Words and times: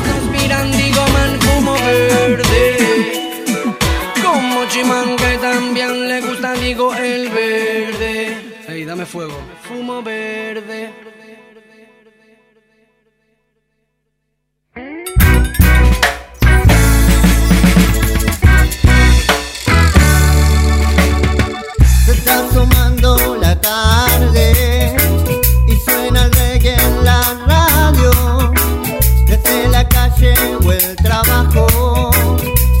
La 30.21 30.33
calle 30.33 30.57
o 30.63 30.71
el 30.71 30.95
trabajo, 30.97 32.11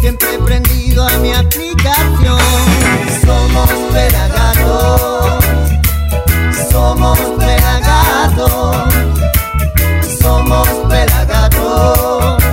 siempre 0.01 0.27
prendido 0.45 1.07
a 1.07 1.17
mi 1.17 1.33
aplicación. 1.33 2.39
Somos 3.25 3.69
pelagatos, 3.91 5.43
somos 6.71 7.19
pelagatos, 7.37 8.93
somos 10.19 10.67
pelagatos, 10.89 12.43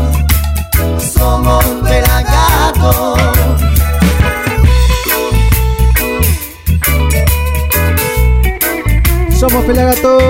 somos 1.14 1.64
pelagatos. 1.82 3.18
Somos 9.38 9.64
Pelagatos, 9.66 10.20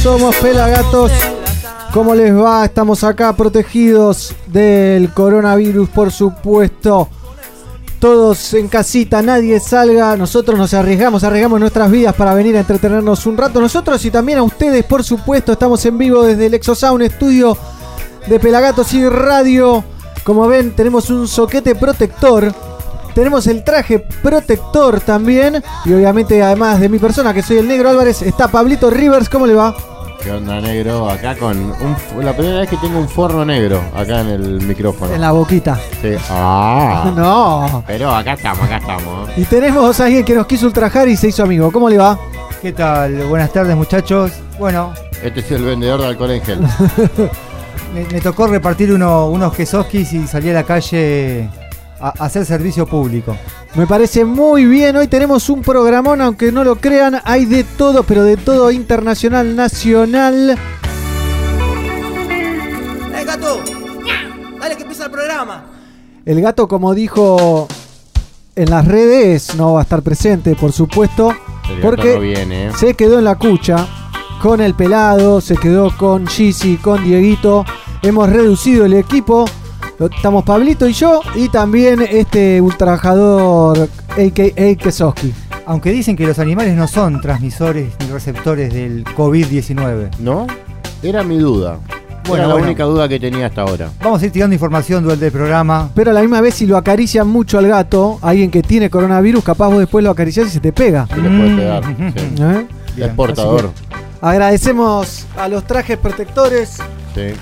somos 0.00 0.36
Pelagatos. 0.36 1.37
¿Cómo 1.92 2.14
les 2.14 2.36
va? 2.36 2.66
Estamos 2.66 3.02
acá 3.02 3.32
protegidos 3.32 4.34
del 4.46 5.10
coronavirus, 5.14 5.88
por 5.88 6.12
supuesto. 6.12 7.08
Todos 7.98 8.52
en 8.54 8.68
casita, 8.68 9.22
nadie 9.22 9.58
salga. 9.58 10.14
Nosotros 10.16 10.58
nos 10.58 10.74
arriesgamos, 10.74 11.24
arriesgamos 11.24 11.58
nuestras 11.58 11.90
vidas 11.90 12.14
para 12.14 12.34
venir 12.34 12.56
a 12.56 12.60
entretenernos 12.60 13.24
un 13.26 13.38
rato. 13.38 13.60
Nosotros 13.60 14.04
y 14.04 14.10
también 14.10 14.38
a 14.38 14.42
ustedes, 14.42 14.84
por 14.84 15.02
supuesto. 15.02 15.52
Estamos 15.52 15.84
en 15.86 15.96
vivo 15.96 16.22
desde 16.22 16.46
el 16.46 16.54
Exosound 16.54 17.02
estudio 17.02 17.56
de 18.28 18.38
Pelagatos 18.38 18.92
y 18.92 19.08
Radio. 19.08 19.82
Como 20.24 20.46
ven, 20.46 20.76
tenemos 20.76 21.08
un 21.08 21.26
soquete 21.26 21.74
protector. 21.74 22.52
Tenemos 23.14 23.46
el 23.46 23.64
traje 23.64 23.98
protector 23.98 25.00
también. 25.00 25.64
Y 25.86 25.94
obviamente, 25.94 26.42
además 26.42 26.80
de 26.80 26.90
mi 26.90 26.98
persona, 26.98 27.32
que 27.32 27.42
soy 27.42 27.56
el 27.56 27.66
negro 27.66 27.88
Álvarez, 27.88 28.20
está 28.20 28.46
Pablito 28.46 28.90
Rivers. 28.90 29.30
¿Cómo 29.30 29.46
le 29.46 29.54
va? 29.54 29.74
¿Qué 30.28 30.34
onda, 30.34 30.60
negro? 30.60 31.08
Acá 31.08 31.34
con 31.36 31.56
un, 31.56 31.96
la 32.22 32.36
primera 32.36 32.60
vez 32.60 32.68
que 32.68 32.76
tengo 32.76 32.98
un 32.98 33.08
forro 33.08 33.46
negro 33.46 33.80
acá 33.96 34.20
en 34.20 34.28
el 34.28 34.60
micrófono. 34.60 35.14
En 35.14 35.22
la 35.22 35.32
boquita. 35.32 35.80
Sí. 36.02 36.16
Ah. 36.30 37.10
No. 37.16 37.82
Pero 37.86 38.14
acá 38.14 38.34
estamos, 38.34 38.62
acá 38.66 38.76
estamos. 38.76 39.30
Y 39.38 39.44
tenemos 39.46 39.98
a 39.98 40.04
alguien 40.04 40.26
que 40.26 40.34
nos 40.34 40.46
quiso 40.46 40.66
ultrajar 40.66 41.08
y 41.08 41.16
se 41.16 41.28
hizo 41.28 41.44
amigo. 41.44 41.72
¿Cómo 41.72 41.88
le 41.88 41.96
va? 41.96 42.18
¿Qué 42.60 42.72
tal? 42.72 43.24
Buenas 43.24 43.50
tardes 43.54 43.74
muchachos. 43.74 44.32
Bueno, 44.58 44.92
Este 45.22 45.40
es 45.40 45.50
el 45.50 45.62
vendedor 45.64 45.98
de 46.02 46.08
alcohol 46.08 46.32
en 46.32 46.42
gel. 46.42 46.60
me, 47.94 48.04
me 48.12 48.20
tocó 48.20 48.48
repartir 48.48 48.92
uno- 48.92 49.28
unos 49.28 49.54
quesoskis 49.54 50.12
y 50.12 50.26
salí 50.26 50.50
a 50.50 50.52
la 50.52 50.64
calle 50.64 51.48
a, 52.00 52.08
a 52.08 52.24
hacer 52.26 52.44
servicio 52.44 52.84
público. 52.86 53.34
Me 53.74 53.86
parece 53.86 54.24
muy 54.24 54.64
bien. 54.64 54.96
Hoy 54.96 55.08
tenemos 55.08 55.48
un 55.50 55.62
programón, 55.62 56.20
aunque 56.20 56.50
no 56.50 56.64
lo 56.64 56.76
crean. 56.76 57.20
Hay 57.24 57.44
de 57.44 57.64
todo, 57.64 58.02
pero 58.02 58.24
de 58.24 58.36
todo 58.36 58.70
internacional, 58.70 59.54
nacional. 59.54 60.58
¡Eh, 63.14 63.24
gato! 63.24 63.60
Dale 64.60 64.76
que 64.76 64.82
empieza 64.82 65.04
el 65.04 65.10
programa. 65.10 65.66
El 66.24 66.40
gato, 66.40 66.66
como 66.66 66.94
dijo 66.94 67.68
en 68.56 68.70
las 68.70 68.86
redes, 68.86 69.54
no 69.54 69.74
va 69.74 69.80
a 69.80 69.82
estar 69.82 70.02
presente, 70.02 70.56
por 70.56 70.72
supuesto. 70.72 71.34
Porque 71.82 72.14
no 72.14 72.20
viene, 72.20 72.72
se 72.74 72.94
quedó 72.94 73.18
en 73.18 73.24
la 73.24 73.36
cucha 73.36 73.86
con 74.42 74.60
el 74.60 74.74
pelado, 74.74 75.40
se 75.40 75.56
quedó 75.56 75.94
con 75.96 76.26
Gizzy, 76.26 76.76
con 76.76 77.04
Dieguito. 77.04 77.64
Hemos 78.02 78.28
reducido 78.30 78.84
el 78.86 78.94
equipo. 78.94 79.44
Estamos 79.98 80.44
Pablito 80.44 80.88
y 80.88 80.92
yo, 80.92 81.20
y 81.34 81.48
también 81.48 82.00
este 82.08 82.60
ultrajador 82.60 83.88
a.k.a. 84.10 84.74
Kesoski. 84.76 85.32
Aunque 85.66 85.90
dicen 85.90 86.16
que 86.16 86.26
los 86.26 86.38
animales 86.38 86.74
no 86.76 86.86
son 86.88 87.20
transmisores 87.20 87.92
ni 88.00 88.06
receptores 88.06 88.72
del 88.72 89.04
COVID-19. 89.04 90.10
¿No? 90.20 90.46
Era 91.02 91.22
mi 91.24 91.38
duda. 91.38 91.78
Bueno, 92.26 92.44
Era 92.44 92.46
la 92.48 92.54
bueno. 92.54 92.66
única 92.68 92.84
duda 92.84 93.08
que 93.08 93.18
tenía 93.18 93.46
hasta 93.46 93.62
ahora. 93.62 93.90
Vamos 94.02 94.22
a 94.22 94.26
ir 94.26 94.32
tirando 94.32 94.54
información 94.54 95.02
durante 95.02 95.26
el 95.26 95.32
programa. 95.32 95.90
Pero 95.94 96.10
a 96.10 96.14
la 96.14 96.20
misma 96.20 96.40
vez, 96.40 96.54
si 96.54 96.66
lo 96.66 96.76
acarician 96.76 97.26
mucho 97.26 97.58
al 97.58 97.66
gato, 97.66 98.18
alguien 98.22 98.50
que 98.50 98.62
tiene 98.62 98.88
coronavirus, 98.90 99.42
capaz 99.44 99.68
vos 99.68 99.78
después 99.78 100.04
lo 100.04 100.10
acariciás 100.10 100.46
y 100.46 100.50
se 100.50 100.60
te 100.60 100.72
pega. 100.72 101.06
Se 101.08 101.16
le 101.16 101.28
puede 101.28 101.50
Mm. 101.50 101.56
pegar. 101.56 101.84
sí. 101.84 102.42
¿Eh? 102.42 102.66
Es 102.98 103.08
portador. 103.14 103.70
Agradecemos 104.20 105.26
a 105.36 105.48
los 105.48 105.64
trajes 105.66 105.96
protectores. 105.98 106.76
Sí. 107.14 107.32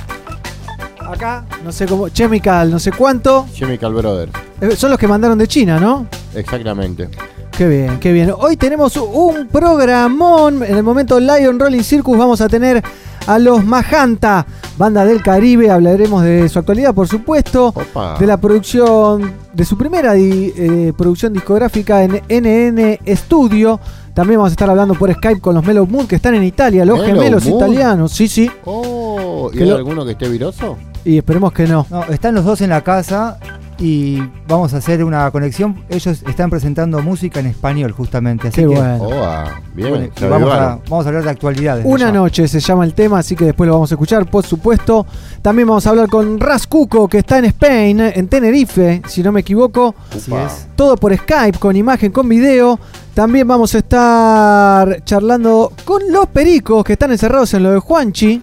Acá, 1.13 1.45
no 1.65 1.73
sé 1.73 1.87
cómo, 1.87 2.09
Chemical, 2.09 2.71
no 2.71 2.79
sé 2.79 2.93
cuánto. 2.93 3.47
Chemical 3.55 3.95
Brothers. 3.95 4.33
Eh, 4.61 4.77
Son 4.77 4.91
los 4.91 4.99
que 4.99 5.07
mandaron 5.09 5.39
de 5.39 5.47
China, 5.49 5.79
¿no? 5.79 6.07
Exactamente. 6.35 7.09
Qué 7.57 7.67
bien, 7.67 7.99
qué 8.01 8.13
bien. 8.13 8.33
Hoy 8.37 8.57
tenemos 8.57 8.97
un 8.97 9.47
programón. 9.49 10.63
En 10.63 10.77
el 10.77 10.83
momento 10.83 11.19
Lion 11.19 11.59
Rolling 11.59 11.83
Circus 11.83 12.19
vamos 12.19 12.41
a 12.43 12.49
tener 12.49 12.83
a 13.27 13.39
los 13.39 13.65
Majanta, 13.65 14.45
banda 14.77 15.05
del 15.07 15.23
Caribe. 15.23 15.71
Hablaremos 15.71 16.23
de 16.23 16.49
su 16.51 16.59
actualidad, 16.59 16.95
por 16.95 17.09
supuesto. 17.09 17.69
Opa. 17.69 18.19
De 18.19 18.27
la 18.27 18.37
producción, 18.37 19.33
de 19.55 19.65
su 19.65 19.79
primera 19.79 20.13
di- 20.13 20.53
eh, 20.55 20.93
producción 20.97 21.33
discográfica 21.33 22.03
en 22.05 22.21
NN 22.29 22.99
Studio. 23.17 23.81
También 24.13 24.39
vamos 24.39 24.51
a 24.51 24.55
estar 24.55 24.69
hablando 24.69 24.95
por 24.95 25.11
Skype 25.13 25.41
con 25.41 25.55
los 25.55 25.65
Mellow 25.65 25.87
Moon 25.87 26.07
que 26.07 26.17
están 26.17 26.35
en 26.35 26.45
Italia, 26.45 26.85
los 26.85 27.03
gemelos 27.05 27.45
Moon. 27.47 27.57
italianos. 27.57 28.13
Sí, 28.13 28.29
sí. 28.29 28.51
Oh, 28.67 29.49
¿y 29.53 29.57
Que 29.59 29.65
hay 29.65 29.71
lo- 29.71 29.77
alguno 29.77 30.05
que 30.05 30.13
esté 30.13 30.29
viroso? 30.29 30.77
Y 31.07 31.19
esperemos 31.19 31.53
que 31.53 31.69
no. 31.69 31.87
No, 31.89 32.03
están 32.07 32.35
los 32.35 32.45
dos 32.45 32.61
en 32.63 32.71
la 32.71 32.81
casa 32.81 33.39
y 33.79 34.21
vamos 34.49 34.75
a 34.75 34.79
hacer 34.79 35.05
una 35.05 35.31
conexión. 35.31 35.85
Ellos 35.89 36.21
están 36.27 36.51
presentando 36.51 37.01
música 37.01 37.39
en 37.39 37.47
español 37.47 37.93
justamente. 37.93 38.49
Así 38.49 38.63
Qué 38.63 38.69
que 38.69 38.75
bueno. 38.75 38.97
Oh, 39.01 39.13
ah, 39.23 39.61
bien. 39.73 39.91
bueno, 39.91 40.09
vamos, 40.23 40.33
a, 40.33 40.35
avivaron. 40.35 40.83
vamos 40.91 41.07
a 41.07 41.09
hablar 41.09 41.23
de 41.23 41.31
actualidades. 41.31 41.87
Una 41.87 42.11
noche 42.11 42.49
se 42.49 42.59
llama 42.59 42.85
el 42.85 42.93
tema, 42.93 43.21
así 43.21 43.37
que 43.37 43.45
después 43.45 43.69
lo 43.69 43.75
vamos 43.75 43.93
a 43.93 43.95
escuchar, 43.95 44.29
por 44.29 44.45
supuesto. 44.45 45.07
También 45.43 45.69
vamos 45.69 45.87
a 45.87 45.91
hablar 45.91 46.09
con 46.09 46.41
Ras 46.41 46.67
Cuco, 46.67 47.07
que 47.07 47.19
está 47.19 47.39
en 47.39 47.45
Spain, 47.45 48.01
en 48.01 48.27
Tenerife, 48.27 49.01
si 49.07 49.23
no 49.23 49.31
me 49.31 49.43
equivoco. 49.43 49.95
Así 50.11 50.35
es. 50.35 50.67
Todo 50.75 50.97
por 50.97 51.17
Skype, 51.17 51.61
con 51.61 51.77
imagen, 51.77 52.11
con 52.11 52.29
video. 52.29 52.81
También 53.15 53.47
vamos 53.47 53.73
a 53.77 53.79
estar 53.79 55.05
charlando 55.05 55.73
con 55.85 56.03
los 56.11 56.27
pericos 56.27 56.85
que 56.85 56.95
están 56.95 57.13
encerrados 57.13 57.55
en 57.55 57.63
lo 57.63 57.71
de 57.71 57.79
Juanchi, 57.79 58.43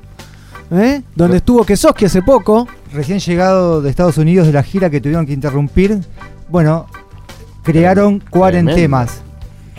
¿eh? 0.74 1.04
donde 1.16 1.38
estuvo 1.38 1.64
Kesoski 1.64 2.06
hace 2.06 2.22
poco. 2.22 2.68
Recién 2.92 3.20
llegado 3.20 3.82
de 3.82 3.90
Estados 3.90 4.18
Unidos 4.18 4.48
de 4.48 4.54
la 4.54 4.64
gira 4.64 4.90
que 4.90 5.02
tuvieron 5.02 5.26
que 5.26 5.34
interrumpir. 5.34 6.00
Bueno, 6.50 6.88
crearon 7.64 8.20
cuarentemas. 8.30 9.22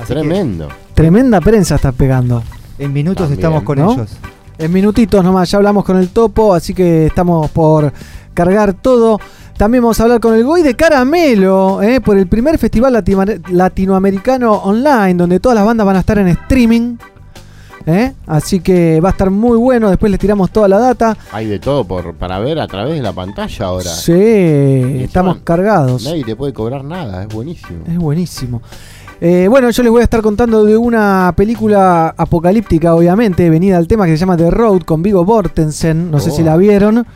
Tremendo. 0.06 0.68
Tremenda 0.94 1.40
prensa 1.40 1.76
está 1.76 1.92
pegando. 1.92 2.42
en 2.78 2.92
minutos 2.92 3.28
También, 3.28 3.38
estamos 3.38 3.62
con 3.62 3.78
¿no? 3.78 3.92
ellos. 3.92 4.16
En 4.58 4.72
minutitos 4.72 5.24
nomás, 5.24 5.50
ya 5.50 5.58
hablamos 5.58 5.84
con 5.84 5.96
el 5.96 6.10
topo, 6.10 6.54
así 6.54 6.74
que 6.74 7.06
estamos 7.06 7.50
por 7.50 7.92
cargar 8.32 8.74
todo. 8.74 9.20
También 9.56 9.82
vamos 9.82 9.98
a 10.00 10.04
hablar 10.04 10.20
con 10.20 10.34
el 10.34 10.44
Goy 10.44 10.62
de 10.62 10.74
Caramelo, 10.74 11.80
¿eh? 11.82 12.00
por 12.00 12.18
el 12.18 12.26
primer 12.26 12.58
festival 12.58 13.04
latinoamericano 13.50 14.52
online, 14.52 15.14
donde 15.14 15.38
todas 15.38 15.56
las 15.56 15.64
bandas 15.64 15.86
van 15.86 15.96
a 15.96 16.00
estar 16.00 16.18
en 16.18 16.28
streaming. 16.28 16.96
¿Eh? 17.86 18.12
Así 18.26 18.60
que 18.60 19.00
va 19.00 19.10
a 19.10 19.12
estar 19.12 19.30
muy 19.30 19.56
bueno, 19.58 19.88
después 19.90 20.10
les 20.10 20.20
tiramos 20.20 20.50
toda 20.50 20.68
la 20.68 20.78
data. 20.78 21.16
Hay 21.32 21.46
de 21.46 21.58
todo 21.58 21.84
por, 21.84 22.14
para 22.14 22.38
ver 22.38 22.58
a 22.58 22.66
través 22.66 22.94
de 22.94 23.02
la 23.02 23.12
pantalla 23.12 23.66
ahora. 23.66 23.90
Sí, 23.90 24.12
estamos 24.12 25.38
cargados. 25.44 26.04
Nadie 26.04 26.24
te 26.24 26.36
puede 26.36 26.52
cobrar 26.52 26.84
nada, 26.84 27.22
es 27.22 27.28
buenísimo. 27.28 27.84
Es 27.86 27.98
buenísimo. 27.98 28.62
Eh, 29.20 29.46
bueno, 29.48 29.70
yo 29.70 29.82
les 29.82 29.92
voy 29.92 30.00
a 30.00 30.04
estar 30.04 30.20
contando 30.22 30.64
de 30.64 30.76
una 30.76 31.32
película 31.36 32.14
apocalíptica, 32.16 32.94
obviamente, 32.94 33.48
venida 33.48 33.78
al 33.78 33.86
tema 33.86 34.06
que 34.06 34.12
se 34.12 34.18
llama 34.18 34.36
The 34.36 34.50
Road 34.50 34.82
con 34.82 35.02
Vigo 35.02 35.24
Mortensen. 35.24 36.10
No 36.10 36.18
sé 36.20 36.30
Oh. 36.30 36.34
si 36.36 36.42
la 36.42 36.56
vieron. 36.56 37.06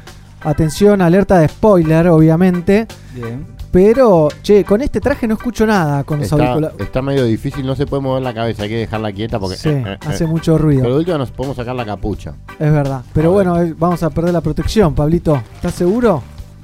Atención, 0.43 1.03
alerta 1.03 1.39
de 1.41 1.49
spoiler, 1.49 2.07
obviamente. 2.09 2.87
Bien. 3.15 3.58
Pero, 3.71 4.29
che, 4.43 4.65
con 4.65 4.81
este 4.81 5.01
traje 5.01 5.27
no 5.29 5.35
escucho 5.35 5.67
nada 5.67 6.03
con 6.05 6.19
los 6.21 6.25
Está, 6.33 6.37
auriculares. 6.43 6.81
está 6.81 7.03
medio 7.03 7.25
difícil, 7.25 7.67
no 7.67 7.77
se 7.77 7.87
puede 7.87 8.03
mover 8.03 8.23
la 8.23 8.33
cabeza, 8.33 8.63
hay 8.63 8.69
que 8.71 8.77
dejarla 8.79 9.13
quieta 9.13 9.39
porque. 9.39 9.57
Sí, 9.57 9.69
eh, 9.69 9.85
eh, 9.87 9.99
hace 10.07 10.25
eh. 10.25 10.27
mucho 10.27 10.57
ruido. 10.57 10.83
Pero 10.83 10.95
de 10.95 11.01
última 11.01 11.19
nos 11.19 11.31
podemos 11.31 11.57
sacar 11.57 11.75
la 11.77 11.85
capucha. 11.85 12.35
Es 12.59 12.73
verdad. 12.73 13.03
Pero 13.13 13.29
A 13.31 13.33
bueno, 13.33 13.61
eh, 13.61 13.75
vamos 13.79 14.03
a 14.03 14.09
perder 14.11 14.33
la 14.33 14.41
protección, 14.41 14.95
Pablito. 14.95 15.41
¿Estás 15.57 15.75
seguro? 15.75 16.23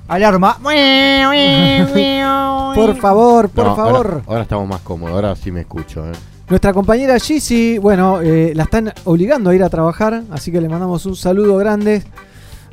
Alarma. 0.08 0.58
Por 2.74 2.96
favor, 2.96 3.48
por 3.50 3.64
No, 3.66 3.76
favor. 3.76 4.06
Ahora, 4.06 4.22
ahora 4.26 4.42
estamos 4.42 4.68
más 4.68 4.80
cómodos, 4.80 5.14
ahora 5.14 5.36
sí 5.36 5.52
me 5.52 5.60
escucho. 5.60 6.04
eh. 6.08 6.12
Nuestra 6.48 6.72
compañera 6.74 7.18
Gizzy, 7.18 7.78
bueno, 7.78 8.20
eh, 8.20 8.52
la 8.54 8.64
están 8.64 8.92
obligando 9.04 9.48
a 9.50 9.54
ir 9.54 9.62
a 9.62 9.70
trabajar, 9.70 10.22
así 10.30 10.50
que 10.52 10.60
le 10.60 10.68
mandamos 10.68 11.06
un 11.06 11.16
saludo 11.16 11.56
grande. 11.56 12.02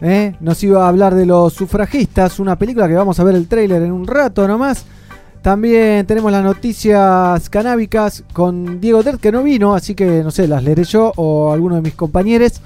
Eh, 0.01 0.35
Nos 0.39 0.63
iba 0.63 0.85
a 0.85 0.89
hablar 0.89 1.13
de 1.15 1.25
los 1.25 1.53
sufragistas, 1.53 2.39
una 2.39 2.55
película 2.57 2.87
que 2.87 2.95
vamos 2.95 3.19
a 3.19 3.23
ver 3.23 3.35
el 3.35 3.47
tráiler 3.47 3.81
en 3.83 3.91
un 3.91 4.07
rato 4.07 4.47
nomás. 4.47 4.85
También 5.41 6.05
tenemos 6.05 6.31
las 6.31 6.43
noticias 6.43 7.49
canábicas 7.49 8.23
con 8.33 8.79
Diego 8.79 9.03
Tert, 9.03 9.19
que 9.19 9.31
no 9.31 9.41
vino, 9.43 9.73
así 9.73 9.95
que 9.95 10.23
no 10.23 10.29
sé, 10.31 10.47
las 10.47 10.63
leeré 10.63 10.83
yo 10.83 11.11
o 11.15 11.51
alguno 11.51 11.75
de 11.75 11.81
mis 11.81 11.93
compañeros. 11.95 12.61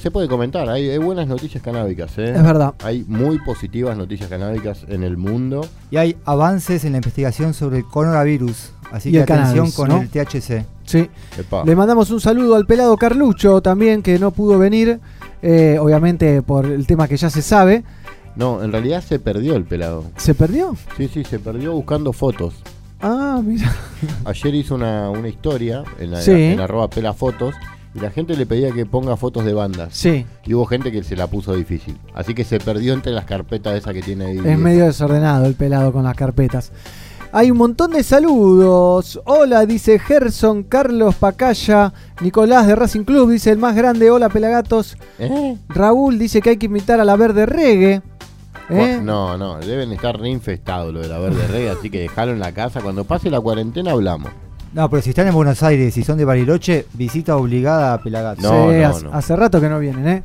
Se 0.00 0.10
puede 0.10 0.26
comentar, 0.26 0.68
hay, 0.68 0.88
hay 0.88 0.98
buenas 0.98 1.28
noticias 1.28 1.62
canábicas, 1.62 2.16
¿eh? 2.18 2.32
Es 2.34 2.42
verdad. 2.42 2.74
Hay 2.82 3.04
muy 3.06 3.38
positivas 3.38 3.96
noticias 3.96 4.28
canábicas 4.28 4.84
en 4.88 5.04
el 5.04 5.16
mundo. 5.16 5.64
Y 5.92 5.98
hay 5.98 6.16
avances 6.24 6.84
en 6.84 6.92
la 6.92 6.98
investigación 6.98 7.54
sobre 7.54 7.78
el 7.78 7.84
coronavirus. 7.84 8.72
Así 8.90 9.10
Y 9.10 9.12
que 9.12 9.18
el 9.18 9.22
atención 9.24 9.70
cannabis, 9.70 9.74
con 9.74 9.88
¿no? 9.90 10.00
el 10.00 10.08
THC. 10.08 10.64
Sí. 10.84 11.08
Epa. 11.38 11.64
Le 11.64 11.76
mandamos 11.76 12.10
un 12.10 12.20
saludo 12.20 12.56
al 12.56 12.66
pelado 12.66 12.96
Carlucho 12.96 13.60
también, 13.60 14.02
que 14.02 14.18
no 14.18 14.32
pudo 14.32 14.58
venir, 14.58 14.98
eh, 15.42 15.78
obviamente 15.80 16.42
por 16.42 16.66
el 16.66 16.86
tema 16.86 17.08
que 17.08 17.16
ya 17.16 17.30
se 17.30 17.42
sabe. 17.42 17.84
No, 18.36 18.62
en 18.62 18.72
realidad 18.72 19.02
se 19.02 19.18
perdió 19.18 19.56
el 19.56 19.64
pelado. 19.64 20.04
¿Se 20.16 20.34
perdió? 20.34 20.76
Sí, 20.96 21.08
sí, 21.12 21.24
se 21.24 21.38
perdió 21.38 21.72
buscando 21.72 22.12
fotos. 22.12 22.54
Ah, 23.00 23.40
mira. 23.44 23.72
Ayer 24.24 24.54
hizo 24.54 24.74
una, 24.74 25.10
una 25.10 25.28
historia 25.28 25.82
en, 25.98 26.12
la, 26.12 26.20
Sí. 26.20 26.30
en 26.32 26.60
arroba 26.60 26.88
pelafotos 26.88 27.54
y 27.94 27.98
la 28.00 28.10
gente 28.10 28.36
le 28.36 28.46
pedía 28.46 28.70
que 28.72 28.86
ponga 28.86 29.16
fotos 29.16 29.44
de 29.44 29.52
bandas. 29.52 29.88
Sí, 29.92 30.24
Y 30.46 30.54
hubo 30.54 30.64
gente 30.66 30.92
que 30.92 31.02
se 31.02 31.16
la 31.16 31.26
puso 31.26 31.54
difícil. 31.56 31.96
Así 32.14 32.34
que 32.34 32.44
se 32.44 32.60
perdió 32.60 32.92
entre 32.92 33.10
las 33.12 33.24
carpetas 33.24 33.74
esas 33.76 33.94
que 33.94 34.02
tiene 34.02 34.26
ahí. 34.26 34.38
es 34.38 34.58
medio 34.58 34.84
desordenado 34.86 35.46
el 35.46 35.54
pelado 35.54 35.92
con 35.92 36.04
las 36.04 36.14
carpetas. 36.14 36.70
Hay 37.32 37.50
un 37.52 37.58
montón 37.58 37.92
de 37.92 38.02
saludos. 38.02 39.20
Hola, 39.24 39.64
dice 39.64 40.00
Gerson, 40.00 40.64
Carlos 40.64 41.14
Pacaya, 41.14 41.92
Nicolás 42.20 42.66
de 42.66 42.74
Racing 42.74 43.04
Club, 43.04 43.30
dice 43.30 43.50
el 43.52 43.58
más 43.58 43.76
grande. 43.76 44.10
Hola, 44.10 44.28
pelagatos. 44.28 44.96
¿Eh? 45.18 45.56
Raúl 45.68 46.18
dice 46.18 46.40
que 46.42 46.50
hay 46.50 46.56
que 46.56 46.66
invitar 46.66 46.98
a 47.00 47.04
la 47.04 47.14
verde 47.14 47.46
reggae. 47.46 48.02
¿Eh? 48.68 49.00
No, 49.02 49.36
no, 49.38 49.58
deben 49.60 49.92
estar 49.92 50.18
reinfestados 50.18 50.92
lo 50.92 51.00
de 51.00 51.08
la 51.08 51.18
verde 51.18 51.46
reggae, 51.46 51.70
así 51.70 51.88
que 51.88 52.00
dejalo 52.00 52.32
en 52.32 52.40
la 52.40 52.52
casa. 52.52 52.80
Cuando 52.80 53.04
pase 53.04 53.30
la 53.30 53.40
cuarentena 53.40 53.92
hablamos. 53.92 54.32
No, 54.72 54.88
pero 54.90 55.02
si 55.02 55.10
están 55.10 55.28
en 55.28 55.34
Buenos 55.34 55.62
Aires 55.62 55.96
y 55.96 56.02
son 56.04 56.18
de 56.18 56.24
Bariloche, 56.24 56.86
visita 56.94 57.36
obligada 57.36 57.94
a 57.94 58.02
Pelagato. 58.02 58.42
No, 58.42 58.70
Sí, 58.72 58.76
no, 58.78 58.88
hace, 58.88 59.04
no. 59.04 59.12
hace 59.12 59.36
rato 59.36 59.60
que 59.60 59.68
no 59.68 59.78
vienen, 59.78 60.08
¿eh? 60.08 60.22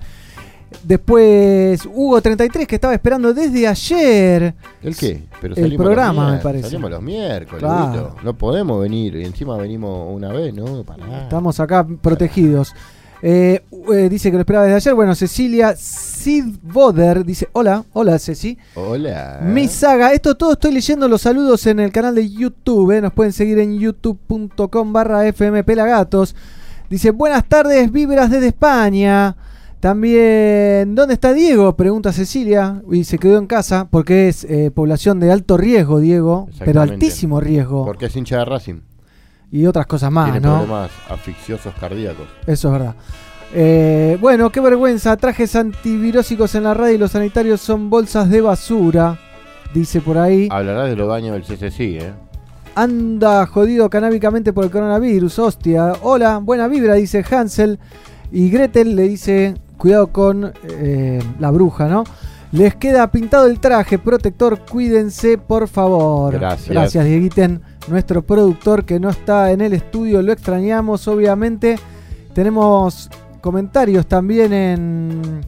Después, 0.83 1.86
Hugo33, 1.86 2.66
que 2.68 2.75
estaba 2.75 2.94
esperando 2.94 3.33
desde 3.33 3.68
ayer. 3.68 4.54
¿El 4.81 4.95
qué? 4.95 5.24
Pero 5.42 5.56
El 5.56 5.75
programa, 5.75 6.33
me 6.33 6.38
parece. 6.39 6.66
Salimos 6.69 6.92
los 6.92 7.01
miércoles, 7.01 7.60
Claro. 7.60 8.16
No 8.24 8.33
podemos 8.38 8.81
venir. 8.81 9.16
Y 9.16 9.25
encima 9.25 9.57
venimos 9.57 10.13
una 10.16 10.31
vez, 10.31 10.54
¿no? 10.54 10.83
Pará. 10.83 11.24
Estamos 11.24 11.60
acá 11.60 11.86
protegidos. 12.01 12.74
Eh, 13.22 13.63
eh, 13.94 14.10
dice 14.10 14.30
que 14.30 14.36
lo 14.38 14.42
esperaba 14.42 14.66
desde 14.66 14.75
ayer. 14.77 14.94
Bueno, 14.94 15.16
Cecilia 15.16 15.75
Sidboder 15.75 17.25
dice: 17.25 17.48
Hola, 17.54 17.83
hola 17.94 18.19
Ceci. 18.19 18.57
Hola. 18.75 19.39
Mi 19.44 19.68
saga, 19.68 20.12
esto 20.13 20.36
todo 20.36 20.54
estoy 20.54 20.74
leyendo 20.74 21.07
los 21.07 21.22
saludos 21.22 21.66
en 21.66 21.80
el 21.80 21.92
canal 21.92 22.13
de 22.13 22.30
YouTube. 22.30 22.92
eh, 22.92 23.01
Nos 23.01 23.13
pueden 23.13 23.33
seguir 23.33 23.57
en 23.60 23.80
youtube.com 23.80 24.94
barra 24.94 25.22
fmpelagatos. 25.33 26.36
Dice: 26.89 27.12
Buenas 27.12 27.45
tardes, 27.48 27.92
vibras 27.92 28.30
desde 28.30 28.48
España. 28.48 29.36
También, 29.80 30.95
¿dónde 30.95 31.13
está 31.13 31.33
Diego? 31.33 31.75
Pregunta 31.75 32.12
Cecilia. 32.12 32.81
Y 32.92 33.04
se 33.04 33.19
quedó 33.19 33.38
en 33.38 33.45
casa 33.45 33.88
porque 33.89 34.30
es 34.30 34.44
eh, 34.45 34.72
población 34.72 35.19
de 35.19 35.31
alto 35.31 35.57
riesgo, 35.57 36.00
Diego. 36.00 36.50
Pero 36.60 36.81
altísimo 36.81 37.39
riesgo. 37.39 37.86
Porque 37.86 38.07
es 38.07 38.16
hincha 38.16 38.39
de 38.39 38.45
Racing. 38.45 38.81
Y 39.51 39.68
otras 39.68 39.86
cosas 39.86 40.12
más, 40.12 40.31
Tiene 40.31 40.39
¿no? 40.48 40.56
problemas 40.57 40.92
asfixiosos 41.10 41.74
cardíacos. 41.80 42.27
Eso 42.48 42.68
es 42.68 42.72
verdad. 42.74 42.95
Eh, 43.54 44.18
bueno, 44.19 44.50
qué 44.51 44.60
vergüenza. 44.60 45.16
Trajes 45.18 45.56
antivirósicos 45.56 46.56
en 46.56 46.63
la 46.63 46.74
radio 46.74 46.95
y 46.95 46.98
los 46.98 47.12
sanitarios 47.12 47.62
son 47.62 47.89
bolsas 47.89 48.30
de 48.30 48.42
basura. 48.42 49.19
Dice 49.74 50.01
por 50.01 50.18
ahí. 50.18 50.48
Hablarás 50.51 50.89
de 50.89 50.95
los 50.95 51.07
baños 51.07 51.33
del 51.33 51.44
CCC, 51.44 51.80
¿eh? 52.01 52.13
Anda 52.75 53.45
jodido 53.45 53.89
canábicamente 53.89 54.51
por 54.51 54.66
el 54.66 54.72
coronavirus, 54.72 55.39
hostia. 55.39 55.94
Hola, 56.01 56.39
buena 56.39 56.68
vibra, 56.68 56.95
dice 56.95 57.24
Hansel. 57.30 57.80
Y 58.31 58.50
Gretel 58.50 58.95
le 58.95 59.04
dice, 59.04 59.56
cuidado 59.75 60.07
con 60.07 60.54
eh, 60.63 61.22
la 61.39 61.51
bruja, 61.51 61.88
¿no? 61.88 62.04
Les 62.51 62.75
queda 62.75 63.12
pintado 63.12 63.48
el 63.48 63.60
traje 63.60 64.00
protector, 64.00 64.60
cuídense 64.60 65.38
por 65.38 65.68
favor. 65.68 66.33
Gracias. 66.33 66.69
Gracias, 66.69 67.06
Dieguiten, 67.06 67.62
nuestro 67.88 68.22
productor 68.22 68.86
que 68.86 69.00
no 69.00 69.10
está 69.10 69.51
en 69.51 69.62
el 69.62 69.74
estudio, 69.74 70.22
lo 70.22 70.31
extrañamos, 70.31 71.07
obviamente. 71.07 71.77
Tenemos 72.33 73.10
comentarios 73.42 74.07
también 74.07 74.54
en, 74.54 75.42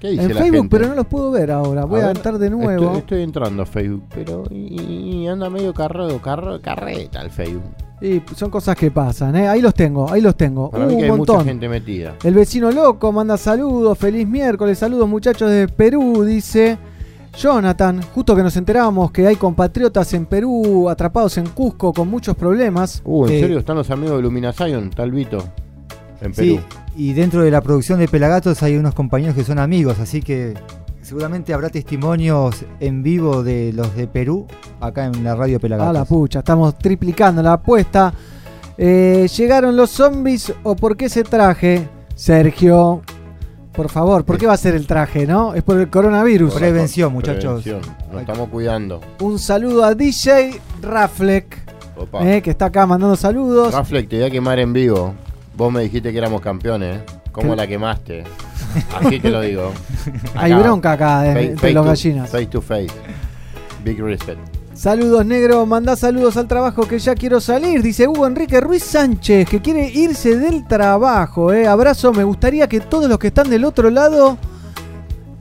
¿Qué 0.00 0.10
dice 0.10 0.24
en 0.24 0.30
Facebook, 0.32 0.62
gente? 0.62 0.76
pero 0.76 0.88
no 0.88 0.94
los 0.94 1.06
puedo 1.06 1.30
ver 1.30 1.50
ahora. 1.50 1.84
Voy 1.84 2.00
a, 2.00 2.08
ver, 2.08 2.16
entrar 2.16 2.38
de 2.38 2.50
nuevo. 2.50 2.84
Estoy, 2.84 2.98
estoy 2.98 3.22
entrando 3.22 3.62
a 3.62 3.66
Facebook, 3.66 4.04
pero 4.14 4.44
y, 4.50 5.26
anda 5.26 5.48
medio 5.50 5.72
carro, 5.72 6.18
carro, 6.20 6.60
carreta 6.60 7.20
el 7.20 7.30
Facebook. 7.30 7.74
Y 8.02 8.20
son 8.34 8.50
cosas 8.50 8.74
que 8.76 8.90
pasan, 8.90 9.36
¿eh? 9.36 9.46
Ahí 9.48 9.60
los 9.60 9.74
tengo, 9.74 10.10
ahí 10.12 10.20
los 10.20 10.36
tengo. 10.36 10.70
Para 10.70 10.86
Uh, 10.86 10.88
mí 10.88 10.94
un 10.96 11.04
hay 11.04 11.10
mucha 11.12 11.44
gente 11.44 11.68
metida. 11.68 12.16
El 12.24 12.34
vecino 12.34 12.70
loco 12.72 13.12
manda 13.12 13.36
saludos, 13.36 13.96
feliz 13.96 14.26
miércoles, 14.26 14.78
saludos 14.78 15.08
muchachos 15.08 15.48
de 15.50 15.68
Perú, 15.68 16.24
dice 16.24 16.78
Jonathan, 17.38 18.02
justo 18.14 18.34
que 18.34 18.42
nos 18.42 18.56
enterábamos 18.56 19.12
que 19.12 19.26
hay 19.26 19.36
compatriotas 19.36 20.12
en 20.14 20.26
Perú 20.26 20.88
atrapados 20.90 21.38
en 21.38 21.46
Cusco 21.46 21.92
con 21.92 22.08
muchos 22.08 22.36
problemas. 22.36 23.00
Uh, 23.04 23.26
¿en 23.26 23.32
Eh, 23.32 23.40
serio 23.40 23.58
están 23.60 23.76
los 23.76 23.88
amigos 23.90 24.16
de 24.16 24.22
Lumina 24.22 24.52
Zion, 24.52 24.90
tal 24.90 25.12
Vito? 25.12 25.38
En 26.20 26.32
Perú. 26.32 26.58
Sí, 26.58 26.60
y 26.96 27.12
dentro 27.14 27.42
de 27.42 27.50
la 27.52 27.60
producción 27.60 27.98
de 28.00 28.08
Pelagatos 28.08 28.62
hay 28.64 28.76
unos 28.76 28.94
compañeros 28.94 29.34
que 29.36 29.44
son 29.44 29.58
amigos, 29.58 29.98
así 30.00 30.20
que 30.22 30.54
seguramente 31.02 31.52
habrá 31.52 31.68
testimonios 31.68 32.64
en 32.80 33.02
vivo 33.02 33.42
de 33.42 33.72
los 33.72 33.94
de 33.94 34.06
Perú 34.06 34.46
acá 34.80 35.06
en 35.06 35.22
la 35.24 35.34
radio 35.34 35.60
Pelagatos. 35.60 35.90
A 35.90 35.92
la 35.92 36.04
pucha, 36.04 36.38
estamos 36.40 36.78
triplicando 36.78 37.42
la 37.42 37.54
apuesta. 37.54 38.12
Eh, 38.78 39.28
¿Llegaron 39.36 39.76
los 39.76 39.90
zombies 39.90 40.52
o 40.62 40.74
por 40.74 40.96
qué 40.96 41.06
ese 41.06 41.24
traje? 41.24 41.88
Sergio, 42.14 43.02
por 43.72 43.88
favor, 43.90 44.24
¿por 44.24 44.38
qué 44.38 44.46
va 44.46 44.52
a 44.54 44.56
ser 44.56 44.74
el 44.74 44.86
traje, 44.86 45.26
no? 45.26 45.54
Es 45.54 45.62
por 45.62 45.78
el 45.78 45.88
coronavirus. 45.90 46.54
Prevención, 46.54 47.12
muchachos. 47.12 47.62
Prevención. 47.62 47.94
Nos 48.10 48.20
estamos 48.20 48.48
cuidando. 48.48 49.00
Un 49.20 49.38
saludo 49.38 49.84
a 49.84 49.94
DJ 49.94 50.60
Raflek, 50.80 51.58
Opa. 51.96 52.26
eh, 52.28 52.42
que 52.42 52.50
está 52.50 52.66
acá 52.66 52.86
mandando 52.86 53.16
saludos. 53.16 53.72
Raflek, 53.74 54.08
te 54.08 54.16
voy 54.16 54.26
a 54.26 54.30
quemar 54.30 54.58
en 54.58 54.72
vivo. 54.72 55.14
Vos 55.56 55.72
me 55.72 55.82
dijiste 55.82 56.12
que 56.12 56.18
éramos 56.18 56.40
campeones. 56.40 56.98
¿eh? 56.98 57.04
¿Cómo 57.32 57.50
¿Qué? 57.50 57.56
la 57.56 57.66
quemaste? 57.66 58.24
Así 59.00 59.20
te 59.20 59.30
lo 59.30 59.40
digo. 59.40 59.72
Hay 60.34 60.52
bronca 60.54 60.92
acá 60.92 61.22
de- 61.22 61.32
face- 61.34 61.44
entre 61.46 61.56
face 61.60 61.72
los 61.74 61.84
to- 61.84 61.88
gallinas. 61.90 62.30
Face 62.30 62.46
to 62.46 62.60
face. 62.60 62.90
Big 63.84 64.00
respect. 64.02 64.38
Saludos, 64.74 65.24
negro. 65.26 65.64
Mandá 65.66 65.96
saludos 65.96 66.36
al 66.36 66.48
trabajo 66.48 66.86
que 66.88 66.98
ya 66.98 67.14
quiero 67.14 67.40
salir. 67.40 67.82
Dice 67.82 68.08
Hugo 68.08 68.26
Enrique 68.26 68.60
Ruiz 68.60 68.82
Sánchez, 68.82 69.48
que 69.48 69.60
quiere 69.60 69.88
irse 69.88 70.36
del 70.38 70.66
trabajo. 70.66 71.52
Eh. 71.52 71.66
Abrazo. 71.66 72.12
Me 72.12 72.24
gustaría 72.24 72.68
que 72.68 72.80
todos 72.80 73.08
los 73.08 73.18
que 73.18 73.28
están 73.28 73.48
del 73.50 73.64
otro 73.64 73.90
lado. 73.90 74.38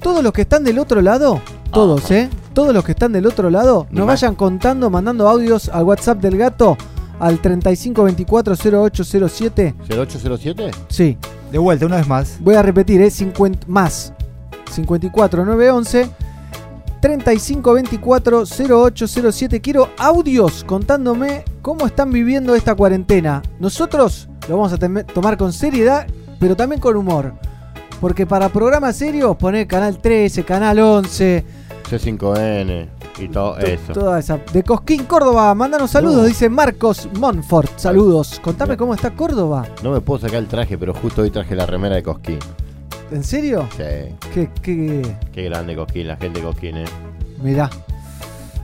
Todos 0.02 0.24
los 0.24 0.34
que 0.34 0.42
están 0.42 0.64
del 0.64 0.80
otro 0.80 1.02
lado. 1.02 1.42
Todos, 1.72 2.06
Ajá. 2.06 2.16
¿eh? 2.18 2.30
Todos 2.54 2.74
los 2.74 2.84
que 2.84 2.92
están 2.92 3.14
del 3.14 3.26
otro 3.26 3.50
lado. 3.50 3.88
Nos 3.92 4.06
vayan 4.06 4.36
contando, 4.36 4.90
mandando 4.90 5.30
audios 5.30 5.70
al 5.70 5.84
WhatsApp 5.86 6.20
del 6.20 6.38
gato. 6.38 6.78
Al 7.20 7.42
35240807. 7.42 9.74
¿0807? 9.88 10.72
Sí. 10.90 11.18
De 11.52 11.58
vuelta, 11.58 11.86
una 11.86 11.98
vez 11.98 12.08
más. 12.08 12.38
Voy 12.40 12.56
a 12.56 12.62
repetir, 12.62 13.02
es 13.02 13.14
50 13.16 13.68
más 13.68 14.14
54911 14.74 16.10
3524 17.02 18.44
0807. 18.46 19.60
Quiero 19.60 19.90
audios 19.98 20.64
contándome 20.64 21.44
cómo 21.62 21.86
están 21.86 22.12
viviendo 22.12 22.56
esta 22.56 22.74
cuarentena. 22.76 23.42
Nosotros 23.60 24.30
lo 24.48 24.58
vamos 24.58 24.72
a 24.74 24.78
tomar 25.06 25.38
con 25.38 25.52
seriedad, 25.52 26.08
pero 26.40 26.56
también 26.56 26.80
con 26.80 26.96
humor. 26.96 27.34
Porque 28.00 28.26
para 28.26 28.50
programas 28.50 28.96
serios, 28.96 29.36
poner 29.36 29.68
canal 29.68 29.98
13, 29.98 30.44
canal 30.44 30.80
11. 30.80 31.61
C5N. 31.92 32.88
Y 33.20 33.28
todo 33.28 33.58
eso. 33.60 33.94
Toda 33.94 34.20
esa. 34.20 34.38
De 34.52 34.64
Cosquín, 34.64 35.04
Córdoba, 35.06 35.54
mándanos 35.56 35.92
saludos, 35.92 36.22
No. 36.22 36.24
dice 36.28 36.50
Marcos 36.50 37.08
Monfort. 37.20 37.78
Saludos. 37.78 38.40
Contame 38.44 38.78
cómo 38.78 38.94
está 38.94 39.12
Córdoba. 39.12 39.68
No 39.84 39.92
me 39.92 40.02
puedo 40.02 40.20
sacar 40.22 40.38
el 40.40 40.48
traje, 40.48 40.78
pero 40.78 40.94
justo 40.94 41.22
hoy 41.22 41.30
traje 41.32 41.56
la 41.56 41.66
remera 41.66 41.96
de 41.96 42.04
Cosquín. 42.04 42.40
¿En 43.12 43.24
serio? 43.24 43.68
Sí, 43.76 43.84
Qué, 44.34 44.50
qué, 44.62 45.16
qué 45.34 45.44
grande 45.44 45.76
Cosquín, 45.76 46.08
la 46.08 46.16
gente 46.18 46.40
de 46.40 46.46
Cosquín, 46.46 46.78
eh. 46.78 46.86
Mirá. 47.44 47.70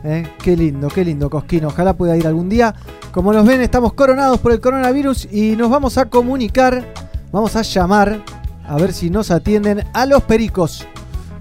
Eh, 0.03 0.25
Qué 0.41 0.55
lindo, 0.55 0.87
qué 0.87 1.03
lindo, 1.03 1.29
Cosquín. 1.29 1.65
Ojalá 1.65 1.93
pueda 1.93 2.15
ir 2.15 2.25
algún 2.27 2.47
día. 2.47 2.73
Como 3.11 3.33
nos 3.33 3.45
ven, 3.45 3.61
estamos 3.61 3.93
coronados 3.93 4.39
por 4.39 4.51
el 4.51 4.61
coronavirus 4.61 5.27
y 5.31 5.55
nos 5.55 5.69
vamos 5.69 5.97
a 5.97 6.05
comunicar, 6.05 6.93
vamos 7.31 7.55
a 7.55 7.63
llamar, 7.63 8.19
a 8.67 8.75
ver 8.77 8.93
si 8.93 9.09
nos 9.09 9.31
atienden 9.31 9.83
a 9.93 10.05
los 10.05 10.21
pericos. 10.23 10.85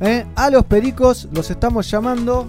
Eh, 0.00 0.26
A 0.36 0.50
los 0.50 0.64
pericos 0.64 1.28
los 1.32 1.50
estamos 1.50 1.90
llamando. 1.90 2.46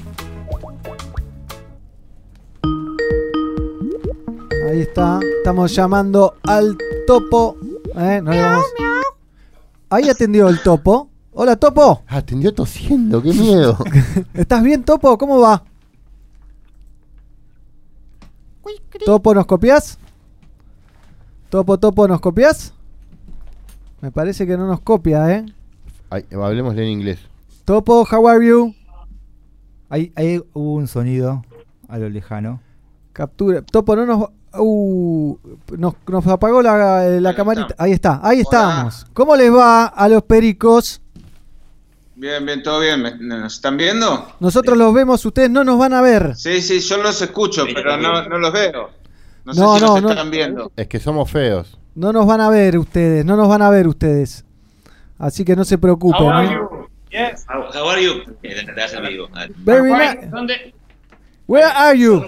Ahí 4.70 4.82
está. 4.82 5.20
Estamos 5.38 5.74
llamando 5.74 6.36
al 6.44 6.78
topo. 7.06 7.58
Eh, 7.96 8.22
no 8.22 8.32
vamos- 8.32 8.66
Ahí 9.90 10.10
atendió 10.10 10.50
el 10.50 10.62
topo. 10.62 11.10
Hola, 11.32 11.56
topo. 11.56 12.04
Atendió 12.08 12.54
tosiendo, 12.54 13.22
qué 13.22 13.32
miedo. 13.32 13.78
¿Estás 14.34 14.64
bien, 14.64 14.84
Topo? 14.84 15.18
¿Cómo 15.20 15.40
va? 15.40 15.64
Topo, 19.06 19.34
¿nos 19.36 19.46
copias? 19.46 20.00
Topo, 21.50 21.78
Topo, 21.78 22.08
¿nos 22.08 22.20
copias? 22.20 22.74
Me 24.02 24.12
parece 24.12 24.48
que 24.48 24.58
no 24.58 24.66
nos 24.68 24.82
copia, 24.82 25.32
¿eh? 25.32 25.46
Ay, 26.10 26.26
hablemosle 26.32 26.84
en 26.84 26.90
inglés. 26.90 27.20
Topo, 27.72 28.06
how 28.10 28.26
are 28.30 28.46
you? 28.48 28.74
Ahí, 29.90 30.14
ahí 30.16 30.42
hubo 30.54 30.76
un 30.76 30.88
sonido 30.88 31.44
a 31.90 31.98
lo 31.98 32.08
lejano. 32.10 32.62
Captura. 33.12 33.62
Topo, 33.62 33.94
no 33.98 34.06
nos... 34.06 34.30
Uh, 34.58 35.38
nos, 35.78 35.96
nos 36.08 36.28
apagó 36.28 36.62
la, 36.62 37.04
la 37.20 37.36
camarita. 37.36 37.76
Ahí 37.78 37.92
está, 37.92 38.22
ahí 38.24 38.40
estamos. 38.40 39.06
¿Cómo 39.14 39.36
les 39.36 39.54
va 39.54 39.88
a 39.88 40.08
los 40.08 40.24
pericos? 40.24 41.02
Bien, 42.16 42.46
bien, 42.46 42.64
todo 42.64 42.80
bien. 42.80 43.02
¿Me- 43.02 43.18
¿Nos 43.18 43.56
están 43.56 43.76
viendo? 43.76 44.26
Nosotros 44.40 44.78
los 44.78 44.94
vemos, 44.94 45.26
ustedes 45.26 45.50
no 45.50 45.66
nos 45.66 45.78
van 45.78 45.92
a 45.92 46.00
ver. 46.00 46.38
Sí, 46.38 46.62
sí, 46.62 46.80
yo 46.80 47.04
los 47.04 47.22
escucho, 47.22 47.66
pero 47.76 47.98
no, 47.98 48.30
no 48.30 48.38
los 48.38 48.54
veo. 48.54 48.92
No 49.44 49.54
sé 49.54 49.60
No, 49.60 49.76
si 49.76 49.82
no, 49.82 49.88
nos 49.96 50.02
no. 50.04 50.10
están 50.12 50.32
viendo. 50.32 50.72
Es 50.78 50.88
que 50.88 51.02
somos 51.02 51.30
feos. 51.30 51.78
No 51.96 52.14
nos 52.14 52.26
van 52.26 52.40
a 52.40 52.50
ver 52.50 52.78
ustedes, 52.78 53.26
no 53.26 53.36
nos 53.36 53.50
van 53.50 53.62
a 53.62 53.70
ver 53.70 53.90
ustedes. 53.90 54.46
Así 55.18 55.44
que 55.44 55.54
no 55.58 55.66
se 55.66 55.78
preocupen. 55.78 56.30
How 57.18 57.24
are 57.24 57.30
¿eh? 57.30 57.32
you? 57.32 57.34
Yes. 57.34 57.46
How, 57.48 57.72
how 57.74 57.90
are 57.90 58.04
you? 58.04 58.38
Eh, 58.44 58.66
te 58.66 58.74
das 58.74 58.94
amigo. 58.94 59.28
Very 59.58 59.92
nice. 59.92 60.28
¿Dónde? 60.28 60.74
Where 61.48 61.66
are 61.66 61.98
you? 61.98 62.26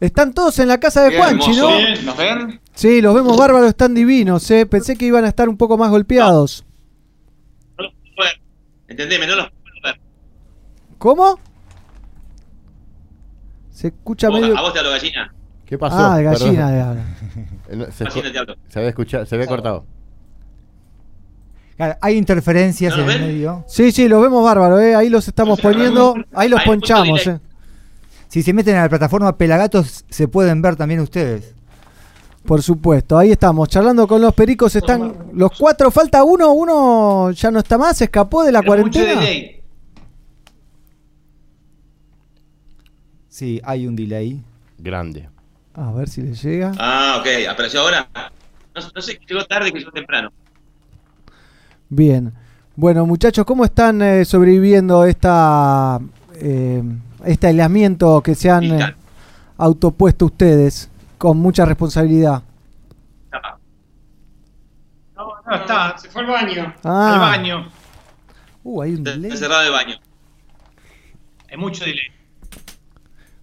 Están 0.00 0.34
todos 0.34 0.58
en 0.58 0.68
la 0.68 0.78
casa 0.80 1.02
de 1.08 1.16
Juanchi, 1.16 1.52
¿no? 1.56 1.70
¿Nos 2.04 2.16
ven? 2.16 2.60
Sí, 2.74 3.00
los 3.00 3.14
vemos 3.14 3.36
bárbaros, 3.36 3.68
están 3.68 3.94
divinos, 3.94 4.50
eh. 4.50 4.66
Pensé 4.66 4.96
que 4.96 5.06
iban 5.06 5.24
a 5.24 5.28
estar 5.28 5.48
un 5.48 5.56
poco 5.56 5.78
más 5.78 5.90
golpeados. 5.90 6.64
No 7.78 7.84
los 7.84 7.92
puedo 8.16 8.28
ver. 8.28 8.40
Entendeme, 8.88 9.26
no 9.28 9.36
los 9.36 9.46
puedo 9.50 9.74
ver. 9.84 10.00
¿Cómo? 10.98 11.38
Se 13.70 13.88
escucha 13.88 14.28
Vos- 14.28 14.40
medio. 14.40 14.56
A 14.58 14.62
vos 14.62 14.72
te 14.72 14.78
hablo, 14.80 14.90
gallina. 14.90 15.32
¿Qué 15.66 15.78
pasó? 15.78 15.96
Ah, 15.98 16.16
de 16.18 16.24
Perdón. 16.24 16.40
gallina 16.48 16.70
de 16.70 16.80
habla. 16.80 17.04
Eh, 17.68 17.76
no, 17.76 17.86
se, 17.86 18.04
se 18.68 18.78
había 18.78 18.88
escuchado, 18.90 19.24
se 19.24 19.34
había 19.36 19.46
cortado. 19.46 19.86
Claro, 21.76 21.96
hay 22.00 22.16
interferencias 22.16 22.96
¿No 22.96 23.02
en 23.04 23.10
el 23.10 23.18
ven? 23.18 23.28
medio. 23.28 23.64
Sí, 23.66 23.92
sí, 23.92 24.08
los 24.08 24.22
vemos 24.22 24.44
bárbaros, 24.44 24.80
eh. 24.80 24.94
Ahí 24.94 25.08
los 25.08 25.26
estamos 25.26 25.60
poniendo, 25.60 26.14
ahí 26.34 26.48
los 26.48 26.62
ponchamos, 26.62 27.26
eh. 27.26 27.40
Si 28.28 28.42
se 28.42 28.52
meten 28.52 28.76
a 28.76 28.82
la 28.82 28.88
plataforma 28.88 29.36
Pelagatos, 29.36 30.04
se 30.08 30.28
pueden 30.28 30.62
ver 30.62 30.76
también 30.76 31.00
ustedes. 31.00 31.54
Por 32.44 32.62
supuesto, 32.62 33.16
ahí 33.18 33.30
estamos, 33.30 33.68
charlando 33.68 34.06
con 34.08 34.20
los 34.20 34.34
pericos, 34.34 34.74
están 34.74 35.14
los 35.32 35.52
cuatro, 35.58 35.90
falta 35.90 36.24
uno, 36.24 36.52
uno 36.52 37.30
ya 37.30 37.50
no 37.50 37.60
está 37.60 37.78
más, 37.78 37.96
se 37.98 38.04
escapó 38.04 38.42
de 38.42 38.50
la 38.52 38.60
Pero 38.62 38.82
mucho 38.84 38.98
cuarentena. 38.98 39.20
delay. 39.20 39.62
Sí, 43.28 43.60
hay 43.64 43.86
un 43.86 43.96
delay. 43.96 44.42
Grande. 44.78 45.28
A 45.74 45.90
ver 45.92 46.08
si 46.08 46.20
le 46.22 46.34
llega. 46.34 46.72
Ah, 46.78 47.18
ok. 47.20 47.48
¿Apareció 47.48 47.80
ahora? 47.80 48.08
No, 48.74 48.82
no 48.94 49.00
sé, 49.02 49.18
llegó 49.28 49.44
tarde 49.46 49.72
que 49.72 49.78
llegó 49.78 49.90
temprano. 49.92 50.30
Bien. 51.94 52.32
Bueno, 52.74 53.04
muchachos, 53.04 53.44
¿cómo 53.44 53.66
están 53.66 54.00
eh, 54.00 54.24
sobreviviendo 54.24 55.04
esta 55.04 56.00
eh, 56.36 56.82
este 57.26 57.48
aislamiento 57.48 58.22
que 58.22 58.34
se 58.34 58.48
han 58.48 58.64
eh, 58.64 58.94
autopuesto 59.58 60.24
ustedes 60.24 60.88
con 61.18 61.36
mucha 61.36 61.66
responsabilidad? 61.66 62.42
No, 65.14 65.24
no 65.46 65.54
está, 65.54 65.98
se 65.98 66.08
fue 66.08 66.22
al 66.22 66.28
baño. 66.28 66.74
Ah. 66.82 67.12
Al 67.14 67.20
baño. 67.20 67.68
Uh, 68.64 68.80
hay 68.82 68.94
un 68.94 69.04
delay. 69.04 69.30
Encerrado 69.30 69.64
el 69.66 69.72
baño. 69.72 69.96
Hay 71.50 71.58
mucho 71.58 71.84
delay. 71.84 72.06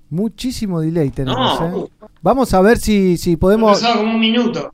Muchísimo 0.09 0.81
delay 0.81 1.11
tenemos. 1.11 1.61
No. 1.61 1.85
eh. 1.85 1.89
Vamos 2.23 2.51
a 2.55 2.61
ver 2.61 2.79
si, 2.79 3.15
si 3.17 3.33
Ha 3.33 3.37
podemos. 3.37 3.79
pasado 3.79 3.99
como 3.99 4.13
un 4.15 4.19
minuto. 4.19 4.73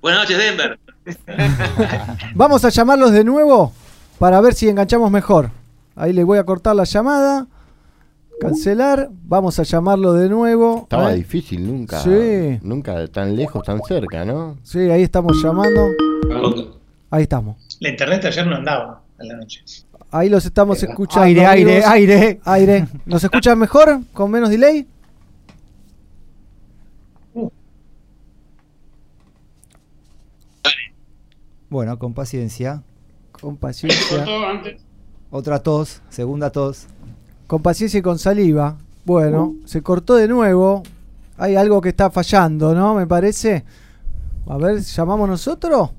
Buenas 0.00 0.20
noches, 0.22 0.38
Denver. 0.38 0.78
Vamos 2.34 2.64
a 2.64 2.68
llamarlos 2.68 3.12
de 3.12 3.24
nuevo 3.24 3.72
para 4.18 4.40
ver 4.40 4.54
si 4.54 4.68
enganchamos 4.68 5.10
mejor. 5.10 5.50
Ahí 5.94 6.12
le 6.12 6.24
voy 6.24 6.38
a 6.38 6.44
cortar 6.44 6.76
la 6.76 6.84
llamada. 6.84 7.46
Cancelar. 8.40 9.08
Vamos 9.24 9.58
a 9.58 9.62
llamarlo 9.62 10.12
de 10.12 10.28
nuevo. 10.28 10.80
Estaba 10.82 11.12
¿eh? 11.12 11.16
difícil, 11.16 11.66
nunca. 11.66 12.00
Sí. 12.00 12.58
Nunca 12.62 13.06
tan 13.08 13.34
lejos, 13.34 13.62
tan 13.62 13.80
cerca, 13.82 14.24
¿no? 14.24 14.58
Sí, 14.62 14.78
ahí 14.90 15.02
estamos 15.02 15.42
llamando. 15.42 15.88
Ahí 17.10 17.22
estamos. 17.22 17.56
La 17.80 17.88
internet 17.88 18.24
ayer 18.26 18.46
no 18.46 18.56
andaba 18.56 19.02
a 19.18 19.24
la 19.24 19.36
noche. 19.36 19.64
Ahí 20.10 20.28
los 20.28 20.44
estamos 20.44 20.82
escuchando. 20.82 21.24
Aire, 21.24 21.46
aire, 21.46 21.84
aire. 21.84 22.40
Aire. 22.44 22.88
¿Nos 23.06 23.24
escuchan 23.24 23.58
mejor? 23.58 24.00
¿Con 24.12 24.30
menos 24.30 24.50
delay? 24.50 24.86
Bueno, 31.68 31.98
con 31.98 32.14
paciencia. 32.14 32.82
Con 33.40 33.56
paciencia. 33.56 34.18
Cortó 34.18 34.46
antes. 34.46 34.82
Otra 35.30 35.62
tos, 35.62 36.02
segunda 36.08 36.50
tos. 36.50 36.86
Con 37.46 37.62
paciencia 37.62 37.98
y 37.98 38.02
con 38.02 38.18
saliva. 38.18 38.78
Bueno, 39.04 39.54
se 39.64 39.82
cortó 39.82 40.14
de 40.14 40.28
nuevo. 40.28 40.82
Hay 41.36 41.56
algo 41.56 41.80
que 41.80 41.90
está 41.90 42.10
fallando, 42.10 42.74
¿no? 42.74 42.94
Me 42.94 43.06
parece. 43.06 43.64
A 44.46 44.56
ver, 44.56 44.80
¿llamamos 44.80 45.28
nosotros? 45.28 45.90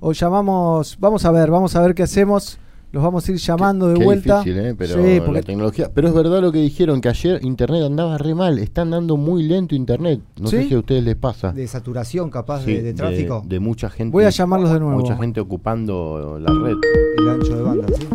O 0.00 0.12
llamamos. 0.12 0.96
Vamos 0.98 1.24
a 1.24 1.30
ver, 1.30 1.50
vamos 1.50 1.76
a 1.76 1.80
ver 1.82 1.94
qué 1.94 2.02
hacemos. 2.02 2.58
Los 2.92 3.02
vamos 3.02 3.28
a 3.28 3.32
ir 3.32 3.38
llamando 3.38 3.88
de 3.88 3.98
Qué 3.98 4.04
vuelta. 4.04 4.38
difícil, 4.42 4.58
¿eh? 4.64 4.74
Pero 4.78 4.94
Sí, 4.94 5.20
la 5.32 5.42
tecnología. 5.42 5.90
Pero 5.92 6.08
es 6.08 6.14
verdad 6.14 6.40
lo 6.40 6.50
que 6.52 6.60
dijeron, 6.60 7.00
que 7.00 7.08
ayer 7.10 7.44
internet 7.44 7.82
andaba 7.84 8.16
re 8.16 8.34
mal. 8.34 8.58
Está 8.58 8.82
andando 8.82 9.16
muy 9.16 9.42
lento 9.42 9.74
internet. 9.74 10.20
No 10.40 10.48
sé 10.48 10.64
si 10.68 10.74
a 10.74 10.78
ustedes 10.78 11.02
les 11.04 11.16
pasa. 11.16 11.52
De 11.52 11.66
saturación 11.66 12.30
capaz 12.30 12.62
Sí, 12.64 12.72
de, 12.74 12.82
de 12.82 12.94
tráfico. 12.94 13.42
de 13.46 13.60
mucha 13.60 13.90
gente. 13.90 14.12
Voy 14.12 14.24
a 14.24 14.30
llamarlos 14.30 14.72
de 14.72 14.80
nuevo. 14.80 14.98
Mucha 14.98 15.16
gente 15.16 15.40
ocupando 15.40 16.38
la 16.40 16.52
red. 16.52 16.76
El 17.18 17.28
ancho 17.28 17.56
de 17.56 17.62
banda, 17.62 17.86
¿sí? 17.88 18.06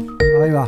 Ahí 0.41 0.51
va. 0.51 0.65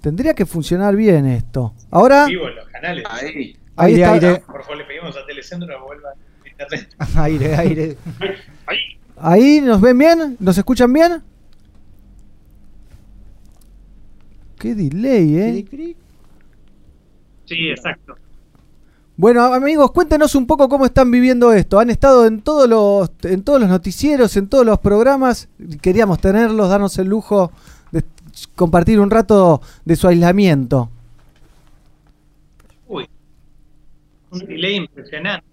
Tendría 0.00 0.34
que 0.34 0.46
funcionar 0.46 0.96
bien 0.96 1.26
esto. 1.26 1.74
Ahora, 1.90 2.26
Vivo 2.26 2.48
en 2.48 2.56
los 2.56 2.66
canales. 2.68 3.04
Ahí. 3.10 3.56
ahí 3.76 3.92
Aire, 3.94 4.02
está. 4.02 4.12
aire. 4.28 4.42
Por 4.46 4.62
favor, 4.62 4.78
le 4.78 4.84
pedimos 4.84 5.16
a 5.16 5.26
Telecentro 5.26 5.68
que 5.68 5.84
vuelva 5.84 6.08
a 6.10 6.48
internet. 6.48 6.88
aire, 7.16 7.56
aire. 7.56 7.96
Ahí. 8.66 8.78
Ahí, 9.20 9.60
¿nos 9.60 9.80
ven 9.80 9.98
bien? 9.98 10.36
¿Nos 10.40 10.56
escuchan 10.56 10.92
bien? 10.92 11.22
Qué 14.58 14.74
delay, 14.74 15.36
¿eh? 15.36 15.66
Sí, 17.44 17.68
exacto. 17.70 18.16
Bueno, 19.16 19.42
amigos, 19.42 19.90
cuéntenos 19.90 20.34
un 20.34 20.46
poco 20.46 20.68
cómo 20.68 20.84
están 20.84 21.10
viviendo 21.10 21.52
esto. 21.52 21.80
Han 21.80 21.90
estado 21.90 22.26
en 22.26 22.40
todos 22.40 22.68
los 22.68 23.10
en 23.22 23.42
todos 23.42 23.60
los 23.60 23.68
noticieros, 23.68 24.36
en 24.36 24.48
todos 24.48 24.64
los 24.64 24.78
programas. 24.78 25.48
Queríamos 25.80 26.20
tenerlos, 26.20 26.68
darnos 26.68 26.96
el 26.98 27.08
lujo 27.08 27.50
de 27.90 28.04
compartir 28.54 29.00
un 29.00 29.10
rato 29.10 29.60
de 29.84 29.96
su 29.96 30.06
aislamiento. 30.06 30.88
Uy. 32.86 33.08
Un 34.30 34.38
delay 34.40 34.76
impresionante. 34.76 35.46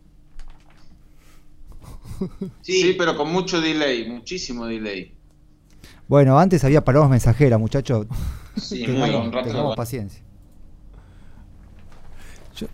Sí. 2.61 2.95
pero 2.97 3.17
con 3.17 3.31
mucho 3.31 3.59
delay, 3.61 4.07
muchísimo 4.07 4.67
delay. 4.67 5.13
Bueno, 6.07 6.37
antes 6.37 6.63
había 6.63 6.83
palabras 6.83 7.09
mensajeras, 7.09 7.59
muchachos. 7.59 8.05
Sí, 8.55 8.87
muy 8.87 9.09
un 9.13 9.31
rato. 9.31 9.47
tengamos 9.49 9.75
paciencia. 9.75 10.21
Yo 12.57 12.67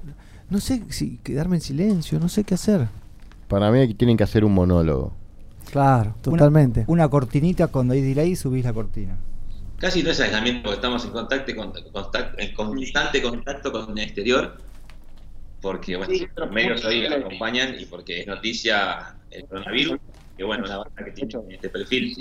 no 0.50 0.60
sé 0.60 0.84
si 0.90 1.18
quedarme 1.18 1.58
en 1.58 1.62
silencio, 1.62 2.20
no 2.20 2.30
sé 2.30 2.44
qué 2.44 2.54
hacer. 2.54 2.88
Para 3.48 3.72
mí 3.72 3.94
tienen 3.96 4.18
que 4.18 4.24
hacer 4.24 4.46
un 4.46 4.54
monólogo. 4.54 5.14
Claro, 5.72 6.16
totalmente. 6.22 6.82
Una, 6.82 7.04
una 7.04 7.10
cortinita, 7.10 7.68
cuando 7.68 7.94
hay 7.94 8.02
delay, 8.02 8.36
subís 8.36 8.64
la 8.64 8.74
cortina. 8.74 9.18
casi 9.80 10.04
no 10.04 10.12
es 10.12 10.20
aislamiento, 10.20 10.64
porque 10.64 10.76
estamos 10.76 11.06
en, 11.06 11.12
contacto, 11.12 11.56
con- 11.56 11.74
contacto- 11.92 12.36
en 12.38 12.54
constante 12.54 13.22
contacto 13.22 13.72
con 13.72 13.98
el 13.98 14.04
exterior, 14.04 14.58
porque 15.62 15.96
bueno, 15.96 16.14
los 16.36 16.52
medios 16.52 16.86
hoy 16.86 17.06
acompañan 17.06 17.76
y 17.80 17.86
porque 17.86 18.22
es 18.22 18.28
noticia 18.28 19.16
el 19.32 19.48
coronavirus, 19.48 20.00
que 20.38 20.44
bueno, 20.44 20.66
una 20.66 20.78
banda 20.78 21.06
que 21.06 21.12
tiene 21.12 21.56
este 21.56 21.70
perfil 21.70 22.14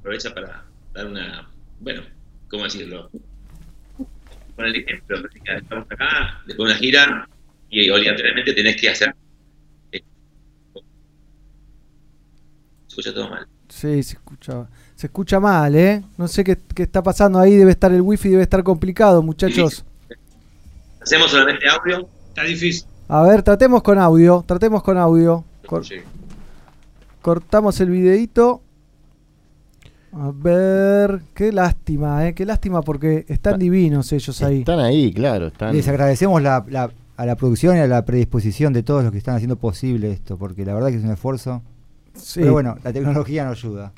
aprovecha 0.00 0.32
para 0.34 0.64
dar 0.94 1.06
una, 1.06 1.50
bueno, 1.80 2.02
¿cómo 2.50 2.64
decirlo? 2.64 3.10
Con 4.56 4.64
el 4.64 4.76
ejemplo, 4.76 5.18
estamos 5.44 5.86
acá, 5.90 6.40
después 6.46 6.68
de 6.68 6.72
una 6.72 6.74
gira, 6.76 7.28
y 7.68 7.90
obligatoriamente 7.90 8.52
tenés 8.54 8.76
que 8.80 8.88
hacer. 8.88 9.14
eh, 9.92 10.02
Se 12.86 12.88
escucha 12.88 13.12
todo 13.14 13.28
mal. 13.30 13.46
Sí, 13.68 14.02
se 14.02 14.14
escucha, 14.14 14.68
se 14.94 15.06
escucha 15.08 15.40
mal, 15.40 15.74
¿eh? 15.74 16.02
No 16.16 16.28
sé 16.28 16.44
qué, 16.44 16.56
qué 16.74 16.84
está 16.84 17.02
pasando 17.02 17.38
ahí, 17.38 17.54
debe 17.56 17.72
estar 17.72 17.92
el 17.92 18.00
wifi, 18.00 18.30
debe 18.30 18.42
estar 18.42 18.62
complicado, 18.62 19.22
muchachos. 19.22 19.84
Hacemos 21.02 21.30
solamente 21.30 21.68
audio. 21.68 22.08
Está 22.28 22.44
difícil. 22.44 22.86
A 23.08 23.22
ver, 23.22 23.42
tratemos 23.42 23.82
con 23.82 23.98
audio, 23.98 24.44
tratemos 24.46 24.82
con 24.82 24.96
audio. 24.98 25.44
Cor- 25.66 25.84
cortamos 27.22 27.80
el 27.80 27.90
videito. 27.90 28.62
A 30.12 30.30
ver, 30.34 31.20
qué 31.34 31.52
lástima, 31.52 32.26
¿eh? 32.26 32.34
Qué 32.34 32.46
lástima 32.46 32.80
porque 32.82 33.24
están 33.28 33.58
divinos 33.58 34.10
ellos 34.12 34.42
ahí. 34.42 34.60
Están 34.60 34.80
ahí, 34.80 35.12
claro. 35.12 35.48
Están... 35.48 35.74
Les 35.74 35.86
agradecemos 35.88 36.40
la- 36.42 36.64
la- 36.68 36.90
a 37.18 37.26
la 37.26 37.34
producción 37.36 37.76
y 37.76 37.80
a 37.80 37.86
la 37.86 38.04
predisposición 38.04 38.72
de 38.72 38.82
todos 38.82 39.02
los 39.02 39.10
que 39.12 39.18
están 39.18 39.34
haciendo 39.34 39.56
posible 39.56 40.10
esto, 40.10 40.36
porque 40.36 40.64
la 40.64 40.74
verdad 40.74 40.88
que 40.90 40.96
es 40.96 41.04
un 41.04 41.10
esfuerzo. 41.12 41.62
Sí. 42.14 42.40
Pero 42.40 42.52
bueno, 42.52 42.76
la 42.82 42.92
tecnología 42.92 43.44
nos 43.44 43.58
ayuda. 43.62 43.92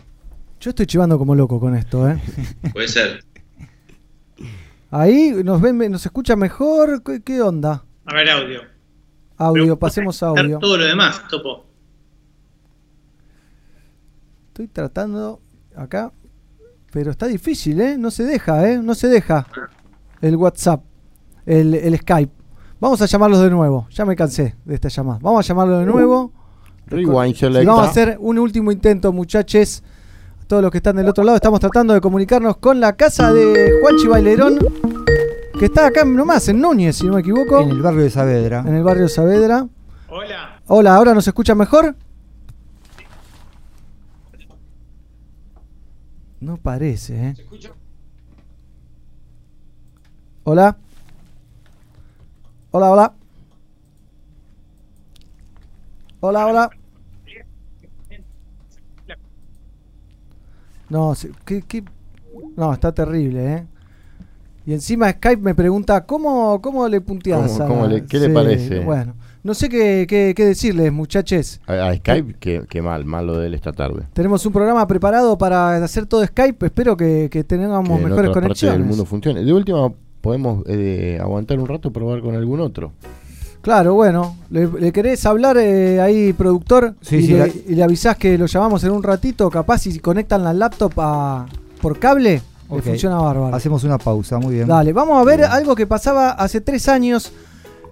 Yo 0.60 0.70
estoy 0.70 0.86
chivando 0.86 1.18
como 1.18 1.34
loco 1.36 1.60
con 1.60 1.74
esto, 1.76 2.08
¿eh? 2.08 2.20
Puede 2.72 2.88
ser. 2.88 3.24
Ahí 4.90 5.32
nos 5.44 5.60
ven, 5.60 5.78
nos 5.90 6.04
escucha 6.06 6.34
mejor. 6.36 7.02
¿Qué, 7.02 7.20
qué 7.22 7.42
onda? 7.42 7.84
A 8.06 8.14
ver, 8.14 8.28
audio. 8.30 8.60
Audio, 9.36 9.78
pasemos 9.78 10.20
a 10.22 10.28
audio. 10.28 10.58
Todo 10.58 10.78
lo 10.78 10.84
demás, 10.84 11.22
topo. 11.28 11.64
Estoy 14.48 14.66
tratando 14.68 15.40
acá, 15.78 16.12
pero 16.92 17.10
está 17.10 17.26
difícil, 17.26 17.80
¿eh? 17.80 17.96
No 17.98 18.10
se 18.10 18.24
deja, 18.24 18.68
¿eh? 18.68 18.80
No 18.82 18.94
se 18.94 19.08
deja 19.08 19.46
el 20.20 20.36
WhatsApp, 20.36 20.82
el, 21.46 21.74
el 21.74 21.96
Skype. 21.98 22.32
Vamos 22.80 23.00
a 23.02 23.06
llamarlos 23.06 23.40
de 23.40 23.50
nuevo. 23.50 23.86
Ya 23.90 24.04
me 24.04 24.14
cansé 24.14 24.56
de 24.64 24.74
esta 24.74 24.88
llamada. 24.88 25.18
Vamos 25.22 25.44
a 25.44 25.48
llamarlo 25.48 25.78
de 25.78 25.86
nuevo. 25.86 26.32
Rewind 26.86 27.36
Y 27.36 27.66
vamos 27.66 27.86
a 27.86 27.90
hacer 27.90 28.16
un 28.20 28.38
último 28.38 28.72
intento, 28.72 29.12
muchachos. 29.12 29.82
Todos 30.46 30.62
los 30.62 30.70
que 30.70 30.78
están 30.78 30.96
del 30.96 31.08
otro 31.08 31.24
lado, 31.24 31.36
estamos 31.36 31.60
tratando 31.60 31.92
de 31.92 32.00
comunicarnos 32.00 32.56
con 32.56 32.80
la 32.80 32.94
casa 32.94 33.32
de 33.34 33.80
Juanchi 33.82 34.06
Bailerón, 34.06 34.58
que 35.58 35.66
está 35.66 35.86
acá 35.88 36.06
nomás, 36.06 36.48
en 36.48 36.60
Núñez, 36.60 36.96
si 36.96 37.06
no 37.06 37.14
me 37.14 37.20
equivoco. 37.20 37.60
En 37.60 37.70
el 37.70 37.82
barrio 37.82 38.04
de 38.04 38.10
Saavedra. 38.10 38.64
En 38.66 38.74
el 38.74 38.82
barrio 38.82 39.02
de 39.02 39.08
Saavedra. 39.10 39.68
Hola. 40.08 40.60
Hola, 40.68 40.94
¿ahora 40.94 41.12
nos 41.12 41.26
escucha 41.26 41.54
mejor? 41.54 41.94
No 46.40 46.56
parece, 46.56 47.28
¿eh? 47.30 47.34
Hola. 50.44 50.76
Hola, 52.70 52.90
hola. 52.92 53.14
Hola, 56.20 56.46
hola. 56.46 56.70
No, 60.90 61.14
se- 61.14 61.32
¿qué, 61.44 61.62
qué? 61.62 61.84
no, 62.56 62.72
está 62.72 62.92
terrible, 62.92 63.54
¿eh? 63.56 63.66
Y 64.64 64.72
encima 64.74 65.10
Skype 65.10 65.42
me 65.42 65.54
pregunta, 65.54 66.04
¿cómo, 66.06 66.60
cómo 66.62 66.86
le 66.88 67.00
punteás? 67.00 67.52
¿Cómo- 67.52 67.64
a 67.64 67.66
cómo 67.68 67.82
la- 67.82 67.88
le- 67.94 68.06
qué 68.06 68.18
le 68.20 68.28
parece? 68.30 68.80
Bueno, 68.84 69.14
no 69.42 69.54
sé 69.54 69.68
qué, 69.68 70.06
qué, 70.08 70.34
qué 70.36 70.44
decirles, 70.44 70.92
muchachos. 70.92 71.60
A, 71.66 71.72
a 71.88 71.94
Skype, 71.96 72.34
qué, 72.40 72.62
qué 72.68 72.82
mal, 72.82 73.04
mal 73.04 73.26
lo 73.26 73.38
de 73.38 73.46
él 73.46 73.54
esta 73.54 73.72
tarde. 73.72 74.02
Tenemos 74.12 74.44
un 74.44 74.52
programa 74.52 74.86
preparado 74.86 75.38
para 75.38 75.76
hacer 75.82 76.06
todo 76.06 76.24
Skype. 76.26 76.66
Espero 76.66 76.96
que, 76.96 77.28
que 77.30 77.44
tengamos 77.44 77.88
Que 77.88 77.94
en 77.94 78.02
mejores 78.04 78.30
otras 78.30 78.42
partes 78.44 78.60
del 78.60 78.70
conexiones. 78.70 78.86
mundo 78.86 79.04
funcione. 79.04 79.44
De 79.44 79.52
última, 79.52 79.92
podemos 80.20 80.64
eh, 80.66 81.18
aguantar 81.20 81.58
un 81.58 81.66
rato, 81.68 81.90
probar 81.92 82.20
con 82.20 82.34
algún 82.34 82.60
otro. 82.60 82.92
Claro, 83.60 83.94
bueno. 83.94 84.36
¿Le, 84.50 84.66
le 84.66 84.92
querés 84.92 85.24
hablar 85.26 85.56
eh, 85.58 86.00
ahí, 86.00 86.32
productor? 86.32 86.94
Sí, 87.00 87.16
y, 87.16 87.22
sí, 87.22 87.32
le, 87.32 87.38
la- 87.38 87.48
y 87.48 87.74
le 87.74 87.82
avisás 87.82 88.16
que 88.16 88.38
lo 88.38 88.46
llamamos 88.46 88.84
en 88.84 88.92
un 88.92 89.02
ratito. 89.02 89.50
Capaz 89.50 89.78
si 89.78 89.98
conectan 89.98 90.44
la 90.44 90.52
laptop 90.52 90.92
a, 90.98 91.46
por 91.82 91.98
cable, 91.98 92.34
le 92.70 92.76
Ok. 92.76 92.82
funciona 92.82 93.16
bárbaro. 93.16 93.54
Hacemos 93.54 93.82
una 93.84 93.98
pausa, 93.98 94.38
muy 94.38 94.54
bien. 94.54 94.68
Dale, 94.68 94.92
vamos 94.92 95.20
a 95.20 95.24
ver 95.24 95.44
algo 95.44 95.74
que 95.74 95.86
pasaba 95.86 96.30
hace 96.30 96.60
tres 96.60 96.88
años. 96.88 97.32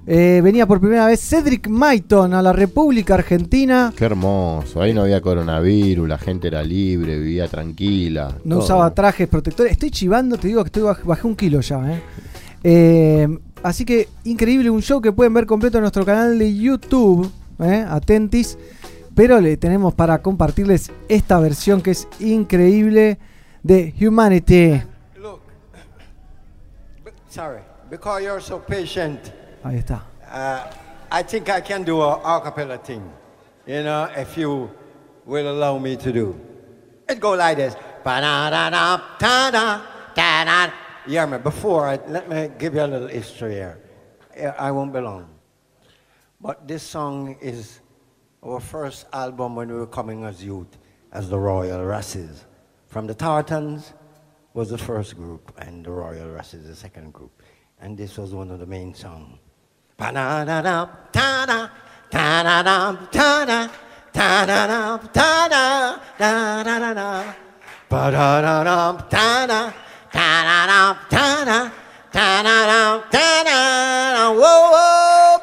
Eh, 0.08 0.40
venía 0.42 0.66
por 0.66 0.78
primera 0.80 1.06
vez 1.06 1.20
Cedric 1.20 1.66
Maiton 1.68 2.32
a 2.32 2.40
la 2.40 2.52
República 2.52 3.14
Argentina. 3.14 3.92
Qué 3.96 4.04
hermoso. 4.04 4.80
Ahí 4.80 4.94
no 4.94 5.02
había 5.02 5.20
coronavirus, 5.20 6.08
la 6.08 6.16
gente 6.18 6.46
era 6.46 6.62
libre, 6.62 7.18
vivía 7.18 7.48
tranquila. 7.48 8.36
No 8.44 8.56
todo. 8.56 8.64
usaba 8.64 8.94
trajes 8.94 9.26
protectores. 9.26 9.72
Estoy 9.72 9.90
chivando, 9.90 10.38
te 10.38 10.46
digo 10.46 10.62
que 10.62 10.68
estoy 10.68 10.82
baj- 10.84 11.02
bajé 11.02 11.26
un 11.26 11.34
kilo 11.34 11.60
ya. 11.60 11.92
¿eh? 11.92 12.02
Eh, 12.62 13.38
así 13.64 13.84
que 13.84 14.08
increíble, 14.24 14.70
un 14.70 14.80
show 14.80 15.00
que 15.00 15.10
pueden 15.10 15.34
ver 15.34 15.44
completo 15.46 15.78
en 15.78 15.82
nuestro 15.82 16.04
canal 16.04 16.38
de 16.38 16.54
YouTube. 16.56 17.28
¿eh? 17.58 17.84
Atentis. 17.88 18.56
Pero 19.16 19.40
le 19.40 19.56
tenemos 19.56 19.92
para 19.94 20.18
compartirles 20.22 20.92
esta 21.08 21.40
versión 21.40 21.80
que 21.80 21.90
es 21.92 22.06
increíble 22.20 23.18
de 23.64 23.92
Humanity. 24.00 24.82
Sorry, 27.28 27.60
because 27.90 28.22
you're 28.22 28.40
so 28.40 28.58
patient. 28.66 29.18
Ahí 29.66 29.78
está. 29.78 30.02
Uh, 30.30 30.70
I 31.10 31.22
think 31.24 31.48
I 31.48 31.60
can 31.60 31.82
do 31.82 32.00
a 32.00 32.20
acapella 32.20 32.78
thing. 32.78 33.02
You 33.66 33.82
know, 33.82 34.08
if 34.16 34.36
you 34.36 34.70
will 35.24 35.50
allow 35.50 35.76
me 35.78 35.96
to 35.96 36.12
do. 36.12 36.40
It 37.08 37.18
go 37.18 37.32
like 37.32 37.56
this. 37.56 37.74
Ba-da-da-da, 38.04 38.96
ta-da, 39.18 39.82
ta-da. 40.14 40.72
Yeah, 41.08 41.26
man, 41.26 41.42
before, 41.42 41.88
I, 41.88 41.96
let 42.06 42.28
me 42.28 42.48
give 42.56 42.74
you 42.74 42.82
a 42.82 42.86
little 42.86 43.08
history 43.08 43.54
here. 43.54 43.80
I 44.56 44.70
won't 44.70 44.92
be 44.92 45.00
long. 45.00 45.28
But 46.40 46.68
this 46.68 46.84
song 46.84 47.36
is 47.40 47.80
our 48.44 48.60
first 48.60 49.06
album 49.12 49.56
when 49.56 49.68
we 49.68 49.74
were 49.74 49.88
coming 49.88 50.22
as 50.22 50.44
youth, 50.44 50.78
as 51.10 51.28
the 51.28 51.38
Royal 51.38 51.84
Rasses. 51.84 52.44
From 52.86 53.08
the 53.08 53.14
Tartans 53.14 53.94
was 54.54 54.70
the 54.70 54.78
first 54.78 55.16
group, 55.16 55.52
and 55.58 55.84
the 55.84 55.90
Royal 55.90 56.30
Rasses 56.30 56.68
the 56.68 56.76
second 56.76 57.12
group. 57.12 57.42
And 57.80 57.98
this 57.98 58.16
was 58.16 58.32
one 58.32 58.52
of 58.52 58.60
the 58.60 58.66
main 58.66 58.94
songs 58.94 59.38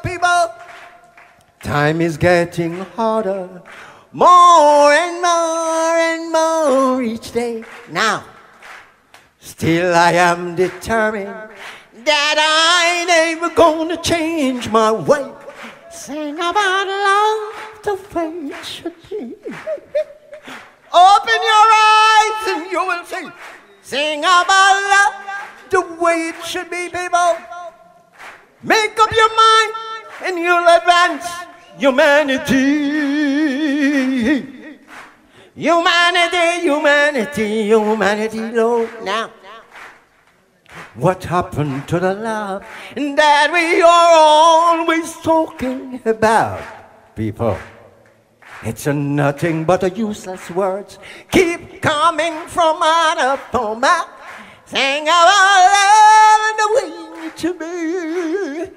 people 0.04 0.52
time 1.60 2.00
is 2.00 2.16
getting 2.16 2.76
harder. 2.94 3.60
More 4.12 4.92
and 4.92 5.20
more 5.20 5.96
and 5.98 6.32
more 6.32 7.02
each 7.02 7.32
day. 7.32 7.64
Now 7.90 8.22
still 9.40 9.94
i 9.94 10.12
am 10.12 10.54
determined 10.54 11.50
that 12.04 12.36
I 12.38 13.00
ain't 13.00 13.10
ever 13.10 13.54
gonna 13.54 13.96
change 13.96 14.68
my 14.70 14.92
way. 14.92 15.30
Sing 15.90 16.34
about 16.34 16.86
love 16.86 17.54
the 17.82 17.94
way 18.14 18.30
it 18.50 18.64
should 18.64 18.94
be. 19.08 19.34
Open 20.92 21.40
your 21.52 21.68
eyes 21.74 22.46
and 22.48 22.70
you 22.70 22.82
will 22.86 23.04
see. 23.04 23.28
Sing 23.82 24.20
about 24.20 24.74
love 24.94 25.14
the 25.70 25.80
way 26.02 26.28
it 26.28 26.44
should 26.44 26.70
be, 26.70 26.88
people. 26.88 27.36
Make 28.62 28.98
up 28.98 29.10
your 29.12 29.36
mind 29.36 29.72
and 30.24 30.38
you'll 30.38 30.66
advance 30.66 31.26
humanity. 31.78 33.14
Humanity, 35.54 36.62
humanity, 36.62 37.66
humanity, 37.66 38.40
Lord. 38.50 38.90
Now, 39.04 39.30
what 40.94 41.24
happened 41.24 41.88
to 41.88 41.98
the 41.98 42.14
love 42.14 42.64
that 42.94 43.50
we 43.52 43.82
are 43.82 44.14
always 44.14 45.12
talking 45.22 46.00
about, 46.04 46.62
people? 47.16 47.58
It's 48.62 48.86
a 48.86 48.94
nothing 48.94 49.64
but 49.64 49.82
a 49.82 49.90
useless 49.90 50.50
words 50.50 50.98
keep 51.30 51.82
coming 51.82 52.34
from 52.46 52.82
out 52.82 53.18
of 53.18 53.60
our 53.60 53.76
mouth. 53.76 54.08
Sing 54.66 55.02
about 55.02 55.60
love 55.74 56.40
and 56.48 56.58
the 56.62 56.68
way 56.74 57.30
should 57.36 57.58
be. 57.58 58.72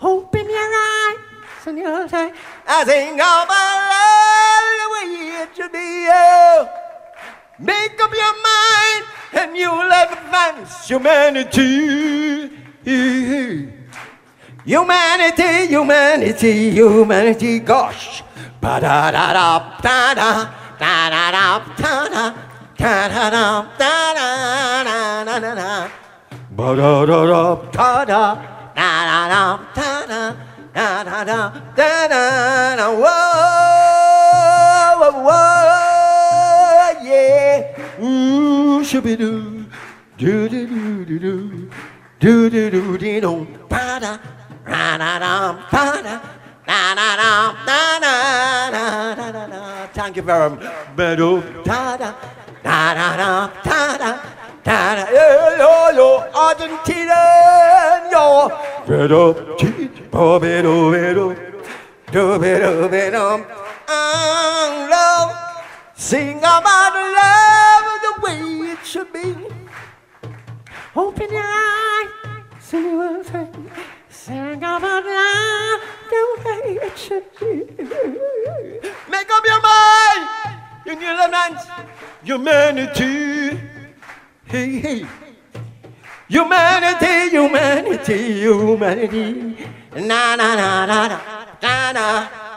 Open 0.00 0.48
your 0.48 0.70
eyes 0.74 1.66
and 1.66 1.78
you'll 1.78 2.08
say, 2.08 2.32
I 2.66 2.84
sing 2.84 3.14
about 3.14 3.48
love 3.92 4.66
the 4.80 4.88
way 4.94 5.46
should 5.54 5.72
be. 5.72 6.06
Oh. 6.08 6.91
Make 7.58 8.00
up 8.02 8.10
your 8.12 8.34
mind 8.42 9.04
and 9.34 9.56
you'll 9.56 9.92
advance 9.92 10.88
humanity. 10.88 12.50
Humanity, 14.64 15.66
humanity, 15.68 16.70
humanity, 16.70 17.58
gosh. 17.60 18.22
Ba 18.60 18.78
da 18.80 19.10
da 19.10 19.32
da 19.32 19.58
da 19.82 20.14
da 20.14 20.48
da 20.78 21.10
da 21.10 21.30
da 21.30 21.90
da 22.08 22.32
da 22.78 23.08
da 23.08 23.08
da 23.08 23.64
da 23.78 24.14
da 24.14 24.32
da 24.84 25.24
da 25.24 25.38
da 25.40 25.54
da 25.54 25.88
Ba 26.50 26.74
da 26.76 27.04
da 27.06 27.18
da 27.26 27.54
da 27.72 28.04
da 28.04 28.34
da 28.74 28.88
da 29.04 29.18
da 29.28 29.42
da 29.74 30.22
da 30.74 31.04
da 31.04 31.24
da 31.24 31.40
da 31.76 31.90
da 32.08 32.22
da 32.76 32.86
whoa, 33.02 34.32
whoa, 35.10 36.41
yeah. 37.02 38.00
Ooh, 38.00 38.82
shibidoo, 38.82 39.66
do 40.18 40.48
do 40.48 40.66
do 40.66 41.04
do 41.04 41.18
do, 41.18 41.70
do 42.20 42.50
do 42.50 42.70
do 42.70 42.98
do 42.98 43.20
do, 43.20 43.46
ba 43.68 43.98
da, 44.00 44.18
ra 44.64 44.96
da 44.98 45.18
da, 45.18 45.52
ba 45.70 46.02
da. 46.02 46.20
Da, 46.64 46.94
da, 46.94 47.16
da, 47.16 47.52
da, 47.66 47.98
da, 48.00 48.70
da, 48.70 49.14
da, 49.14 49.32
da, 49.32 49.46
da. 49.48 49.86
Thank 49.92 50.16
you 50.16 50.22
very 50.22 50.48
much. 50.50 50.60
Bedo, 50.96 51.42
da, 51.64 51.96
da, 51.96 52.14
da, 52.62 52.94
da, 52.94 53.16
da, 53.16 53.50
da, 53.64 53.98
da, 53.98 54.20
da, 54.64 54.94
da, 54.94 55.10
yo, 55.10 55.26
yo, 55.58 55.72
yo, 55.98 56.08
Argentina, 56.32 57.18
yo. 58.12 58.48
Bedo, 58.86 59.56
chi, 59.58 59.90
bo, 60.10 60.38
bedo, 60.38 60.92
bedo, 60.92 61.36
do, 62.12 62.38
bedo, 62.38 62.88
bedo. 62.88 63.44
Sing 66.02 66.38
about 66.38 66.94
love 66.94 67.86
the 68.02 68.12
way 68.22 68.72
it 68.72 68.84
should 68.84 69.12
be. 69.12 69.36
Open 70.96 71.30
your 71.30 71.44
eyes, 71.46 72.08
see 72.58 72.78
I'm 72.78 73.22
saying. 73.22 73.70
Sing 74.10 74.56
about 74.56 75.04
love 75.04 75.80
the 76.10 76.22
way 76.44 76.78
it 76.86 76.98
should 76.98 77.24
be. 77.38 77.52
Make 79.08 79.30
up 79.30 79.44
your 79.46 79.62
mind, 79.62 80.28
you 80.86 80.94
need 80.96 81.18
a 81.24 81.28
man's 81.30 81.62
humanity. 82.24 83.60
Hey, 84.44 84.70
hey. 84.80 85.06
Humanity, 86.28 87.30
humanity, 87.30 88.40
humanity. 88.42 89.56
Na 89.94 90.34
na 90.34 90.56
na 90.56 90.86
na 90.86 91.06
na 91.06 91.20
na 91.62 91.92
na 91.92 92.51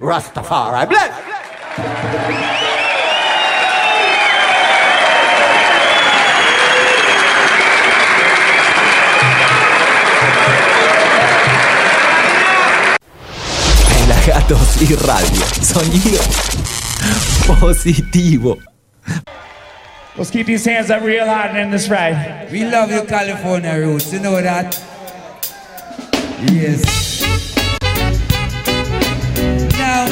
Rastafari 0.00 0.86
bless. 0.86 1.10
gatos 14.26 14.80
y 14.80 14.94
radio. 14.96 15.44
Sonido 15.62 16.22
positivo. 17.60 18.56
Let's 20.16 20.30
keep 20.30 20.46
these 20.46 20.64
hands 20.64 20.90
up 20.90 21.02
real 21.02 21.26
hard 21.26 21.50
and 21.50 21.58
end 21.58 21.72
this 21.72 21.88
ride. 21.88 22.48
We 22.52 22.64
love 22.64 22.88
you, 22.88 23.02
California 23.02 23.76
roots. 23.76 24.12
You 24.12 24.20
know 24.20 24.40
that? 24.40 24.80
Yes. 26.52 27.20
Now, 29.76 30.06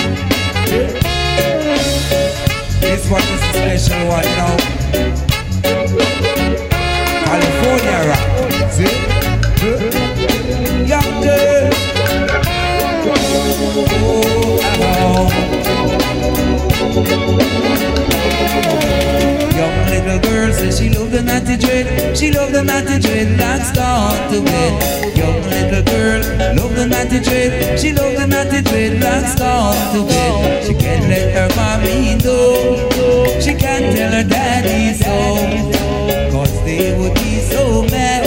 this 2.80 3.08
one 3.08 3.22
is 3.22 3.30
a 3.30 3.78
special 3.78 4.08
one 4.08 4.24
now. 4.24 4.56
California 7.24 7.98
rock. 8.08 8.26
See? 8.72 8.90
Young 10.84 11.22
girl. 11.22 11.70
Young 18.68 18.91
little 20.04 20.30
girl 20.30 20.52
says 20.52 20.78
she 20.78 20.88
love 20.90 21.10
the 21.10 21.22
natty 21.22 21.56
dread. 21.56 22.16
She 22.16 22.32
love 22.32 22.52
the 22.52 22.62
natty 22.62 22.98
dread. 22.98 23.38
That's 23.38 23.70
gone 23.72 24.32
to 24.32 24.42
bed. 24.42 25.16
Young 25.16 25.42
little 25.42 25.82
girl 25.84 26.20
love 26.56 26.74
the 26.74 26.86
natty 26.86 27.20
dread. 27.20 27.78
She 27.78 27.92
love 27.92 28.16
the 28.16 28.26
natty 28.26 28.62
dread. 28.62 29.00
That's 29.00 29.38
gone 29.38 29.74
to 29.94 30.06
bed. 30.06 30.66
She 30.66 30.74
can't 30.74 31.08
let 31.08 31.34
her 31.34 31.48
mommy 31.56 32.16
know. 32.22 33.40
She 33.40 33.54
can't 33.54 33.94
tell 33.96 34.12
her 34.12 34.28
daddy 34.28 34.94
so. 34.94 36.30
Cause 36.32 36.64
they 36.64 36.96
would 36.98 37.14
be 37.14 37.40
so 37.40 37.82
mad. 37.82 38.24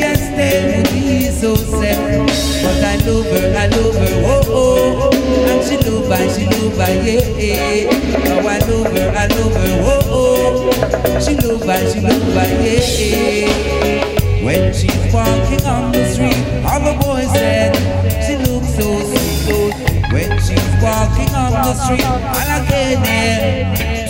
Yes, 0.00 0.20
they 0.36 0.82
would 0.82 0.90
be 0.92 1.24
so 1.30 1.54
sad. 1.54 2.26
But 2.62 2.84
I 2.84 2.96
love 3.06 3.26
her, 3.26 3.56
I 3.56 3.66
love 3.66 3.94
her, 3.94 4.22
oh 4.26 5.12
oh. 5.12 5.27
She 5.68 5.76
love 5.76 6.08
by, 6.08 6.26
she 6.32 6.46
love 6.46 6.78
by, 6.78 6.88
yeah. 7.04 7.90
Now 8.24 8.48
I 8.48 8.58
love 8.64 8.90
her, 8.96 9.08
I 9.14 9.26
love 9.26 9.52
her, 9.52 9.74
oh 9.84 10.00
oh. 10.08 11.20
She 11.20 11.36
love 11.36 11.60
by, 11.66 11.84
she 11.92 12.00
love 12.00 12.34
by, 12.34 12.48
yeah. 12.64 14.44
When 14.44 14.72
she's 14.72 15.12
walking 15.12 15.66
on 15.66 15.92
the 15.92 16.04
street, 16.08 16.40
all 16.64 16.80
the 16.80 16.94
boys 17.04 17.30
said 17.32 17.76
she 18.24 18.36
looks 18.48 18.74
so 18.76 18.88
sweet. 19.12 19.74
When 20.10 20.30
she's 20.40 20.68
walking 20.82 21.34
on 21.34 21.52
the 21.52 21.74
street, 21.74 22.04
I 22.04 22.64
get 22.68 23.04
there. 23.04 24.08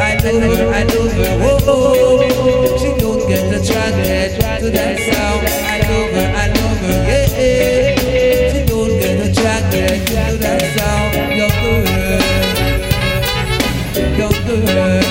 I 0.00 0.16
love 0.16 0.58
her, 0.58 0.68
I 0.74 0.82
love 0.82 1.12
her, 1.12 1.38
oh 1.42 1.58
oh. 1.68 2.76
She 2.78 2.90
don't 2.98 3.28
get 3.28 3.54
attracted 3.54 4.40
to 4.60 4.70
that 4.70 4.98
sound. 4.98 5.46
I 5.46 5.78
love 5.78 6.10
her, 6.10 6.33
yeah. 14.62 15.03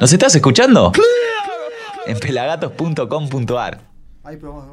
¿Nos 0.00 0.12
estás 0.12 0.34
escuchando? 0.34 0.92
En 2.06 2.18
pelagatos.com.ar 2.18 3.88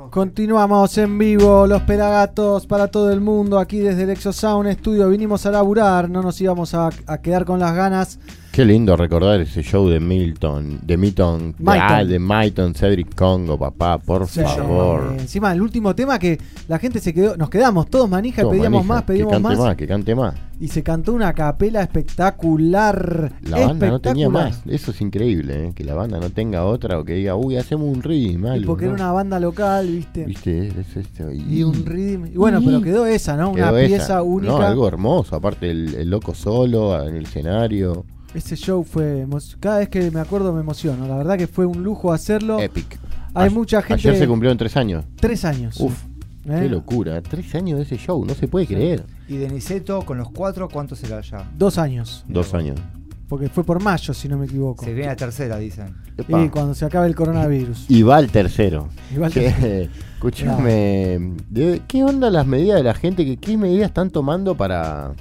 Continuamos 0.10 0.98
en 0.98 1.18
vivo, 1.18 1.66
los 1.66 1.82
pelagatos 1.84 2.68
para 2.68 2.90
todo 2.90 3.12
el 3.12 3.22
mundo, 3.22 3.58
aquí 3.58 3.80
desde 3.80 4.04
el 4.04 4.10
Exosound 4.10 4.70
Studio. 4.74 5.08
Vinimos 5.10 5.46
a 5.46 5.52
laburar, 5.52 6.10
no 6.10 6.22
nos 6.22 6.40
íbamos 6.42 6.74
a, 6.74 6.90
a 7.08 7.18
quedar 7.22 7.46
con 7.46 7.60
las 7.60 7.74
ganas. 7.74 8.20
Qué 8.52 8.66
lindo 8.66 8.98
recordar 8.98 9.40
ese 9.40 9.62
show 9.64 9.88
de 9.88 10.00
Milton, 10.02 10.80
de 10.82 10.98
Milton, 10.98 11.56
de, 11.58 11.64
Myton. 11.64 11.80
ah, 11.82 12.04
de 12.04 12.20
Myton, 12.20 12.74
Cedric 12.76 13.16
Congo, 13.16 13.58
papá, 13.58 13.98
por 13.98 14.28
Sí, 14.28 14.42
favor. 14.42 15.14
eh, 15.14 15.22
encima, 15.22 15.54
el 15.54 15.62
último 15.62 15.96
tema 15.96 16.20
que 16.20 16.38
la 16.68 16.78
gente 16.78 17.00
se 17.00 17.14
quedó, 17.14 17.38
nos 17.38 17.50
quedamos 17.50 17.90
todos 17.90 18.10
manija, 18.10 18.42
Todo 18.42 18.52
pedíamos 18.52 18.86
manija, 18.86 18.94
más, 18.94 19.04
pedíamos 19.04 19.32
que 19.32 19.42
cante 19.42 19.50
más, 19.58 19.58
más, 19.68 19.76
que 19.78 19.88
cante 19.88 20.16
más. 20.16 20.36
Y 20.60 20.70
se 20.70 20.84
cantó 20.84 21.12
una 21.13 21.34
capela 21.34 21.82
espectacular. 21.82 23.34
La 23.41 23.68
banda 23.68 23.88
no 23.89 24.00
tenía 24.00 24.30
más. 24.30 24.62
Eso 24.65 24.91
es 24.91 25.02
increíble, 25.02 25.68
¿eh? 25.68 25.72
que 25.76 25.84
la 25.84 25.94
banda 25.96 26.20
no 26.20 26.30
tenga 26.30 26.63
otra 26.63 26.98
o 27.00 27.04
que 27.04 27.13
diga, 27.13 27.36
uy, 27.36 27.58
hacemos 27.58 27.94
un 27.94 28.02
rhythm. 28.02 28.56
Y 28.56 28.65
porque 28.65 28.86
¿no? 28.86 28.94
era 28.94 29.04
una 29.04 29.12
banda 29.12 29.39
local, 29.39 29.88
¿viste? 29.88 30.26
¿Viste? 30.26 30.68
Es 30.68 30.96
esto. 30.96 31.32
Y 31.32 31.63
un 31.63 31.86
rhythm. 31.86 32.28
Y 32.28 32.38
bueno, 32.38 32.62
pero 32.63 32.82
quedó 32.82 33.06
esa, 33.06 33.36
¿no? 33.36 33.52
Una 33.52 33.70
esa. 33.72 33.88
pieza 33.88 34.24
única. 34.24 34.54
No, 34.54 34.62
algo 34.62 34.88
hermoso. 34.88 35.36
Aparte, 35.36 35.70
el, 35.70 35.94
el 35.96 36.10
loco 36.10 36.34
solo 36.34 37.02
en 37.06 37.15
el 37.15 37.24
escenario. 37.24 38.06
Ese 38.34 38.56
show 38.56 38.84
fue. 38.84 39.26
Cada 39.60 39.80
vez 39.80 39.89
que 39.89 40.12
me 40.12 40.20
acuerdo 40.20 40.54
me 40.54 40.62
emociono. 40.62 41.08
La 41.08 41.15
verdad 41.18 41.38
que 41.38 41.48
fue 41.48 41.65
un 41.65 41.84
lujo 41.84 42.12
hacerlo. 42.12 42.60
Epic. 42.60 43.00
Hay 43.34 43.50
Ay- 43.50 43.54
mucha 43.54 43.82
gente. 43.82 44.08
Ayer 44.08 44.18
se 44.18 44.28
cumplieron 44.28 44.58
tres 44.58 44.76
años. 44.78 45.06
Tres 45.18 45.44
años. 45.46 45.80
Uf, 45.80 46.04
¿Eh? 46.46 46.60
qué 46.62 46.70
locura. 46.70 47.22
Tres 47.22 47.54
años 47.56 47.78
de 47.78 47.84
ese 47.84 47.98
show, 47.98 48.24
no 48.26 48.34
se 48.34 48.48
puede 48.48 48.68
creer. 48.68 49.04
Y 49.28 49.38
de 49.38 49.50
Niceto 49.50 50.02
con 50.04 50.18
los 50.18 50.30
cuatro, 50.32 50.70
¿cuánto 50.70 50.96
será 50.96 51.22
ya? 51.22 51.50
Dos 51.58 51.78
años. 51.78 52.24
Dos 52.28 52.54
años. 52.54 52.80
Porque 53.28 53.50
fue 53.50 53.64
por 53.64 53.82
mayo, 53.82 54.14
si 54.14 54.28
no 54.30 54.38
me 54.38 54.46
equivoco. 54.46 54.86
Se 54.86 54.94
viene 54.94 55.08
la 55.10 55.16
tercera, 55.16 55.58
dicen. 55.58 55.96
Y 56.28 56.50
cuando 56.50 56.76
se 56.76 56.86
acabe 56.86 57.08
el 57.08 57.16
coronavirus. 57.16 57.86
Y 57.90 58.04
va 58.04 58.20
el 58.20 58.30
tercero. 58.30 58.88
Y 59.14 59.18
va 59.18 59.28
el 59.28 59.34
tercero. 59.34 59.92
Escúchame, 60.14 61.20
de- 61.50 61.82
¿qué 61.88 62.04
onda 62.04 62.30
las 62.30 62.46
medidas 62.46 62.78
de 62.78 62.84
la 62.84 62.94
gente? 62.94 63.26
¿Qué, 63.26 63.38
qué 63.38 63.58
medidas 63.58 63.88
están 63.88 64.12
tomando 64.12 64.56
para, 64.56 65.14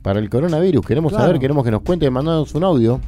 para 0.00 0.18
el 0.18 0.30
coronavirus? 0.30 0.84
Queremos 0.86 1.10
Claro. 1.12 1.26
saber, 1.26 1.40
queremos 1.40 1.62
que 1.64 1.70
nos 1.70 1.82
cuente, 1.82 2.08
mandanos 2.10 2.54
un 2.54 2.64
audio. 2.64 3.00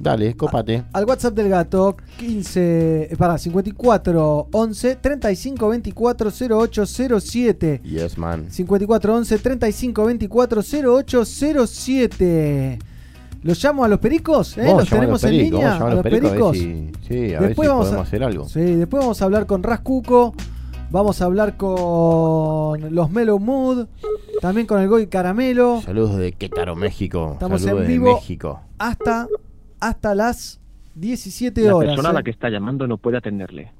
Dale, 0.00 0.36
cópate. 0.36 0.84
Al 0.92 1.04
WhatsApp 1.06 1.34
del 1.34 1.48
gato, 1.48 1.96
15. 2.18 3.08
Eh, 3.12 3.16
pará, 3.16 3.36
54 3.36 4.48
11 4.52 4.96
35 4.96 5.68
24 5.68 6.30
08 6.50 6.86
07. 6.86 7.80
Yes, 7.82 8.16
man. 8.16 8.46
54 8.48 9.14
11 9.16 9.38
35 9.38 10.04
24 10.06 10.62
08 10.62 11.24
07. 11.24 12.78
¿Los 13.42 13.62
llamo 13.62 13.84
a 13.84 13.88
los 13.88 13.98
pericos? 13.98 14.56
¿Eh? 14.58 14.62
A 14.68 14.74
¿Los 14.74 14.82
a 14.92 14.96
tenemos 14.96 15.22
los 15.22 15.24
en 15.24 15.36
línea? 15.38 15.76
a 15.76 15.86
a 15.86 15.94
los 15.94 16.02
pericos, 16.02 16.50
a 16.56 16.60
si- 16.60 16.90
sí, 17.08 17.34
a 17.34 17.40
ver 17.40 17.50
si 17.50 17.54
podemos 17.54 17.92
hacer 17.92 18.22
algo. 18.24 18.48
Sí, 18.48 18.60
después 18.60 19.00
vamos 19.02 19.20
a 19.22 19.24
hablar 19.24 19.46
con 19.46 19.62
Rascuco. 19.62 20.34
Vamos 20.90 21.20
a 21.20 21.26
hablar 21.26 21.56
con 21.56 22.94
los 22.94 23.10
Mellow 23.10 23.38
Mood. 23.38 23.86
También 24.40 24.66
con 24.66 24.80
el 24.80 24.88
Goy 24.88 25.06
Caramelo. 25.08 25.82
Saludos 25.84 26.16
de 26.16 26.32
Querétaro, 26.32 26.74
México. 26.76 27.30
Estamos 27.34 27.60
Saludos 27.62 27.82
en 27.82 27.86
de 27.88 27.92
vivo 27.92 28.14
México. 28.14 28.60
hasta, 28.78 29.28
hasta 29.80 30.14
las 30.14 30.60
17 30.94 31.60
La 31.62 31.76
horas. 31.76 31.90
persona 31.90 32.08
a 32.08 32.12
¿eh? 32.12 32.14
la 32.14 32.22
que 32.22 32.30
está 32.30 32.48
llamando 32.50 32.86
no 32.86 32.98
puede 32.98 33.18
atenderle, 33.18 33.72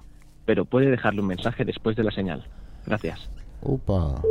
pero 0.45 0.65
puede 0.65 0.91
dejarle 0.91 1.21
un 1.21 1.27
mensaje 1.29 1.65
después 1.65 1.97
de 1.97 2.05
la 2.05 2.11
señal. 2.11 2.47
Gracias. 2.87 3.29
Upa. 3.63 4.23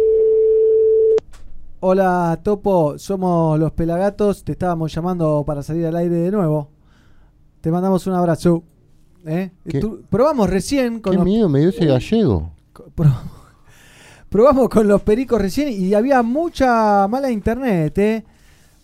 Hola 1.79 2.39
Topo, 2.43 2.97
somos 2.97 3.59
los 3.59 3.71
Pelagatos. 3.73 4.43
Te 4.43 4.53
estábamos 4.53 4.93
llamando 4.93 5.43
para 5.45 5.61
salir 5.61 5.85
al 5.85 5.95
aire 5.95 6.15
de 6.15 6.31
nuevo. 6.31 6.69
Te 7.61 7.71
mandamos 7.71 8.07
un 8.07 8.13
abrazo. 8.13 8.63
¿Eh? 9.25 9.51
Probamos 10.09 10.49
recién 10.49 11.01
con 11.01 11.11
Qué 11.11 11.17
los, 11.17 11.25
miedo 11.25 11.49
me 11.49 11.59
dio 11.59 11.69
ese 11.69 11.85
gallego. 11.85 12.51
probamos 14.29 14.69
con 14.69 14.87
los 14.87 15.01
pericos 15.01 15.41
recién 15.41 15.69
y 15.69 15.93
había 15.93 16.23
mucha 16.23 17.07
mala 17.07 17.29
internet, 17.29 17.97
¿eh? 17.97 18.25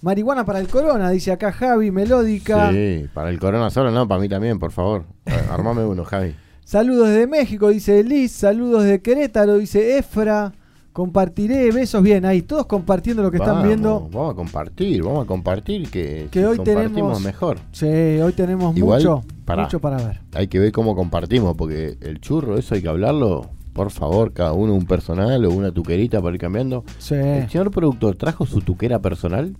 Marihuana 0.03 0.43
para 0.43 0.59
el 0.59 0.67
corona, 0.67 1.09
dice 1.11 1.31
acá 1.31 1.53
Javi, 1.53 1.89
melódica. 1.89 2.71
Sí, 2.71 3.05
para 3.13 3.29
el 3.29 3.39
corona 3.39 3.69
solo, 3.69 3.89
no, 3.89 4.05
para 4.05 4.19
mí 4.19 4.27
también, 4.27 4.59
por 4.59 4.73
favor. 4.73 5.05
Armame 5.49 5.85
uno, 5.85 6.03
Javi. 6.03 6.35
Saludos 6.65 7.07
desde 7.07 7.25
México, 7.25 7.69
dice 7.69 8.03
Liz. 8.03 8.33
Saludos 8.33 8.83
de 8.83 9.01
Querétaro, 9.01 9.55
dice 9.55 9.97
Efra. 9.97 10.51
Compartiré, 10.91 11.71
besos 11.71 12.03
bien 12.03 12.25
ahí, 12.25 12.41
todos 12.41 12.65
compartiendo 12.65 13.23
lo 13.23 13.31
que 13.31 13.37
están 13.37 13.63
viendo. 13.63 14.09
Vamos 14.11 14.33
a 14.33 14.35
compartir, 14.35 15.01
vamos 15.01 15.23
a 15.23 15.25
compartir 15.25 15.89
que, 15.89 16.27
Que 16.29 16.39
si 16.41 16.45
hoy 16.45 16.57
compartimos 16.57 16.91
tenemos 16.93 17.21
mejor. 17.21 17.59
Sí, 17.71 17.85
hoy 17.85 18.33
tenemos 18.33 18.75
Igual, 18.75 18.99
mucho, 18.99 19.23
pará. 19.45 19.63
mucho 19.63 19.79
para 19.79 19.97
ver. 20.05 20.19
Hay 20.33 20.49
que 20.49 20.59
ver 20.59 20.73
cómo 20.73 20.97
compartimos, 20.97 21.55
porque 21.55 21.97
el 22.01 22.19
churro, 22.19 22.57
eso 22.57 22.75
hay 22.75 22.81
que 22.81 22.89
hablarlo. 22.89 23.49
Por 23.71 23.89
favor, 23.89 24.33
cada 24.33 24.51
uno 24.51 24.75
un 24.75 24.85
personal 24.85 25.45
o 25.45 25.49
una 25.49 25.71
tuquerita 25.71 26.21
para 26.21 26.35
ir 26.35 26.41
cambiando. 26.41 26.83
Sí. 26.99 27.15
¿El 27.15 27.49
señor 27.49 27.71
productor 27.71 28.17
trajo 28.17 28.45
su 28.45 28.59
tuquera 28.59 28.99
personal? 28.99 29.55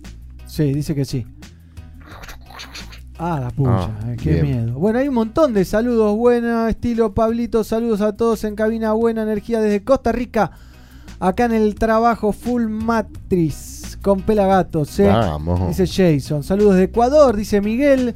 Sí, 0.54 0.72
dice 0.72 0.94
que 0.94 1.04
sí. 1.04 1.26
Ah, 3.18 3.40
la 3.40 3.50
puya, 3.50 3.70
Ah, 3.72 3.90
eh, 4.12 4.16
qué 4.22 4.34
bien. 4.42 4.46
miedo. 4.66 4.78
Bueno, 4.78 5.00
hay 5.00 5.08
un 5.08 5.14
montón 5.14 5.52
de 5.52 5.64
saludos 5.64 6.16
buena, 6.16 6.70
estilo 6.70 7.12
Pablito, 7.12 7.64
saludos 7.64 8.00
a 8.00 8.16
todos 8.16 8.44
en 8.44 8.54
cabina, 8.54 8.92
buena 8.92 9.22
energía 9.24 9.60
desde 9.60 9.82
Costa 9.82 10.12
Rica, 10.12 10.52
acá 11.18 11.46
en 11.46 11.54
el 11.54 11.74
trabajo 11.74 12.30
Full 12.32 12.68
Matrix 12.68 13.98
con 14.00 14.20
Pelagatos, 14.22 14.96
¿eh? 15.00 15.08
Vamos. 15.08 15.76
Dice 15.76 15.86
Jason, 15.88 16.44
saludos 16.44 16.76
de 16.76 16.84
Ecuador, 16.84 17.36
dice 17.36 17.60
Miguel. 17.60 18.14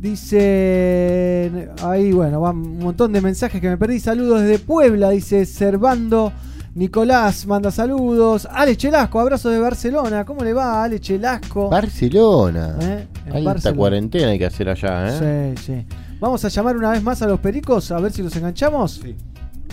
Dice. 0.00 1.70
Ahí, 1.82 2.12
bueno, 2.12 2.40
van 2.40 2.56
un 2.56 2.78
montón 2.78 3.12
de 3.12 3.20
mensajes 3.20 3.60
que 3.60 3.68
me 3.68 3.76
perdí. 3.76 3.98
Saludos 3.98 4.42
desde 4.42 4.60
Puebla, 4.60 5.10
dice 5.10 5.44
Servando. 5.44 6.32
Nicolás 6.78 7.44
manda 7.44 7.72
saludos. 7.72 8.46
Ale 8.48 8.76
Chelasco, 8.76 9.18
abrazo 9.18 9.50
de 9.50 9.58
Barcelona. 9.58 10.24
¿Cómo 10.24 10.44
le 10.44 10.52
va, 10.52 10.84
Ale 10.84 11.00
Chelasco? 11.00 11.68
Barcelona. 11.68 12.76
¿Eh? 12.80 13.06
Alta 13.26 13.40
Barcelona. 13.40 13.76
cuarentena 13.76 14.28
hay 14.28 14.38
que 14.38 14.46
hacer 14.46 14.68
allá, 14.68 15.08
¿eh? 15.08 15.54
Sí, 15.56 15.62
sí. 15.64 15.86
Vamos 16.20 16.44
a 16.44 16.48
llamar 16.48 16.76
una 16.76 16.92
vez 16.92 17.02
más 17.02 17.20
a 17.20 17.26
los 17.26 17.40
pericos 17.40 17.90
a 17.90 17.98
ver 17.98 18.12
si 18.12 18.22
los 18.22 18.34
enganchamos. 18.36 19.00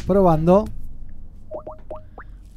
Probando. 0.07 0.65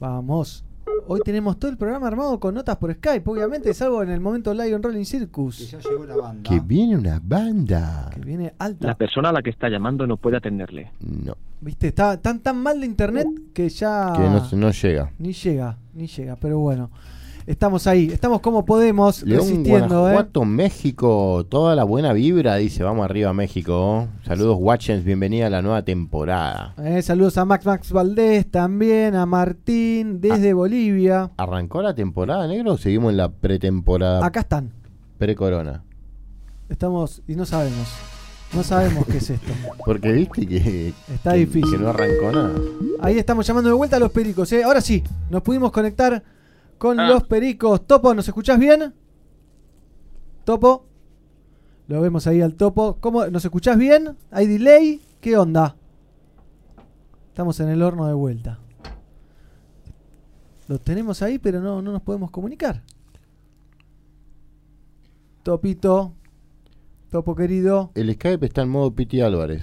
Vamos. 0.01 0.65
Hoy 1.11 1.21
tenemos 1.25 1.59
todo 1.59 1.71
el 1.71 1.79
programa 1.79 2.07
armado 2.07 2.39
con 2.39 2.55
notas 2.55 2.77
por 2.77 2.93
Skype, 2.93 3.31
obviamente, 3.31 3.73
salvo 3.73 4.03
en 4.03 4.11
el 4.11 4.21
momento 4.21 4.53
Lion 4.53 4.83
Rolling 4.83 5.07
Circus. 5.07 5.71
Ya 5.71 5.79
llegó 5.79 6.05
la 6.05 6.17
banda. 6.17 6.51
Que 6.51 6.61
viene 6.61 6.99
una 6.99 7.19
banda. 7.25 8.11
Que 8.13 8.21
viene 8.21 8.53
alta. 8.59 8.89
La 8.89 8.95
persona 8.95 9.31
a 9.31 9.33
la 9.33 9.41
que 9.41 9.49
está 9.49 9.71
llamando 9.71 10.07
no 10.07 10.19
puede 10.19 10.37
atenderle. 10.37 10.93
No, 11.01 11.35
Viste, 11.63 11.89
está 11.89 12.21
tan 12.21 12.41
tan 12.41 12.63
mal 12.63 12.81
de 12.81 12.87
internet 12.87 13.27
que 13.55 13.71
ya 13.71 14.13
que 14.15 14.21
no, 14.21 14.47
no 14.53 14.71
llega. 14.71 15.11
ni 15.19 15.33
llega, 15.33 15.79
ni 15.95 16.07
llega, 16.07 16.37
pero 16.37 16.59
bueno. 16.59 16.91
Estamos 17.49 17.87
ahí, 17.87 18.11
estamos 18.13 18.43
como 18.43 18.67
podemos, 18.67 19.23
León, 19.23 19.41
resistiendo, 19.41 19.97
¿eh? 20.07 20.13
Guanajuato, 20.13 20.45
México, 20.45 21.47
toda 21.49 21.75
la 21.75 21.83
buena 21.85 22.13
vibra, 22.13 22.57
dice, 22.57 22.83
vamos 22.83 23.07
arriba 23.07 23.33
México. 23.33 24.07
Saludos 24.27 24.59
Watchens, 24.61 25.03
bienvenida 25.03 25.47
a 25.47 25.51
la 25.51 25.63
nueva 25.63 25.83
temporada. 25.83 26.75
Eh, 26.77 27.01
Saludos 27.01 27.39
a 27.39 27.47
Max 27.47 27.65
Max 27.65 27.91
Valdés 27.91 28.51
también, 28.51 29.15
a 29.17 29.25
Martín 29.25 30.17
Ah. 30.17 30.19
desde 30.21 30.53
Bolivia. 30.53 31.31
¿Arrancó 31.39 31.81
la 31.81 31.95
temporada, 31.95 32.47
negro, 32.47 32.73
o 32.73 32.77
seguimos 32.77 33.13
en 33.13 33.17
la 33.17 33.31
pretemporada 33.31 34.27
Acá 34.27 34.41
están, 34.41 34.71
pre-corona? 35.17 35.83
estamos 36.69 37.23
y 37.27 37.35
no 37.35 37.47
sabemos, 37.47 37.89
no 38.53 38.63
sabemos 38.63 39.07
qué 39.07 39.17
es 39.17 39.31
esto. 39.31 39.53
Porque 39.87 40.13
viste 40.13 40.47
que, 40.47 40.93
Está 41.15 41.33
que- 41.33 41.39
difícil. 41.39 41.71
que 41.73 41.79
no 41.79 41.89
arrancó 41.89 42.31
nada. 42.31 42.53
Ahí 43.01 43.17
estamos 43.19 43.47
llamando 43.47 43.71
de 43.71 43.75
vuelta 43.75 43.97
a 43.97 44.01
los 44.01 44.13
pericos, 44.13 44.53
¿eh? 44.53 44.65
Ahora 44.65 44.83
sí, 44.83 45.03
nos 45.31 45.41
pudimos 45.41 45.73
conectar 45.73 46.23
con 46.79 46.99
Ah. 47.01 47.09
los 47.09 47.25
pericos. 47.25 47.87
Topo, 47.87 48.15
¿nos 48.15 48.27
escuchás 48.29 48.59
bien? 48.59 48.95
Topo. 50.45 50.87
Lo 51.89 52.01
vemos 52.01 52.27
ahí 52.27 52.41
al 52.41 52.55
topo. 52.55 52.99
¿Cómo? 53.01 53.27
¿Nos 53.27 53.45
escuchás 53.45 53.77
bien? 53.79 54.17
¿Hay 54.31 54.47
delay? 54.47 55.01
¿Qué 55.21 55.37
onda? 55.37 55.77
Estamos 57.29 57.59
en 57.61 57.69
el 57.69 57.83
horno 57.83 58.07
de 58.07 58.15
vuelta. 58.15 58.59
Lo 60.69 60.79
tenemos 60.79 61.23
ahí, 61.23 61.39
pero 61.39 61.61
no, 61.61 61.81
no 61.81 61.93
nos 61.93 62.03
podemos 62.03 62.31
comunicar. 62.31 62.83
Topito. 65.43 66.13
Topo 67.11 67.35
querido. 67.35 67.91
El 67.95 68.13
Skype 68.15 68.45
está 68.45 68.63
en 68.63 68.69
modo 68.69 68.95
Piti 68.95 69.21
Álvarez. 69.23 69.63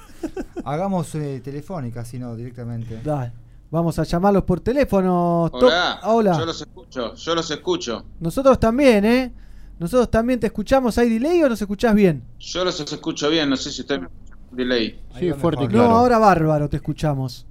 Hagamos 0.64 1.14
eh, 1.14 1.40
telefónica, 1.44 2.04
si 2.04 2.18
no, 2.18 2.34
directamente. 2.34 3.00
Dale. 3.04 3.32
Vamos 3.72 3.98
a 3.98 4.02
llamarlos 4.04 4.44
por 4.44 4.60
teléfono. 4.60 5.44
Hola, 5.50 6.00
hola. 6.04 6.38
yo 6.38 6.44
los 6.44 6.60
escucho, 6.60 7.14
yo 7.14 7.34
los 7.34 7.50
escucho. 7.50 8.04
Nosotros 8.20 8.60
también, 8.60 9.02
¿eh? 9.06 9.32
Nosotros 9.78 10.10
también 10.10 10.38
te 10.38 10.46
escuchamos. 10.48 10.98
¿Hay 10.98 11.08
delay 11.08 11.42
o 11.42 11.48
nos 11.48 11.58
escuchás 11.62 11.94
bien? 11.94 12.22
Yo 12.38 12.66
los 12.66 12.78
escucho 12.78 13.30
bien, 13.30 13.48
no 13.48 13.56
sé 13.56 13.72
si 13.72 13.80
usted 13.80 13.98
me 14.00 14.06
escucha 14.08 14.36
delay. 14.50 15.00
Sí, 15.18 15.32
fuerte 15.32 15.64
y 15.64 15.66
No, 15.68 15.72
claro. 15.72 15.88
ahora 15.90 16.18
bárbaro 16.18 16.68
te 16.68 16.76
escuchamos. 16.76 17.46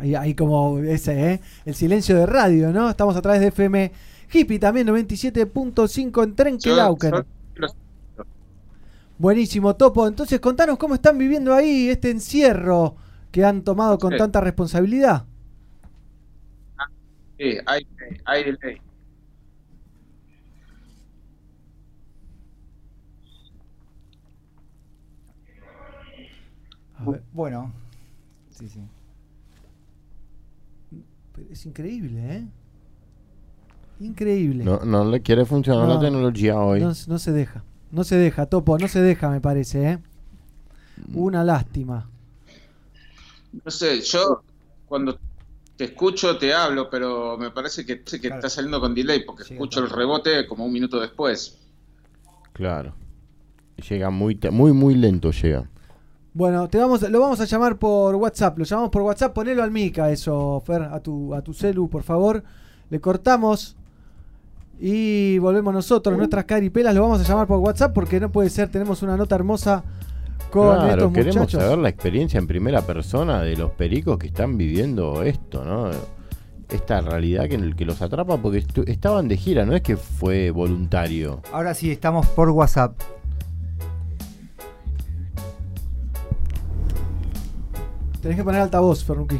Ahí, 0.00 0.14
ahí 0.14 0.34
como 0.34 0.78
ese, 0.78 1.32
¿eh? 1.34 1.40
El 1.64 1.74
silencio 1.74 2.16
de 2.16 2.26
radio, 2.26 2.72
¿no? 2.72 2.88
Estamos 2.88 3.16
a 3.16 3.22
través 3.22 3.40
de 3.40 3.48
FM 3.48 3.92
Hippie 4.32 4.58
también, 4.58 4.86
97.5 4.88 6.24
en 6.24 6.34
Trenquelauquen. 6.34 7.10
Yo- 7.12 7.22
yo- 7.60 7.66
Buenísimo, 9.18 9.76
Topo. 9.76 10.06
Entonces, 10.06 10.40
contanos 10.40 10.76
cómo 10.78 10.94
están 10.94 11.18
viviendo 11.18 11.54
ahí 11.54 11.88
este 11.88 12.10
encierro 12.10 12.96
que 13.30 13.44
han 13.44 13.62
tomado 13.62 13.98
con 13.98 14.12
Sí. 14.12 14.18
tanta 14.18 14.40
responsabilidad. 14.40 15.26
Sí, 17.38 17.56
hay, 17.66 17.86
hay 18.24 18.44
delay. 18.44 18.80
Bueno. 27.32 27.72
Sí, 28.50 28.68
sí. 28.68 28.80
es 31.50 31.66
increíble, 31.66 32.36
¿eh? 32.36 32.44
Increíble. 34.00 34.64
No, 34.64 34.80
no 34.84 35.04
le 35.04 35.20
quiere 35.20 35.44
funcionar 35.44 35.88
la 35.88 35.94
No, 35.94 36.00
tecnología 36.00 36.58
hoy. 36.58 36.80
No, 36.80 36.92
no 37.08 37.18
se 37.18 37.32
deja. 37.32 37.64
No 37.94 38.02
se 38.02 38.16
deja, 38.16 38.46
Topo, 38.46 38.76
no 38.76 38.88
se 38.88 39.00
deja, 39.00 39.30
me 39.30 39.40
parece, 39.40 39.90
¿eh? 39.92 39.98
Mm. 41.08 41.16
Una 41.16 41.44
lástima. 41.44 42.10
No 43.64 43.70
sé, 43.70 44.00
yo 44.00 44.42
cuando 44.86 45.16
te 45.76 45.84
escucho 45.84 46.36
te 46.36 46.52
hablo, 46.52 46.90
pero 46.90 47.38
me 47.38 47.52
parece 47.52 47.86
que, 47.86 48.02
que 48.02 48.28
está 48.28 48.50
saliendo 48.50 48.80
con 48.80 48.96
delay 48.96 49.24
porque 49.24 49.44
escucho 49.44 49.78
el 49.78 49.90
rebote 49.90 50.44
como 50.48 50.66
un 50.66 50.72
minuto 50.72 50.98
después. 50.98 51.56
Claro. 52.52 52.94
Llega 53.88 54.10
muy, 54.10 54.38
muy, 54.50 54.72
muy 54.72 54.96
lento 54.96 55.30
llega. 55.30 55.68
Bueno, 56.32 56.68
te 56.68 56.78
vamos, 56.78 57.02
lo 57.02 57.20
vamos 57.20 57.40
a 57.40 57.44
llamar 57.44 57.78
por 57.78 58.16
WhatsApp. 58.16 58.58
Lo 58.58 58.64
llamamos 58.64 58.90
por 58.90 59.02
WhatsApp. 59.02 59.32
Ponelo 59.32 59.62
al 59.62 59.70
mica 59.70 60.10
eso, 60.10 60.60
Fer, 60.66 60.82
a 60.82 60.98
tu, 60.98 61.32
a 61.32 61.42
tu 61.42 61.54
celu, 61.54 61.88
por 61.88 62.02
favor. 62.02 62.42
Le 62.90 63.00
cortamos 63.00 63.76
y 64.78 65.38
volvemos 65.38 65.72
nosotros. 65.72 66.16
Nuestras 66.16 66.44
caripelas 66.44 66.94
lo 66.94 67.02
vamos 67.02 67.20
a 67.20 67.24
llamar 67.24 67.46
por 67.46 67.58
WhatsApp 67.58 67.92
porque 67.92 68.20
no 68.20 68.30
puede 68.30 68.50
ser. 68.50 68.68
Tenemos 68.68 69.02
una 69.02 69.16
nota 69.16 69.34
hermosa 69.34 69.84
con 70.50 70.76
claro, 70.76 70.92
estos 70.92 71.12
queremos 71.12 71.36
muchachos. 71.36 71.62
saber 71.62 71.78
la 71.78 71.88
experiencia 71.88 72.38
en 72.38 72.46
primera 72.46 72.82
persona 72.82 73.42
de 73.42 73.56
los 73.56 73.72
pericos 73.72 74.18
que 74.18 74.28
están 74.28 74.56
viviendo 74.56 75.22
esto, 75.22 75.64
¿no? 75.64 75.90
Esta 76.68 77.00
realidad 77.00 77.48
que, 77.48 77.54
en 77.54 77.64
el 77.64 77.76
que 77.76 77.84
los 77.84 78.00
atrapa 78.02 78.36
porque 78.38 78.64
estaban 78.86 79.28
de 79.28 79.36
gira, 79.36 79.64
no 79.64 79.74
es 79.74 79.82
que 79.82 79.96
fue 79.96 80.50
voluntario. 80.50 81.40
Ahora 81.52 81.74
sí, 81.74 81.90
estamos 81.90 82.26
por 82.26 82.50
WhatsApp. 82.50 82.98
Tenés 88.22 88.38
que 88.38 88.44
poner 88.44 88.62
altavoz, 88.62 89.04
Ferruqui. 89.04 89.38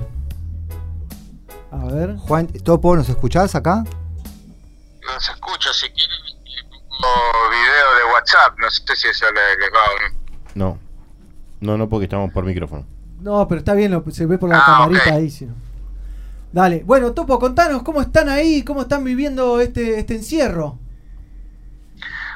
A 1.71 1.87
ver. 1.87 2.17
Juan, 2.17 2.47
Topo, 2.47 2.95
¿nos 2.95 3.09
escuchás 3.09 3.55
acá? 3.55 3.85
No 5.07 5.21
se 5.21 5.33
escucha, 5.33 5.73
si 5.73 5.89
quieren 5.91 6.17
pongo 6.89 7.51
video 7.51 7.95
de 7.97 8.05
WhatsApp, 8.13 8.59
no 8.59 8.71
sé 8.71 8.97
si 8.97 9.09
eso 9.09 9.27
le- 9.33 9.57
les 9.59 9.71
va 9.71 9.85
o 9.85 9.99
no. 10.01 10.15
No. 10.55 10.79
No, 11.61 11.77
no, 11.79 11.89
porque 11.89 12.05
estamos 12.05 12.33
por 12.33 12.45
micrófono. 12.45 12.87
No, 13.21 13.47
pero 13.49 13.59
está 13.61 13.75
bien, 13.75 13.91
lo- 13.93 14.05
se 14.11 14.27
ve 14.27 14.39
por 14.39 14.49
la 14.51 14.59
Ah, 14.59 14.65
camarita 14.67 15.15
ahí. 15.15 15.31
si 15.31 15.47
no. 15.47 15.55
Dale. 16.53 16.83
Bueno, 16.85 17.13
Topo, 17.13 17.39
contanos 17.39 17.83
cómo 17.83 18.01
están 18.01 18.29
ahí, 18.29 18.63
cómo 18.65 18.83
están 18.83 19.03
viviendo 19.03 19.61
este, 19.61 19.99
este 19.99 20.15
encierro. 20.15 20.79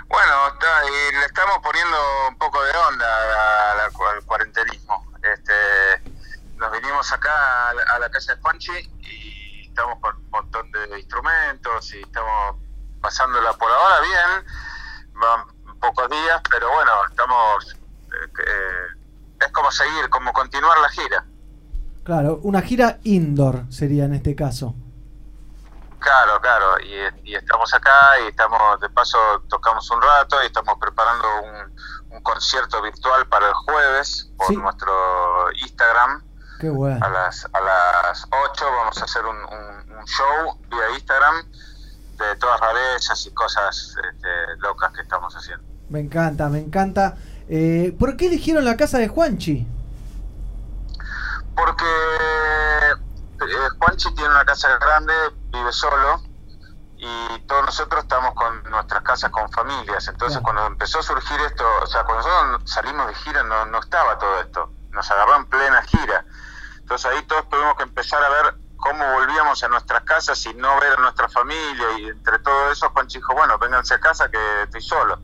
Bueno, 0.08 0.32
está, 0.54 0.66
y 0.88 1.14
le 1.16 1.24
estamos 1.26 1.58
poniendo 1.62 1.96
un 2.30 2.38
poco 2.38 2.62
de 2.64 2.70
onda 2.88 3.84
al 3.84 4.24
cuarentenismo. 4.24 5.06
Este, 5.22 6.10
nos 6.56 6.72
vinimos 6.72 7.12
acá 7.12 7.68
a 7.70 7.74
la, 7.74 7.82
a 7.82 7.98
la 7.98 8.10
casa 8.10 8.34
de 8.34 8.40
Juanchi 8.40 8.72
y 9.02 9.27
estamos 9.78 9.98
con 10.00 10.16
un 10.16 10.30
montón 10.30 10.70
de 10.72 10.98
instrumentos 10.98 11.94
y 11.94 12.00
estamos 12.00 12.56
pasándola 13.00 13.52
por 13.52 13.70
ahora 13.70 14.00
bien. 14.00 15.12
Van 15.14 15.78
pocos 15.78 16.10
días, 16.10 16.42
pero 16.50 16.68
bueno, 16.72 16.90
estamos... 17.08 17.74
eh, 17.74 18.32
eh, 18.44 18.96
es 19.40 19.52
como 19.52 19.70
seguir, 19.70 20.10
como 20.10 20.32
continuar 20.32 20.76
la 20.80 20.88
gira. 20.88 21.24
Claro, 22.02 22.40
una 22.42 22.60
gira 22.60 22.98
indoor 23.04 23.66
sería 23.70 24.06
en 24.06 24.14
este 24.14 24.34
caso. 24.34 24.74
Claro, 26.00 26.40
claro, 26.40 26.80
y, 26.80 27.30
y 27.30 27.34
estamos 27.36 27.72
acá 27.74 28.18
y 28.24 28.28
estamos, 28.28 28.80
de 28.80 28.88
paso, 28.90 29.18
tocamos 29.48 29.88
un 29.90 30.00
rato 30.02 30.42
y 30.42 30.46
estamos 30.46 30.76
preparando 30.80 31.26
un, 31.42 32.16
un 32.16 32.22
concierto 32.22 32.82
virtual 32.82 33.28
para 33.28 33.48
el 33.48 33.54
jueves 33.54 34.32
por 34.36 34.46
Sí. 34.48 34.56
nuestro 34.56 35.52
Instagram. 35.52 36.22
Qué 36.60 36.70
bueno. 36.70 37.04
A 37.04 37.08
las, 37.08 37.44
a 37.52 37.60
las 37.60 38.24
8 38.52 38.64
vamos 38.78 39.00
a 39.00 39.04
hacer 39.04 39.24
un, 39.24 39.36
un- 39.36 39.92
un 39.98 40.04
show 40.06 40.58
vía 40.70 40.90
Instagram 40.94 41.44
de 42.18 42.36
todas 42.36 42.60
rarezas 42.60 43.24
y 43.26 43.30
cosas 43.32 43.94
este, 44.12 44.28
locas 44.58 44.92
que 44.92 45.02
estamos 45.02 45.34
haciendo. 45.34 45.64
Me 45.88 46.00
encanta, 46.00 46.48
me 46.48 46.58
encanta. 46.58 47.16
Eh, 47.48 47.94
¿Por 47.98 48.16
qué 48.16 48.26
eligieron 48.26 48.64
la 48.64 48.76
casa 48.76 48.98
de 48.98 49.08
Juanchi? 49.08 49.66
Porque 51.54 51.84
eh, 51.84 53.68
Juanchi 53.78 54.12
tiene 54.14 54.30
una 54.30 54.44
casa 54.44 54.68
grande, 54.78 55.12
vive 55.50 55.72
solo 55.72 56.22
y 56.96 57.40
todos 57.46 57.64
nosotros 57.66 58.02
estamos 58.02 58.34
con 58.34 58.62
nuestras 58.70 59.02
casas 59.02 59.30
con 59.30 59.50
familias. 59.50 60.08
Entonces, 60.08 60.40
cuando 60.40 60.66
empezó 60.66 60.98
a 60.98 61.02
surgir 61.02 61.40
esto, 61.40 61.64
o 61.82 61.86
sea, 61.86 62.04
cuando 62.04 62.22
nosotros 62.26 62.70
salimos 62.70 63.06
de 63.06 63.14
gira 63.14 63.42
no, 63.44 63.66
no 63.66 63.78
estaba 63.78 64.18
todo 64.18 64.40
esto, 64.40 64.72
nos 64.90 65.10
agarró 65.10 65.36
en 65.36 65.46
plena 65.46 65.82
gira. 65.82 66.24
Entonces 66.88 67.10
ahí 67.12 67.22
todos 67.26 67.46
tuvimos 67.50 67.76
que 67.76 67.82
empezar 67.82 68.24
a 68.24 68.30
ver 68.30 68.54
cómo 68.78 69.04
volvíamos 69.12 69.62
a 69.62 69.68
nuestras 69.68 70.04
casas 70.04 70.46
y 70.46 70.54
no 70.54 70.80
ver 70.80 70.94
a 70.96 71.00
nuestra 71.02 71.28
familia 71.28 71.84
y 71.98 72.06
entre 72.06 72.38
todo 72.38 72.72
eso 72.72 72.88
Juanchi 72.88 73.18
dijo, 73.18 73.34
bueno, 73.34 73.58
vénganse 73.58 73.92
a 73.92 74.00
casa 74.00 74.30
que 74.30 74.38
estoy 74.62 74.80
solo. 74.80 75.18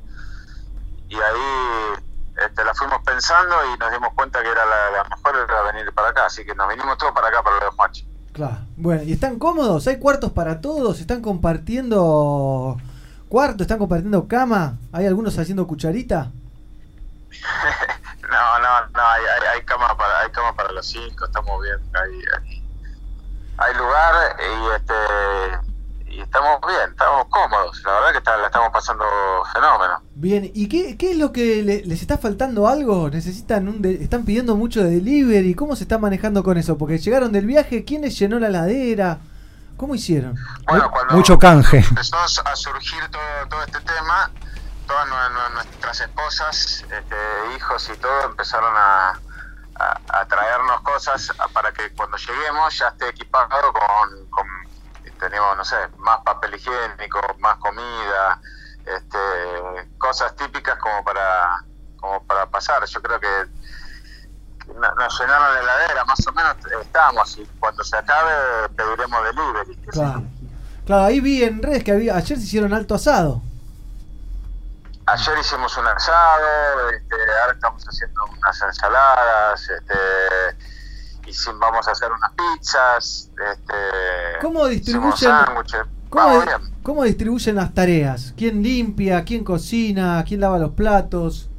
Y 1.09 1.15
ahí 1.15 2.03
este, 2.37 2.63
la 2.67 2.75
fuimos 2.75 2.99
pensando 3.03 3.55
y 3.73 3.79
nos 3.79 3.91
dimos 3.93 4.11
cuenta 4.15 4.43
que 4.43 4.51
era 4.51 4.67
la, 4.67 4.91
la 4.91 5.05
mejor 5.05 5.37
era 5.37 5.63
venir 5.73 5.91
para 5.95 6.11
acá, 6.11 6.27
así 6.27 6.45
que 6.45 6.55
nos 6.55 6.69
vinimos 6.69 6.99
todos 6.99 7.13
para 7.13 7.29
acá, 7.29 7.43
para 7.43 7.57
lo 7.59 7.65
de 7.65 7.71
Juanchi. 7.71 8.07
Claro. 8.35 8.59
Bueno, 8.77 9.03
¿y 9.05 9.15
están 9.15 9.39
cómodos? 9.39 9.87
¿Hay 9.87 9.99
cuartos 9.99 10.33
para 10.33 10.61
todos? 10.61 11.01
¿Están 11.01 11.23
compartiendo 11.23 12.77
cuarto? 13.31 13.63
¿Están 13.63 13.79
compartiendo 13.79 14.29
cama? 14.29 14.77
¿Hay 14.93 15.07
algunos 15.07 15.39
haciendo 15.39 15.67
cucharita? 15.67 16.31
No, 18.31 18.59
no, 18.59 18.87
no, 18.95 19.03
hay, 19.03 19.23
hay, 19.23 19.47
hay 19.57 19.63
cama 19.65 19.97
para 19.97 20.21
hay 20.21 20.31
cama 20.31 20.55
para 20.55 20.73
los 20.73 20.87
cinco, 20.87 21.27
estamos 21.27 21.63
bien, 21.63 21.77
hay, 21.95 22.11
hay, 22.43 22.63
hay 23.59 23.75
lugar 23.75 24.37
y 24.41 24.75
este 24.77 24.95
y 26.07 26.21
estamos 26.21 26.61
bien, 26.67 26.91
estamos 26.91 27.27
cómodos, 27.29 27.83
la 27.85 27.93
verdad 27.93 28.13
que 28.13 28.19
está- 28.19 28.37
la 28.37 28.47
estamos 28.47 28.71
pasando 28.73 29.05
fenómeno. 29.53 30.01
Bien, 30.15 30.51
¿y 30.55 30.69
qué, 30.69 30.97
qué 30.97 31.11
es 31.11 31.19
lo 31.19 31.33
que 31.33 31.63
le- 31.63 31.85
les 31.85 32.01
está 32.03 32.19
faltando 32.19 32.69
algo? 32.69 33.11
¿Necesitan 33.11 33.67
un 33.69 33.83
de- 33.83 34.03
están 34.03 34.25
pidiendo 34.25 34.55
mucho 34.55 34.83
de 34.83 34.91
delivery? 34.91 35.55
¿Cómo 35.55 35.75
se 35.77 35.83
está 35.85 35.99
manejando 35.99 36.43
con 36.45 36.57
eso? 36.57 36.79
Porque 36.79 36.99
llegaron 36.99 37.33
del 37.33 37.47
viaje, 37.47 37.85
¿quién 37.85 38.03
les 38.03 38.17
llenó 38.19 38.39
la 38.39 38.49
ladera? 38.49 39.19
¿Cómo 39.77 39.97
hicieron? 39.97 40.37
Bueno, 40.69 40.89
cuando 40.91 41.15
Mucho 41.15 41.37
canje. 41.37 41.79
empezó 41.79 42.17
a 42.17 42.55
surgir 42.57 43.01
todo, 43.11 43.49
todo 43.51 43.63
este 43.65 43.81
tema, 43.81 44.31
todas 44.87 45.07
nue- 45.09 45.31
nue- 45.33 45.53
nuestras 45.55 46.01
esposas, 46.01 46.85
este, 46.91 47.17
hijos 47.57 47.91
y 47.93 47.97
todo 47.99 48.23
empezaron 48.25 48.75
a, 48.77 49.21
traernos 50.29 50.81
cosas 50.83 51.33
para 51.53 51.73
que 51.73 51.93
cuando 51.95 52.17
lleguemos 52.17 52.79
ya 52.79 52.89
esté 52.89 53.09
equipado 53.09 53.73
con, 53.73 54.49
tenemos, 55.19 55.57
no 55.57 55.65
sé, 55.65 55.77
más 55.99 56.19
papel 56.25 56.55
higiénico, 56.55 57.21
más 57.41 57.57
comida, 57.57 58.41
este, 58.87 59.19
cosas 59.99 60.35
típicas 60.37 60.79
como 60.79 61.03
para, 61.05 61.65
como 62.01 62.23
para 62.25 62.47
pasar. 62.47 62.85
Yo 62.87 63.03
creo 63.03 63.19
que 63.21 63.47
no- 64.75 64.95
nos 64.95 65.21
llenaron 65.21 65.55
la 65.55 65.61
heladera, 65.61 66.05
más 66.05 66.27
o 66.27 66.33
menos 66.33 66.57
estamos, 66.81 67.37
y 67.39 67.45
cuando 67.59 67.83
se 67.85 67.97
acabe 67.97 68.69
pediremos 68.77 69.25
delivery. 69.25 69.77
Claro. 69.91 70.23
Claro, 70.87 71.05
ahí 71.05 71.21
vi 71.21 71.43
en 71.43 71.63
redes 71.63 71.83
que 71.83 71.93
había, 71.93 72.17
ayer 72.17 72.39
se 72.39 72.45
hicieron 72.45 72.73
alto 72.75 72.95
asado. 72.95 73.43
Ayer 75.07 75.39
hicimos 75.39 75.77
un 75.77 75.87
asado, 75.87 76.89
este, 76.91 77.15
ahora 77.43 77.53
estamos 77.53 77.83
haciendo 77.85 78.25
unas 78.25 78.63
ensaladas, 78.63 79.69
este, 79.69 79.95
y 81.27 81.33
vamos 81.59 81.87
a 81.87 81.91
hacer 81.91 82.11
unas 82.11 82.31
pizzas, 82.33 83.31
este, 83.53 83.75
¿Cómo 84.41 84.67
distribuyen, 84.67 85.17
sándwiches. 85.31 85.83
cómo, 86.09 86.25
Vamos 86.25 86.41
di- 86.41 86.47
bien. 86.49 86.83
cómo 86.83 87.03
distribuyen 87.05 87.57
las 87.57 87.75
tareas? 87.75 88.33
¿Quién 88.37 88.63
limpia? 88.63 89.25
¿Quién 89.25 89.45
cocina? 89.45 90.25
¿Quién 90.27 90.41
lava 90.41 90.59
los 90.59 90.71
platos? 90.71 91.51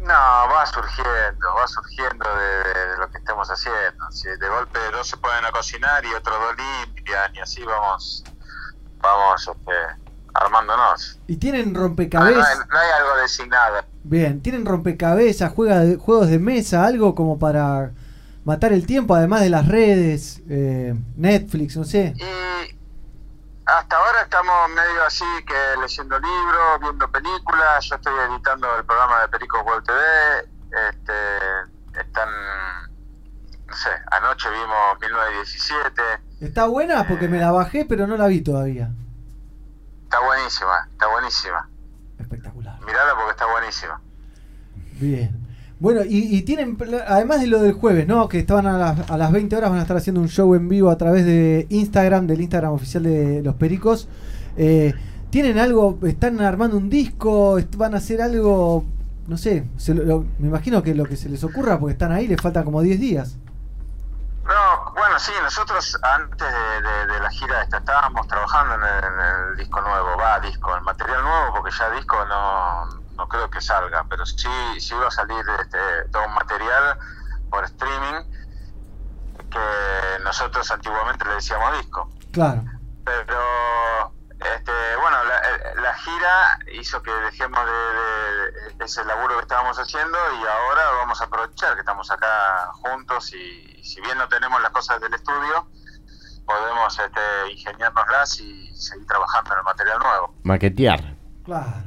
No, 0.00 0.12
va 0.12 0.64
surgiendo, 0.66 1.54
va 1.54 1.66
surgiendo 1.68 2.28
de, 2.36 2.90
de 2.90 2.98
lo 2.98 3.10
que 3.10 3.18
estemos 3.18 3.48
haciendo. 3.50 4.10
Si 4.10 4.28
de 4.28 4.48
golpe 4.48 4.78
dos 4.92 5.08
se 5.08 5.16
ponen 5.16 5.44
a 5.44 5.50
cocinar 5.52 6.04
y 6.04 6.12
otros 6.14 6.36
dos 6.40 6.54
limpian 6.56 7.34
y 7.34 7.40
así 7.40 7.62
vamos, 7.64 8.24
vamos 8.98 9.48
este, 9.48 10.05
armándonos. 10.40 11.18
¿Y 11.26 11.36
tienen 11.36 11.68
Ah, 11.68 11.72
no, 11.72 11.80
rompecabezas? 11.80 12.48
hay, 12.48 12.58
no 12.68 12.78
hay 12.78 12.88
algo 13.00 13.16
designado. 13.22 13.76
Bien, 14.04 14.40
¿tienen 14.40 14.64
rompecabezas, 14.66 15.52
juega 15.54 15.80
de- 15.80 15.96
juegos 15.96 16.28
de 16.28 16.38
mesa, 16.38 16.84
algo 16.86 17.14
como 17.14 17.38
para 17.38 17.92
matar 18.44 18.72
el 18.72 18.86
tiempo, 18.86 19.14
además 19.14 19.40
de 19.40 19.50
las 19.50 19.66
redes, 19.66 20.42
eh, 20.48 20.94
Netflix, 21.16 21.76
no 21.76 21.84
sé. 21.84 22.14
Y 22.16 22.76
hasta 23.64 23.96
ahora 23.96 24.22
estamos 24.22 24.54
medio 24.70 25.02
así 25.04 25.24
que 25.46 25.80
leyendo 25.80 26.16
libros, 26.20 26.80
viendo 26.80 27.10
películas. 27.10 27.84
Yo 27.84 27.96
estoy 27.96 28.12
editando 28.30 28.68
el 28.78 28.84
programa 28.84 29.22
de 29.22 29.28
Pericos 29.28 29.60
Web 29.64 29.82
TV. 29.82 29.98
Este, 30.90 32.00
están, 32.00 32.28
no 33.66 33.74
sé, 33.74 33.90
anoche 34.12 34.48
vimos 34.50 35.00
1917. 35.00 36.02
Está 36.40 36.66
buena 36.66 37.06
porque 37.08 37.26
me 37.28 37.38
la 37.40 37.50
bajé, 37.50 37.84
pero 37.84 38.06
no 38.06 38.16
la 38.16 38.26
vi 38.28 38.42
todavía. 38.42 38.90
Está 40.16 40.26
buenísima, 40.26 40.88
está 40.92 41.06
buenísima. 41.08 41.68
Espectacular. 42.18 42.78
Mirala 42.86 43.12
porque 43.16 43.30
está 43.32 43.44
buenísima. 43.52 44.00
Bien. 44.98 45.46
Bueno, 45.78 46.00
y, 46.04 46.34
y 46.36 46.42
tienen, 46.42 46.78
además 47.06 47.40
de 47.40 47.48
lo 47.48 47.60
del 47.60 47.74
jueves, 47.74 48.06
¿no? 48.08 48.28
Que 48.28 48.38
estaban 48.38 48.66
a 48.66 48.78
las, 48.78 49.10
a 49.10 49.18
las 49.18 49.30
20 49.30 49.54
horas, 49.56 49.68
van 49.70 49.78
a 49.78 49.82
estar 49.82 49.96
haciendo 49.98 50.22
un 50.22 50.28
show 50.28 50.54
en 50.54 50.68
vivo 50.70 50.88
a 50.88 50.96
través 50.96 51.26
de 51.26 51.66
Instagram, 51.68 52.26
del 52.26 52.40
Instagram 52.40 52.72
oficial 52.72 53.02
de 53.02 53.42
Los 53.42 53.56
Pericos. 53.56 54.08
Eh, 54.56 54.94
¿Tienen 55.28 55.58
algo? 55.58 55.98
¿Están 56.06 56.40
armando 56.40 56.78
un 56.78 56.88
disco? 56.88 57.58
¿Van 57.76 57.92
a 57.92 57.98
hacer 57.98 58.22
algo? 58.22 58.86
No 59.26 59.36
sé, 59.36 59.64
se 59.76 59.92
lo- 59.92 60.04
lo- 60.04 60.24
me 60.38 60.48
imagino 60.48 60.82
que 60.82 60.94
lo 60.94 61.04
que 61.04 61.16
se 61.16 61.28
les 61.28 61.44
ocurra, 61.44 61.78
porque 61.78 61.92
están 61.92 62.12
ahí, 62.12 62.26
les 62.26 62.40
faltan 62.40 62.64
como 62.64 62.80
10 62.80 62.98
días. 62.98 63.36
No, 64.46 64.92
bueno, 64.94 65.18
sí, 65.18 65.32
nosotros 65.42 65.98
antes 66.02 66.52
de, 66.52 66.80
de- 66.82 67.06
de 67.06 67.20
la 67.20 67.30
gira 67.30 67.62
esta 67.62 67.78
estábamos 67.78 68.26
trabajando 68.28 68.74
en 68.74 68.82
el, 68.84 69.04
en 69.04 69.20
el 69.20 69.56
disco 69.56 69.80
nuevo, 69.80 70.16
va, 70.16 70.38
disco, 70.40 70.74
el 70.76 70.82
material 70.82 71.22
nuevo, 71.22 71.54
porque 71.54 71.70
ya 71.76 71.90
disco 71.90 72.24
no, 72.26 72.86
no 73.16 73.28
creo 73.28 73.50
que 73.50 73.60
salga, 73.60 74.06
pero 74.08 74.24
sí, 74.24 74.80
sí 74.80 74.94
va 74.94 75.08
a 75.08 75.10
salir 75.10 75.44
este, 75.60 76.08
todo 76.12 76.24
un 76.26 76.34
material 76.34 76.96
por 77.50 77.64
streaming 77.64 78.22
que 79.50 80.18
nosotros 80.22 80.70
antiguamente 80.70 81.24
le 81.24 81.34
decíamos 81.34 81.76
disco. 81.78 82.08
Claro. 82.32 82.62
Pero, 83.04 84.15
este, 84.38 84.72
bueno, 85.00 85.16
la, 85.24 85.80
la 85.82 85.94
gira 85.94 86.58
hizo 86.78 87.02
que 87.02 87.10
dejemos 87.10 87.60
de, 87.64 87.72
de- 87.72 88.74
de 88.76 88.84
ese 88.84 89.04
laburo 89.04 89.36
que 89.36 89.42
estábamos 89.42 89.78
haciendo 89.78 90.16
y 90.34 90.46
ahora 90.46 90.82
vamos 91.00 91.20
a 91.20 91.24
aprovechar 91.24 91.74
que 91.74 91.80
estamos 91.80 92.10
acá 92.10 92.70
juntos 92.74 93.32
y, 93.32 93.82
si 93.82 94.00
bien 94.02 94.18
no 94.18 94.28
tenemos 94.28 94.60
las 94.60 94.70
cosas 94.72 95.00
del 95.00 95.14
estudio, 95.14 95.66
podemos 96.44 96.98
este, 96.98 97.52
ingeniárnoslas 97.52 98.40
y 98.40 98.72
seguir 98.76 99.06
trabajando 99.06 99.52
en 99.52 99.58
el 99.58 99.64
material 99.64 99.98
nuevo. 99.98 100.34
Maquetear. 100.42 101.14
Claro. 101.44 101.84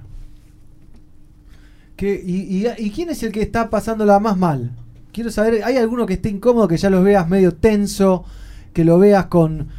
¿Qué- 1.95 2.21
y, 2.23 2.65
y- 2.67 2.73
y 2.77 2.91
quién 2.91 3.09
es 3.09 3.21
el 3.23 3.31
que 3.31 3.41
está 3.41 3.69
pasándola 3.69 4.19
más 4.19 4.37
mal? 4.37 4.71
Quiero 5.11 5.31
saber, 5.31 5.63
¿hay 5.63 5.77
alguno 5.77 6.05
que 6.05 6.13
esté 6.13 6.29
incómodo, 6.29 6.67
que 6.67 6.77
ya 6.77 6.89
los 6.89 7.03
veas 7.03 7.27
medio 7.27 7.55
tenso, 7.55 8.25
que 8.73 8.85
lo 8.85 8.97
veas 8.99 9.25
con, 9.25 9.69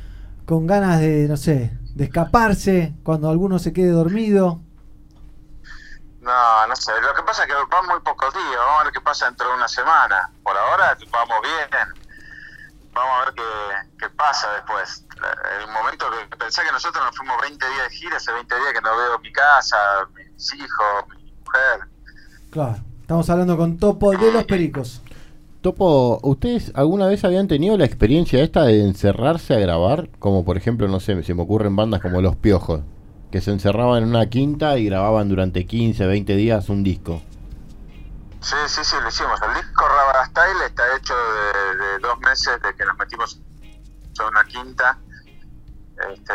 con 0.44 0.66
ganas 0.66 1.00
de, 1.00 1.26
no 1.28 1.36
sé, 1.36 1.72
de 2.00 2.06
escaparse 2.06 2.94
cuando 3.04 3.28
alguno 3.28 3.58
se 3.58 3.74
quede 3.74 3.90
dormido? 3.90 4.62
No, 6.22 6.66
no 6.66 6.74
sé, 6.74 6.92
lo 6.98 7.12
que 7.14 7.22
pasa 7.22 7.42
es 7.42 7.48
que 7.48 7.54
van 7.70 7.86
muy 7.88 8.00
pocos 8.00 8.32
días, 8.32 8.56
vamos 8.56 8.80
a 8.80 8.84
ver 8.84 8.92
qué 8.94 9.00
pasa 9.02 9.26
dentro 9.26 9.48
de 9.48 9.54
una 9.54 9.68
semana. 9.68 10.30
Por 10.42 10.56
ahora 10.56 10.96
vamos 11.10 11.36
bien, 11.42 11.68
vamos 12.94 13.12
a 13.20 13.24
ver 13.26 13.34
qué, 13.34 13.98
qué 13.98 14.08
pasa 14.16 14.50
después. 14.54 15.04
En 15.60 15.68
un 15.68 15.74
momento 15.74 16.06
que 16.30 16.36
pensé 16.38 16.62
que 16.62 16.72
nosotros 16.72 17.04
nos 17.04 17.14
fuimos 17.14 17.38
20 17.42 17.68
días 17.68 17.90
de 17.90 17.94
gira, 17.94 18.16
hace 18.16 18.32
20 18.32 18.54
días 18.54 18.72
que 18.72 18.80
no 18.80 18.96
veo 18.96 19.18
mi 19.18 19.32
casa, 19.32 19.76
mis 20.14 20.54
hijos, 20.54 21.04
mi 21.10 21.34
mujer. 21.44 21.80
Claro. 22.50 22.76
Estamos 23.02 23.28
hablando 23.28 23.58
con 23.58 23.76
Topo 23.76 24.12
de 24.12 24.32
los 24.32 24.44
Pericos. 24.44 25.02
Topo, 25.60 26.18
¿ustedes 26.22 26.72
alguna 26.74 27.06
vez 27.06 27.22
habían 27.22 27.46
tenido 27.46 27.76
la 27.76 27.84
experiencia 27.84 28.42
esta 28.42 28.62
de 28.62 28.80
encerrarse 28.80 29.54
a 29.54 29.58
grabar? 29.58 30.08
Como 30.18 30.42
por 30.42 30.56
ejemplo, 30.56 30.88
no 30.88 31.00
sé, 31.00 31.22
se 31.22 31.34
me 31.34 31.42
ocurren 31.42 31.76
bandas 31.76 32.00
como 32.00 32.22
Los 32.22 32.34
Piojos, 32.36 32.80
que 33.30 33.42
se 33.42 33.50
encerraban 33.50 34.04
en 34.04 34.08
una 34.08 34.30
quinta 34.30 34.78
y 34.78 34.86
grababan 34.86 35.28
durante 35.28 35.66
15, 35.66 36.06
20 36.06 36.34
días 36.36 36.70
un 36.70 36.82
disco. 36.82 37.20
Sí, 38.40 38.56
sí, 38.68 38.80
sí, 38.82 38.96
lo 39.02 39.08
hicimos. 39.10 39.38
El 39.42 39.52
disco 39.52 39.86
Rabada 39.86 40.24
Style 40.24 40.64
está 40.66 40.96
hecho 40.96 41.14
de, 41.14 41.98
dos 41.98 42.18
meses 42.20 42.62
de 42.62 42.74
que 42.74 42.84
nos 42.86 42.96
metimos 42.96 43.38
en 44.18 44.26
una 44.26 44.44
quinta 44.44 44.98
este, 46.10 46.32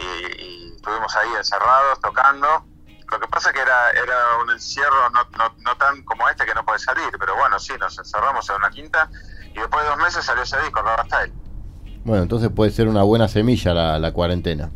y, 0.00 0.42
y 0.42 0.72
estuvimos 0.76 1.14
ahí 1.16 1.28
encerrados 1.36 2.00
tocando. 2.00 2.71
Lo 3.12 3.20
que 3.20 3.28
pasa 3.28 3.50
es 3.50 3.54
que 3.54 3.60
era, 3.60 3.90
era 3.90 4.42
un 4.42 4.50
encierro 4.50 5.10
no, 5.10 5.22
no, 5.36 5.54
no 5.58 5.76
tan 5.76 6.02
como 6.02 6.28
este 6.28 6.46
que 6.46 6.54
no 6.54 6.64
puede 6.64 6.78
salir, 6.78 7.10
pero 7.18 7.36
bueno, 7.36 7.58
sí, 7.58 7.74
nos 7.78 7.98
encerramos 7.98 8.48
en 8.48 8.56
una 8.56 8.70
quinta 8.70 9.10
y 9.54 9.58
después 9.58 9.84
de 9.84 9.90
dos 9.90 9.98
meses 9.98 10.24
salió 10.24 10.42
ese 10.42 10.58
disco, 10.62 10.80
Rabada 10.80 11.04
Style. 11.04 11.32
Bueno, 12.04 12.22
entonces 12.22 12.50
puede 12.54 12.70
ser 12.70 12.88
una 12.88 13.02
buena 13.02 13.28
semilla 13.28 13.74
la, 13.74 13.98
la 13.98 14.12
cuarentena. 14.12 14.70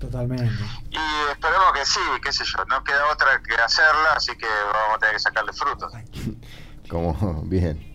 Totalmente. 0.00 0.50
Y 0.90 1.30
esperemos 1.30 1.72
que 1.72 1.86
sí, 1.86 2.00
qué 2.24 2.32
sé 2.32 2.44
yo, 2.44 2.64
no 2.64 2.82
queda 2.82 3.12
otra 3.12 3.40
que 3.40 3.54
hacerla, 3.54 4.14
así 4.16 4.36
que 4.36 4.46
vamos 4.46 4.96
a 4.96 4.98
tener 4.98 5.14
que 5.14 5.20
sacarle 5.20 5.52
frutos. 5.52 5.92
Como, 6.88 7.42
bien. 7.44 7.92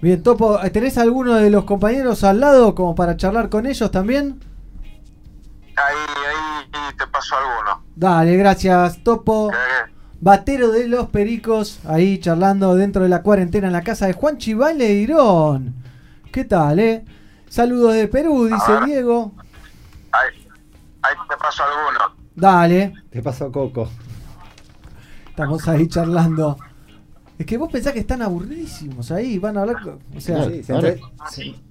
Bien, 0.00 0.22
Topo, 0.22 0.58
¿tenés 0.72 0.96
alguno 0.96 1.34
de 1.34 1.50
los 1.50 1.64
compañeros 1.64 2.24
al 2.24 2.40
lado 2.40 2.74
como 2.74 2.94
para 2.94 3.16
charlar 3.16 3.48
con 3.48 3.66
ellos 3.66 3.90
también? 3.90 4.40
Ahí, 5.76 5.96
ahí 6.72 6.94
te 6.96 7.06
paso 7.06 7.36
alguno. 7.36 7.82
Dale, 7.94 8.36
gracias, 8.36 9.02
Topo. 9.04 9.50
Batero 10.20 10.70
de 10.72 10.88
los 10.88 11.08
Pericos, 11.08 11.80
ahí 11.86 12.18
charlando 12.18 12.74
dentro 12.74 13.02
de 13.02 13.08
la 13.10 13.22
cuarentena 13.22 13.66
en 13.66 13.72
la 13.74 13.82
casa 13.82 14.06
de 14.06 14.14
Juan 14.14 14.38
Chivale 14.38 14.90
Irón. 14.94 15.74
¿Qué 16.32 16.44
tal, 16.44 16.78
eh? 16.78 17.04
Saludos 17.48 17.94
de 17.94 18.08
Perú, 18.08 18.46
dice 18.46 18.72
Diego. 18.86 19.32
Ahí, 20.12 20.48
ahí 21.02 21.14
te 21.28 21.36
paso 21.36 21.62
alguno. 21.64 22.16
Dale, 22.34 22.94
Te 23.10 23.22
pasó 23.22 23.52
Coco. 23.52 23.88
estamos 25.28 25.66
ahí 25.68 25.86
charlando. 25.88 26.56
Es 27.38 27.44
que 27.44 27.58
vos 27.58 27.70
pensás 27.70 27.92
que 27.92 28.00
están 28.00 28.22
aburridísimos 28.22 29.10
ahí, 29.10 29.38
van 29.38 29.58
a 29.58 29.60
hablar. 29.60 29.82
con- 29.82 30.00
O 30.16 30.20
sea, 30.20 30.44
Sí, 30.44 30.62
sí. 31.30 31.62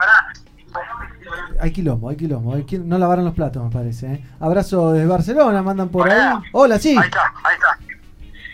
Hay 1.59 1.71
quilombo, 1.71 2.09
hay 2.09 2.15
quilombo. 2.17 2.53
hay 2.55 2.63
quil- 2.63 2.83
No 2.85 2.97
lavaron 2.97 3.25
los 3.25 3.33
platos, 3.33 3.63
me 3.63 3.69
parece. 3.71 4.07
¿eh? 4.13 4.25
Abrazo 4.39 4.91
desde 4.93 5.07
Barcelona, 5.07 5.61
mandan 5.61 5.89
por 5.89 6.09
ahí. 6.09 6.33
Hola, 6.51 6.77
sí. 6.79 6.97
Ahí 6.97 7.05
está, 7.07 7.33
ahí 7.43 7.55
está. 7.55 7.69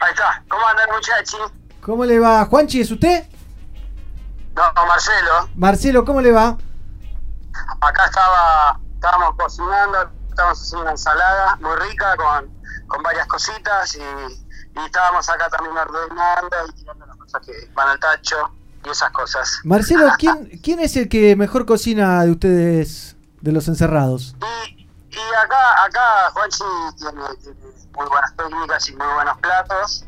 Ahí 0.04 0.12
está. 0.12 0.44
¿Cómo 0.50 0.68
andan, 0.68 0.90
muchachos? 0.94 1.52
¿Cómo 1.82 2.06
le 2.06 2.20
va? 2.20 2.46
Juanchi, 2.46 2.82
¿es 2.82 2.92
usted? 2.92 3.26
No, 4.56 4.86
Marcelo. 4.86 5.50
Marcelo, 5.56 6.06
¿cómo 6.06 6.22
le 6.22 6.32
va? 6.32 6.58
Acá 7.82 8.06
estaba, 8.06 8.80
estábamos 8.96 9.36
cocinando, 9.38 9.98
estábamos 10.30 10.62
haciendo 10.62 10.82
una 10.84 10.92
ensalada 10.92 11.56
muy 11.62 11.76
rica 11.90 12.16
con, 12.18 12.50
con 12.88 13.02
varias 13.04 13.28
cositas 13.28 13.96
y, 13.96 14.00
y 14.00 14.86
estábamos 14.86 15.28
acá 15.30 15.48
también 15.50 15.76
ordenando 15.78 16.56
y 16.70 16.74
tirando 16.74 17.06
las 17.06 17.16
cosas 17.18 17.42
que 17.46 17.52
van 17.74 17.90
al 17.90 18.00
tacho 18.00 18.38
y 18.84 18.90
esas 18.90 19.12
cosas. 19.12 19.60
Marcelo, 19.64 20.08
¿quién, 20.18 20.60
¿quién 20.64 20.80
es 20.80 20.96
el 20.96 21.10
que 21.10 21.36
mejor 21.36 21.66
cocina 21.66 22.24
de 22.24 22.32
ustedes, 22.32 23.16
de 23.42 23.52
los 23.52 23.68
encerrados? 23.68 24.36
Y 25.10 25.36
acá, 25.44 25.84
acá 25.86 26.32
Juanchi 26.34 26.64
tiene, 26.98 27.22
tiene 27.42 27.60
muy 27.94 28.08
buenas 28.08 28.36
técnicas 28.36 28.90
y 28.90 28.96
muy 28.96 29.08
buenos 29.14 29.38
platos. 29.40 30.06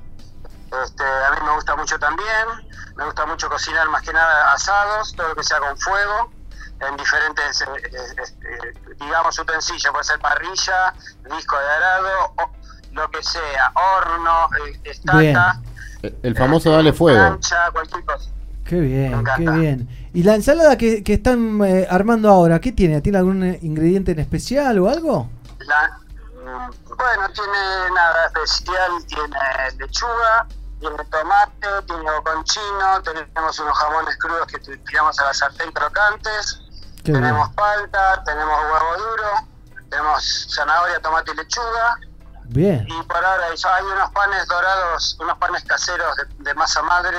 Este, 0.84 1.04
a 1.04 1.32
mí 1.32 1.38
me 1.46 1.56
gusta 1.56 1.76
mucho 1.76 2.00
también. 2.00 2.74
Me 2.96 3.06
gusta 3.06 3.26
mucho 3.26 3.50
cocinar 3.50 3.90
más 3.90 4.04
que 4.04 4.14
nada 4.14 4.54
asados, 4.54 5.14
todo 5.16 5.30
lo 5.30 5.36
que 5.36 5.44
sea 5.44 5.60
con 5.60 5.78
fuego, 5.78 6.32
en 6.80 6.96
diferentes, 6.96 7.62
eh, 7.62 7.66
eh, 7.86 8.22
este, 8.22 8.74
digamos, 9.00 9.38
utensilios. 9.40 9.92
Puede 9.92 10.04
ser 10.04 10.20
parrilla, 10.20 10.94
disco 11.36 11.58
de 11.58 11.66
arado, 11.66 12.34
o 12.38 12.52
lo 12.92 13.10
que 13.10 13.24
sea, 13.24 13.72
horno, 13.74 14.50
eh, 14.68 14.80
estaca, 14.84 15.60
Bien. 16.02 16.20
El, 16.22 16.36
famoso 16.36 16.70
Dale 16.70 16.94
Fuego. 16.94 17.18
plancha, 17.18 17.72
cualquier 17.72 18.06
cosa. 18.06 18.30
Qué 18.66 18.80
bien, 18.80 19.24
qué 19.36 19.49
bien. 19.49 19.89
¿Y 20.14 20.24
la 20.24 20.36
ensalada 20.36 20.78
que, 20.78 21.03
que 21.03 21.14
están 21.16 21.59
eh, 21.66 21.86
armando 21.89 22.30
ahora, 22.30 22.59
qué 22.61 22.72
tiene? 22.72 23.01
¿Tiene 23.01 23.18
algún 23.18 23.43
eh, 23.43 23.59
ingrediente 23.61 24.11
en 24.14 24.20
especial 24.20 24.80
o 24.80 24.89
algo? 24.89 25.30
La- 25.59 25.97
mm, 26.45 26.70
bueno, 26.97 27.30
tiene 27.34 27.91
nada 27.93 28.26
especial, 28.28 28.91
tiene 29.07 29.38
lechuga, 29.80 30.47
tiene 30.80 30.95
tomate, 31.11 31.68
tiene 31.88 32.03
conchino, 32.24 33.01
tenemos 33.03 33.59
unos 33.59 33.78
jamones 33.78 34.18
crudos 34.18 34.47
que 34.47 34.59
tiramos 34.59 35.20
a 35.20 35.26
la 35.26 35.34
sartén 35.34 35.72
crocantes, 35.72 36.59
Qué 37.03 37.11
tenemos 37.11 37.49
palta, 37.49 38.24
tenemos 38.24 38.57
huevo 38.64 38.97
duro, 38.97 39.84
tenemos 39.89 40.47
zanahoria, 40.55 41.01
tomate 41.01 41.32
y 41.32 41.36
lechuga, 41.36 41.97
Bien. 42.45 42.86
y 42.88 43.03
por 43.03 43.18
ahora 43.18 43.45
hay 43.47 43.86
unos 43.93 44.09
panes 44.11 44.47
dorados, 44.47 45.18
unos 45.22 45.38
panes 45.38 45.64
caseros 45.66 46.16
de, 46.16 46.43
de 46.45 46.53
masa 46.53 46.82
madre, 46.84 47.18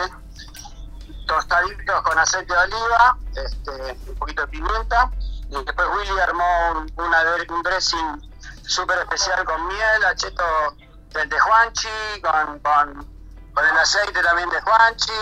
tostaditos 1.26 2.02
con 2.02 2.18
aceite 2.18 2.52
de 2.52 2.58
oliva, 2.60 3.16
este, 3.34 3.98
un 4.10 4.16
poquito 4.18 4.42
de 4.42 4.48
pimienta, 4.48 5.10
y 5.50 5.64
después 5.64 5.88
Willy 5.96 6.20
armó 6.20 6.44
un, 6.72 6.92
una 6.96 7.18
un 7.48 7.62
dressing 7.62 8.32
súper 8.66 8.98
especial 8.98 9.44
con 9.44 9.66
miel, 9.68 10.04
acheto 10.06 10.44
del 11.12 11.28
de 11.28 11.38
Juanchi, 11.38 11.88
con, 12.22 12.58
con, 12.60 13.06
con 13.54 13.64
el 13.64 13.78
aceite 13.78 14.22
también 14.22 14.48
de 14.50 14.60
Juanchi, 14.60 15.12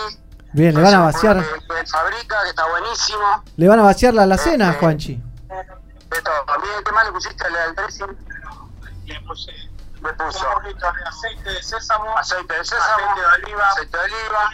Bien, 0.55 0.75
le 0.75 0.83
van 0.83 0.93
a 0.93 0.99
vaciar, 1.05 1.37
Que 1.43 1.87
fabrica, 1.87 2.43
que 2.43 2.49
está 2.49 2.67
buenísimo. 2.67 3.43
le 3.57 3.67
van 3.67 3.79
a 3.79 3.83
vaciar 3.83 4.13
la 4.13 4.21
alacena, 4.23 4.73
Juanchi. 4.79 5.15
De 5.15 6.21
todo. 6.21 6.45
También, 6.45 6.75
¿qué 6.85 6.91
más 6.91 7.05
le 7.05 7.11
pusiste 7.11 7.43
al, 7.43 7.55
al 7.55 7.75
dressing? 7.75 8.15
Le 9.05 9.19
puse. 9.21 9.51
Le 10.03 10.13
puso. 10.13 10.47
Un 10.47 10.53
poquito 10.61 10.91
de 10.91 11.03
aceite 11.05 11.49
de 11.49 11.63
sésamo. 11.63 12.15
Aceite 12.15 12.53
de 12.53 12.65
sésamo. 12.65 12.83
Aceite 12.83 13.19
de 13.19 13.47
oliva. 13.47 13.67
Aceite 13.69 13.97
de 13.97 14.03
oliva. 14.03 14.49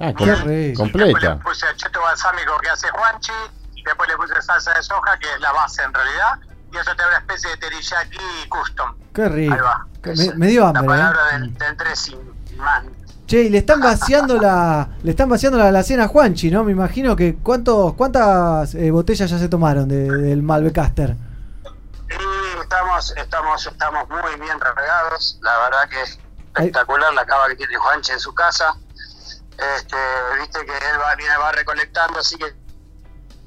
Ah, 0.00 0.12
Qué 0.16 0.24
com- 0.24 0.44
rico. 0.48 0.82
completa. 0.82 1.38
Puse 1.40 1.66
el 1.68 1.76
cheto 1.76 2.00
balsámico 2.00 2.56
que 2.58 2.70
hace 2.70 2.88
Juanchi. 2.90 3.32
Y 3.74 3.82
después 3.82 4.08
le 4.08 4.16
puse 4.16 4.40
salsa 4.42 4.74
de 4.74 4.82
soja, 4.82 5.18
que 5.18 5.26
es 5.32 5.40
la 5.40 5.52
base 5.52 5.82
en 5.82 5.92
realidad. 5.94 6.38
Y 6.72 6.76
eso 6.76 6.90
te 6.94 7.02
da 7.02 7.08
una 7.08 7.18
especie 7.18 7.50
de 7.50 7.56
teriyaki 7.56 8.18
custom. 8.48 8.94
Qué 9.14 9.28
rico. 9.28 9.54
Ahí 9.54 9.60
va. 9.60 9.86
Que 10.02 10.14
Me, 10.14 10.34
me 10.34 10.46
dio 10.48 10.62
La 10.62 10.68
hambre, 10.68 10.86
palabra 10.86 11.20
¿eh? 11.32 11.38
del, 11.40 11.54
del 11.54 11.76
dressing, 11.76 12.18
man. 12.58 12.88
Che, 13.26 13.42
y 13.42 13.48
le 13.48 13.58
están 13.58 13.80
vaciando 13.80 14.36
la, 14.38 14.88
le 15.02 15.10
están 15.12 15.28
vaciando 15.28 15.56
la 15.58 15.68
alacena 15.68 16.04
a 16.04 16.08
Juanchi, 16.08 16.50
¿no? 16.50 16.64
Me 16.64 16.72
imagino 16.72 17.14
que 17.16 17.36
cuántos, 17.36 17.94
cuántas 17.94 18.74
eh, 18.74 18.90
botellas 18.90 19.30
ya 19.30 19.38
se 19.38 19.48
tomaron 19.48 19.88
de- 19.88 20.10
del 20.10 20.42
Malbecaster. 20.42 21.16
Y 22.08 22.60
estamos, 22.60 23.14
estamos, 23.16 23.66
estamos 23.66 24.08
muy 24.08 24.40
bien 24.40 24.58
regados. 24.60 25.38
La 25.42 25.56
verdad 25.58 25.88
que 25.88 26.02
es 26.02 26.18
espectacular 26.56 27.14
la 27.14 27.24
cava 27.24 27.46
que 27.48 27.56
tiene 27.56 27.76
Juanchi 27.76 28.12
en 28.12 28.20
su 28.20 28.34
casa. 28.34 28.74
Este, 29.76 29.96
viste 30.38 30.64
que 30.64 30.72
él 30.72 31.00
va, 31.00 31.14
viene, 31.16 31.36
va 31.36 31.52
recolectando, 31.52 32.18
así 32.20 32.36
que 32.38 32.54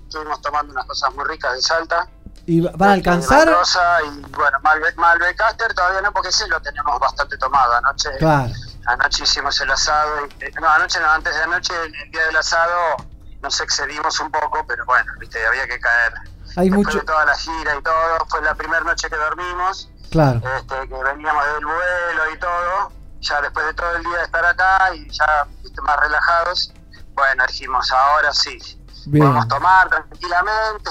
estuvimos 0.07 0.41
tomando 0.41 0.71
unas 0.73 0.85
cosas 0.85 1.13
muy 1.15 1.25
ricas 1.25 1.53
de 1.53 1.61
Salta. 1.61 2.07
¿Y 2.45 2.61
va- 2.61 2.71
van 2.75 2.89
a 2.89 2.93
alcanzar? 2.93 3.39
De 3.39 3.45
Mendoza 3.45 4.01
y 4.03 4.19
bueno, 4.31 4.59
Malbec, 4.61 4.95
Malbec 4.97 5.37
Caster 5.37 5.73
todavía 5.73 6.01
no, 6.01 6.11
porque 6.11 6.31
sí 6.31 6.43
lo 6.49 6.61
tenemos 6.61 6.99
bastante 6.99 7.37
tomado. 7.37 7.73
Anoche, 7.75 8.09
Claro. 8.19 8.51
anoche 8.85 9.23
hicimos 9.23 9.59
el 9.61 9.71
asado. 9.71 10.25
y- 10.27 10.43
eh, 10.45 10.51
no, 10.61 10.67
anoche 10.69 10.99
no, 10.99 11.09
antes 11.09 11.33
de 11.35 11.41
anoche, 11.43 11.73
el, 11.83 11.95
el 11.95 12.11
día 12.11 12.25
del 12.25 12.35
asado, 12.37 12.97
nos 13.41 13.59
excedimos 13.61 14.19
un 14.19 14.29
poco, 14.31 14.65
pero 14.67 14.85
bueno, 14.85 15.11
viste, 15.19 15.45
había 15.47 15.67
que 15.67 15.79
caer. 15.79 16.13
Hay 16.57 16.69
Después 16.69 16.85
mucho. 16.87 16.99
de 16.99 17.05
toda 17.05 17.25
la 17.25 17.35
gira 17.35 17.75
y 17.75 17.81
todo, 17.81 18.25
fue 18.29 18.41
la 18.41 18.53
primera 18.53 18.81
noche 18.83 19.09
que 19.09 19.15
dormimos, 19.15 19.89
Claro. 20.11 20.39
este, 20.57 20.87
que 20.87 21.03
veníamos 21.03 21.45
del 21.55 21.65
vuelo 21.65 22.31
y 22.35 22.37
todo. 22.39 22.91
Ya 23.23 23.41
después 23.41 23.65
de 23.65 23.73
todo 23.73 23.95
el 23.95 24.03
día 24.03 24.17
de 24.17 24.23
estar 24.23 24.45
acá 24.45 24.93
y 24.95 25.09
ya 25.09 25.47
viste, 25.63 25.81
más 25.81 25.97
relajados, 25.99 26.73
bueno, 27.15 27.43
dijimos, 27.47 27.89
ahora 27.91 28.31
sí, 28.33 28.57
Bien. 29.05 29.23
podemos 29.25 29.47
tomar 29.47 29.87
tranquilamente. 29.89 30.89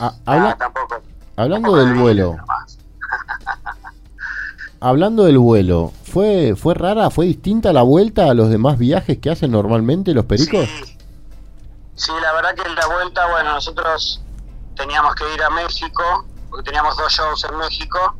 Ah, 0.00 0.12
habla- 0.24 0.50
Ah, 0.50 0.56
tampoco. 0.58 1.02
hablando 1.36 1.76
del 1.76 1.94
vuelo. 1.94 2.36
Hablando 4.80 5.24
del 5.24 5.38
vuelo, 5.38 5.92
¿fue, 6.04 6.54
¿fue 6.56 6.74
rara, 6.74 7.08
fue 7.08 7.24
distinta 7.24 7.72
la 7.72 7.82
vuelta 7.82 8.28
a 8.30 8.34
los 8.34 8.50
demás 8.50 8.76
viajes 8.76 9.18
que 9.18 9.30
hacen 9.30 9.50
normalmente 9.50 10.12
los 10.12 10.26
pericos? 10.26 10.68
Sí, 11.94 12.12
la 12.20 12.32
verdad 12.34 12.54
que 12.54 12.68
la 12.68 12.86
vuelta, 12.86 13.26
bueno, 13.30 13.52
nosotros 13.54 14.20
teníamos 14.76 15.14
que 15.14 15.24
ir 15.32 15.42
a 15.42 15.48
México, 15.50 16.26
porque 16.50 16.64
teníamos 16.64 16.96
dos 16.98 17.10
shows 17.12 17.44
en 17.44 17.56
México, 17.56 18.14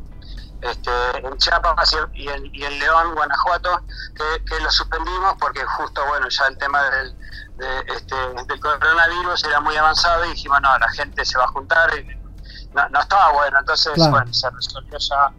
este, 0.69 0.91
en 1.17 1.37
Chiapas 1.37 1.95
y, 2.13 2.27
en, 2.27 2.45
y 2.53 2.63
en 2.63 2.79
León, 2.79 3.13
Guanajuato, 3.15 3.81
que, 4.15 4.45
que 4.45 4.59
lo 4.59 4.71
suspendimos 4.71 5.35
porque 5.39 5.63
justo, 5.65 6.05
bueno, 6.07 6.27
ya 6.29 6.45
el 6.47 6.57
tema 6.57 6.81
del, 6.89 7.15
de, 7.57 7.79
este, 7.95 8.15
del 8.47 8.59
coronavirus 8.59 9.43
era 9.43 9.59
muy 9.59 9.75
avanzado 9.77 10.25
y 10.25 10.29
dijimos, 10.29 10.59
no, 10.61 10.77
la 10.77 10.89
gente 10.91 11.23
se 11.25 11.37
va 11.37 11.45
a 11.45 11.47
juntar 11.49 11.89
y 11.97 12.05
no, 12.73 12.89
no 12.89 12.99
estaba 12.99 13.31
bueno, 13.33 13.59
entonces, 13.59 13.93
Claro. 13.93 14.11
bueno, 14.11 14.33
se 14.33 14.49
resolvió 14.49 14.97
ya 14.97 15.31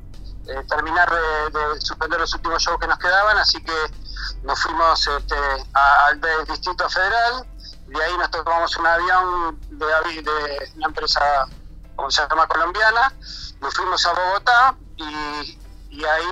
eh, 0.48 0.64
terminar 0.68 1.10
de, 1.10 1.58
de 1.58 1.80
suspender 1.80 2.20
los 2.20 2.32
últimos 2.34 2.62
shows 2.62 2.78
que 2.80 2.86
nos 2.86 2.98
quedaban, 2.98 3.36
así 3.38 3.62
que 3.62 3.74
nos 4.42 4.60
fuimos 4.60 5.06
este, 5.08 5.36
al 5.74 6.20
Distrito 6.46 6.88
Federal, 6.88 7.46
de 7.88 8.02
ahí 8.02 8.16
nos 8.18 8.30
tomamos 8.30 8.76
un 8.76 8.86
avión 8.86 9.60
de, 9.70 9.86
de 10.22 10.72
una 10.76 10.86
empresa, 10.86 11.20
como 11.96 12.10
se 12.10 12.26
llama, 12.28 12.46
colombiana, 12.46 13.12
nos 13.60 13.74
fuimos 13.74 14.04
a 14.06 14.12
Bogotá 14.12 14.76
y, 14.96 15.58
y 15.90 16.04
ahí 16.04 16.30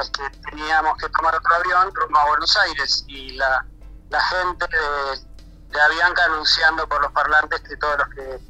este, 0.00 0.30
teníamos 0.50 0.96
que 0.98 1.08
tomar 1.10 1.34
otro 1.34 1.54
avión 1.56 1.94
rumbo 1.94 2.18
a 2.18 2.26
Buenos 2.28 2.56
Aires 2.56 3.04
y 3.08 3.30
la, 3.36 3.64
la 4.10 4.20
gente 4.20 4.66
de, 4.66 5.26
de 5.68 5.80
Avianca 5.80 6.24
anunciando 6.24 6.88
por 6.88 7.00
los 7.02 7.12
parlantes 7.12 7.60
que 7.60 7.76
todos 7.76 7.98
los 7.98 8.08
que 8.08 8.40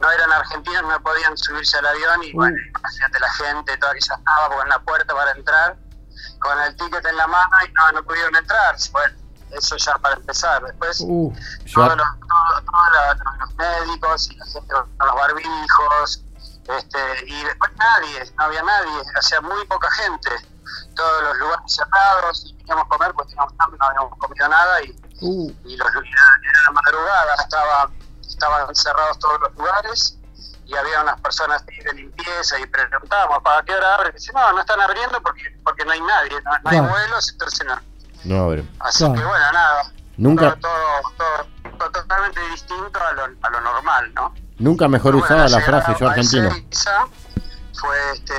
no 0.00 0.10
eran 0.10 0.32
argentinos 0.32 0.82
no 0.82 1.00
podían 1.02 1.36
subirse 1.38 1.78
al 1.78 1.86
avión 1.86 2.22
y 2.24 2.32
bueno, 2.32 2.56
imagínate 2.78 3.20
la 3.20 3.32
gente, 3.34 3.76
toda 3.78 3.94
que 3.94 4.00
ya 4.00 4.14
estaba 4.14 4.48
con 4.56 4.68
la 4.68 4.78
puerta 4.80 5.14
para 5.14 5.30
entrar, 5.32 5.76
con 6.40 6.60
el 6.60 6.76
ticket 6.76 7.04
en 7.06 7.16
la 7.16 7.26
mano 7.28 7.56
y 7.68 7.72
no, 7.72 7.92
no 7.92 8.02
pudieron 8.04 8.34
entrar. 8.34 8.74
Bueno, 8.90 9.14
eso 9.52 9.76
ya 9.76 9.96
para 9.98 10.16
empezar. 10.16 10.62
Después 10.64 10.98
Uh, 11.06 11.32
todos, 11.72 11.96
los, 11.96 12.06
todos- 12.18 12.64
todos 12.64 13.38
los 13.38 13.54
médicos 13.54 14.30
y 14.30 14.34
la 14.36 14.44
gente 14.46 14.74
con 14.74 15.06
los 15.06 15.14
barbijos, 15.14 16.24
este, 16.68 16.98
y 17.26 17.44
después 17.44 17.70
nadie, 17.76 18.32
no 18.38 18.44
había 18.44 18.62
nadie, 18.62 19.00
o 19.18 19.22
sea, 19.22 19.40
muy 19.40 19.64
poca 19.66 19.90
gente. 19.92 20.30
Todos 20.94 21.22
los 21.24 21.36
lugares 21.38 21.64
cerrados, 21.66 22.44
y 22.46 22.56
queríamos 22.58 22.86
comer, 22.88 23.12
pues 23.14 23.28
teníamos 23.28 23.52
hambre, 23.58 23.78
no 23.80 23.86
habíamos 23.86 24.18
comido 24.18 24.48
nada 24.48 24.82
y, 24.82 24.90
uh, 25.20 25.52
y 25.64 25.76
los, 25.76 25.88
era, 25.88 26.02
era 26.02 26.62
la 26.66 26.70
madrugada, 26.70 27.34
estaba, 27.34 27.90
estaban 28.20 28.74
cerrados 28.74 29.18
todos 29.18 29.40
los 29.40 29.54
lugares 29.56 30.18
y 30.64 30.76
había 30.76 31.02
unas 31.02 31.20
personas 31.20 31.64
de 31.66 31.92
limpieza 31.94 32.58
y 32.58 32.66
preguntábamos, 32.66 33.42
¿para 33.42 33.62
qué 33.64 33.74
hora 33.74 33.94
abren? 33.96 34.12
Y 34.12 34.18
dice, 34.18 34.32
no, 34.32 34.52
no 34.52 34.60
están 34.60 34.80
abriendo 34.80 35.20
porque 35.20 35.42
porque 35.64 35.84
no 35.84 35.92
hay 35.92 36.00
nadie, 36.00 36.40
no, 36.42 36.50
no 36.50 36.70
hay 36.70 36.78
Claro. 36.78 36.88
vuelos, 36.88 37.30
entonces 37.32 37.66
no. 37.66 37.80
No, 38.24 38.44
a 38.44 38.48
ver. 38.48 38.64
Así 38.80 39.04
que 39.04 39.24
bueno, 39.24 39.52
nada, 39.52 39.92
Nunca, 40.16 40.54
todo, 40.60 41.00
todo, 41.18 41.46
todo 41.78 41.90
totalmente 41.90 42.40
distinto 42.50 43.00
a 43.02 43.12
lo, 43.12 43.24
a 43.24 43.50
lo 43.50 43.60
normal, 43.60 44.14
¿no? 44.14 44.32
Nunca 44.58 44.88
mejor 44.88 45.12
Bueno, 45.12 45.24
usada 45.24 45.48
la 45.48 45.60
frase, 45.60 45.94
yo 45.98 46.08
argentino. 46.08 46.50
Fue 47.74 48.12
este, 48.12 48.34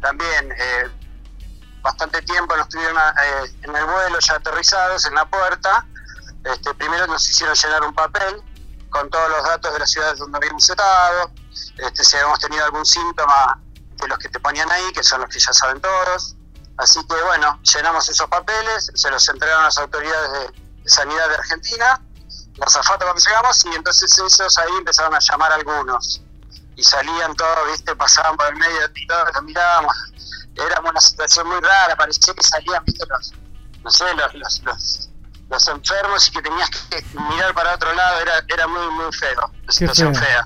también 0.00 0.52
eh, 0.52 0.88
bastante 1.82 2.22
tiempo 2.22 2.56
nos 2.56 2.68
tuvieron 2.68 2.96
eh, 2.96 3.56
en 3.62 3.76
el 3.76 3.84
vuelo 3.84 4.18
ya 4.20 4.34
aterrizados 4.34 5.06
en 5.06 5.14
la 5.14 5.24
puerta. 5.28 5.86
Este, 6.44 6.74
primero 6.74 7.06
nos 7.06 7.28
hicieron 7.28 7.54
llenar 7.54 7.82
un 7.82 7.94
papel 7.94 8.42
con 8.90 9.10
todos 9.10 9.28
los 9.30 9.42
datos 9.44 9.72
de 9.72 9.78
las 9.78 9.90
ciudades 9.90 10.18
donde 10.18 10.38
habíamos 10.38 10.68
estado, 10.68 11.30
este, 11.76 12.04
si 12.04 12.16
habíamos 12.16 12.38
tenido 12.38 12.64
algún 12.64 12.86
síntoma 12.86 13.60
de 13.96 14.08
los 14.08 14.18
que 14.18 14.28
te 14.28 14.40
ponían 14.40 14.70
ahí, 14.70 14.92
que 14.94 15.02
son 15.02 15.20
los 15.20 15.30
que 15.30 15.38
ya 15.38 15.52
saben 15.52 15.80
todos. 15.80 16.36
Así 16.78 17.00
que 17.06 17.22
bueno, 17.22 17.60
llenamos 17.62 18.08
esos 18.08 18.28
papeles, 18.28 18.90
se 18.94 19.10
los 19.10 19.28
entregaron 19.28 19.62
a 19.62 19.66
las 19.66 19.78
autoridades 19.78 20.32
de, 20.32 20.62
de 20.82 20.90
sanidad 20.90 21.28
de 21.28 21.34
Argentina, 21.34 22.00
la 22.58 22.66
azafata 22.66 23.04
cuando 23.04 23.22
llegamos, 23.24 23.64
y 23.64 23.68
entonces 23.74 24.18
ellos 24.18 24.58
ahí 24.58 24.72
empezaron 24.78 25.14
a 25.14 25.18
llamar 25.20 25.52
a 25.52 25.54
algunos. 25.56 26.20
Y 26.76 26.84
salían 26.84 27.34
todos, 27.34 27.70
viste, 27.72 27.94
pasaban 27.96 28.36
por 28.36 28.46
el 28.48 28.56
medio 28.56 28.80
y 28.94 29.06
todos 29.06 29.28
los 29.34 29.42
mirábamos. 29.42 29.94
Era 30.54 30.80
una 30.80 31.00
situación 31.00 31.46
muy 31.48 31.60
rara, 31.60 31.96
parecía 31.96 32.34
que 32.34 32.42
salían, 32.42 32.84
viste, 32.84 33.04
los, 33.08 33.32
no 33.82 33.90
sé, 33.90 34.04
los, 34.14 34.34
los, 34.34 34.62
los, 34.64 35.10
los 35.48 35.68
enfermos 35.68 36.28
y 36.28 36.30
que 36.32 36.42
tenías 36.42 36.70
que 36.70 37.04
mirar 37.30 37.54
para 37.54 37.74
otro 37.74 37.92
lado, 37.94 38.20
era, 38.20 38.44
era 38.48 38.66
muy, 38.66 38.86
muy 38.90 39.12
feo, 39.12 39.52
la 39.66 39.72
situación 39.72 40.14
feo. 40.14 40.24
fea. 40.24 40.44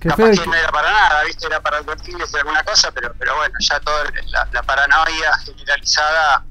Qué 0.00 0.08
Capaz 0.08 0.22
feo 0.24 0.32
que- 0.42 0.46
no 0.46 0.54
era 0.54 0.70
para 0.72 0.90
nada, 0.90 1.24
¿viste? 1.24 1.46
Era 1.46 1.60
para 1.60 1.78
advertirles 1.78 2.30
de 2.32 2.38
alguna 2.40 2.62
cosa, 2.64 2.90
pero, 2.92 3.12
pero 3.18 3.36
bueno, 3.36 3.54
ya 3.60 3.80
toda 3.80 4.04
la, 4.26 4.48
la 4.52 4.62
paranoia 4.62 5.36
generalizada, 5.44 6.44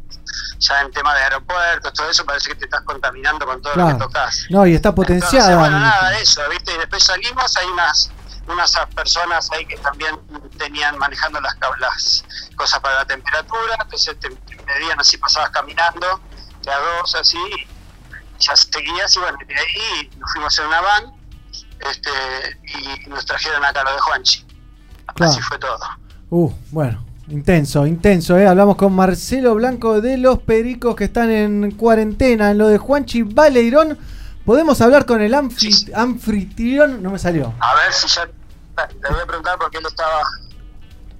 ya 0.59 0.81
en 0.81 0.91
tema 0.91 1.13
de 1.15 1.21
aeropuertos, 1.21 1.93
todo 1.93 2.09
eso, 2.09 2.25
parece 2.25 2.49
que 2.49 2.55
te 2.55 2.65
estás 2.65 2.81
contaminando 2.81 3.45
con 3.45 3.61
todo 3.61 3.75
lo 3.75 3.87
que 3.87 3.93
tocas. 3.95 4.45
No, 4.49 4.65
y 4.65 4.75
está 4.75 4.93
potenciada. 4.93 5.51
Entonces, 5.51 5.71
bueno, 5.71 5.79
nada, 5.79 6.17
eso, 6.17 6.41
¿viste? 6.49 6.73
Y 6.73 6.77
después 6.77 7.03
salimos, 7.03 7.55
hay 7.57 7.67
unas 7.67 8.11
unas 8.47 8.77
personas 8.95 9.51
ahí 9.51 9.65
que 9.65 9.77
también 9.77 10.19
tenían 10.57 10.97
manejando 10.97 11.41
las, 11.41 11.55
las 11.79 12.23
cosas 12.55 12.79
para 12.79 12.95
la 12.99 13.05
temperatura, 13.05 13.75
entonces 13.81 14.19
te, 14.19 14.29
te 14.29 14.63
medían 14.65 14.99
así, 14.99 15.17
pasabas 15.17 15.49
caminando, 15.49 16.21
de 16.61 16.71
a 16.71 16.77
dos 16.77 17.15
así, 17.15 17.37
y 17.37 18.43
ya 18.43 18.55
seguías 18.55 19.15
y 19.15 19.19
bueno, 19.19 19.37
de 19.47 19.55
ahí 19.55 20.11
nos 20.17 20.31
fuimos 20.31 20.59
en 20.59 20.67
una 20.67 20.81
van 20.81 21.13
este, 21.79 22.09
y 22.63 23.09
nos 23.09 23.25
trajeron 23.25 23.63
acá 23.63 23.83
lo 23.83 23.93
de 23.93 23.99
Juanchi. 23.99 24.45
Claro. 25.15 25.31
Así 25.31 25.41
fue 25.41 25.57
todo. 25.57 25.79
Uh, 26.29 26.51
bueno, 26.71 27.04
intenso, 27.29 27.85
intenso, 27.87 28.37
¿eh? 28.37 28.47
Hablamos 28.47 28.75
con 28.75 28.93
Marcelo 28.93 29.55
Blanco 29.55 30.01
de 30.01 30.17
los 30.17 30.39
Pericos 30.39 30.95
que 30.95 31.05
están 31.05 31.31
en 31.31 31.71
cuarentena 31.71 32.51
en 32.51 32.57
lo 32.57 32.67
de 32.67 32.77
Juanchi 32.77 33.23
Baleirón. 33.23 33.97
¿Podemos 34.45 34.79
hablar 34.81 35.05
con 35.05 35.21
el 35.21 35.33
anfi- 35.33 35.91
anfitrión? 35.95 37.01
No 37.01 37.09
me 37.11 37.19
salió. 37.19 37.53
A 37.59 37.75
ver 37.75 37.91
si 37.93 38.07
ya 38.07 38.25
le 38.25 39.09
voy 39.09 39.19
a 39.21 39.25
preguntar 39.25 39.57
porque 39.59 39.77
él 39.77 39.85
estaba. 39.87 40.21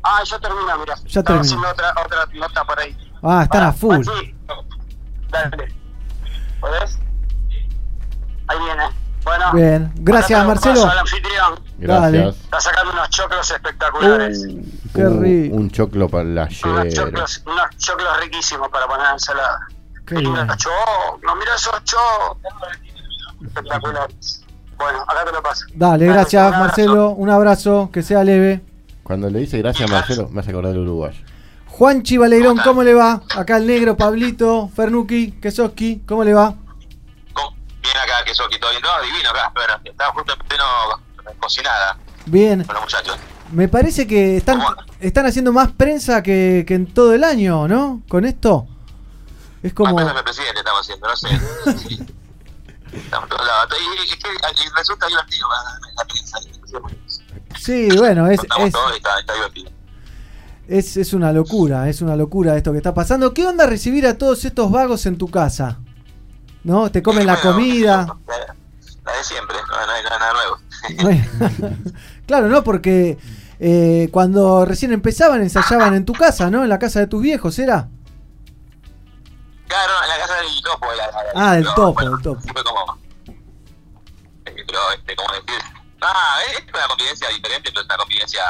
Ah, 0.03 0.19
ya 0.23 0.37
termina, 0.39 0.77
mira. 0.77 0.95
Ya 0.95 1.19
Estaba 1.21 1.23
terminó. 1.23 1.41
haciendo 1.41 1.67
otra, 1.69 1.93
otra 2.05 2.39
nota 2.39 2.63
por 2.63 2.79
ahí. 2.79 2.95
Ah, 3.23 3.41
están 3.43 3.63
a 3.63 3.73
full. 3.73 4.03
Sí. 4.03 4.35
Dale. 5.31 5.73
¿Podés? 6.61 6.99
Ahí 8.47 8.57
viene. 8.59 8.83
Bueno. 9.25 9.53
Bien. 9.53 9.91
Gracias, 9.95 10.45
Marcelo. 10.45 10.75
paso 10.75 10.89
al 10.91 10.99
anfitrión. 10.99 11.59
Gracias. 11.79 12.35
Está 12.35 12.61
sacando 12.61 12.93
unos 12.93 13.09
choclos 13.09 13.51
espectaculares. 13.51 14.47
Qué 14.93 15.09
rico. 15.09 15.55
un 15.55 15.69
choclo 15.71 16.07
para 16.07 16.23
la 16.23 16.43
unos, 16.43 16.79
ayer. 16.79 16.93
choclos, 16.93 17.43
unos 17.45 17.77
choclos 17.77 18.19
riquísimos 18.21 18.69
para 18.69 18.87
poner 18.87 19.07
en 19.07 19.13
ensalada. 19.13 19.67
Qué 20.05 20.15
shows, 20.15 21.21
no 21.23 21.35
mira 21.35 21.55
esos 21.55 21.83
shows. 21.83 22.37
Espectaculares. 23.43 24.43
Bueno, 24.77 25.01
acá 25.01 25.25
te 25.25 25.31
lo 25.31 25.41
paso. 25.41 25.65
Dale, 25.73 26.05
gracias 26.05 26.51
Marcelo, 26.51 27.09
un 27.09 27.29
abrazo, 27.29 27.89
que 27.91 28.03
sea 28.03 28.23
leve. 28.23 28.61
Cuando 29.03 29.29
le 29.29 29.39
dice 29.39 29.57
gracias 29.57 29.89
Marcelo, 29.89 30.29
me 30.31 30.41
hace 30.41 30.51
acordar 30.51 30.73
del 30.73 30.81
uruguayo. 30.81 31.19
Juanchi 31.67 32.17
Valeirón, 32.17 32.59
¿cómo 32.63 32.83
le 32.83 32.93
va? 32.93 33.23
Acá 33.35 33.57
el 33.57 33.67
negro, 33.67 33.97
Pablito, 33.97 34.69
Fernuki, 34.69 35.31
Kesoski, 35.41 36.03
¿cómo 36.05 36.23
le 36.23 36.33
va? 36.33 36.55
Bien 37.85 37.97
acá, 37.97 38.23
que 38.25 38.31
que 38.31 38.59
todo 38.59 38.71
bien, 38.71 38.81
todo 38.81 39.01
divino 39.03 39.29
acá. 39.29 39.51
Bueno, 39.53 39.73
estaba 39.83 40.11
justo 40.13 40.33
en 40.33 40.39
pleno 40.47 40.65
cocinada 41.39 41.97
Bien, 42.25 42.63
con 42.63 42.73
los 42.73 42.83
muchachos. 42.83 43.17
me 43.51 43.67
parece 43.67 44.07
que 44.07 44.37
están, 44.37 44.59
están 44.99 45.25
haciendo 45.27 45.51
más 45.53 45.71
prensa 45.71 46.23
que, 46.23 46.65
que 46.67 46.73
en 46.73 46.91
todo 46.91 47.13
el 47.13 47.23
año, 47.23 47.67
¿no? 47.67 48.01
Con 48.07 48.25
esto. 48.25 48.67
Es 49.61 49.73
como... 49.73 49.93
Más 49.93 50.15
el 50.15 50.23
presidente 50.23 50.59
estamos 50.59 50.81
haciendo, 50.81 51.07
no 51.07 51.15
sé. 51.15 51.29
Sí. 51.77 51.99
Estamos 52.93 53.27
todos 53.27 53.45
lados. 53.45 53.75
Y, 53.77 54.69
resulta 54.77 55.07
divertido 55.07 55.49
la 55.97 56.05
prensa. 56.05 56.39
Sí, 57.59 57.89
bueno, 57.97 58.27
es, 58.27 58.41
Estamos 58.41 58.67
es, 58.67 58.73
todos 58.73 58.93
y 58.93 58.95
está, 58.95 59.19
está 59.19 59.33
divertido. 59.33 59.71
es, 60.69 60.95
es 60.95 61.13
una 61.13 61.33
locura, 61.33 61.89
es 61.89 62.01
una 62.01 62.15
locura 62.15 62.55
esto 62.55 62.71
que 62.71 62.77
está 62.77 62.93
pasando. 62.93 63.33
¿Qué 63.33 63.45
onda 63.45 63.65
recibir 63.65 64.07
a 64.07 64.17
todos 64.17 64.45
estos 64.45 64.71
vagos 64.71 65.05
en 65.07 65.17
tu 65.17 65.29
casa? 65.29 65.79
¿No? 66.65 66.91
¿Te 66.91 67.01
comen 67.01 67.25
la 67.27 67.39
comida? 67.39 68.17
La, 68.27 68.37
la 69.05 69.17
de 69.17 69.23
siempre, 69.23 69.55
no, 69.69 69.85
no 69.85 69.91
hay 69.93 70.03
nada, 70.03 70.33
nuevo. 70.33 70.57
Claro, 72.27 72.47
¿no? 72.49 72.63
Porque 72.63 73.17
eh, 73.59 74.09
cuando 74.11 74.65
recién 74.65 74.91
empezaban 74.91 75.41
ensayaban 75.41 75.93
en 75.93 76.05
tu 76.05 76.13
casa, 76.13 76.49
¿no? 76.49 76.63
En 76.63 76.69
la 76.69 76.79
casa 76.79 76.99
de 76.99 77.07
tus 77.07 77.21
viejos, 77.21 77.57
¿era? 77.59 77.87
Claro, 79.67 79.93
en 80.03 80.09
la 80.09 80.17
casa 80.17 80.33
del 80.41 80.61
topo. 80.63 80.87
La, 80.97 81.07
la- 81.07 81.49
Ah, 81.51 81.53
del 81.55 81.65
topo, 81.65 81.93
bueno, 81.93 82.11
del 82.11 82.21
topo. 82.23 82.41
Fue 82.41 82.63
como. 82.63 82.97
eh, 83.27 84.53
Pero, 84.67 84.79
este, 84.97 85.15
como 85.15 85.29
decir. 85.33 85.61
Ah, 86.01 86.37
es 86.57 86.63
una 86.73 86.87
convivencia 86.87 87.27
diferente, 87.29 87.69
pero 87.69 87.81
es 87.81 87.85
una 87.85 87.97
convivencia 87.97 88.41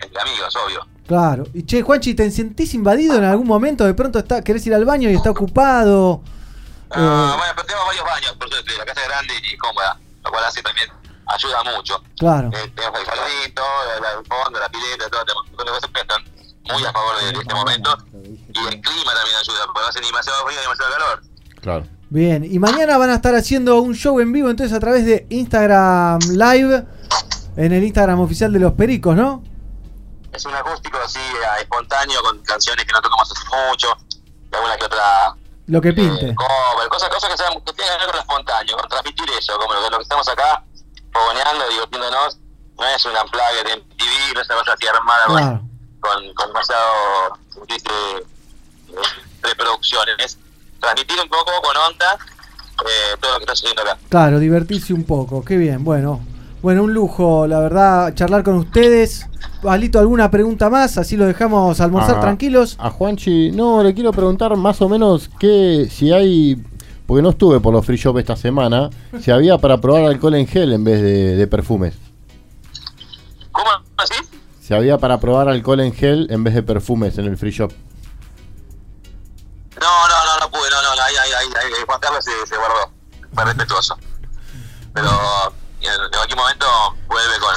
entre 0.00 0.20
amigos, 0.20 0.56
obvio. 0.56 0.86
Claro. 1.06 1.44
Y 1.54 1.62
che, 1.64 1.82
Juanchi, 1.82 2.14
¿te 2.14 2.30
sentís 2.30 2.72
invadido 2.74 3.16
en 3.16 3.24
algún 3.24 3.46
momento? 3.46 3.84
De 3.84 3.92
pronto 3.94 4.18
está, 4.18 4.42
querés 4.42 4.66
ir 4.66 4.74
al 4.74 4.84
baño 4.84 5.10
y 5.10 5.14
está 5.14 5.30
ocupado. 5.30 6.22
Ah, 6.90 7.32
Eh, 7.32 7.36
bueno, 7.38 7.52
pero 7.56 7.66
tenemos 7.66 7.86
varios 7.86 8.04
baños, 8.04 8.32
por 8.38 8.48
suerte. 8.50 8.72
La 8.78 8.84
casa 8.84 9.00
es 9.02 9.08
grande 9.08 9.34
y 9.42 9.56
cómoda, 9.56 9.98
lo 10.24 10.30
cual 10.30 10.44
hace 10.44 10.62
también 10.62 10.88
ayuda 11.26 11.62
mucho. 11.64 12.02
Claro. 12.18 12.50
Eh, 12.52 12.72
tenemos 12.74 13.00
el 13.00 13.06
jardín, 13.06 13.54
todo, 13.54 14.20
el 14.20 14.26
fondo, 14.26 14.58
la 14.60 14.68
pileta, 14.68 15.08
todo. 15.10 15.24
Tenemos 15.24 15.44
un 15.50 15.56
cosas 15.56 15.90
que 15.92 16.00
están 16.00 16.24
muy 16.64 16.84
a 16.84 16.92
favor 16.92 17.18
de, 17.20 17.32
de 17.32 17.38
este 17.38 17.54
momento. 17.54 17.96
Y 18.12 18.58
el 18.66 18.80
clima 18.80 19.12
también 19.14 19.36
ayuda, 19.40 19.64
porque 19.66 19.80
no 19.80 19.86
hace 19.88 20.00
ni 20.00 20.06
demasiado 20.06 20.44
frío 20.46 20.56
ni 20.58 20.62
demasiado 20.62 20.92
calor. 20.92 21.22
Claro. 21.60 21.86
Bien, 22.10 22.44
y 22.44 22.58
mañana 22.58 22.96
van 22.98 23.10
a 23.10 23.14
estar 23.16 23.34
haciendo 23.34 23.80
un 23.80 23.94
show 23.94 24.20
en 24.20 24.32
vivo 24.32 24.48
entonces 24.48 24.76
a 24.76 24.78
través 24.78 25.04
de 25.04 25.26
Instagram 25.30 26.20
Live, 26.30 26.84
en 27.56 27.72
el 27.72 27.82
Instagram 27.82 28.20
oficial 28.20 28.52
de 28.52 28.60
los 28.60 28.72
Pericos, 28.74 29.16
¿no? 29.16 29.42
Es 30.32 30.44
un 30.44 30.54
acústico 30.54 30.98
así, 31.04 31.18
eh, 31.18 31.60
espontáneo, 31.62 32.22
con 32.22 32.38
canciones 32.42 32.84
que 32.84 32.92
no 32.92 33.00
tocamos 33.00 33.30
hace 33.32 33.44
mucho, 33.68 33.96
y 34.52 34.54
alguna 34.54 34.76
que 34.76 34.84
otra 34.84 35.34
Lo 35.66 35.80
que 35.80 35.92
pinte. 35.92 36.34
cover, 36.34 36.88
cosas, 36.90 37.08
cosas 37.08 37.30
que, 37.30 37.36
sean, 37.38 37.52
que 37.64 37.72
tengan 37.72 37.98
que 37.98 38.04
ver 38.04 38.06
con 38.06 38.14
lo 38.16 38.20
espontáneo, 38.20 38.76
con 38.76 38.88
transmitir 38.88 39.24
eso, 39.38 39.58
como 39.58 39.72
lo, 39.74 39.88
lo 39.90 39.96
que 39.96 40.02
estamos 40.02 40.28
acá, 40.28 40.62
fogoneando, 41.12 41.68
divirtiéndonos, 41.70 42.38
no 42.78 42.86
es 42.86 43.04
una 43.06 43.24
plaga 43.24 43.62
de 43.64 43.76
MTV, 43.76 44.34
no 44.34 44.40
es 44.42 44.48
una 44.50 44.58
cosa 44.58 44.72
así 44.74 44.86
armada 44.86 45.24
con- 45.26 45.36
Claro. 45.36 45.60
con, 46.00 46.34
con 46.34 46.46
demasiado, 46.48 47.38
eh, 47.68 48.24
preproducciones, 49.40 50.16
es 50.18 50.38
transmitir 50.80 51.16
un 51.22 51.28
poco 51.28 51.50
con 51.62 51.76
onda 51.76 52.18
eh, 52.86 53.16
todo 53.20 53.32
lo 53.32 53.38
que 53.38 53.44
está 53.44 53.54
sucediendo 53.56 53.82
acá. 53.82 53.98
Claro, 54.08 54.38
divertirse 54.38 54.92
un 54.92 55.04
poco, 55.04 55.44
qué 55.44 55.56
bien, 55.56 55.84
bueno. 55.84 56.20
Bueno, 56.62 56.82
un 56.84 56.94
lujo, 56.94 57.46
la 57.46 57.60
verdad, 57.60 58.14
charlar 58.14 58.42
con 58.42 58.54
ustedes. 58.54 59.26
Alito, 59.68 59.98
¿alguna 59.98 60.30
pregunta 60.30 60.70
más? 60.70 60.98
Así 60.98 61.16
lo 61.16 61.26
dejamos 61.26 61.80
almorzar 61.80 62.20
tranquilos. 62.20 62.76
A 62.78 62.90
Juanchi, 62.90 63.50
no, 63.52 63.82
le 63.82 63.94
quiero 63.94 64.12
preguntar 64.12 64.56
más 64.56 64.80
o 64.82 64.88
menos 64.88 65.30
que 65.38 65.88
si 65.90 66.12
hay, 66.12 66.62
porque 67.06 67.22
no 67.22 67.30
estuve 67.30 67.60
por 67.60 67.72
los 67.72 67.84
free 67.84 67.96
shop 67.96 68.18
esta 68.18 68.36
semana, 68.36 68.90
si 69.20 69.30
había 69.30 69.58
para 69.58 69.80
probar 69.80 70.04
alcohol 70.04 70.34
en 70.34 70.46
gel 70.46 70.72
en 70.72 70.84
vez 70.84 71.02
de, 71.02 71.36
de 71.36 71.46
perfumes. 71.46 71.94
¿Cómo 73.52 73.70
así? 73.96 74.14
Si 74.60 74.74
había 74.74 74.98
para 74.98 75.20
probar 75.20 75.48
alcohol 75.48 75.80
en 75.80 75.92
gel 75.92 76.26
en 76.30 76.42
vez 76.42 76.54
de 76.54 76.62
perfumes 76.62 77.18
en 77.18 77.26
el 77.26 77.36
free 77.36 77.50
shop. 77.50 77.72
No, 79.80 80.08
no, 80.08 80.24
no, 80.24 80.40
no 80.40 80.50
pude, 80.50 80.70
no, 80.70 80.82
no, 80.82 81.02
ahí, 81.02 81.14
ahí, 81.14 81.30
ahí, 81.38 81.48
ahí, 81.54 81.84
Juan 81.86 82.00
Carlos 82.00 82.24
se, 82.24 82.30
se 82.46 82.56
guardó, 82.56 82.90
fue 83.34 83.44
respetuoso. 83.44 83.98
Pero 84.94 85.08
en, 85.80 85.90
en 85.90 86.10
cualquier 86.10 86.38
momento 86.38 86.66
vuelve 87.08 87.38
con, 87.40 87.54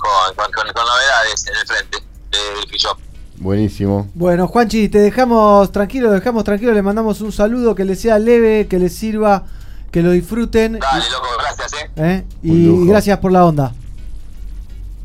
con, 0.00 0.34
con, 0.36 0.52
con- 0.52 0.72
con 0.72 0.84
novedades 0.84 1.46
en 1.46 1.56
el 1.56 1.66
frente 1.66 1.98
del 2.30 2.78
shop. 2.78 2.98
Buenísimo. 3.38 4.10
Bueno, 4.14 4.46
Juanchi, 4.48 4.88
te 4.88 4.98
dejamos 4.98 5.72
tranquilo, 5.72 6.08
lo 6.08 6.14
dejamos 6.14 6.44
tranquilo, 6.44 6.72
le 6.72 6.82
mandamos 6.82 7.20
un 7.22 7.32
saludo, 7.32 7.74
que 7.74 7.84
le 7.84 7.96
sea 7.96 8.18
leve, 8.18 8.66
que 8.68 8.78
le 8.78 8.88
sirva, 8.90 9.44
que 9.90 10.02
lo 10.02 10.10
disfruten. 10.10 10.78
Dale, 10.78 11.10
loco, 11.10 11.26
gracias, 11.38 11.72
eh. 11.74 11.90
¿eh? 11.96 12.24
Y 12.42 12.66
lujo. 12.66 12.84
gracias 12.86 13.18
por 13.18 13.32
la 13.32 13.44
onda. 13.46 13.72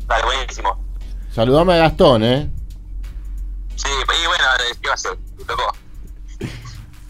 Dale, 0.06 0.24
buenísimo. 0.24 0.78
Saludame 1.34 1.74
a 1.74 1.76
Gastón, 1.78 2.22
¿eh? 2.24 2.50
Sí, 3.74 3.88
y 3.88 4.26
bueno, 4.26 4.44
¿qué 4.80 4.88
va 4.88 4.92
a 4.92 4.94
hacer? 4.94 5.18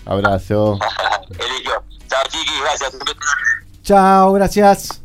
Abrazo. 0.05 0.78
Eligió. 1.30 1.72
Chao, 2.09 2.22
chiquis, 2.28 2.61
gracias. 2.61 2.93
Chao, 3.82 4.32
gracias. 4.32 5.03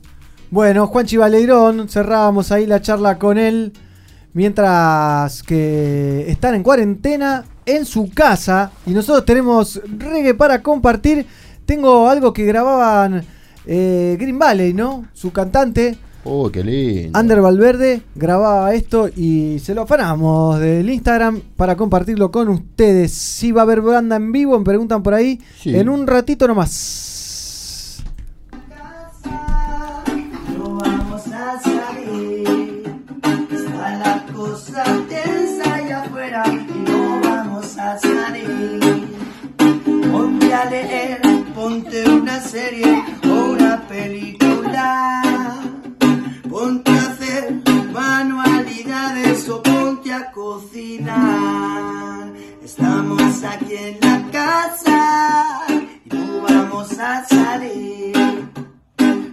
Bueno, 0.52 0.86
Juanchi 0.88 1.16
Valeirón, 1.16 1.88
cerrábamos 1.88 2.52
ahí 2.52 2.66
la 2.66 2.82
charla 2.82 3.18
con 3.18 3.38
él. 3.38 3.72
Mientras 4.34 5.44
que 5.44 6.26
están 6.30 6.56
en 6.56 6.64
cuarentena 6.64 7.46
en 7.66 7.86
su 7.86 8.10
casa 8.14 8.70
y 8.86 8.92
nosotros 8.92 9.24
tenemos 9.26 9.82
reggae 9.98 10.34
para 10.34 10.62
compartir. 10.62 11.26
Tengo 11.66 12.10
algo 12.10 12.34
que 12.34 12.44
grababan 12.44 13.24
eh, 13.66 14.18
Green 14.20 14.38
Valley, 14.38 14.74
¿no? 14.74 15.06
Su 15.14 15.32
cantante. 15.32 15.98
Oh, 16.26 16.52
qué 16.52 16.66
lindo. 16.66 17.18
Ander 17.18 17.40
Valverde 17.40 18.02
grababa 18.14 18.74
esto 18.74 19.08
y 19.08 19.58
se 19.60 19.74
lo 19.74 19.84
afanamos 19.84 20.60
del 20.60 20.90
Instagram 20.90 21.40
para 21.56 21.78
compartirlo 21.78 22.30
con 22.30 22.50
ustedes. 22.50 23.14
Si 23.14 23.54
va 23.54 23.62
a 23.62 23.64
haber 23.64 23.80
banda 23.80 24.18
en 24.18 24.34
vivo, 24.34 24.60
me 24.60 24.66
preguntan 24.66 25.02
por 25.02 25.14
ahí. 25.14 25.40
Sí. 25.62 25.74
En 25.74 25.88
un 25.88 26.06
ratito 26.08 26.46
nomás. 26.46 27.21
Tensa 34.74 35.76
allá 35.76 36.04
afuera 36.04 36.44
y 36.48 36.90
no 36.90 37.20
vamos 37.22 37.78
a 37.78 37.98
salir. 37.98 38.80
Ponte 40.12 40.54
a 40.54 40.66
leer, 40.66 41.22
ponte 41.54 42.10
una 42.10 42.40
serie 42.40 43.04
o 43.24 43.52
una 43.52 43.82
película. 43.88 45.22
Ponte 46.50 46.92
a 46.92 47.12
hacer 47.12 47.62
manualidades 47.92 49.50
o 49.50 49.62
ponte 49.62 50.14
a 50.14 50.32
cocinar. 50.32 52.32
Estamos 52.64 53.44
aquí 53.44 53.76
en 53.76 53.98
la 54.02 54.24
casa 54.32 55.62
y 55.68 56.16
no 56.16 56.42
vamos 56.42 56.98
a 57.00 57.26
salir. 57.26 58.14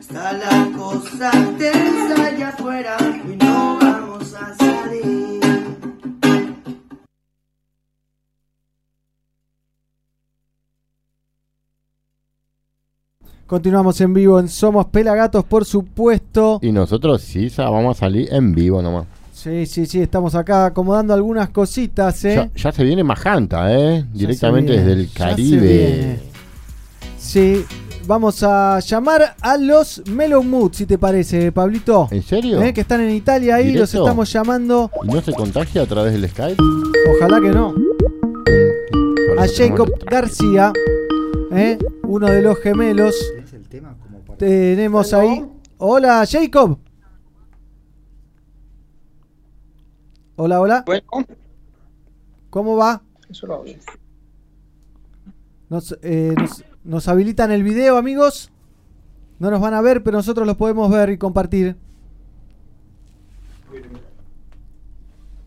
Está 0.01 0.33
la 0.33 0.69
cosa 0.77 1.31
tensa 1.59 2.27
allá 2.27 2.49
afuera 2.49 2.97
y 3.01 3.37
no 3.37 3.79
vamos 3.81 4.08
a 4.35 4.55
salir. 4.55 5.41
Continuamos 13.47 13.99
en 14.03 14.13
vivo 14.13 14.39
en 14.39 14.49
Somos 14.49 14.87
Pelagatos, 14.89 15.43
por 15.45 15.65
supuesto. 15.65 16.59
Y 16.61 16.71
nosotros 16.71 17.23
sí 17.23 17.51
vamos 17.57 17.97
a 17.97 18.01
salir 18.01 18.29
en 18.31 18.55
vivo 18.55 18.83
nomás. 18.83 19.07
Sí, 19.33 19.65
sí, 19.65 19.87
sí, 19.87 20.03
estamos 20.03 20.35
acá 20.35 20.67
acomodando 20.67 21.15
algunas 21.15 21.49
cositas, 21.51 22.25
¿eh? 22.25 22.35
Ya, 22.35 22.51
ya 22.55 22.73
se 22.73 22.85
viene 22.85 23.05
Majanta, 23.05 23.73
¿eh? 23.73 24.05
Directamente 24.13 24.73
viene, 24.73 24.85
desde 24.85 25.01
el 25.01 25.13
Caribe. 25.13 26.19
Sí, 27.19 27.65
vamos 28.09 28.43
a 28.43 28.81
llamar 28.81 29.37
a 29.39 29.59
los 29.59 30.03
Mellow 30.09 30.43
Mood, 30.43 30.73
si 30.73 30.87
te 30.87 30.97
parece, 30.97 31.53
Pablito. 31.53 32.09
¿En 32.11 32.23
serio? 32.23 32.61
¿Eh? 32.63 32.73
Que 32.73 32.81
están 32.81 33.03
en 33.03 33.11
Italia 33.11 33.57
ahí, 33.57 33.71
los 33.73 33.93
estamos 33.93 34.33
llamando. 34.33 34.91
¿Y 35.05 35.09
no 35.09 35.21
se 35.21 35.35
contagia 35.35 35.83
a 35.83 35.87
través 35.87 36.15
del 36.15 36.29
Skype? 36.29 36.57
Ojalá 37.15 37.39
que 37.39 37.51
no. 37.51 37.75
Por 37.75 39.39
A 39.39 39.45
eso 39.45 39.63
Jacob 39.63 39.91
García, 40.11 40.73
¿eh? 41.53 41.79
uno 42.05 42.29
de 42.29 42.41
los 42.41 42.59
gemelos. 42.61 43.15
Tenemos 44.39 45.13
ahí. 45.13 45.45
Hola, 45.77 46.25
Jacob. 46.27 46.79
Hola, 50.37 50.61
hola. 50.63 50.85
¿Cómo 52.49 52.77
va? 52.77 53.03
Nos, 55.69 55.99
eh, 56.01 56.35
nos, 56.39 56.65
nos 56.89 57.07
habilitan 57.07 57.51
el 57.53 57.63
video, 57.63 57.99
amigos. 57.99 58.51
No 59.39 59.51
nos 59.51 59.61
van 59.61 59.75
a 59.75 59.83
ver, 59.83 60.03
pero 60.03 60.17
nosotros 60.17 60.47
los 60.47 60.57
podemos 60.57 60.91
ver 60.91 61.11
y 61.11 61.19
compartir. 61.19 61.77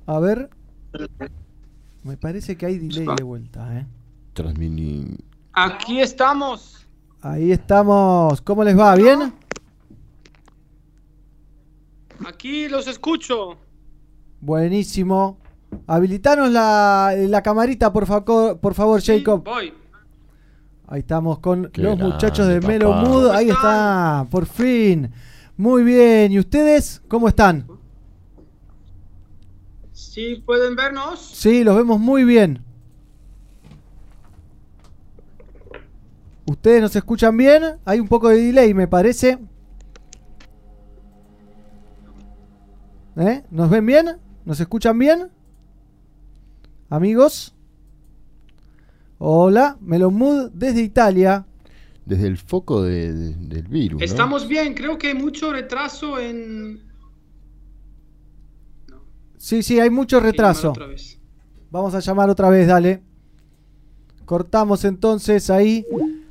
A 0.06 0.20
ver. 0.20 0.50
Me 2.04 2.16
parece 2.16 2.56
que 2.56 2.68
hay 2.68 2.78
delay 2.78 3.08
de 3.18 3.24
vuelta, 3.24 3.80
¿eh? 3.80 3.86
Transmini- 4.36 5.18
Aquí 5.54 6.00
estamos. 6.00 6.86
Ahí 7.22 7.52
estamos. 7.52 8.40
¿Cómo 8.42 8.64
les 8.64 8.78
va? 8.78 8.96
¿Bien? 8.96 9.34
Aquí 12.26 12.70
los 12.70 12.88
escucho. 12.88 13.58
Buenísimo. 14.42 15.38
Habilitanos 15.88 16.52
la, 16.52 17.14
la 17.18 17.42
camarita, 17.42 17.92
por, 17.92 18.06
favor, 18.06 18.60
por 18.60 18.74
favor, 18.76 19.02
Jacob. 19.02 19.44
Voy. 19.44 19.74
Ahí 20.92 21.00
estamos 21.00 21.40
con 21.40 21.72
Qué 21.72 21.84
los 21.84 21.96
grande, 21.96 22.14
muchachos 22.14 22.48
de 22.50 22.60
Melo 22.60 22.90
papá. 22.90 23.08
Mood. 23.08 23.30
Ahí 23.30 23.50
está, 23.50 24.28
por 24.30 24.46
fin. 24.46 25.10
Muy 25.56 25.86
bien. 25.86 26.34
¿Y 26.34 26.40
ustedes 26.40 27.02
cómo 27.08 27.30
están? 27.30 27.66
Sí, 29.94 30.44
pueden 30.46 30.76
vernos. 30.76 31.22
Sí, 31.22 31.64
los 31.64 31.78
vemos 31.78 31.98
muy 31.98 32.26
bien. 32.26 32.62
¿Ustedes 36.46 36.82
nos 36.82 36.94
escuchan 36.94 37.38
bien? 37.38 37.64
Hay 37.86 38.02
un 38.02 38.10
poco 38.10 38.28
de 38.28 38.42
delay, 38.42 38.74
me 38.74 38.90
parece. 38.90 39.40
¿Eh? 43.16 43.44
¿Nos 43.50 43.70
ven 43.70 43.86
bien? 43.86 44.18
¿Nos 44.44 44.60
escuchan 44.60 45.00
bien? 45.00 45.30
Amigos. 46.90 47.56
Hola, 49.24 49.78
Melon 49.82 50.16
Mood 50.16 50.50
desde 50.52 50.82
Italia. 50.82 51.46
Desde 52.06 52.26
el 52.26 52.38
foco 52.38 52.82
de- 52.82 53.14
de- 53.14 53.36
del 53.36 53.68
virus. 53.68 54.00
¿no? 54.00 54.06
Estamos 54.06 54.48
bien. 54.48 54.74
Creo 54.74 54.98
que 54.98 55.10
hay 55.10 55.14
mucho 55.14 55.52
retraso 55.54 56.18
en. 56.20 56.82
Sí, 59.38 59.62
sí, 59.62 59.80
hay 59.80 59.92
mucho 59.92 60.20
retraso. 60.20 60.72
otra 60.72 60.88
vez. 60.88 61.20
Vamos 61.70 61.94
a 61.94 62.00
llamar 62.00 62.32
otra 62.32 62.50
vez, 62.50 62.68
dale. 62.68 63.04
Cortamos 64.26 64.86
entonces 64.86 65.52
ahí. 65.52 65.86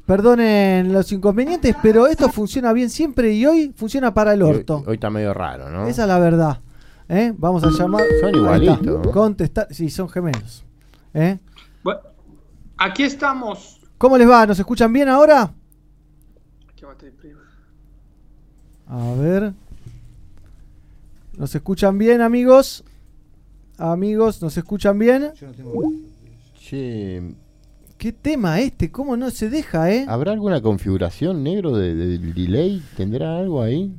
Perdonen 0.05 0.93
los 0.93 1.13
inconvenientes, 1.13 1.77
pero 1.81 2.09
esto 2.09 2.29
funciona 2.29 2.73
bien 2.73 2.91
siempre 2.91 3.33
y 3.33 3.47
hoy 3.47 3.73
funciona 3.77 4.13
para 4.13 4.35
el 4.35 4.43
hoy, 4.43 4.51
orto. 4.57 4.83
hoy 4.85 4.95
está 4.95 5.11
medio 5.11 5.33
raro, 5.33 5.71
¿no? 5.71 5.87
Esa 5.87 6.03
es 6.03 6.09
la 6.09 6.19
verdad. 6.19 6.61
¿Eh? 7.09 7.33
Vamos 7.39 7.63
a 7.63 7.71
llamar. 7.71 8.03
Son 8.21 8.35
igualitos, 8.35 8.83
¿no? 9.07 9.13
Contestar. 9.13 9.69
Sí, 9.71 9.89
son 9.91 10.09
gemelos. 10.09 10.65
¿Eh? 11.15 11.39
Bueno, 11.85 12.01
aquí 12.81 13.05
estamos. 13.05 13.81
¿Cómo 13.99 14.17
les 14.19 14.29
va? 14.29 14.47
¿Nos 14.47 14.59
escuchan 14.59 14.93
bien 14.93 15.09
ahora? 15.09 15.53
A 18.89 19.15
ver. 19.15 19.53
¿Nos 21.37 21.55
escuchan 21.55 21.97
bien, 21.99 22.21
amigos? 22.21 22.83
Amigos, 23.79 24.43
¿nos 24.43 24.57
escuchan 24.57 24.99
bien? 24.99 25.31
Che, 26.59 27.23
¿Qué 27.97 28.13
tema 28.13 28.61
este? 28.61 28.91
¿Cómo 28.91 29.17
no 29.17 29.31
se 29.31 29.49
deja, 29.51 29.91
eh? 29.93 30.05
¿habrá 30.09 30.33
alguna 30.33 30.61
configuración 30.61 31.43
negro 31.43 31.77
de- 31.77 31.95
de- 31.95 32.19
del 32.19 32.35
delay? 32.35 32.83
¿Tendrá 32.97 33.39
algo 33.39 33.63
ahí? 33.63 33.95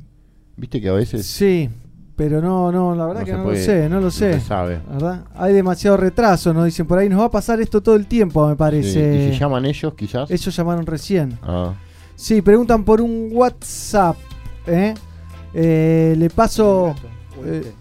Viste 0.56 0.80
que 0.80 0.88
a 0.88 0.92
veces. 0.92 1.26
Sí, 1.26 1.68
pero 2.16 2.40
no, 2.40 2.70
no, 2.70 2.94
la 2.94 3.06
verdad 3.06 3.20
No 3.20 3.24
que 3.26 3.30
se 3.32 3.36
no 3.38 3.42
puede- 3.44 3.58
lo 3.58 3.64
sé, 3.64 3.88
no 3.88 3.96
lo 3.96 4.00
no 4.02 4.10
sé. 4.10 4.34
se 4.34 4.40
sabe. 4.40 4.80
¿Verdad? 4.92 5.24
Hay 5.34 5.52
demasiado 5.52 5.96
retraso, 5.96 6.52
nos 6.52 6.64
dicen 6.66 6.86
por 6.86 6.98
ahí. 6.98 7.08
Nos 7.08 7.20
va 7.20 7.24
a 7.26 7.30
pasar 7.30 7.60
esto 7.60 7.82
todo 7.82 7.94
el 7.96 8.06
tiempo, 8.06 8.46
me 8.46 8.52
Sí, 8.52 8.58
parece. 8.58 9.28
¿Y 9.28 9.32
si 9.32 9.38
llaman 9.38 9.64
ellos, 9.64 9.94
quizás? 9.94 10.30
Ellos 10.30 10.54
llamaron 10.56 10.84
recién. 10.86 11.38
Ah. 11.42 11.72
Sí, 12.14 12.42
preguntan 12.42 12.84
por 12.84 13.00
un 13.00 13.30
WhatsApp. 13.32 14.16
¿eh? 14.66 14.94
Eh, 15.54 16.14
le 16.16 16.30
paso. 16.30 16.94
eh, 17.44 17.72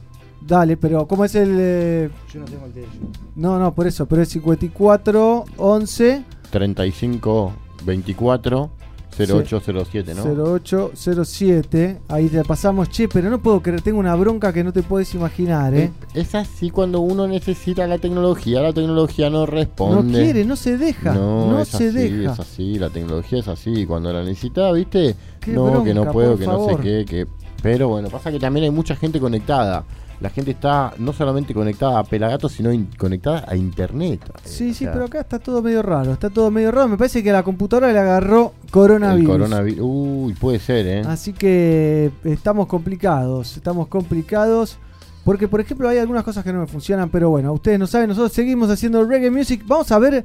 dale, 0.42 0.78
pero 0.78 1.06
¿cómo 1.08 1.24
es 1.26 1.36
el.? 1.36 1.56
eh? 1.60 2.10
Yo 2.34 2.40
no 2.40 2.46
tengo 2.46 2.66
el 2.66 2.74
de 2.74 2.82
ellos. 2.82 2.94
No, 3.36 3.60
no, 3.60 3.74
por 3.74 3.86
eso, 3.88 4.06
pero 4.08 4.22
es 4.22 4.30
54 4.30 5.46
11 5.58 6.24
35 6.50 7.54
24 7.86 8.72
0807, 9.18 10.14
¿no? 10.16 10.24
0807. 10.24 12.02
Ahí 12.08 12.28
te 12.28 12.44
pasamos, 12.44 12.90
che, 12.90 13.08
pero 13.08 13.30
no 13.30 13.40
puedo 13.42 13.62
creer, 13.62 13.82
tengo 13.82 14.00
una 14.00 14.16
bronca 14.16 14.54
que 14.54 14.64
no 14.64 14.72
te 14.74 14.84
puedes 14.84 15.14
imaginar, 15.14 15.74
¿eh? 15.74 15.92
Es 16.14 16.34
así 16.36 16.70
cuando 16.70 17.02
uno 17.02 17.28
necesita 17.28 17.86
la 17.88 17.98
tecnología, 17.98 18.62
la 18.62 18.74
tecnología 18.74 19.30
no 19.30 19.46
responde. 19.46 20.04
No 20.04 20.24
quiere, 20.24 20.46
no 20.46 20.56
se 20.56 20.78
deja. 20.78 21.14
No, 21.14 21.52
No, 21.52 21.62
es 21.62 21.68
se 21.70 21.90
así, 21.90 22.10
deja. 22.10 22.34
es 22.34 22.40
así, 22.40 22.80
la 22.80 22.90
tecnología 22.90 23.40
es 23.40 23.48
así. 23.48 23.86
Cuando 23.86 24.12
la 24.14 24.24
necesita, 24.24 24.72
¿viste? 24.72 25.16
Qué 25.40 25.52
no, 25.52 25.84
que 25.84 25.94
no 25.94 26.12
puedo, 26.12 26.38
que 26.38 26.46
no 26.46 26.68
sé 26.70 26.76
qué, 26.82 27.06
que... 27.06 27.28
Pero 27.62 27.90
bueno, 27.90 28.10
pasa 28.10 28.32
que 28.32 28.40
también 28.40 28.64
hay 28.66 28.72
mucha 28.72 28.96
gente 28.96 29.20
conectada. 29.20 29.84
La 30.22 30.30
gente 30.30 30.52
está 30.52 30.94
no 31.00 31.14
solamente 31.14 31.52
conectada 31.54 31.98
a 31.98 32.04
Pelagato, 32.04 32.48
sino 32.48 32.72
in- 32.72 32.88
conectada 32.98 33.44
a 33.48 33.56
internet. 33.56 34.22
Sí, 34.44 34.70
O 34.70 34.74
sí, 34.74 34.84
sea, 34.86 34.94
pero 34.94 35.06
acá 35.06 35.22
está 35.22 35.40
todo 35.40 35.62
medio 35.64 35.82
raro. 35.82 36.14
Está 36.14 36.30
todo 36.30 36.52
medio 36.52 36.72
raro. 36.72 36.88
Me 36.88 36.96
parece 36.98 37.24
que 37.24 37.32
a 37.32 37.34
la 37.34 37.44
computadora 37.44 37.92
le 37.92 37.98
agarró 37.98 38.54
El 38.66 38.70
coronavirus. 38.72 39.30
coronavirus. 39.32 39.80
Uy, 39.82 40.34
puede 40.36 40.60
ser, 40.60 40.86
¿eh? 40.86 41.02
Así 41.08 41.34
que 41.34 42.12
estamos 42.24 42.68
complicados. 42.68 43.58
Estamos 43.58 43.88
complicados. 43.88 44.78
Porque, 45.26 45.48
por 45.48 45.60
ejemplo, 45.60 45.90
hay 45.90 45.98
algunas 45.98 46.24
cosas 46.24 46.44
que 46.44 46.54
no 46.54 46.60
me 46.60 46.68
funcionan. 46.68 47.10
Pero 47.10 47.30
bueno, 47.32 47.52
ustedes 47.54 47.80
no 47.80 47.88
saben. 47.88 48.08
Nosotros 48.10 48.32
seguimos 48.32 48.70
haciendo 48.70 49.04
reggae 49.04 49.32
music. 49.32 49.64
Vamos 49.66 49.92
a 49.92 49.98
ver 49.98 50.24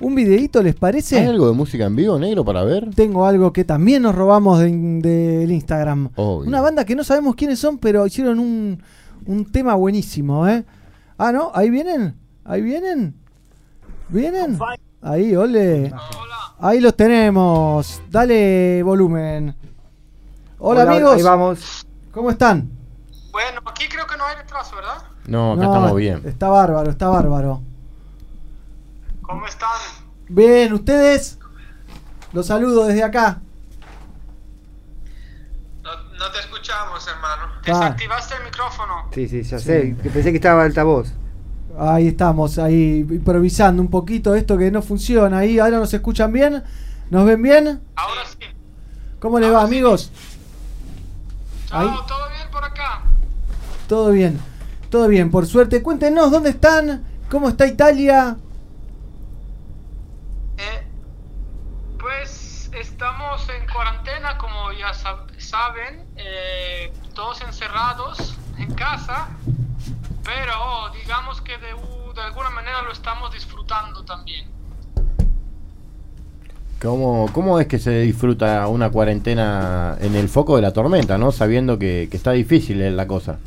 un 0.00 0.14
videito, 0.14 0.60
¿les 0.62 0.74
parece? 0.74 1.20
¿Hay 1.20 1.26
algo 1.26 1.46
de 1.46 1.52
música 1.54 1.84
en 1.84 1.94
vivo, 1.96 2.18
negro, 2.18 2.44
para 2.44 2.64
ver? 2.64 2.90
Tengo 2.96 3.24
algo 3.26 3.52
que 3.52 3.64
también 3.64 4.02
nos 4.02 4.14
robamos 4.14 4.58
de- 4.58 4.70
del 4.70 5.52
Instagram. 5.52 6.10
Obvio. 6.16 6.48
Una 6.48 6.60
banda 6.60 6.84
que 6.84 6.94
no 6.96 7.02
sabemos 7.04 7.34
quiénes 7.36 7.58
son, 7.60 7.78
pero 7.78 8.06
hicieron 8.06 8.38
un, 8.38 8.82
un 9.26 9.50
tema 9.50 9.74
buenísimo, 9.74 10.46
¿eh? 10.48 10.64
Ah, 11.18 11.32
¿no? 11.32 11.50
¿Ahí 11.54 11.70
vienen? 11.70 12.16
¿Ahí 12.44 12.62
vienen? 12.62 13.14
¿Vienen? 14.08 14.58
Ahí, 15.02 15.34
ole. 15.34 15.92
Ahí 16.58 16.80
los 16.80 16.94
tenemos. 16.96 18.02
Dale 18.10 18.82
volumen. 18.82 19.54
Hola, 20.58 20.82
Hola, 20.82 20.92
amigos. 20.92 21.16
ahí 21.16 21.22
vamos. 21.22 21.86
¿Cómo 22.12 22.30
están? 22.30 22.70
Bueno, 23.32 23.60
aquí 23.66 23.86
creo 23.88 24.06
que 24.06 24.16
no 24.16 24.24
hay 24.24 24.36
retraso, 24.36 24.76
¿verdad? 24.76 25.02
No, 25.26 25.52
acá 25.52 25.62
No, 25.62 25.74
estamos 25.74 25.96
bien. 25.96 26.22
Está 26.24 26.48
bárbaro, 26.48 26.90
está 26.90 27.08
bárbaro. 27.08 27.62
¿Cómo 29.22 29.46
están? 29.46 29.68
Bien, 30.28 30.72
¿ustedes? 30.72 31.38
Los 32.32 32.46
saludo 32.46 32.86
desde 32.86 33.02
acá. 33.02 33.42
No 36.18 36.30
te 36.32 36.38
escuchamos, 36.40 37.06
hermano. 37.06 37.42
Ah. 37.56 37.60
Desactivaste 37.64 38.34
el 38.36 38.44
micrófono. 38.44 39.08
Sí, 39.12 39.28
sí, 39.28 39.42
ya 39.42 39.58
Sí. 39.58 39.64
sé. 39.64 39.96
Que 40.02 40.10
pensé 40.10 40.30
que 40.30 40.36
estaba 40.36 40.62
altavoz. 40.64 41.12
Ahí 41.78 42.08
estamos, 42.08 42.58
ahí 42.58 43.00
improvisando 43.10 43.82
un 43.82 43.90
poquito 43.90 44.34
esto 44.34 44.56
que 44.56 44.70
no 44.70 44.80
funciona. 44.80 45.38
Ahí, 45.38 45.58
ahora 45.58 45.78
nos 45.78 45.92
escuchan 45.92 46.32
bien. 46.32 46.62
¿Nos 47.10 47.26
ven 47.26 47.42
bien? 47.42 47.82
Ahora 47.96 48.22
sí. 48.26 48.38
¿Cómo 49.20 49.38
les 49.38 49.52
va, 49.52 49.62
amigos? 49.62 50.10
Ahí. 51.70 51.86
¿Todo 52.08 52.28
bien 52.30 52.50
por 52.50 52.64
acá? 52.64 53.02
Todo 53.88 54.10
bien, 54.10 54.40
todo 54.90 55.06
bien, 55.08 55.30
por 55.30 55.46
suerte. 55.46 55.82
Cuéntenos 55.82 56.30
dónde 56.30 56.50
están, 56.50 57.04
cómo 57.30 57.48
está 57.50 57.66
Italia. 57.66 58.36
Pues 62.00 62.70
estamos 62.72 63.46
en 63.48 63.66
cuarentena, 63.72 64.38
como 64.38 64.72
ya 64.72 64.92
sab- 64.92 65.26
saben, 65.38 66.05
eh, 66.26 66.92
todos 67.14 67.40
encerrados 67.42 68.36
en 68.58 68.74
casa, 68.74 69.28
pero 70.24 70.90
digamos 70.90 71.40
que 71.40 71.56
de, 71.58 71.74
de 72.14 72.20
alguna 72.20 72.50
manera 72.50 72.82
lo 72.82 72.92
estamos 72.92 73.32
disfrutando 73.32 74.04
también. 74.04 74.50
¿Cómo, 76.82 77.30
¿Cómo 77.32 77.58
es 77.58 77.66
que 77.68 77.78
se 77.78 78.00
disfruta 78.00 78.66
una 78.68 78.90
cuarentena 78.90 79.96
en 79.98 80.14
el 80.14 80.28
foco 80.28 80.56
de 80.56 80.62
la 80.62 80.72
tormenta, 80.72 81.16
no? 81.16 81.32
Sabiendo 81.32 81.78
que, 81.78 82.08
que 82.10 82.16
está 82.16 82.32
difícil 82.32 82.82
eh, 82.82 82.90
la 82.90 83.06
cosa. 83.06 83.38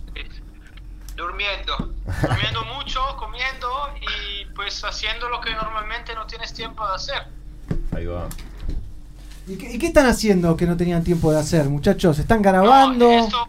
Durmiendo, 1.15 1.93
durmiendo 2.21 2.65
mucho, 2.65 3.01
comiendo 3.17 3.67
y 4.01 4.45
pues 4.55 4.83
haciendo 4.83 5.29
lo 5.29 5.39
que 5.41 5.53
normalmente 5.53 6.15
no 6.15 6.25
tienes 6.25 6.53
tiempo 6.53 6.87
de 6.87 6.95
hacer. 6.95 7.27
Ahí 7.95 8.05
va. 8.05 8.27
¿Y 9.49 9.57
qué, 9.57 9.71
y 9.73 9.79
qué 9.79 9.87
están 9.87 10.05
haciendo 10.05 10.55
que 10.55 10.65
no 10.67 10.77
tenían 10.77 11.03
tiempo 11.03 11.31
de 11.31 11.39
hacer, 11.39 11.67
muchachos? 11.69 12.19
¿Están 12.19 12.41
grabando? 12.41 13.09
Esto, 13.09 13.45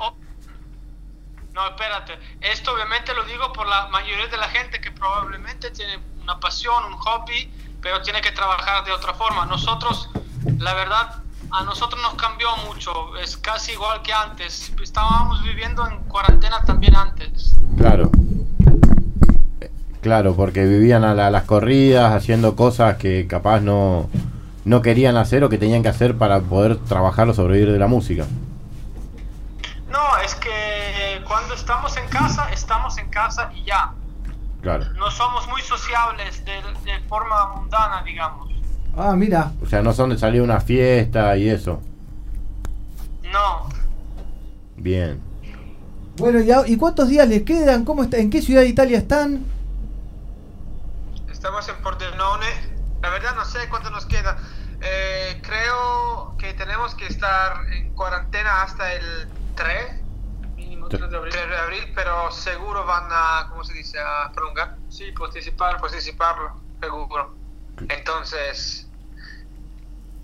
no, 1.54 1.66
espérate. 1.68 2.14
Esto 2.40 2.72
obviamente 2.72 3.12
lo 3.14 3.24
digo 3.24 3.52
por 3.52 3.66
la 3.68 3.88
mayoría 3.88 4.26
de 4.28 4.36
la 4.38 4.48
gente 4.48 4.80
que 4.80 4.90
probablemente 4.90 5.70
tiene 5.70 5.98
una 6.22 6.40
pasión, 6.40 6.84
un 6.84 6.94
hobby, 6.94 7.50
pero 7.82 8.00
tiene 8.02 8.20
que 8.22 8.30
trabajar 8.32 8.84
de 8.84 8.92
otra 8.92 9.12
forma. 9.14 9.44
Nosotros, 9.44 10.08
la 10.58 10.72
verdad, 10.74 11.16
a 11.50 11.64
nosotros 11.64 12.00
nos 12.00 12.14
cambió 12.14 12.48
mucho. 12.66 13.16
Es 13.18 13.36
casi 13.36 13.72
igual 13.72 14.00
que 14.02 14.12
antes. 14.12 14.72
Estábamos 14.82 15.42
viviendo 15.42 15.86
en 15.86 15.98
cuarentena 16.04 16.62
también 16.64 16.96
antes. 16.96 17.54
Claro. 17.76 18.10
Eh, 19.60 19.70
Claro, 20.00 20.34
porque 20.34 20.64
vivían 20.64 21.04
a 21.04 21.14
la- 21.14 21.30
las 21.30 21.42
corridas, 21.44 22.14
haciendo 22.14 22.56
cosas 22.56 22.96
que 22.96 23.26
capaz 23.26 23.60
no, 23.60 24.08
no 24.64 24.82
querían 24.82 25.16
hacer 25.16 25.42
o 25.44 25.48
que 25.48 25.58
tenían 25.58 25.82
que 25.82 25.88
hacer 25.88 26.16
para 26.18 26.40
poder 26.40 26.76
trabajar 26.76 27.28
o 27.28 27.34
sobrevivir 27.34 27.72
de 27.72 27.78
la 27.78 27.86
música. 27.86 28.26
No, 29.90 30.16
es 30.24 30.34
que 30.36 31.20
cuando 31.26 31.54
estamos 31.54 31.96
en 31.96 32.06
casa, 32.08 32.50
estamos 32.52 32.96
en 32.98 33.08
casa 33.08 33.50
y 33.54 33.64
ya. 33.64 33.92
Claro. 34.62 34.84
No 34.94 35.10
somos 35.10 35.48
muy 35.48 35.62
sociables 35.62 36.44
de, 36.44 36.52
de 36.84 37.00
forma 37.08 37.54
mundana, 37.56 38.02
digamos. 38.04 38.48
Ah, 38.96 39.14
mira. 39.16 39.52
O 39.62 39.66
sea, 39.66 39.82
no 39.82 39.92
son 39.92 40.10
de 40.10 40.18
salir 40.18 40.40
a 40.40 40.44
una 40.44 40.60
fiesta 40.60 41.36
y 41.36 41.48
eso. 41.48 41.80
No, 43.32 43.68
Bien. 44.76 45.20
Bueno, 46.16 46.40
¿y, 46.40 46.50
a- 46.50 46.66
¿y 46.66 46.76
cuántos 46.76 47.08
días 47.08 47.26
les 47.28 47.42
quedan? 47.42 47.84
¿Cómo 47.84 48.02
está? 48.02 48.18
¿En 48.18 48.28
qué 48.30 48.42
ciudad 48.42 48.62
de 48.62 48.68
Italia 48.68 48.98
están? 48.98 49.44
estamos 51.30 51.66
en 51.68 51.76
Pordenone. 51.82 52.46
La 53.02 53.10
verdad 53.10 53.34
no 53.34 53.44
sé 53.44 53.68
cuánto 53.68 53.90
nos 53.90 54.06
queda. 54.06 54.36
Eh, 54.82 55.40
creo 55.42 56.36
que 56.38 56.54
tenemos 56.54 56.94
que 56.94 57.06
estar 57.06 57.66
en 57.72 57.92
cuarentena 57.94 58.62
hasta 58.62 58.92
el 58.94 59.28
3, 59.54 60.02
mínimo 60.56 60.88
3 60.88 61.10
de 61.10 61.16
abril, 61.16 61.32
3 61.32 61.48
de 61.48 61.56
abril, 61.56 61.92
pero 61.94 62.30
seguro 62.30 62.84
van 62.86 63.04
a, 63.10 63.48
¿cómo 63.50 63.64
se 63.64 63.74
dice? 63.74 63.98
A 63.98 64.30
prolongar. 64.32 64.76
Sí, 64.88 65.12
participar, 65.12 65.80
participarlo, 65.80 66.60
seguro. 66.80 67.34
Entonces, 67.88 68.88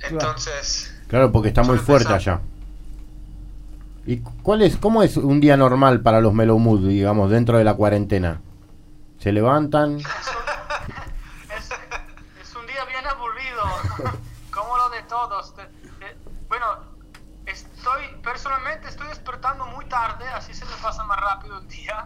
entonces, 0.00 0.92
Claro, 1.08 1.30
porque 1.32 1.48
está 1.48 1.62
muy 1.62 1.78
fuerte 1.78 2.12
allá. 2.12 2.40
¿Y 4.06 4.18
cuál 4.18 4.62
es, 4.62 4.76
cómo 4.76 5.02
es 5.02 5.16
un 5.16 5.40
día 5.40 5.56
normal 5.56 6.00
para 6.00 6.20
los 6.20 6.32
Mellow 6.32 6.58
Mood, 6.58 6.88
digamos, 6.88 7.30
dentro 7.30 7.58
de 7.58 7.64
la 7.64 7.74
cuarentena? 7.74 8.40
¿Se 9.18 9.32
levantan? 9.32 9.98
De- 15.36 15.68
de- 15.98 16.16
bueno, 16.48 16.66
estoy, 17.44 18.08
personalmente 18.22 18.88
estoy 18.88 19.06
despertando 19.08 19.66
muy 19.66 19.84
tarde, 19.86 20.26
así 20.28 20.54
se 20.54 20.64
me 20.64 20.74
pasa 20.76 21.04
más 21.04 21.18
rápido 21.18 21.58
el 21.58 21.68
día. 21.68 22.02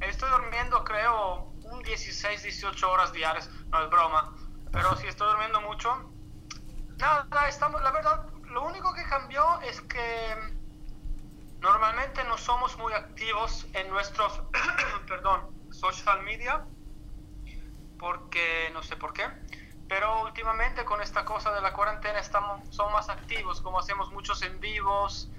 Estoy 0.00 0.28
durmiendo, 0.30 0.84
creo, 0.84 1.52
un 1.62 1.82
16, 1.82 2.42
18 2.42 2.90
horas 2.90 3.12
diarias, 3.14 3.48
no 3.70 3.82
es 3.82 3.88
broma, 3.90 4.30
pero 4.70 4.94
si 4.96 5.06
estoy 5.06 5.26
durmiendo 5.28 5.62
mucho. 5.62 6.12
Nada, 6.98 7.48
estamos, 7.48 7.82
la 7.82 7.92
verdad, 7.92 8.26
lo 8.50 8.64
único 8.66 8.92
que 8.92 9.04
cambió 9.04 9.58
es 9.62 9.80
que 9.80 10.34
normalmente 11.60 12.24
no 12.24 12.36
somos 12.36 12.76
muy 12.78 12.92
activos 12.92 13.66
en 13.72 13.88
nuestros, 13.88 14.42
perdón, 15.08 15.40
social 15.72 16.22
media 16.24 16.62
porque 17.98 18.70
no 18.74 18.82
sé 18.82 18.96
por 18.96 19.14
qué, 19.14 19.24
pero 19.88 20.24
últimamente 20.24 20.84
con 20.84 21.00
esta 21.00 21.24
cosa 21.24 21.52
de 21.52 21.60
la 21.60 21.72
cuarentena 21.72 22.18
estamos 22.18 22.60
somos 22.70 22.92
más 22.92 23.08
activos, 23.08 23.60
como 23.60 23.78
hacemos 23.78 24.12
muchos 24.12 24.42
en 24.42 24.60
vivos 24.60 25.30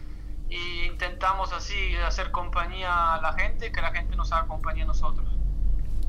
y 0.49 0.85
intentamos 0.85 1.51
así 1.53 1.95
hacer 2.05 2.31
compañía 2.31 3.15
a 3.15 3.21
la 3.21 3.33
gente, 3.33 3.71
que 3.71 3.81
la 3.81 3.91
gente 3.91 4.15
nos 4.15 4.31
haga 4.31 4.47
compañía 4.47 4.83
a 4.83 4.87
nosotros. 4.87 5.27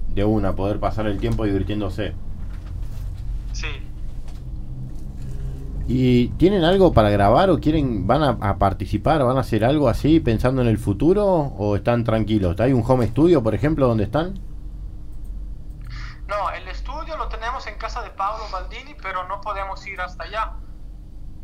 De 0.08 0.24
una, 0.24 0.54
poder 0.54 0.78
pasar 0.78 1.06
el 1.06 1.18
tiempo 1.18 1.44
divirtiéndose. 1.44 2.14
Sí. 3.52 3.66
¿Y 5.88 6.28
tienen 6.36 6.64
algo 6.64 6.92
para 6.92 7.10
grabar 7.10 7.50
o 7.50 7.58
quieren, 7.60 8.06
van 8.06 8.22
a, 8.22 8.28
a 8.40 8.58
participar, 8.58 9.24
van 9.24 9.38
a 9.38 9.40
hacer 9.40 9.64
algo 9.64 9.88
así 9.88 10.20
pensando 10.20 10.62
en 10.62 10.68
el 10.68 10.78
futuro 10.78 11.24
o 11.24 11.76
están 11.76 12.04
tranquilos? 12.04 12.60
¿Hay 12.60 12.72
un 12.72 12.84
home 12.86 13.08
studio, 13.08 13.42
por 13.42 13.54
ejemplo, 13.54 13.88
donde 13.88 14.04
están? 14.04 14.34
No, 16.28 16.50
el 16.50 16.68
estudio 16.68 16.77
lo 17.18 17.28
tenemos 17.28 17.66
en 17.66 17.76
casa 17.76 18.02
de 18.02 18.10
Pablo 18.10 18.44
Baldini, 18.50 18.94
pero 18.94 19.24
no 19.24 19.40
podemos 19.40 19.86
ir 19.86 20.00
hasta 20.00 20.24
allá. 20.24 20.54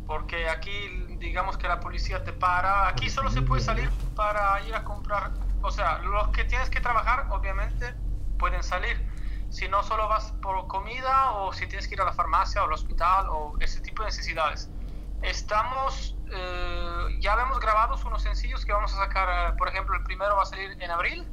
Porque 0.07 0.49
aquí, 0.49 0.87
digamos 1.17 1.57
que 1.57 1.67
la 1.67 1.79
policía 1.79 2.23
te 2.23 2.31
para. 2.31 2.87
Aquí 2.87 3.09
solo 3.09 3.29
se 3.29 3.41
puede 3.41 3.61
salir 3.61 3.89
para 4.15 4.61
ir 4.61 4.73
a 4.73 4.83
comprar. 4.83 5.31
O 5.61 5.71
sea, 5.71 5.99
los 5.99 6.29
que 6.29 6.43
tienes 6.45 6.69
que 6.69 6.79
trabajar, 6.79 7.27
obviamente, 7.29 7.93
pueden 8.37 8.63
salir. 8.63 8.97
Si 9.49 9.67
no, 9.67 9.83
solo 9.83 10.07
vas 10.07 10.31
por 10.41 10.67
comida 10.67 11.31
o 11.31 11.53
si 11.53 11.67
tienes 11.67 11.87
que 11.87 11.95
ir 11.95 12.01
a 12.01 12.05
la 12.05 12.13
farmacia 12.13 12.61
o 12.61 12.65
al 12.65 12.73
hospital 12.73 13.27
o 13.29 13.53
ese 13.59 13.81
tipo 13.81 14.03
de 14.03 14.07
necesidades. 14.09 14.69
Estamos, 15.21 16.15
eh, 16.31 17.17
ya 17.19 17.33
hemos 17.33 17.59
grabado 17.59 17.95
unos 18.05 18.21
sencillos 18.21 18.65
que 18.65 18.73
vamos 18.73 18.93
a 18.93 18.97
sacar, 18.97 19.53
eh, 19.53 19.55
por 19.57 19.67
ejemplo, 19.69 19.95
el 19.95 20.03
primero 20.03 20.35
va 20.35 20.43
a 20.43 20.45
salir 20.45 20.71
en 20.79 20.91
abril 20.91 21.27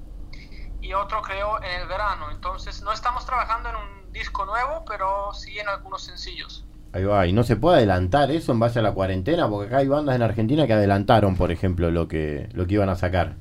y 0.81 0.95
otro 0.95 1.21
creo 1.21 1.63
en 1.63 1.83
el 1.83 1.89
verano. 1.89 2.31
Entonces 2.31 2.81
no 2.83 2.93
estamos 2.93 3.27
trabajando 3.27 3.69
en 3.69 3.77
un 3.77 4.02
disco 4.13 4.45
nuevo, 4.45 4.85
pero 4.87 5.33
sí 5.35 5.59
en 5.59 5.69
algunos 5.69 6.03
sencillos. 6.03 6.65
Ahí 6.93 7.05
va, 7.05 7.27
y 7.27 7.33
no 7.33 7.43
se 7.43 7.57
puede 7.57 7.79
adelantar 7.79 8.31
eso 8.31 8.53
en 8.53 8.61
base 8.61 8.79
a 8.79 8.83
la 8.83 8.93
cuarentena, 8.93 9.49
porque 9.49 9.69
acá 9.69 9.79
hay 9.79 9.89
bandas 9.89 10.15
en 10.15 10.23
Argentina 10.23 10.67
que 10.67 10.75
adelantaron, 10.75 11.37
por 11.37 11.51
ejemplo, 11.51 11.91
lo 11.91 12.07
que, 12.07 12.51
lo 12.53 12.67
que 12.67 12.75
iban 12.75 12.91
a 12.91 12.97
sacar. 12.97 13.37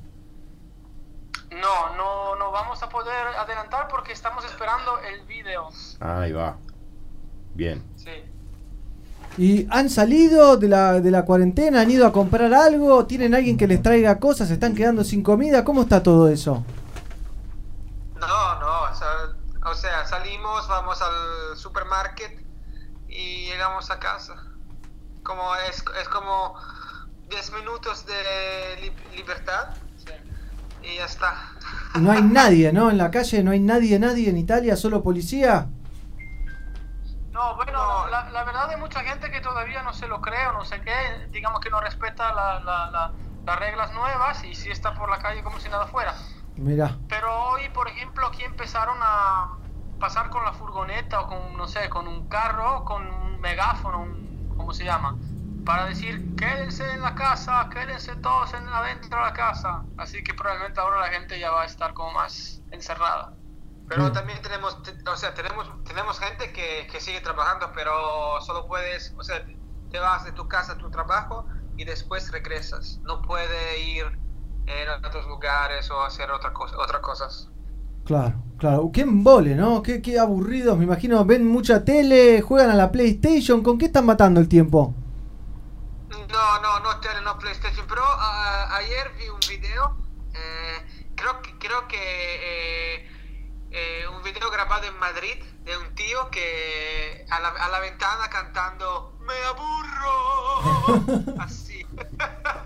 No, 1.50 1.96
no, 1.96 2.34
no 2.36 2.50
vamos 2.50 2.82
a 2.82 2.88
poder 2.88 3.26
adelantar 3.38 3.88
porque 3.88 4.12
estamos 4.12 4.44
esperando 4.46 4.98
el 5.00 5.26
video. 5.26 5.68
Ahí 6.00 6.32
va. 6.32 6.56
Bien. 7.54 7.84
Sí. 7.96 8.10
¿Y 9.36 9.66
han 9.70 9.90
salido 9.90 10.56
de 10.56 10.68
la, 10.68 11.00
de 11.00 11.10
la 11.10 11.24
cuarentena? 11.24 11.82
¿Han 11.82 11.90
ido 11.90 12.06
a 12.06 12.12
comprar 12.12 12.52
algo? 12.52 13.06
¿Tienen 13.06 13.34
alguien 13.34 13.56
que 13.56 13.66
les 13.66 13.82
traiga 13.82 14.18
cosas? 14.18 14.48
¿Se 14.48 14.54
están 14.54 14.74
quedando 14.74 15.04
sin 15.04 15.22
comida? 15.22 15.64
¿Cómo 15.64 15.82
está 15.82 16.02
todo 16.02 16.28
eso? 16.28 16.64
No, 18.18 18.60
no, 18.60 18.82
o 18.90 18.94
sea, 18.94 19.08
o 19.64 19.74
sea, 19.74 20.06
salimos, 20.06 20.66
vamos 20.68 21.00
al 21.02 21.56
supermarket 21.56 22.40
y 23.08 23.46
llegamos 23.46 23.90
a 23.90 23.98
casa. 23.98 24.34
Como 25.22 25.54
es, 25.56 25.84
es 26.00 26.08
como 26.08 26.54
10 27.28 27.52
minutos 27.52 28.04
de 28.06 28.78
li- 28.80 29.16
libertad 29.16 29.68
y 30.82 30.96
ya 30.96 31.04
está. 31.04 31.34
No 32.00 32.10
hay 32.10 32.22
nadie, 32.22 32.72
¿no? 32.72 32.90
En 32.90 32.98
la 32.98 33.10
calle 33.10 33.42
no 33.42 33.52
hay 33.52 33.60
nadie, 33.60 33.98
nadie 33.98 34.28
en 34.30 34.36
Italia, 34.38 34.76
solo 34.76 35.02
policía. 35.02 35.68
No, 37.30 37.56
bueno, 37.56 38.06
la, 38.08 38.28
la 38.30 38.44
verdad 38.44 38.68
hay 38.70 38.76
mucha 38.76 39.00
gente 39.00 39.30
que 39.30 39.40
todavía 39.40 39.82
no 39.82 39.92
se 39.94 40.06
lo 40.06 40.20
cree 40.20 40.46
o 40.48 40.52
no 40.52 40.64
sé 40.64 40.80
qué, 40.82 41.28
digamos 41.30 41.60
que 41.60 41.70
no 41.70 41.80
respeta 41.80 42.32
la- 42.32 42.60
la- 42.60 42.90
la- 42.90 43.12
las 43.46 43.58
reglas 43.58 43.92
nuevas 43.94 44.44
y 44.44 44.54
sí 44.54 44.70
está 44.70 44.94
por 44.94 45.08
la 45.10 45.18
calle 45.18 45.42
como 45.42 45.58
si 45.58 45.68
nada 45.68 45.86
fuera. 45.86 46.14
Mira. 46.56 47.00
Pero 47.08 47.28
hoy, 47.50 47.68
por 47.70 47.88
ejemplo, 47.88 48.26
aquí 48.26 48.42
empezaron 48.44 48.98
a 49.00 49.58
pasar 49.98 50.30
con 50.30 50.44
la 50.44 50.52
furgoneta 50.52 51.20
o 51.20 51.26
con, 51.26 51.56
no 51.56 51.66
sé, 51.66 51.88
con 51.88 52.08
un 52.08 52.26
carro, 52.28 52.84
con 52.84 53.06
un 53.06 53.40
megáfono, 53.40 54.00
un- 54.02 54.46
¿cómo 54.48 54.72
se 54.72 54.84
llama? 54.84 55.18
Para 55.64 55.86
decir, 55.86 56.34
quédense 56.36 56.92
en 56.94 57.02
la 57.02 57.14
casa, 57.14 57.68
quédense 57.72 58.16
todos 58.16 58.52
en, 58.54 58.66
adentro 58.68 59.18
de 59.18 59.24
la 59.26 59.32
casa. 59.32 59.88
Así 59.96 60.22
que 60.24 60.34
probablemente 60.34 60.80
ahora 60.80 61.00
la 61.00 61.08
gente 61.08 61.38
ya 61.38 61.50
va 61.50 61.62
a 61.62 61.66
estar 61.66 61.94
como 61.94 62.12
más 62.12 62.64
encerrada. 62.70 63.38
Pero 63.86 64.10
también 64.12 64.40
tenemos, 64.42 64.82
te- 64.82 64.96
o 65.10 65.16
sea, 65.16 65.34
tenemos, 65.34 65.68
tenemos 65.84 66.18
gente 66.18 66.52
que, 66.52 66.86
que 66.90 67.00
sigue 67.00 67.20
trabajando, 67.20 67.70
pero 67.74 68.40
solo 68.40 68.66
puedes, 68.66 69.14
o 69.18 69.22
sea, 69.22 69.44
te 69.88 69.98
vas 69.98 70.24
de 70.24 70.32
tu 70.32 70.48
casa 70.48 70.72
a 70.74 70.78
tu 70.78 70.90
trabajo 70.90 71.46
y 71.76 71.84
después 71.84 72.30
regresas. 72.32 73.00
No 73.04 73.20
puede 73.22 73.78
ir 73.80 74.21
en 74.66 75.04
otros 75.04 75.26
lugares 75.26 75.90
o 75.90 76.02
hacer 76.02 76.30
otra 76.30 76.52
cosa, 76.52 76.76
otras 76.78 77.00
cosas. 77.00 77.48
Claro, 78.04 78.42
claro. 78.58 78.90
Qué 78.92 79.02
embole, 79.02 79.54
¿no? 79.54 79.82
Qué, 79.82 80.02
qué 80.02 80.18
aburridos. 80.18 80.76
Me 80.76 80.84
imagino, 80.84 81.24
ven 81.24 81.46
mucha 81.46 81.84
tele, 81.84 82.40
juegan 82.40 82.70
a 82.70 82.74
la 82.74 82.90
PlayStation. 82.90 83.62
¿Con 83.62 83.78
qué 83.78 83.86
están 83.86 84.06
matando 84.06 84.40
el 84.40 84.48
tiempo? 84.48 84.94
No, 86.10 86.60
no, 86.60 86.80
no 86.80 87.00
tele, 87.00 87.20
no 87.22 87.38
PlayStation, 87.38 87.86
pero 87.86 88.02
ayer 88.72 89.12
vi 89.18 89.28
un 89.28 89.40
video, 89.48 89.96
eh, 90.34 91.08
creo 91.14 91.40
que, 91.42 91.58
creo 91.58 91.86
que 91.88 91.96
eh, 91.98 93.06
eh, 93.70 94.08
un 94.08 94.22
video 94.22 94.50
grabado 94.50 94.86
en 94.86 94.98
Madrid 94.98 95.42
de 95.64 95.76
un 95.76 95.94
tío 95.94 96.30
que 96.30 97.26
a 97.30 97.40
la, 97.40 97.48
a 97.48 97.68
la 97.68 97.80
ventana 97.80 98.28
cantando 98.30 99.18
Me 99.20 99.34
aburro, 99.44 100.14
así. 101.40 101.86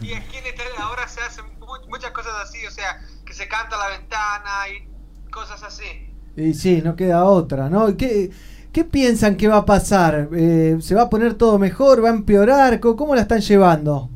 y 0.00 0.12
aquí 0.14 0.36
en 0.38 0.46
Italia 0.46 0.82
ahora 0.82 1.08
se 1.08 1.20
hacen 1.20 1.46
mu- 1.58 1.88
muchas 1.88 2.10
cosas 2.12 2.34
así, 2.42 2.64
o 2.66 2.70
sea, 2.70 2.98
que 3.24 3.32
se 3.34 3.48
canta 3.48 3.76
a 3.76 3.88
la 3.90 3.98
ventana 3.98 4.68
y 4.68 4.88
cosas 5.30 5.62
así. 5.62 6.12
Y 6.36 6.54
sí, 6.54 6.82
no 6.82 6.96
queda 6.96 7.24
otra, 7.24 7.70
¿no? 7.70 7.88
¿Y 7.88 7.96
¿Qué, 7.96 8.30
qué 8.72 8.84
piensan 8.84 9.36
que 9.36 9.48
va 9.48 9.58
a 9.58 9.64
pasar? 9.66 10.28
Eh, 10.34 10.76
¿Se 10.80 10.94
va 10.94 11.02
a 11.02 11.10
poner 11.10 11.34
todo 11.34 11.58
mejor? 11.58 12.04
¿Va 12.04 12.08
a 12.10 12.12
empeorar? 12.12 12.78
¿Cómo, 12.80 12.96
cómo 12.96 13.14
la 13.14 13.22
están 13.22 13.40
llevando? 13.40 14.10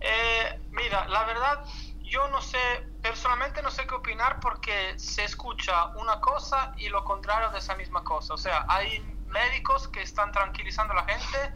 Eh, 0.00 0.60
mira, 0.70 1.06
la 1.08 1.24
verdad, 1.24 1.64
yo 2.00 2.28
no 2.28 2.40
sé, 2.42 2.58
personalmente 3.00 3.62
no 3.62 3.70
sé 3.70 3.86
qué 3.86 3.94
opinar 3.94 4.40
porque 4.40 4.94
se 4.96 5.24
escucha 5.24 5.86
una 5.96 6.20
cosa 6.20 6.74
y 6.76 6.88
lo 6.88 7.04
contrario 7.04 7.50
de 7.50 7.58
esa 7.58 7.76
misma 7.76 8.02
cosa. 8.04 8.34
O 8.34 8.38
sea, 8.38 8.64
hay 8.68 9.00
médicos 9.28 9.88
que 9.88 10.02
están 10.02 10.32
tranquilizando 10.32 10.92
a 10.92 10.96
la 10.96 11.04
gente 11.04 11.54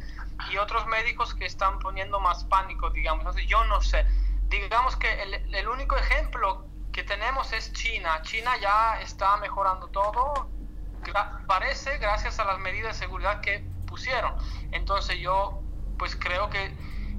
y 0.51 0.57
otros 0.59 0.87
médicos 0.87 1.35
que 1.35 1.47
están 1.47 1.79
poniendo 1.79 2.21
más 2.21 2.45
pánico, 2.45 2.91
digamos. 2.91 3.21
Entonces, 3.23 3.47
yo 3.49 3.65
no 3.65 3.81
sé. 3.81 4.05
Digamos 4.49 4.97
que 4.97 5.13
el, 5.23 5.35
el 5.55 5.69
único 5.69 5.97
ejemplo 5.97 6.71
que 6.93 7.03
tenemos 7.05 7.53
es 7.53 7.73
China. 7.73 8.23
China 8.23 8.57
ya 8.59 9.01
está 9.01 9.37
mejorando 9.39 9.89
todo, 9.89 10.53
gra- 11.01 11.45
parece 11.47 11.99
gracias 11.99 12.39
a 12.41 12.45
las 12.45 12.59
medidas 12.61 12.95
de 12.99 13.07
seguridad 13.07 13.41
que 13.41 13.71
pusieron. 13.87 14.33
Entonces 14.71 15.19
yo 15.19 15.65
pues 15.97 16.17
creo 16.17 16.49
que, 16.51 16.77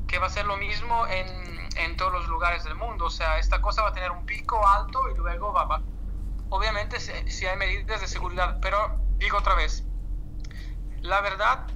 que 0.08 0.20
va 0.20 0.28
a 0.28 0.30
ser 0.30 0.46
lo 0.46 0.58
mismo 0.58 1.06
en, 1.08 1.28
en 1.78 1.98
todos 1.98 2.12
los 2.14 2.28
lugares 2.28 2.64
del 2.64 2.76
mundo. 2.76 3.06
O 3.06 3.10
sea, 3.10 3.38
esta 3.40 3.62
cosa 3.62 3.82
va 3.84 3.90
a 3.90 3.94
tener 3.94 4.12
un 4.12 4.26
pico 4.26 4.66
alto 4.68 5.00
y 5.10 5.18
luego 5.18 5.54
va, 5.54 5.66
va- 5.66 5.84
obviamente 6.50 7.00
si, 7.00 7.12
si 7.28 7.46
hay 7.48 7.58
medidas 7.58 8.02
de 8.02 8.08
seguridad, 8.08 8.60
pero 8.62 8.78
digo 9.20 9.38
otra 9.40 9.56
vez, 9.56 9.88
la 11.02 11.22
verdad 11.22 11.68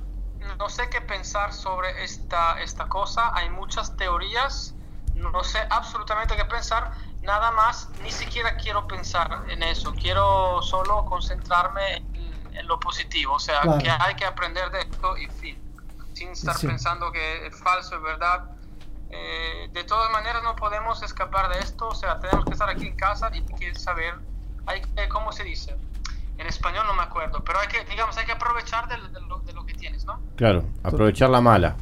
no 0.58 0.70
sé 0.70 0.90
qué 0.90 1.02
pensar 1.02 1.54
sobre 1.54 2.04
esta, 2.04 2.60
esta 2.62 2.88
cosa, 2.88 3.32
hay 3.34 3.50
muchas 3.50 3.96
teorías, 3.98 4.74
no 5.16 5.44
sé 5.44 5.60
absolutamente 5.70 6.36
qué 6.36 6.46
pensar, 6.46 6.92
nada 7.22 7.52
más, 7.52 7.90
ni 8.02 8.12
siquiera 8.12 8.56
quiero 8.58 8.88
pensar 8.88 9.44
en 9.50 9.62
eso, 9.64 9.94
quiero 9.94 10.62
solo 10.62 11.06
concentrarme 11.06 11.98
en, 11.98 12.56
en 12.56 12.68
lo 12.68 12.80
positivo, 12.80 13.36
o 13.36 13.40
sea, 13.40 13.62
Claro. 13.62 13.84
que 13.84 13.90
hay 13.90 14.16
que 14.16 14.26
aprender 14.26 14.72
de 14.72 14.80
esto 14.82 15.18
y 15.18 15.28
fin, 15.28 15.58
sin 16.14 16.30
estar 16.30 16.56
Sí. 16.56 16.68
pensando 16.68 17.12
que 17.12 17.48
es 17.48 17.60
falso, 17.60 17.96
es 17.96 18.02
verdad. 18.02 18.46
Eh, 19.14 19.70
de 19.74 19.84
todas 19.84 20.10
maneras 20.12 20.42
no 20.42 20.56
podemos 20.56 21.04
escapar 21.04 21.50
de 21.54 21.60
esto, 21.60 21.88
o 21.90 21.96
sea, 21.96 22.20
tenemos 22.20 22.46
que 22.46 22.54
estar 22.54 22.70
aquí 22.70 22.88
en 22.88 22.96
casa 22.96 23.30
y 23.34 23.46
que 23.56 23.76
saber, 23.76 24.16
hay 24.66 24.82
que, 24.82 25.10
¿cómo 25.10 25.32
se 25.34 25.44
dice? 25.44 25.76
En 26.42 26.48
español 26.48 26.84
no 26.88 26.96
me 26.96 27.04
acuerdo, 27.04 27.44
pero 27.46 27.60
hay 27.60 27.68
que, 27.68 27.90
digamos, 27.90 28.18
hay 28.18 28.26
que 28.26 28.32
aprovechar 28.32 28.88
de, 28.88 28.96
de 29.14 29.22
lo, 29.28 29.40
de 29.40 29.54
lo 29.54 29.64
que 29.66 29.76
tienes, 29.76 30.06
¿no? 30.06 30.20
Claro, 30.36 30.66
aprovechar 30.84 31.30
la 31.30 31.40
mala. 31.40 31.76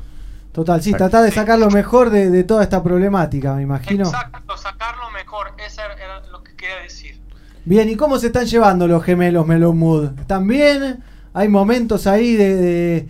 Total, 0.51 0.81
sí, 0.83 0.91
tratar 0.93 1.23
de 1.23 1.31
sacar 1.31 1.57
lo 1.59 1.69
mejor 1.69 2.09
de, 2.09 2.29
de 2.29 2.43
toda 2.43 2.63
esta 2.63 2.83
problemática, 2.83 3.53
me 3.53 3.61
imagino. 3.61 4.03
Exacto, 4.05 4.57
sacarlo 4.57 5.09
mejor, 5.11 5.53
eso 5.65 5.81
era 5.81 6.27
lo 6.27 6.43
que 6.43 6.55
quería 6.55 6.75
decir. 6.83 7.21
Bien, 7.63 7.87
¿y 7.87 7.95
cómo 7.95 8.17
se 8.19 8.27
están 8.27 8.45
llevando 8.47 8.87
los 8.87 9.01
gemelos 9.03 9.45
Melon 9.47 9.77
Mood? 9.77 10.19
¿Están 10.19 10.45
bien? 10.47 11.03
¿Hay 11.33 11.47
momentos 11.47 12.05
ahí 12.07 12.35
de, 12.35 12.55
de, 12.55 13.09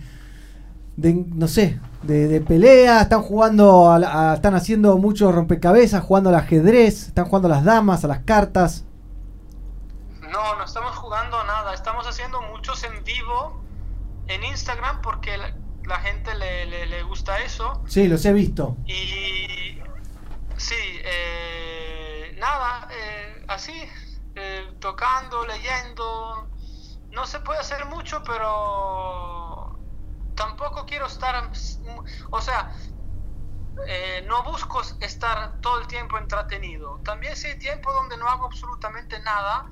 de, 0.96 1.14
no 1.34 1.48
sé, 1.48 1.80
de, 2.02 2.28
de 2.28 2.40
pelea? 2.42 3.00
¿Están 3.00 3.22
jugando, 3.22 3.90
a 3.90 3.98
la- 3.98 4.32
a- 4.32 4.34
están 4.34 4.54
haciendo 4.54 4.98
muchos 4.98 5.34
rompecabezas, 5.34 6.02
jugando 6.04 6.28
al 6.28 6.36
ajedrez? 6.36 7.08
¿Están 7.08 7.24
jugando 7.24 7.48
a 7.48 7.52
las 7.52 7.64
damas, 7.64 8.04
a 8.04 8.08
las 8.08 8.20
cartas? 8.20 8.84
No, 10.30 10.54
no 10.56 10.64
estamos 10.64 10.96
jugando 10.96 11.42
nada, 11.44 11.74
estamos 11.74 12.06
haciendo 12.06 12.40
muchos 12.42 12.82
en 12.84 13.02
vivo 13.04 13.62
en 14.28 14.44
Instagram 14.44 15.00
porque 15.02 15.36
la, 15.36 15.52
la 15.84 15.98
gente 16.00 16.34
le, 16.34 16.66
le, 16.66 16.86
le 16.86 17.02
gusta 17.02 17.40
eso. 17.40 17.82
Sí, 17.86 18.06
los 18.06 18.24
he 18.24 18.32
visto. 18.32 18.76
Y 18.86 19.80
sí, 20.56 20.74
eh, 21.04 22.36
nada, 22.38 22.88
eh, 22.92 23.44
así, 23.48 23.88
eh, 24.36 24.72
tocando, 24.78 25.44
leyendo. 25.46 26.48
No 27.10 27.26
se 27.26 27.40
puede 27.40 27.58
hacer 27.58 27.86
mucho, 27.86 28.22
pero 28.22 29.76
tampoco 30.36 30.86
quiero 30.86 31.06
estar, 31.06 31.50
o 32.30 32.40
sea, 32.40 32.72
eh, 33.86 34.24
no 34.26 34.42
busco 34.44 34.82
estar 35.00 35.60
todo 35.60 35.80
el 35.80 35.86
tiempo 35.86 36.18
entretenido. 36.18 37.00
También 37.04 37.36
si 37.36 37.48
hay 37.48 37.58
tiempo 37.58 37.92
donde 37.92 38.16
no 38.16 38.28
hago 38.28 38.46
absolutamente 38.46 39.18
nada, 39.20 39.66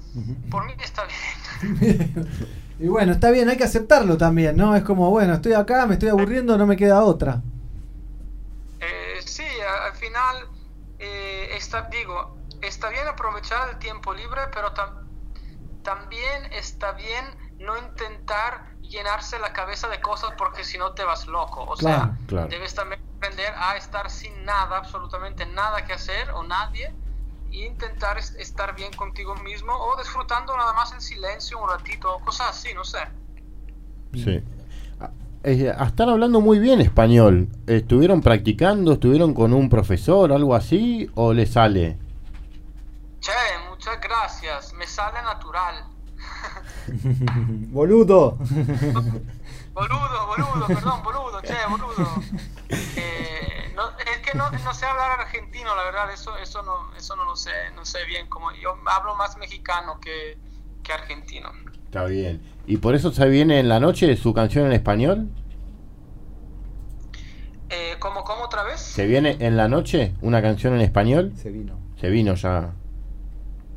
por 0.50 0.64
mí 0.66 0.74
está 0.80 1.04
bien. 1.04 2.28
Y 2.80 2.86
bueno, 2.86 3.11
está 3.12 3.30
bien, 3.32 3.48
hay 3.48 3.56
que 3.56 3.64
aceptarlo 3.64 4.16
también, 4.16 4.56
¿no? 4.56 4.76
Es 4.76 4.84
como, 4.84 5.11
bueno, 5.11 5.34
estoy 5.34 5.52
acá, 5.54 5.84
me 5.86 5.94
estoy 5.94 6.11
aburriendo, 6.11 6.56
no 6.56 6.64
me 6.64 6.76
queda 6.76 7.02
otra. 7.02 7.42
Eh, 8.80 9.20
sí, 9.24 9.44
al 9.84 9.94
final, 9.96 10.36
eh, 10.98 11.48
está, 11.56 11.82
digo, 11.90 12.36
está 12.62 12.88
bien 12.90 13.06
aprovechar 13.09 13.68
el 13.70 13.78
tiempo 13.78 14.14
libre, 14.14 14.42
pero 14.54 14.72
tam- 14.74 15.06
también 15.82 16.52
está 16.52 16.92
bien 16.92 17.24
no 17.59 17.76
intentar 17.78 18.64
llenarse 18.82 19.38
la 19.38 19.52
cabeza 19.52 19.88
de 19.88 20.00
cosas 20.00 20.30
porque 20.38 20.64
si 20.64 20.78
no 20.78 20.92
te 20.92 21.04
vas 21.04 21.26
loco. 21.26 21.62
O 21.62 21.74
Claro, 21.76 22.04
sea, 22.04 22.18
claro. 22.26 22.48
debes 22.48 22.74
también 22.74 23.00
aprender 23.18 23.52
a 23.56 23.76
estar 23.76 24.09
sin 24.11 24.44
nada, 24.44 24.78
absolutamente 24.78 25.44
nada 25.46 25.84
que 25.84 25.92
hacer 25.92 26.30
o 26.30 26.42
nadie, 26.44 26.92
e 27.50 27.66
intentar 27.66 28.16
es- 28.18 28.34
estar 28.36 28.74
bien 28.74 28.92
contigo 28.94 29.34
mismo 29.36 29.72
o 29.74 29.96
disfrutando 29.98 30.56
nada 30.56 30.72
más 30.72 30.92
en 30.92 31.00
silencio 31.00 31.59
un 31.59 31.68
ratito, 31.68 32.14
o 32.14 32.20
cosas 32.20 32.50
así, 32.50 32.72
no 32.74 32.84
sé. 32.84 32.98
Sí. 34.14 34.42
Eh, 35.44 35.74
están 35.86 36.09
hablando 36.09 36.40
muy 36.40 36.59
bien 36.59 36.80
español. 36.80 37.48
¿Estuvieron 37.66 38.20
practicando? 38.20 38.92
¿Estuvieron 38.94 39.34
con 39.34 39.52
un 39.54 39.68
profesor, 39.70 40.32
algo 40.32 40.54
así? 40.54 41.11
¿O 41.14 41.32
le 41.32 41.46
sale? 41.46 41.96
Che, 43.20 43.32
muchas 43.70 44.00
gracias, 44.00 44.72
me 44.74 44.86
sale 44.86 45.22
natural. 45.22 45.84
Boludo. 47.70 48.36
Boludo, 49.72 50.26
boludo, 50.26 50.66
perdón, 50.66 51.03
boludo, 51.03 51.41
che, 51.43 51.55
boludo. 51.68 52.22
Eh, 52.97 53.72
no, 53.76 53.91
es 53.91 54.18
que 54.18 54.36
no, 54.36 54.51
no 54.51 54.74
sé 54.74 54.86
hablar 54.86 55.20
argentino, 55.20 55.74
la 55.76 55.84
verdad, 55.84 56.12
eso, 56.12 56.36
eso 56.39 56.62
no, 56.62 56.95
eso 56.97 57.14
no 57.16 57.24
lo 57.24 57.36
sé, 57.36 57.53
no 57.76 57.84
sé 57.84 58.05
bien 58.07 58.26
como 58.28 58.51
yo 58.53 58.76
hablo 58.86 59.14
más 59.14 59.36
mexicano 59.39 60.01
que, 60.01 60.36
que 60.82 60.93
argentino. 60.93 61.53
Está 61.84 62.05
bien. 62.05 62.43
¿Y 62.66 62.78
por 62.78 62.95
eso 62.95 63.12
se 63.12 63.28
viene 63.28 63.61
en 63.61 63.68
la 63.68 63.80
noche 63.80 64.16
su 64.16 64.34
canción 64.34 64.66
en 64.66 64.72
español? 64.72 65.30
Eh, 67.70 67.97
¿cómo, 67.99 68.24
cómo 68.24 68.45
otra 68.45 68.64
vez? 68.64 68.80
¿Se 68.80 69.07
viene 69.07 69.36
en 69.41 69.57
la 69.57 69.68
noche 69.68 70.14
una 70.22 70.43
canción 70.43 70.74
en 70.74 70.80
español? 70.80 71.32
Se 71.36 71.51
vino. 71.51 71.78
Se 72.01 72.09
vino 72.09 72.34
ya. 72.34 72.72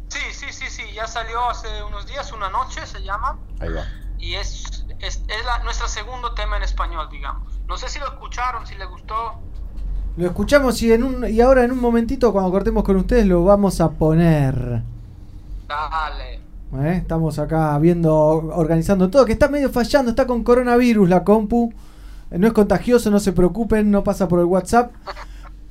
Sí, 0.07 0.19
sí, 0.31 0.47
sí, 0.51 0.60
sí, 0.60 0.60
ya 1.01 1.07
salió 1.07 1.49
hace 1.49 1.67
unos 1.87 2.05
días, 2.05 2.31
una 2.31 2.49
noche 2.49 2.85
se 2.85 3.01
llama, 3.01 3.37
Ahí 3.59 3.69
va. 3.73 3.81
y 4.19 4.35
es, 4.35 4.85
es, 4.99 5.23
es 5.27 5.45
la, 5.45 5.63
nuestro 5.63 5.87
segundo 5.87 6.33
tema 6.33 6.57
en 6.57 6.63
español, 6.63 7.07
digamos. 7.11 7.59
No 7.67 7.75
sé 7.77 7.89
si 7.89 7.97
lo 7.99 8.05
escucharon, 8.05 8.67
si 8.67 8.75
les 8.75 8.87
gustó. 8.87 9.15
Lo 10.17 10.27
escuchamos 10.27 10.79
y, 10.83 10.91
en 10.93 11.03
un, 11.03 11.27
y 11.27 11.41
ahora 11.41 11.63
en 11.63 11.71
un 11.71 11.79
momentito, 11.79 12.31
cuando 12.31 12.51
cortemos 12.51 12.83
con 12.83 12.97
ustedes, 12.97 13.25
lo 13.25 13.43
vamos 13.43 13.81
a 13.81 13.89
poner. 13.91 14.83
Dale. 15.67 16.35
¿eh? 16.35 16.97
Estamos 16.97 17.39
acá 17.39 17.77
viendo, 17.79 18.13
organizando 18.15 19.09
todo, 19.09 19.25
que 19.25 19.31
está 19.33 19.47
medio 19.47 19.69
fallando, 19.71 20.11
está 20.11 20.27
con 20.27 20.43
coronavirus 20.43 21.09
la 21.09 21.23
compu. 21.23 21.73
Eh, 22.29 22.37
No 22.37 22.45
es 22.47 22.53
contagioso, 22.53 23.09
no 23.09 23.19
se 23.19 23.31
preocupen, 23.33 23.89
no 23.89 24.03
pasa 24.03 24.27
por 24.27 24.39
el 24.39 24.45
WhatsApp. 24.45 24.91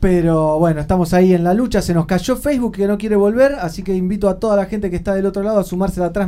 Pero 0.01 0.59
bueno, 0.59 0.81
estamos 0.81 1.13
ahí 1.13 1.35
en 1.35 1.45
la 1.45 1.53
lucha. 1.55 1.83
Se 1.83 1.93
nos 1.93 2.07
cayó 2.07 2.37
Facebook 2.37 2.75
que 2.77 2.87
no 2.87 2.97
quiere 2.97 3.17
volver. 3.17 3.55
Así 3.61 3.83
que 3.83 3.95
invito 3.95 4.29
a 4.29 4.39
toda 4.39 4.57
la 4.57 4.65
gente 4.67 4.91
que 4.91 4.97
está 4.97 5.15
del 5.15 5.27
otro 5.27 5.43
lado 5.43 5.61
a 5.61 5.65
sumarse 5.65 6.03
a 6.03 6.11
la 6.11 6.25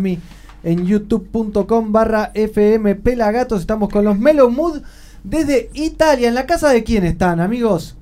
en 0.64 0.86
youtube.com 0.86 1.90
barra 1.90 2.30
FM 2.34 2.94
Pelagatos. 2.96 3.60
Estamos 3.62 3.88
con 3.88 4.04
los 4.04 4.18
Melo 4.18 4.50
Mood 4.50 4.82
desde 5.24 5.70
Italia. 5.72 6.28
¿En 6.28 6.34
la 6.34 6.46
casa 6.46 6.68
de 6.70 6.84
quién 6.84 7.04
están, 7.04 7.40
amigos? 7.40 7.96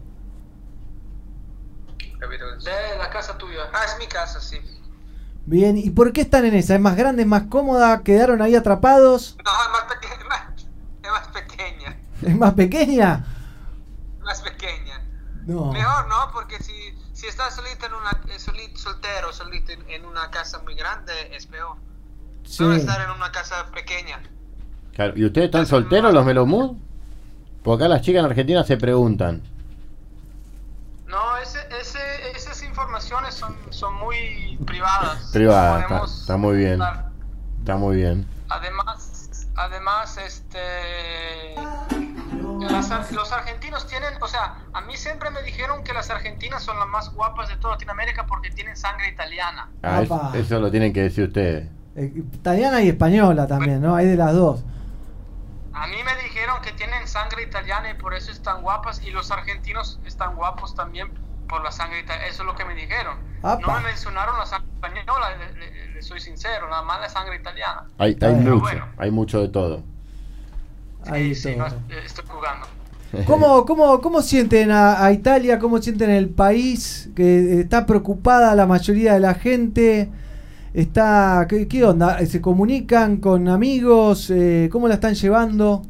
De 2.21 2.99
la 2.99 3.09
casa 3.11 3.39
tuya. 3.39 3.61
Ah, 3.73 3.85
es 3.87 3.99
mi 3.99 4.07
casa, 4.07 4.41
sí. 4.41 4.59
Bien, 5.47 5.79
¿y 5.79 5.89
por 5.91 6.13
qué 6.13 6.21
están 6.21 6.45
en 6.45 6.55
esa? 6.55 6.75
¿Es 6.75 6.81
más 6.81 6.97
grande, 6.97 7.23
es 7.23 7.29
más 7.29 7.45
cómoda? 7.45 8.03
¿Quedaron 8.03 8.43
ahí 8.43 8.55
atrapados? 8.55 9.37
No, 9.45 9.51
es 9.51 9.71
más, 9.73 9.85
peque- 9.95 10.15
es 10.15 10.27
más- 10.29 10.67
es 11.03 11.11
más 11.11 11.29
pequeña. 11.29 11.97
¿Es 12.23 12.37
más 12.37 12.55
pequeña? 12.55 13.25
No. 15.51 15.73
Mejor, 15.73 16.07
¿no? 16.09 16.31
Porque 16.33 16.63
si, 16.63 16.73
si 17.13 17.27
estás 17.27 17.57
solito 17.57 17.87
en 17.87 17.95
una, 17.95 18.11
eh, 18.33 18.39
soli- 18.39 18.77
soltero, 18.77 19.33
solito 19.33 19.73
en, 19.73 19.89
en 19.91 20.05
una 20.05 20.31
casa 20.31 20.61
muy 20.61 20.75
grande, 20.77 21.13
es 21.35 21.47
peor. 21.47 21.77
Sí. 22.45 22.63
No 22.63 22.73
estar 22.73 23.01
en 23.01 23.11
una 23.11 23.33
casa 23.33 23.67
pequeña. 23.73 24.21
Claro, 24.95 25.15
¿Y 25.17 25.25
ustedes 25.25 25.47
están 25.47 25.67
solteros, 25.67 26.15
los 26.15 26.25
Melomud? 26.25 26.77
Porque 27.65 27.85
acá 27.85 27.89
las 27.89 28.03
chicas 28.03 28.21
en 28.21 28.27
Argentina 28.27 28.63
se 28.65 28.77
preguntan. 28.77 29.43
No, 31.09 31.37
ese, 31.39 31.59
ese, 31.81 31.99
esas 32.37 32.63
informaciones 32.63 33.35
son, 33.35 33.57
son 33.71 33.95
muy 33.95 34.57
privadas. 34.65 35.31
Privada, 35.33 35.87
No 35.89 36.05
está, 36.05 36.37
muy 36.37 36.57
bien. 36.59 36.81
Está 37.59 37.77
muy 37.77 37.97
bien. 37.97 38.25
Además, 38.49 39.49
además, 39.57 40.17
este, 40.19 40.59
las 42.89 43.13
los 43.13 43.33
argentinos 43.33 43.87
tienen, 43.87 44.15
o 44.23 44.29
sea, 44.29 44.57
a 44.73 44.81
mí 44.83 44.97
siempre 44.97 45.31
me 45.31 45.43
dijeron 45.43 45.85
que 45.85 45.93
las 45.93 46.09
argentinas 46.11 46.63
son 46.63 46.79
las 46.79 46.89
más 46.89 47.13
guapas 47.13 47.49
de 47.49 47.57
toda 47.57 47.75
Latinoamérica 47.75 48.27
porque 48.27 48.51
tienen 48.51 48.77
sangre 48.77 49.09
italiana. 49.09 49.69
Ah, 49.83 50.01
eso, 50.03 50.33
eso 50.35 50.61
lo 50.61 50.71
tienen 50.71 50.93
que 50.93 51.03
decir 51.03 51.25
ustedes. 51.25 51.69
Eh, 51.97 52.13
Italiana 52.15 52.81
y 52.83 52.89
española 52.89 53.47
también, 53.47 53.83
¿no? 53.83 53.95
Hay 53.97 54.07
de 54.07 54.17
las 54.17 54.33
dos. 54.33 54.65
A 55.73 55.87
mí 55.87 55.97
me 56.05 56.15
dijeron 56.23 56.61
que 56.63 56.73
tienen 56.73 57.07
sangre 57.07 57.43
italiana 57.43 57.91
y 57.91 57.95
por 57.95 58.15
eso 58.15 58.31
están 58.33 58.63
guapas 58.63 59.03
y 59.05 59.11
los 59.11 59.31
argentinos 59.31 60.01
están 60.05 60.35
guapos 60.37 60.75
también 60.75 61.13
por 61.49 61.63
la 61.63 61.73
sangre 61.73 62.01
italiana. 62.01 62.27
Eso 62.29 62.43
es 62.43 62.47
lo 62.47 62.55
que 62.55 62.65
me 62.65 62.75
dijeron. 62.75 63.19
Apa. 63.43 63.61
No 63.67 63.73
me 63.79 63.87
mencionaron 63.87 64.39
la 64.39 64.47
sangre 64.47 64.69
española, 64.75 65.37
le, 65.37 65.53
le- 65.59 65.89
le 65.95 66.03
soy 66.03 66.21
sincero, 66.21 66.69
nada 66.69 66.83
más 66.83 67.01
la 67.01 67.09
sangre 67.09 67.37
italiana. 67.37 67.85
Hay, 67.99 68.11
hay 68.13 68.17
Pero 68.19 68.35
mucho, 68.41 68.59
bueno. 68.61 68.87
hay 68.99 69.11
mucho 69.11 69.41
de 69.41 69.49
todo. 69.49 69.83
Ahí 71.07 71.35
Sí, 71.35 71.57
no, 71.57 71.67
eh, 71.67 71.73
estoy 72.05 72.25
jugando. 72.29 72.67
¿Cómo, 73.27 73.67
cómo, 73.67 74.01
cómo 74.01 74.23
sienten 74.23 74.71
a, 74.71 75.05
a 75.05 75.13
Italia? 75.13 75.59
¿Cómo 75.59 75.83
sienten 75.83 76.11
el 76.11 76.31
país? 76.31 77.11
Que 77.17 77.61
está 77.61 77.87
preocupada 77.87 78.55
la 78.55 78.67
mayoría 78.67 79.15
de 79.15 79.21
la 79.21 79.35
gente. 79.35 80.11
Está, 80.73 81.47
¿qué, 81.49 81.67
qué 81.67 81.85
onda? 81.85 82.25
¿Se 82.27 82.41
comunican 82.41 83.17
con 83.17 83.49
amigos? 83.49 84.31
Eh, 84.31 84.69
¿Cómo 84.71 84.87
la 84.87 84.95
están 84.95 85.15
llevando? 85.15 85.83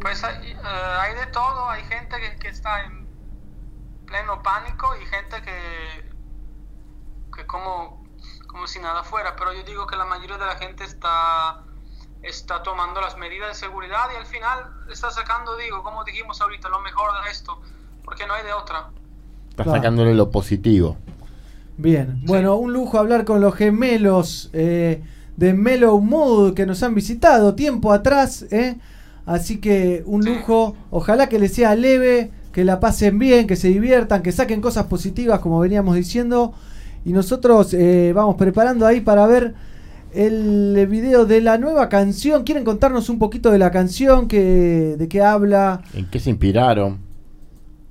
Pues 0.00 0.24
hay, 0.24 0.52
eh, 0.52 0.56
hay 1.00 1.14
de 1.14 1.26
todo, 1.32 1.68
hay 1.68 1.82
gente 1.84 2.16
que, 2.16 2.38
que 2.38 2.48
está 2.48 2.84
en 2.84 3.06
pleno 4.06 4.42
pánico 4.42 4.86
y 5.02 5.04
gente 5.06 5.42
que, 5.42 6.10
que 7.36 7.46
como, 7.46 8.04
como 8.46 8.66
si 8.66 8.78
nada 8.78 9.02
fuera, 9.02 9.36
pero 9.36 9.52
yo 9.52 9.62
digo 9.64 9.86
que 9.86 9.96
la 9.96 10.06
mayoría 10.06 10.38
de 10.38 10.46
la 10.46 10.56
gente 10.56 10.84
está, 10.84 11.65
está 12.26 12.62
tomando 12.62 13.00
las 13.00 13.16
medidas 13.16 13.48
de 13.48 13.54
seguridad 13.54 14.06
y 14.14 14.16
al 14.16 14.26
final 14.26 14.58
está 14.92 15.10
sacando, 15.10 15.56
digo, 15.56 15.82
como 15.82 16.04
dijimos 16.04 16.40
ahorita, 16.40 16.68
lo 16.68 16.80
mejor 16.80 17.10
de 17.24 17.30
esto, 17.30 17.60
porque 18.04 18.26
no 18.26 18.34
hay 18.34 18.44
de 18.44 18.52
otra. 18.52 18.88
Está 19.50 19.64
Claro. 19.64 19.78
sacándole 19.78 20.14
lo 20.14 20.30
positivo. 20.30 20.96
Bien, 21.78 22.20
bueno, 22.24 22.56
un 22.56 22.72
lujo 22.72 22.98
hablar 22.98 23.24
con 23.24 23.40
los 23.40 23.54
gemelos 23.54 24.48
eh, 24.52 25.02
de 25.36 25.52
Mellow 25.54 26.00
Mood 26.00 26.54
que 26.54 26.64
nos 26.66 26.82
han 26.82 26.94
visitado 26.94 27.54
tiempo 27.54 27.92
atrás, 27.92 28.46
¿eh? 28.50 28.76
Así 29.26 29.60
que 29.60 30.02
un 30.06 30.24
lujo, 30.24 30.76
ojalá 30.90 31.28
que 31.28 31.38
les 31.38 31.52
sea 31.54 31.74
leve, 31.74 32.30
que 32.52 32.64
la 32.64 32.80
pasen 32.80 33.18
bien, 33.18 33.46
que 33.46 33.56
se 33.56 33.68
diviertan, 33.68 34.22
que 34.22 34.32
saquen 34.32 34.60
cosas 34.60 34.86
positivas 34.86 35.40
como 35.40 35.58
veníamos 35.60 35.96
diciendo. 35.96 36.54
Y 37.04 37.12
nosotros 37.12 37.74
eh, 37.74 38.12
vamos 38.14 38.36
preparando 38.36 38.86
ahí 38.86 39.00
para 39.00 39.26
ver 39.26 39.54
el 40.16 40.86
video 40.88 41.26
de 41.26 41.40
la 41.40 41.58
nueva 41.58 41.88
canción. 41.88 42.44
¿Quieren 42.44 42.64
contarnos 42.64 43.08
un 43.08 43.18
poquito 43.18 43.50
de 43.50 43.58
la 43.58 43.70
canción? 43.70 44.28
Que, 44.28 44.96
¿De 44.98 45.08
qué 45.08 45.22
habla? 45.22 45.82
¿En 45.94 46.08
qué 46.10 46.18
se 46.20 46.30
inspiraron? 46.30 47.00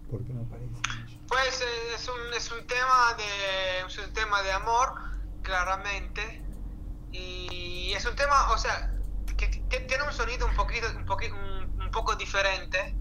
Pues 0.10 1.62
eh, 1.62 1.66
es, 1.96 2.08
un, 2.08 2.34
es 2.36 2.52
un 2.52 2.66
tema 2.68 3.16
de 3.18 3.88
es 3.88 3.98
un 4.08 4.14
tema 4.14 4.42
de 4.44 4.52
amor, 4.52 4.90
claramente. 5.42 6.42
Y 7.12 7.94
es 7.96 8.06
un 8.06 8.16
tema, 8.16 8.52
o 8.52 8.58
sea, 8.58 8.92
que, 9.38 9.50
que 9.50 9.80
tiene 9.82 10.04
un 10.04 10.12
sonido 10.14 10.46
un 10.48 10.56
poquito, 10.56 10.88
un, 10.98 11.06
poqui- 11.06 11.32
un, 11.32 11.82
un 11.82 11.92
poco 11.92 12.16
diferente 12.16 12.96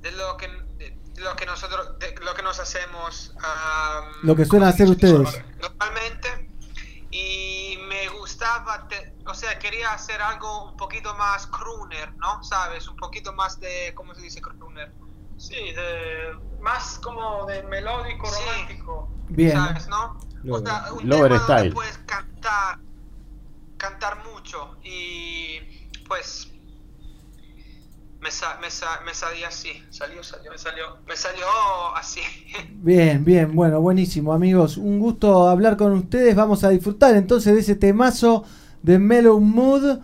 de 0.00 0.10
lo 0.12 0.36
que 0.36 0.48
de 0.78 1.20
lo 1.22 1.36
que 1.36 1.46
nosotros 1.46 1.98
de 2.00 2.14
lo 2.24 2.34
que 2.34 2.42
nos 2.42 2.58
hacemos 2.58 3.34
am, 3.36 4.04
Lo 4.22 4.34
que 4.34 4.44
suelen 4.46 4.68
hacer 4.68 4.88
ustedes. 4.88 5.40
normalmente 5.60 6.48
y 7.14 7.76
me 7.88 8.08
gustaba, 8.08 8.88
te- 8.88 9.16
o 9.26 9.34
sea, 9.34 9.58
quería 9.58 9.92
hacer 9.92 10.20
algo 10.22 10.70
un 10.70 10.76
poquito 10.78 11.14
más 11.14 11.46
crooner, 11.46 12.16
¿no? 12.16 12.42
¿Sabes? 12.42 12.88
Un 12.88 12.96
poquito 12.96 13.34
más 13.34 13.60
de, 13.60 13.92
¿cómo 13.94 14.14
se 14.14 14.22
dice 14.22 14.40
crooner? 14.40 14.94
Sí, 15.36 15.54
de, 15.72 16.32
más 16.60 16.98
como 17.00 17.44
de 17.44 17.62
melódico, 17.64 18.30
romántico. 18.30 19.10
Bien. 19.28 19.52
¿Sabes, 19.52 19.88
no? 19.88 20.16
O 20.50 20.58
sea, 20.58 20.86
un 20.92 21.08
tema 21.08 21.28
donde 21.28 21.38
Style. 21.38 21.72
puedes 21.74 21.98
cantar, 21.98 22.78
cantar 23.76 24.24
mucho 24.24 24.78
y 24.82 25.60
pues 26.08 26.51
me, 28.22 28.30
sa- 28.30 28.58
me, 28.60 28.70
sa- 28.70 29.00
me 29.04 29.12
salió 29.12 29.46
así, 29.48 29.82
salió, 29.90 30.22
salió, 30.22 30.52
me 30.52 30.58
salió, 30.58 30.84
me 31.06 31.16
salió 31.16 31.44
así. 31.96 32.20
Bien, 32.70 33.24
bien, 33.24 33.54
bueno, 33.54 33.80
buenísimo 33.80 34.32
amigos. 34.32 34.76
Un 34.76 34.98
gusto 34.98 35.48
hablar 35.48 35.76
con 35.76 35.92
ustedes. 35.92 36.34
Vamos 36.34 36.64
a 36.64 36.68
disfrutar 36.70 37.14
entonces 37.14 37.54
de 37.54 37.60
ese 37.60 37.76
temazo 37.76 38.44
de 38.82 38.98
Mellow 38.98 39.38
Mood. 39.40 39.98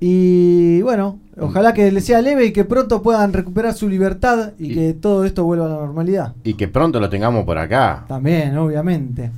Y 0.00 0.80
bueno, 0.82 1.20
ojalá 1.38 1.72
que 1.74 1.92
les 1.92 2.04
sea 2.06 2.20
leve 2.22 2.46
y 2.46 2.52
que 2.52 2.64
pronto 2.64 3.02
puedan 3.02 3.32
recuperar 3.32 3.72
su 3.74 3.88
libertad 3.88 4.52
y, 4.58 4.74
que 4.74 4.94
todo 4.94 5.24
esto 5.24 5.44
vuelva 5.44 5.66
a 5.66 5.68
la 5.68 5.76
normalidad. 5.76 6.34
Y 6.42 6.54
que 6.54 6.68
pronto 6.68 6.98
lo 7.00 7.08
tengamos 7.08 7.44
por 7.44 7.58
acá. 7.58 8.04
También, 8.08 8.56
obviamente. 8.58 9.30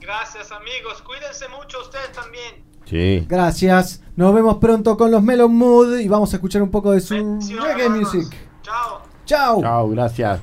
Gracias 0.00 0.50
amigos, 0.52 1.02
cuídense 1.02 1.46
mucho 1.48 1.80
ustedes 1.82 2.10
también. 2.12 2.59
Sí. 2.90 3.24
Gracias. 3.28 4.02
Nos 4.16 4.34
vemos 4.34 4.56
pronto 4.56 4.96
con 4.96 5.12
los 5.12 5.22
Mellow 5.22 5.48
Mood 5.48 6.00
y 6.00 6.08
vamos 6.08 6.32
a 6.32 6.36
escuchar 6.36 6.60
un 6.60 6.70
poco 6.70 6.90
de 6.90 7.00
su 7.00 7.14
reggae 7.14 7.88
music. 7.88 8.28
Chao. 8.62 9.02
Chao. 9.24 9.60
Chao, 9.62 9.88
gracias. 9.90 10.40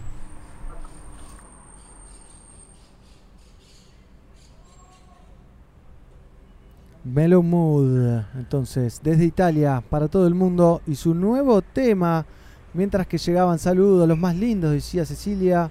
Mellow 7.03 7.43
Mood, 7.43 8.21
entonces, 8.37 9.01
desde 9.03 9.25
Italia 9.25 9.83
para 9.89 10.07
todo 10.07 10.25
el 10.25 10.33
mundo 10.33 10.81
y 10.87 10.95
su 10.95 11.13
nuevo 11.13 11.61
tema, 11.61 12.25
mientras 12.73 13.07
que 13.07 13.17
llegaban 13.17 13.59
saludos, 13.59 14.07
los 14.07 14.17
más 14.17 14.35
lindos, 14.35 14.71
decía 14.71 15.05
Cecilia. 15.05 15.69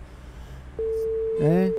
¿Eh? 1.40 1.72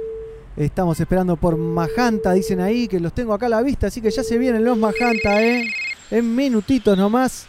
Estamos 0.58 1.00
esperando 1.00 1.36
por 1.36 1.56
Majanta, 1.56 2.34
dicen 2.34 2.62
ahí, 2.62 2.88
que 2.88 3.00
los 3.00 3.14
tengo 3.14 3.32
acá 3.32 3.46
a 3.46 3.50
la 3.50 3.62
vista, 3.62 3.88
así 3.88 4.02
que 4.02 4.10
ya 4.10 4.24
se 4.24 4.40
vienen 4.40 4.66
los 4.66 4.76
Majanta, 4.76 5.44
¿eh? 5.44 5.72
En 6.10 6.36
minutitos 6.36 6.98
nomás. 6.98 7.46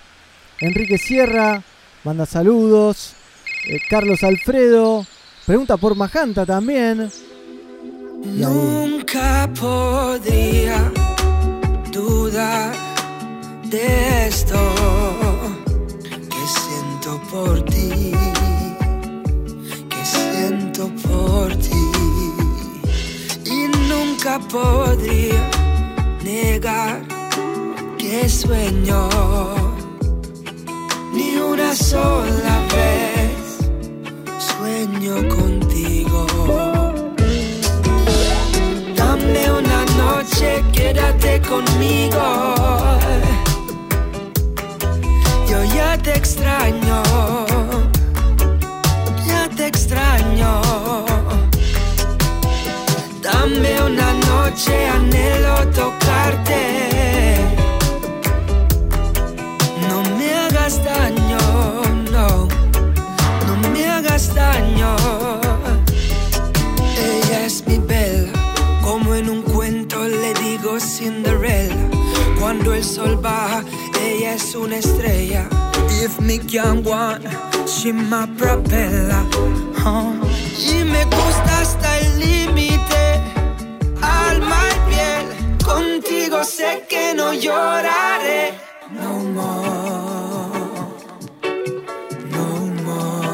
Enrique 0.61 0.99
Sierra, 0.99 1.63
manda 2.05 2.27
saludos. 2.27 3.15
Eh, 3.67 3.79
Carlos 3.89 4.23
Alfredo, 4.23 5.07
pregunta 5.47 5.79
por 5.79 5.95
Majanta 5.95 6.45
también. 6.45 7.11
Nunca 8.25 9.49
podría 9.59 10.93
dudar 11.91 12.75
de 13.71 14.27
esto 14.27 14.59
que 16.29 16.47
siento 16.47 17.23
por 17.31 17.65
ti, 17.65 18.13
que 19.89 20.05
siento 20.05 20.91
por 21.09 21.57
ti. 21.57 21.88
Nunca 24.29 24.47
podría 24.49 25.51
negar 26.23 27.01
que 27.97 28.29
sueño 28.29 29.09
ni 31.15 31.37
una 31.37 31.75
sola 31.75 32.59
vez 32.75 33.59
sueño 34.39 35.15
contigo. 35.35 36.27
Dame 38.97 39.51
una 39.51 39.85
noche, 39.97 40.63
quédate 40.75 41.41
conmigo. 41.41 42.55
Yo 45.49 45.65
ya 45.75 45.97
te 46.03 46.13
extraño, 46.13 47.03
ya 49.27 49.49
te 49.57 49.69
extraño. 49.69 50.68
Dame 53.61 53.83
una 53.83 54.13
noche, 54.13 54.73
anhelo 54.89 55.67
tocarte. 55.75 57.41
No 59.89 60.03
me 60.17 60.33
hagas 60.33 60.81
daño, 60.85 61.39
no, 62.13 62.47
no 63.47 63.69
me 63.73 63.85
hagas 63.89 64.33
daño. 64.33 64.95
Ella 67.03 67.47
es 67.47 67.67
mi 67.67 67.79
bella, 67.79 68.31
como 68.81 69.17
en 69.17 69.29
un 69.29 69.43
cuento 69.43 70.05
le 70.05 70.35
digo 70.35 70.79
Cinderella. 70.79 71.89
Cuando 72.39 72.73
el 72.75 72.85
sol 72.85 73.17
baja, 73.17 73.65
ella 74.01 74.35
es 74.35 74.55
una 74.55 74.77
estrella. 74.77 75.49
If 76.01 76.21
me 76.21 76.39
young 76.47 76.87
one, 76.87 77.27
she 77.67 77.93
my 77.93 78.25
propeller. 78.39 79.25
huh? 79.83 80.15
Y 80.61 80.85
me 80.85 81.05
gusta 81.07 81.61
hasta 81.61 81.99
el 81.99 82.19
límite, 82.21 82.98
alma 84.39 84.61
y 84.71 84.91
piel. 84.91 85.57
Contigo 85.65 86.45
sé 86.45 86.85
que 86.89 87.15
no 87.15 87.33
lloraré. 87.33 88.55
No 88.91 89.13
more, 89.37 90.59
no 92.35 92.47
more. 92.85 93.29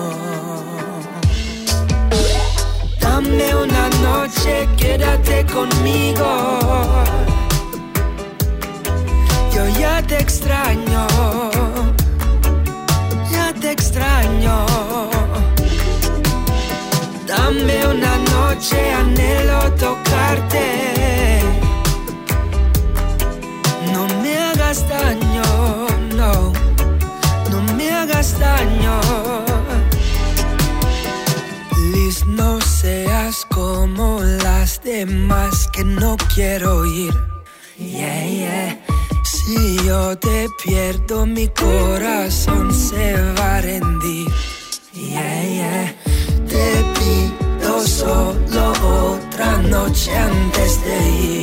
Dame 3.01 3.55
una 3.55 3.89
noche, 4.09 4.69
quédate 4.77 5.47
conmigo. 5.47 6.29
Yo 9.55 9.69
ya 9.81 10.03
te 10.03 10.19
extraño, 10.19 11.07
ya 13.31 13.53
te 13.61 13.71
extraño. 13.71 14.67
Dame 17.27 17.87
una 17.87 18.17
noche, 18.33 18.93
anhelo 18.93 19.73
tocarte. 19.75 20.94
Hagas 24.75 24.89
daño, 24.89 25.87
no, 26.17 26.53
no 27.51 27.75
me 27.75 27.91
hagas 27.91 28.39
daño. 28.39 29.01
Liz, 31.93 32.25
no 32.27 32.61
seas 32.61 33.45
como 33.51 34.21
las 34.21 34.83
demás 34.83 35.69
que 35.73 35.85
no 35.85 36.17
quiero 36.35 36.85
ir. 36.87 37.15
Yeah, 37.79 38.27
yeah. 38.27 38.85
Si 39.25 39.77
yo 39.85 40.17
te 40.19 40.49
pierdo, 40.65 41.27
mi 41.27 41.49
corazón 41.49 42.73
se 42.73 43.15
va 43.39 43.57
a 43.57 43.61
rendir. 43.61 44.27
Yeah, 44.93 45.43
yeah. 45.57 45.95
Te 46.49 46.85
pido 46.99 47.87
solo 47.87 48.73
otra 49.13 49.59
noche 49.63 50.17
antes 50.17 50.85
de 50.85 51.09
ir. 51.11 51.34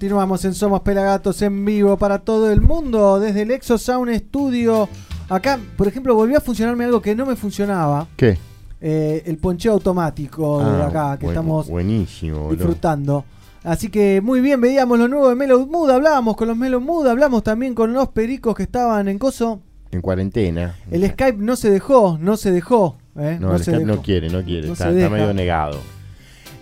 Continuamos 0.00 0.44
en 0.44 0.52
Somos 0.52 0.82
Pelagatos 0.82 1.40
en 1.40 1.64
vivo 1.64 1.96
para 1.96 2.18
todo 2.18 2.50
el 2.52 2.60
mundo 2.60 3.18
desde 3.18 3.40
el 3.40 3.50
Exo 3.50 3.78
Sound 3.78 4.14
Studio. 4.14 4.90
Acá, 5.30 5.58
por 5.74 5.88
ejemplo, 5.88 6.14
volvió 6.14 6.36
a 6.36 6.42
funcionarme 6.42 6.84
algo 6.84 7.00
que 7.00 7.14
no 7.14 7.24
me 7.24 7.34
funcionaba. 7.34 8.06
¿Qué? 8.14 8.36
Eh, 8.82 9.22
el 9.24 9.38
poncheo 9.38 9.72
automático 9.72 10.58
de 10.62 10.82
Ah, 10.82 10.86
acá 10.88 11.16
que 11.18 11.24
buen- 11.24 11.34
estamos 11.34 11.68
Buenísimo, 11.70 12.50
disfrutando. 12.50 13.24
Así 13.64 13.88
que 13.88 14.20
muy 14.20 14.42
bien, 14.42 14.60
veíamos 14.60 14.98
lo 14.98 15.08
nuevo 15.08 15.30
de 15.30 15.34
Mellow 15.34 15.66
Mood, 15.66 15.88
hablábamos 15.88 16.36
con 16.36 16.48
los 16.48 16.58
Mellow 16.58 16.82
Mood, 16.82 17.06
hablamos 17.06 17.42
también 17.42 17.74
con 17.74 17.94
los 17.94 18.08
pericos 18.08 18.54
que 18.54 18.64
estaban 18.64 19.08
en 19.08 19.18
Coso. 19.18 19.62
En 19.92 20.02
cuarentena. 20.02 20.74
El 20.90 21.08
Skype 21.10 21.38
no 21.38 21.56
se 21.56 21.70
dejó, 21.70 22.18
no 22.20 22.36
se 22.36 22.50
dejó. 22.52 22.98
eh, 23.18 23.38
No, 23.40 23.52
el 23.56 23.64
se 23.64 23.70
Skype 23.70 23.86
no 23.86 24.02
quiere, 24.02 24.28
no 24.28 24.42
quiere. 24.44 24.66
No 24.66 24.74
está 24.74 24.90
medio 24.90 25.32
negado. 25.32 25.78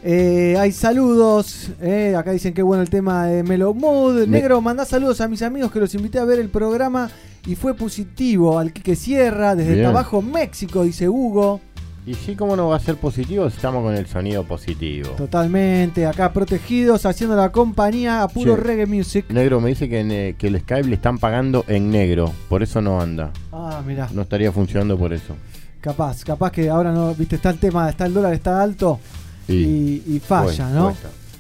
Eh, 0.07 0.55
hay 0.59 0.71
saludos. 0.73 1.71
eh, 1.81 2.15
acá 2.17 2.31
dicen 2.33 2.53
que 2.53 2.63
bueno 2.63 2.83
el 2.83 2.91
tema 2.91 3.27
de 3.27 3.43
Mellow 3.43 3.73
Mood. 3.75 4.27
Me- 4.27 4.39
Negro, 4.39 4.61
mandá 4.61 4.85
saludos 4.85 5.21
a 5.23 5.29
mis 5.29 5.41
amigos 5.41 5.73
que 5.73 5.81
los 5.81 5.95
invité 5.95 6.19
a 6.19 6.25
ver 6.27 6.39
el 6.39 6.51
programa 6.51 7.11
y 7.47 7.55
fue 7.55 7.73
positivo. 7.75 8.59
Al 8.59 8.73
Quique 8.75 8.97
Sierra, 8.97 9.55
desde 9.55 9.73
Bien. 9.73 9.85
Trabajo, 9.85 10.21
México, 10.21 10.83
dice 10.85 11.09
Hugo. 11.09 11.61
Y 12.07 12.13
sí, 12.13 12.35
¿cómo 12.37 12.55
no 12.55 12.69
va 12.69 12.77
a 12.77 12.81
ser 12.81 12.97
positivo 12.97 13.49
si 13.49 13.57
estamos 13.57 13.83
con 13.83 13.95
el 13.95 14.07
sonido 14.07 14.45
positivo? 14.45 15.09
Totalmente, 15.17 16.05
acá 16.05 16.35
protegidos, 16.35 17.07
haciendo 17.07 17.35
la 17.35 17.51
compañía 17.51 18.23
a 18.23 18.29
puro 18.29 18.57
reggae 18.57 18.85
music. 18.85 19.25
Negro 19.31 19.59
me 19.63 19.71
dice 19.71 19.89
que, 19.89 20.01
en, 20.01 20.11
eh, 20.13 20.35
que 20.37 20.49
el 20.49 20.61
Skype 20.61 20.87
le 20.87 20.97
están 20.97 21.17
pagando 21.17 21.65
en 21.67 21.91
negro, 21.91 22.31
por 22.51 22.63
eso 22.63 22.83
no 22.83 23.01
anda. 23.01 23.31
Ah, 23.53 23.81
mirá. 23.87 24.11
No 24.13 24.21
estaría 24.21 24.53
funcionando 24.53 24.99
por 24.99 25.15
eso. 25.15 25.35
Capaz, 25.81 26.23
capaz 26.25 26.51
que 26.53 26.69
ahora 26.69 26.93
no, 26.93 27.15
viste, 27.15 27.37
está 27.37 27.49
el 27.49 27.59
tema, 27.59 27.89
está 27.89 28.05
el 28.05 28.13
dólar, 28.13 28.35
está 28.35 28.63
alto 28.63 29.01
y, 29.49 30.03
y 30.07 30.21
falla, 30.21 30.69
¿no? 30.71 30.93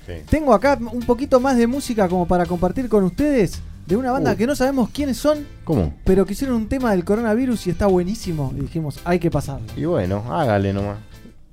sí. 0.06 0.12
Tengo 0.28 0.52
acá 0.54 0.78
un 0.92 1.02
poquito 1.06 1.40
más 1.40 1.56
de 1.56 1.66
música 1.66 2.08
como 2.08 2.26
para 2.26 2.44
compartir 2.46 2.88
con 2.88 3.04
ustedes 3.04 3.60
de 3.86 3.96
una 3.96 4.12
banda 4.12 4.32
Uh. 4.32 4.36
que 4.36 4.46
no 4.46 4.54
sabemos 4.56 4.88
quiénes 4.90 5.16
son, 5.18 5.46
¿Cómo? 5.64 5.94
pero 6.04 6.24
que 6.26 6.32
hicieron 6.32 6.56
un 6.56 6.68
tema 6.68 6.90
del 6.92 7.04
coronavirus 7.04 7.66
y 7.66 7.70
está 7.70 7.86
buenísimo. 7.86 8.52
Y 8.56 8.60
dijimos, 8.60 8.98
hay 9.04 9.18
que 9.18 9.30
pasarlo. 9.30 9.66
Y 9.76 9.84
bueno, 9.84 10.24
hágale 10.30 10.72
nomás. 10.72 10.98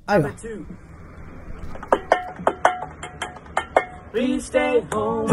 Ahí 0.06 0.22
va. 0.22 0.32
Please 4.12 4.46
stay 4.48 4.82
home. 4.94 5.28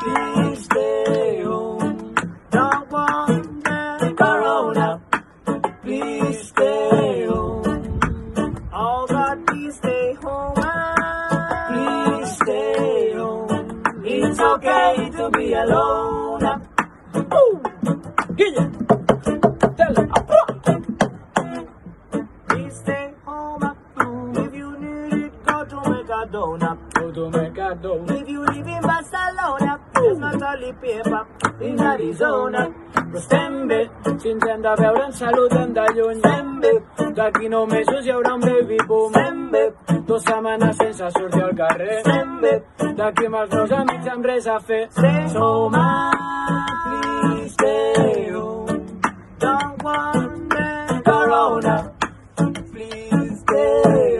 Please 0.00 0.62
stay 0.64 1.42
home. 1.44 1.49
It's 14.40 14.48
okay 14.54 15.10
to 15.18 15.30
be 15.32 15.52
alone. 15.52 16.42
Ooh. 17.14 17.60
Yeah. 18.38 18.70
Tell 19.76 19.98
'em. 19.98 20.08
Please 22.48 22.74
stay 22.76 23.12
home. 23.26 23.76
If 24.36 24.54
you 24.54 24.70
need 24.78 25.24
it, 25.26 25.44
go 25.44 25.64
to 25.66 25.76
Mercadona. 25.76 26.78
Go 26.94 27.10
to 27.12 27.20
Mercadona. 27.36 28.22
If 28.22 28.28
you 28.30 28.40
live 28.46 28.66
in 28.66 28.80
Barcelona, 28.80 29.79
there's 30.02 30.18
not 30.18 30.42
only 30.42 30.72
paper 30.72 31.26
in 31.60 31.80
Arizona. 31.80 32.62
Stembe, 33.14 33.90
sense 34.22 34.48
hem 34.50 34.62
de 34.62 34.74
veure 34.78 35.04
en 35.04 35.12
salut 35.12 35.52
hem 35.52 35.72
de 35.74 35.86
lluny. 35.96 36.20
Stembe, 36.20 36.72
d'aquí 37.16 37.48
nou 37.48 37.66
mesos 37.66 38.06
hi 38.06 38.12
haurà 38.14 38.34
un 38.34 38.40
baby 38.40 38.78
boom. 38.86 39.12
Stembe, 39.12 39.64
dos 40.06 40.22
setmanes 40.22 40.76
sense 40.76 41.10
sortir 41.18 41.42
al 41.42 41.56
carrer. 41.56 42.00
Stembe, 42.06 42.54
d'aquí 43.00 43.26
amb 43.26 43.40
els 43.42 43.56
meus 43.58 43.72
amics 43.80 44.12
amb 44.14 44.30
res 44.32 44.46
a 44.46 44.58
fer. 44.60 44.84
Som 45.34 45.76
stay 47.48 48.30
home. 48.32 48.86
Don't 49.38 49.82
want 49.82 50.50
the 50.50 51.02
corona. 51.04 51.92
Please 52.72 53.40
stay 53.40 54.19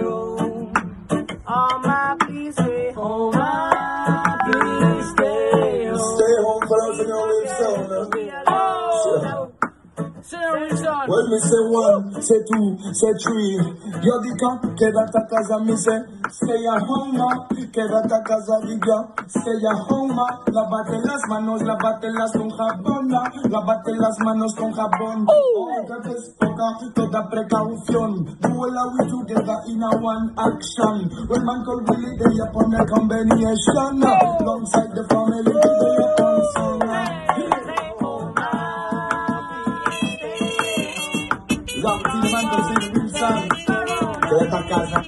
Well, 10.30 11.26
me 11.26 11.38
say 11.42 11.62
one, 11.74 12.22
say 12.22 12.38
two, 12.46 12.78
say 12.94 13.10
three. 13.18 13.58
Yo 13.98 14.14
dica, 14.22 14.62
quédate 14.78 15.18
a 15.18 15.26
casa, 15.26 15.58
me 15.64 15.74
say, 15.74 15.98
stay 16.30 16.62
at 16.70 16.82
home. 16.86 17.18
Quédate 17.74 18.14
a 18.14 18.22
casa, 18.22 18.62
diga, 18.62 19.10
stay 19.26 19.58
at 19.58 19.78
home. 19.90 20.14
Lávate 20.54 21.02
las 21.02 21.22
manos, 21.28 21.62
lávatelas 21.62 22.30
con 22.30 22.48
jabón. 22.48 23.08
Lávate 23.10 23.92
las 23.98 24.16
manos 24.22 24.54
con 24.54 24.70
jabón. 24.70 25.26
Nunca 25.26 25.98
poca, 26.38 26.78
toda 26.94 27.28
precaución. 27.28 28.38
Do 28.38 28.50
all 28.54 28.78
we 28.94 29.10
together 29.10 29.58
in 29.66 29.82
a 29.82 29.90
one 29.98 30.30
action. 30.38 31.10
When 31.26 31.44
man 31.44 31.64
call 31.64 31.82
Willie, 31.90 32.14
they 32.22 32.38
upon 32.38 32.70
the 32.70 32.86
combination. 32.86 33.98
Alongside 34.06 34.94
the 34.94 35.02
family, 35.10 35.42
they 35.42 36.04
upon 36.06 36.38
son. 36.54 37.29
Long 41.82 42.02
team 42.04 42.32
man 42.32 42.44
does 42.44 42.70
it 42.72 42.92
real 42.94 43.08
son. 43.08 43.48
Quédate 44.28 44.54
a 44.54 44.62
casa. 44.68 45.00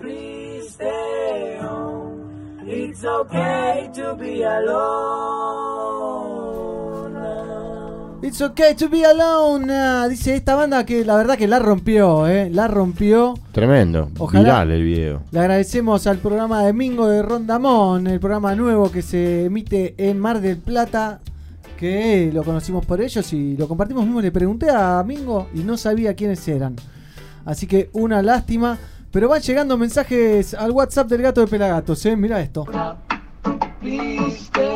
Please 0.00 0.72
stay 0.74 1.58
home. 1.60 2.60
It's 2.66 3.04
okay 3.04 3.90
to 3.94 4.16
be 4.16 4.42
alone. 4.42 5.63
It's 8.34 8.42
okay 8.42 8.74
to 8.74 8.88
be 8.88 9.04
alone. 9.04 9.70
ah, 9.70 10.08
dice 10.08 10.34
esta 10.34 10.56
banda 10.56 10.84
que 10.84 11.04
la 11.04 11.14
verdad 11.14 11.38
que 11.38 11.46
la 11.46 11.60
rompió, 11.60 12.26
eh, 12.26 12.50
la 12.50 12.66
rompió. 12.66 13.34
Tremendo. 13.52 14.10
Ojalá. 14.18 14.42
Viral 14.42 14.70
el 14.72 14.82
video. 14.82 15.22
Le 15.30 15.38
agradecemos 15.38 16.08
al 16.08 16.18
programa 16.18 16.64
de 16.64 16.72
Mingo 16.72 17.06
de 17.06 17.22
Rondamón, 17.22 18.08
el 18.08 18.18
programa 18.18 18.56
nuevo 18.56 18.90
que 18.90 19.02
se 19.02 19.44
emite 19.44 19.94
en 19.98 20.18
Mar 20.18 20.40
del 20.40 20.56
Plata, 20.56 21.20
que 21.78 22.32
lo 22.34 22.42
conocimos 22.42 22.84
por 22.84 23.00
ellos 23.00 23.32
y 23.32 23.56
lo 23.56 23.68
compartimos 23.68 24.04
mismo. 24.04 24.20
Le 24.20 24.32
pregunté 24.32 24.68
a 24.68 25.04
Mingo 25.06 25.46
y 25.54 25.60
no 25.60 25.76
sabía 25.76 26.14
quiénes 26.14 26.48
eran. 26.48 26.74
Así 27.44 27.68
que 27.68 27.88
una 27.92 28.20
lástima. 28.20 28.76
Pero 29.12 29.28
van 29.28 29.42
llegando 29.42 29.78
mensajes 29.78 30.54
al 30.54 30.72
WhatsApp 30.72 31.06
del 31.06 31.22
gato 31.22 31.40
de 31.40 31.46
Pelagatos, 31.46 32.04
eh. 32.04 32.16
Mira 32.16 32.40
esto. 32.40 32.66
Please 33.80 34.38
stay 34.38 34.66
home. 34.66 34.73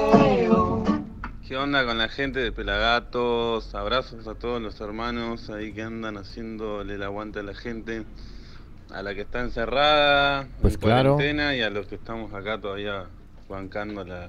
¿Qué 1.48 1.56
onda 1.56 1.86
con 1.86 1.96
la 1.96 2.10
gente 2.10 2.40
de 2.40 2.52
Pelagatos? 2.52 3.74
Abrazos 3.74 4.26
a 4.26 4.34
todos 4.34 4.60
los 4.60 4.78
hermanos 4.82 5.48
ahí 5.48 5.72
que 5.72 5.80
andan 5.80 6.18
haciéndole 6.18 6.96
el 6.96 7.02
aguante 7.02 7.38
a 7.38 7.42
la 7.42 7.54
gente, 7.54 8.04
a 8.90 9.02
la 9.02 9.14
que 9.14 9.22
está 9.22 9.40
encerrada, 9.40 10.46
Pues 10.60 10.74
en 10.74 10.80
claro. 10.80 11.14
cuarentena 11.14 11.56
y 11.56 11.62
a 11.62 11.70
los 11.70 11.86
que 11.86 11.94
estamos 11.94 12.34
acá 12.34 12.60
todavía 12.60 13.06
bancando 13.48 14.04
la, 14.04 14.28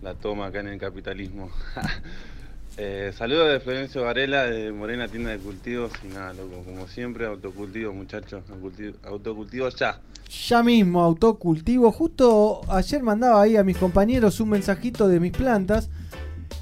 la 0.00 0.14
toma 0.14 0.46
acá 0.46 0.60
en 0.60 0.68
el 0.68 0.80
capitalismo. 0.80 1.50
eh, 2.78 3.12
saludos 3.14 3.52
de 3.52 3.60
Florencio 3.60 4.04
Varela 4.04 4.44
de 4.44 4.72
Morena 4.72 5.08
Tienda 5.08 5.32
de 5.32 5.38
Cultivos 5.38 5.92
y 6.04 6.08
nada, 6.08 6.32
loco, 6.32 6.62
como 6.64 6.88
siempre, 6.88 7.26
autocultivo 7.26 7.92
muchachos, 7.92 8.42
autocultivo, 8.48 8.96
autocultivo 9.04 9.68
ya. 9.68 10.00
Ya 10.48 10.62
mismo, 10.62 11.02
autocultivo. 11.02 11.92
Justo 11.92 12.62
ayer 12.70 13.02
mandaba 13.02 13.42
ahí 13.42 13.58
a 13.58 13.62
mis 13.62 13.76
compañeros 13.76 14.40
un 14.40 14.48
mensajito 14.48 15.06
de 15.06 15.20
mis 15.20 15.32
plantas 15.32 15.90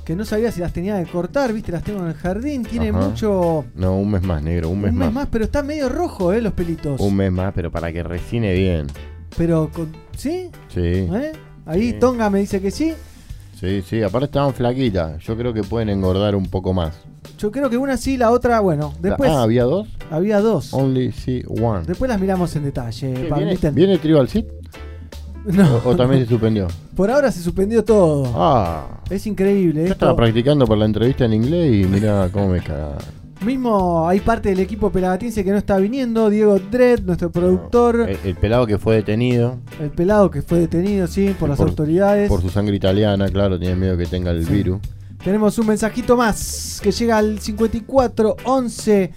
que 0.04 0.14
no 0.16 0.24
sabía 0.24 0.52
si 0.52 0.60
las 0.60 0.72
tenía 0.72 1.02
que 1.02 1.10
cortar, 1.10 1.52
viste, 1.52 1.72
las 1.72 1.82
tengo 1.82 2.00
en 2.00 2.08
el 2.08 2.14
jardín. 2.14 2.62
Tiene 2.64 2.90
Ajá. 2.90 2.98
mucho. 3.08 3.64
No, 3.74 3.98
un 3.98 4.10
mes 4.10 4.22
más, 4.22 4.42
negro, 4.42 4.68
un 4.68 4.80
mes, 4.80 4.92
un 4.92 4.98
mes 4.98 5.06
más. 5.06 5.14
más, 5.14 5.28
pero 5.30 5.44
está 5.44 5.62
medio 5.62 5.88
rojo, 5.88 6.32
eh, 6.32 6.40
los 6.42 6.52
pelitos. 6.52 7.00
Un 7.00 7.16
mes 7.16 7.32
más, 7.32 7.52
pero 7.54 7.70
para 7.70 7.92
que 7.92 8.02
resine 8.02 8.52
bien. 8.54 8.86
Pero, 9.36 9.70
con- 9.72 9.92
¿sí? 10.16 10.50
Sí. 10.68 10.80
¿Eh? 10.82 11.32
Ahí 11.66 11.92
Sí. 11.92 11.98
Tonga 11.98 12.28
me 12.30 12.40
dice 12.40 12.60
que 12.60 12.70
sí. 12.70 12.92
Sí, 13.58 13.82
sí, 13.82 14.02
aparte 14.02 14.26
estaban 14.26 14.52
flaquitas. 14.52 15.22
Yo 15.24 15.36
creo 15.36 15.54
que 15.54 15.62
pueden 15.62 15.88
engordar 15.88 16.34
un 16.36 16.46
poco 16.46 16.74
más. 16.74 16.94
Yo 17.38 17.50
creo 17.50 17.70
que 17.70 17.78
una 17.78 17.96
sí, 17.96 18.16
la 18.18 18.30
otra, 18.30 18.60
bueno. 18.60 18.92
Después 19.00 19.30
ah, 19.30 19.42
¿había 19.42 19.64
dos? 19.64 19.88
había 20.10 20.40
dos. 20.40 20.74
Only 20.74 21.12
see 21.12 21.42
one. 21.48 21.84
Después 21.86 22.08
las 22.10 22.20
miramos 22.20 22.54
en 22.56 22.64
detalle. 22.64 23.30
¿Viene. 23.34 23.56
¿Viene 23.72 23.98
Tribal 23.98 24.28
Seat? 24.28 24.44
No. 25.44 25.76
¿O, 25.84 25.90
o 25.90 25.96
también 25.96 26.22
se 26.22 26.28
suspendió? 26.28 26.68
Por 26.96 27.10
ahora 27.10 27.30
se 27.30 27.40
suspendió 27.42 27.84
todo. 27.84 28.32
Ah. 28.34 29.00
Es 29.10 29.26
increíble. 29.26 29.80
Yo 29.80 29.82
esto. 29.82 29.92
estaba 29.92 30.16
practicando 30.16 30.66
por 30.66 30.78
la 30.78 30.86
entrevista 30.86 31.24
en 31.26 31.34
inglés 31.34 31.84
y 31.84 31.88
mira 31.88 32.28
cómo 32.32 32.48
me 32.48 32.60
cagaron. 32.60 32.98
Mismo 33.44 34.08
hay 34.08 34.20
parte 34.20 34.48
del 34.48 34.60
equipo 34.60 34.90
pelagatense 34.90 35.44
que 35.44 35.50
no 35.50 35.58
está 35.58 35.76
viniendo. 35.76 36.30
Diego 36.30 36.58
Dredd, 36.58 37.00
nuestro 37.04 37.30
productor. 37.30 38.08
El, 38.08 38.16
el 38.24 38.34
pelado 38.36 38.66
que 38.66 38.78
fue 38.78 38.94
detenido 38.96 39.58
El 39.80 39.90
pelado 39.90 40.30
que 40.30 40.40
fue 40.40 40.60
detenido, 40.60 41.06
sí, 41.06 41.34
por 41.38 41.50
las 41.50 41.60
autoridades. 41.60 42.28
por 42.28 42.40
su 42.40 42.48
sangre 42.48 42.76
italiana, 42.76 43.28
claro, 43.28 43.58
tiene 43.58 43.76
miedo 43.76 43.98
que 43.98 44.06
tenga 44.06 44.30
el 44.30 44.46
virus. 44.46 44.78
Tenemos 45.22 45.58
un 45.58 45.66
mensajito 45.66 46.16
más 46.16 46.80
que 46.82 46.90
llega 46.92 47.18
al 47.18 47.38
54 47.40 48.36
11 48.44 49.12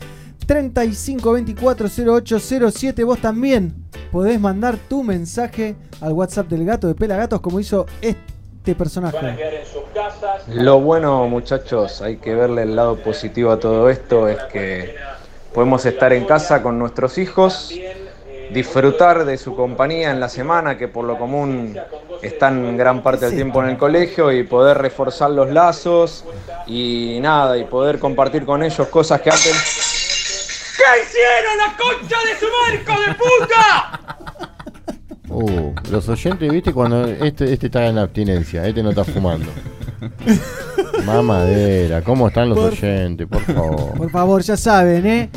35 0.47 1.33
24 1.33 1.89
08 2.07 2.39
07. 2.71 3.03
Vos 3.03 3.19
también 3.19 3.75
podés 4.11 4.39
mandar 4.39 4.77
tu 4.77 5.03
mensaje 5.03 5.75
al 6.01 6.13
WhatsApp 6.13 6.47
del 6.47 6.65
gato 6.65 6.87
de 6.87 6.95
Pelagatos 6.95 7.41
como 7.41 7.59
hizo 7.59 7.85
este 8.01 8.73
personaje. 8.73 9.37
Lo 10.47 10.79
bueno, 10.79 11.27
muchachos, 11.27 12.01
hay 12.01 12.17
que 12.17 12.33
verle 12.33 12.63
el 12.63 12.75
lado 12.75 12.95
positivo 12.95 13.51
a 13.51 13.59
todo 13.59 13.89
esto, 13.89 14.27
es 14.27 14.41
que 14.51 14.95
podemos 15.53 15.85
estar 15.85 16.13
en 16.13 16.25
casa 16.25 16.63
con 16.63 16.79
nuestros 16.79 17.17
hijos, 17.17 17.73
disfrutar 18.53 19.25
de 19.25 19.37
su 19.37 19.55
compañía 19.55 20.11
en 20.11 20.19
la 20.19 20.29
semana, 20.29 20.77
que 20.77 20.87
por 20.87 21.05
lo 21.05 21.17
común 21.17 21.77
están 22.21 22.77
gran 22.77 23.03
parte 23.03 23.25
del 23.25 23.35
tiempo 23.35 23.63
en 23.63 23.69
el 23.69 23.77
colegio, 23.77 24.31
y 24.31 24.43
poder 24.43 24.77
reforzar 24.77 25.31
los 25.31 25.49
lazos 25.49 26.23
y 26.65 27.19
nada, 27.21 27.57
y 27.57 27.63
poder 27.65 27.99
compartir 27.99 28.45
con 28.45 28.63
ellos 28.63 28.87
cosas 28.87 29.21
que 29.21 29.29
antes... 29.29 29.86
¿Qué 30.77 30.83
hicieron 31.03 31.57
la 31.57 31.75
concha 31.75 32.17
de 32.23 32.33
su 32.39 32.45
marco 32.61 32.93
de 33.01 33.09
puta? 33.15 33.65
Uh, 35.29 35.73
los 35.91 36.07
oyentes, 36.07 36.51
viste, 36.51 36.71
cuando 36.71 37.05
este, 37.07 37.51
este 37.51 37.65
está 37.65 37.87
en 37.87 37.97
abstinencia, 37.97 38.65
este 38.65 38.83
no 38.83 38.91
está 38.91 39.03
fumando. 39.03 39.51
Mamadera, 41.07 42.01
¿cómo 42.01 42.27
están 42.27 42.49
los 42.49 42.57
Por- 42.59 42.71
oyentes? 42.73 43.27
Por 43.27 43.41
favor. 43.41 43.97
Por 43.97 44.09
favor, 44.11 44.41
ya 44.41 44.57
saben, 44.57 45.05
¿eh? 45.07 45.29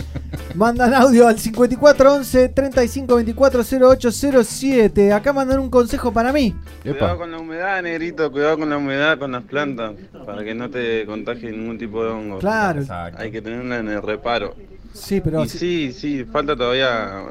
Mandan 0.56 0.92
audio 0.94 1.28
al 1.28 1.38
54 1.38 2.12
11 2.14 2.48
35 2.48 3.14
24 3.16 3.62
08 3.62 4.10
07. 4.42 5.12
Acá 5.12 5.32
mandan 5.32 5.60
un 5.60 5.70
consejo 5.70 6.12
para 6.12 6.32
mí. 6.32 6.54
Cuidado 6.82 7.18
con 7.18 7.30
la 7.30 7.38
humedad, 7.38 7.82
negrito, 7.82 8.30
cuidado 8.32 8.58
con 8.58 8.68
la 8.68 8.78
humedad, 8.78 9.16
con 9.18 9.30
las 9.30 9.44
plantas, 9.44 9.92
para 10.26 10.42
que 10.42 10.54
no 10.54 10.68
te 10.68 11.06
contagie 11.06 11.52
ningún 11.52 11.78
tipo 11.78 12.02
de 12.04 12.10
hongo. 12.10 12.38
Claro. 12.38 12.82
Hay 13.16 13.30
que 13.30 13.40
tenerla 13.40 13.78
en 13.78 13.88
el 13.88 14.02
reparo. 14.02 14.56
Sí, 14.92 15.20
pero 15.20 15.44
Y 15.44 15.48
sí, 15.48 15.92
sí, 15.92 16.24
falta 16.24 16.56
todavía 16.56 17.26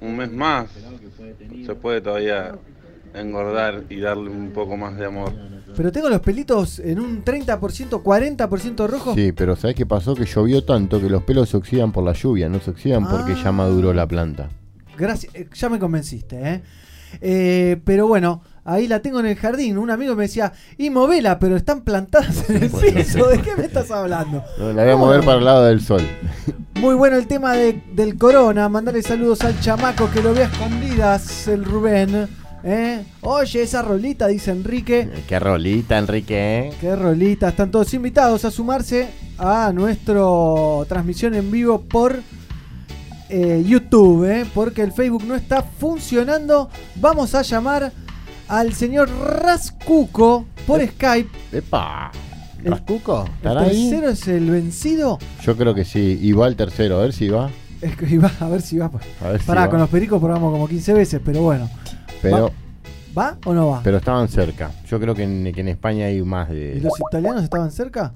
un 0.00 0.16
mes 0.16 0.30
más. 0.30 0.66
Se 1.66 1.74
puede 1.74 2.00
todavía 2.00 2.52
engordar 3.14 3.82
y 3.90 3.98
darle 3.98 4.30
un 4.30 4.52
poco 4.52 4.76
más 4.76 4.96
de 4.96 5.06
amor. 5.06 5.32
Pero 5.76 5.92
tengo 5.92 6.08
los 6.10 6.20
pelitos 6.20 6.78
en 6.78 7.00
un 7.00 7.24
30%, 7.24 8.02
40% 8.02 8.88
rojo. 8.88 9.14
Sí, 9.14 9.32
pero 9.32 9.56
¿sabes 9.56 9.76
qué 9.76 9.86
pasó? 9.86 10.14
Que 10.14 10.24
llovió 10.26 10.64
tanto 10.64 11.00
que 11.00 11.08
los 11.08 11.22
pelos 11.22 11.48
se 11.48 11.56
oxidan 11.56 11.92
por 11.92 12.04
la 12.04 12.12
lluvia, 12.12 12.48
no 12.48 12.60
se 12.60 12.70
oxidan 12.70 13.08
porque 13.08 13.34
ya 13.34 13.52
maduró 13.52 13.92
la 13.94 14.06
planta. 14.06 14.48
Gracias, 14.98 15.34
eh, 15.34 15.48
ya 15.54 15.68
me 15.68 15.78
convenciste, 15.78 16.36
¿eh? 16.54 16.62
Eh, 17.22 17.80
Pero 17.84 18.06
bueno, 18.06 18.42
ahí 18.64 18.86
la 18.86 19.00
tengo 19.00 19.18
en 19.20 19.26
el 19.26 19.36
jardín. 19.36 19.78
Un 19.78 19.90
amigo 19.90 20.14
me 20.14 20.24
decía, 20.24 20.52
y 20.78 20.90
movela, 20.90 21.38
pero 21.38 21.56
están 21.56 21.80
plantadas 21.82 22.48
en 22.50 22.62
el 22.64 22.70
piso. 22.70 23.26
¿De 23.28 23.40
qué 23.40 23.56
me 23.56 23.64
estás 23.64 23.90
hablando? 23.90 24.44
No, 24.58 24.72
La 24.72 24.84
voy 24.84 24.92
a 24.92 24.96
mover 24.96 25.20
para 25.24 25.38
el 25.38 25.44
lado 25.44 25.64
del 25.64 25.80
sol. 25.80 26.02
Muy 26.80 26.94
bueno 26.94 27.16
el 27.16 27.26
tema 27.26 27.54
de- 27.54 27.82
del 27.94 28.16
corona. 28.16 28.68
Mandarle 28.68 29.02
saludos 29.02 29.40
al 29.42 29.58
chamaco 29.60 30.10
que 30.10 30.22
lo 30.22 30.32
ve 30.34 30.42
a 30.44 30.46
escondidas, 30.46 31.48
el 31.48 31.64
Rubén. 31.64 32.28
¿Eh? 32.64 33.04
Oye, 33.22 33.62
esa 33.62 33.82
rolita, 33.82 34.26
dice 34.26 34.50
Enrique. 34.50 35.08
Qué 35.28 35.38
rolita, 35.38 35.98
Enrique. 35.98 36.58
¿eh? 36.68 36.72
Qué 36.80 36.94
rolita. 36.96 37.48
Están 37.48 37.70
todos 37.70 37.92
invitados 37.94 38.44
a 38.44 38.50
sumarse 38.50 39.08
a 39.38 39.72
nuestra 39.74 40.20
transmisión 40.88 41.34
en 41.34 41.50
vivo 41.50 41.80
por 41.80 42.20
eh, 43.28 43.64
YouTube, 43.66 44.24
¿eh? 44.30 44.46
porque 44.54 44.82
el 44.82 44.92
Facebook 44.92 45.24
no 45.26 45.34
está 45.34 45.62
funcionando. 45.62 46.68
Vamos 46.96 47.34
a 47.34 47.42
llamar 47.42 47.92
al 48.48 48.74
señor 48.74 49.08
Rascuco 49.44 50.46
por 50.66 50.80
Skype. 50.86 51.30
¡Epa! 51.52 52.10
¿Rascuco? 52.62 53.24
¿El 53.42 53.54
tercero 53.54 54.10
es 54.10 54.28
el 54.28 54.50
vencido? 54.50 55.18
Yo 55.42 55.56
creo 55.56 55.74
que 55.74 55.84
sí. 55.84 56.18
Y 56.20 56.32
va 56.32 56.46
el 56.46 56.56
tercero, 56.56 56.98
a 56.98 57.02
ver 57.02 57.12
si 57.12 57.28
va. 57.28 57.48
Es 57.80 57.96
que 57.96 58.06
iba- 58.14 58.30
a 58.40 58.48
ver 58.48 58.60
si 58.60 58.76
va. 58.76 58.90
pues. 58.90 59.04
A 59.24 59.28
ver 59.30 59.40
si 59.40 59.46
Pará, 59.46 59.62
va. 59.62 59.70
con 59.70 59.78
los 59.80 59.88
pericos 59.88 60.20
probamos 60.20 60.52
como 60.52 60.68
15 60.68 60.92
veces, 60.92 61.20
pero 61.24 61.40
bueno. 61.40 61.70
Pero, 62.22 62.50
¿Va 63.16 63.36
o 63.44 63.52
no 63.54 63.68
va? 63.70 63.80
pero 63.82 63.96
estaban 63.98 64.28
cerca. 64.28 64.70
Yo 64.88 65.00
creo 65.00 65.14
que 65.14 65.22
en, 65.24 65.52
que 65.52 65.60
en 65.60 65.68
España 65.68 66.06
hay 66.06 66.22
más 66.22 66.50
¿Y 66.50 66.54
de. 66.54 66.80
los 66.82 66.92
italianos 67.08 67.42
estaban 67.44 67.70
cerca? 67.70 68.12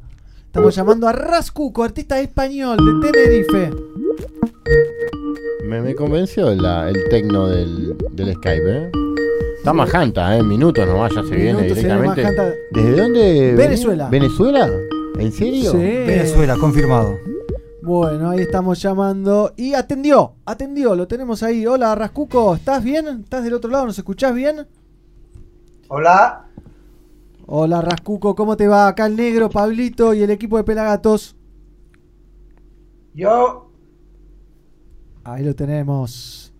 Estamos 0.46 0.74
llamando 0.74 1.08
a 1.08 1.12
Rascuco, 1.12 1.82
artista 1.82 2.20
español 2.20 2.76
de 3.02 3.10
Tenerife. 3.10 3.70
Me, 5.64 5.80
me 5.80 5.94
convenció 5.94 6.54
la- 6.54 6.88
el 6.88 6.96
tecno 7.10 7.48
del, 7.48 7.96
del 8.12 8.34
Skype, 8.34 8.62
¿eh? 8.70 8.90
Está 9.58 9.72
majanta, 9.72 10.36
¿eh? 10.36 10.40
En 10.40 10.48
minutos 10.48 10.86
nomás 10.86 11.12
ya 11.14 11.22
se 11.22 11.34
viene 11.34 11.54
Minutos 11.62 11.78
se 11.78 11.84
viene 11.86 12.00
directamente. 12.02 12.58
¿Desde 12.70 12.96
dónde? 12.96 13.54
Venezuela. 13.56 14.08
¿Venezuela? 14.10 14.70
¿En 15.18 15.32
serio? 15.32 15.72
Sí. 15.72 15.78
Venezuela, 15.78 16.56
confirmado. 16.60 17.18
Bueno, 17.84 18.30
ahí 18.30 18.40
estamos 18.40 18.80
llamando. 18.80 19.52
Y 19.56 19.74
atendió, 19.74 20.36
atendió, 20.46 20.94
lo 20.94 21.06
tenemos 21.06 21.42
ahí. 21.42 21.66
Hola, 21.66 21.94
Rascuco, 21.94 22.54
¿estás 22.54 22.82
bien? 22.82 23.06
¿Estás 23.06 23.44
del 23.44 23.52
otro 23.52 23.70
lado? 23.70 23.84
¿Nos 23.84 23.98
escuchás 23.98 24.34
bien? 24.34 24.66
Hola. 25.88 26.46
Hola, 27.46 27.82
Rascuco, 27.82 28.34
¿cómo 28.34 28.56
te 28.56 28.68
va? 28.68 28.88
Acá 28.88 29.04
el 29.04 29.16
negro, 29.16 29.50
Pablito 29.50 30.14
y 30.14 30.22
el 30.22 30.30
equipo 30.30 30.56
de 30.56 30.64
Pelagatos. 30.64 31.36
Yo, 33.12 33.70
Ahí 35.24 35.42
lo 35.42 35.54
tenemos. 35.54 36.54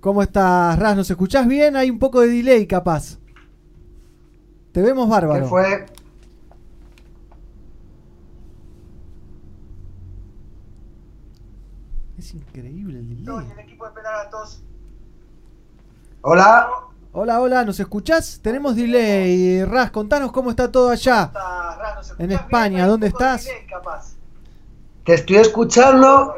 ¿Cómo 0.00 0.22
estás, 0.22 0.78
Ras? 0.78 0.96
¿Nos 0.96 1.10
escuchás 1.10 1.46
bien? 1.46 1.76
Hay 1.76 1.90
un 1.90 1.98
poco 1.98 2.20
de 2.20 2.28
delay, 2.28 2.66
capaz. 2.66 3.18
Te 4.72 4.82
vemos 4.82 5.08
bárbaro. 5.08 5.44
¿qué 5.44 5.48
fue? 5.48 5.86
Es 12.24 12.32
increíble 12.32 13.00
el 13.00 13.08
delay. 13.22 13.46
Hola. 16.22 16.70
Hola, 17.12 17.40
hola, 17.42 17.64
¿nos 17.66 17.78
escuchás? 17.78 18.40
Tenemos 18.42 18.76
delay. 18.76 19.62
Ras, 19.66 19.90
contanos 19.90 20.32
cómo 20.32 20.48
está 20.48 20.72
todo 20.72 20.88
allá. 20.88 21.30
En 22.18 22.32
España, 22.32 22.86
¿dónde 22.86 23.08
estás? 23.08 23.46
Te 25.04 25.12
estoy 25.12 25.36
escuchando. 25.36 26.34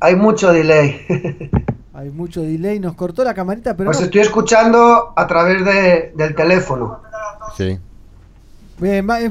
Hay 0.00 0.16
mucho 0.16 0.50
delay. 0.50 1.04
Hay 1.92 2.08
mucho 2.08 2.40
delay, 2.40 2.80
nos 2.80 2.94
cortó 2.94 3.22
la 3.24 3.34
camarita, 3.34 3.76
pero 3.76 3.90
Os 3.90 3.98
no- 3.98 4.04
estoy 4.06 4.22
escuchando 4.22 5.12
a 5.14 5.26
través 5.26 5.62
de, 5.62 6.14
del 6.16 6.34
teléfono. 6.34 7.02
Sí. 7.54 7.78
Bien, 8.78 9.06
va, 9.08 9.20
es- 9.20 9.30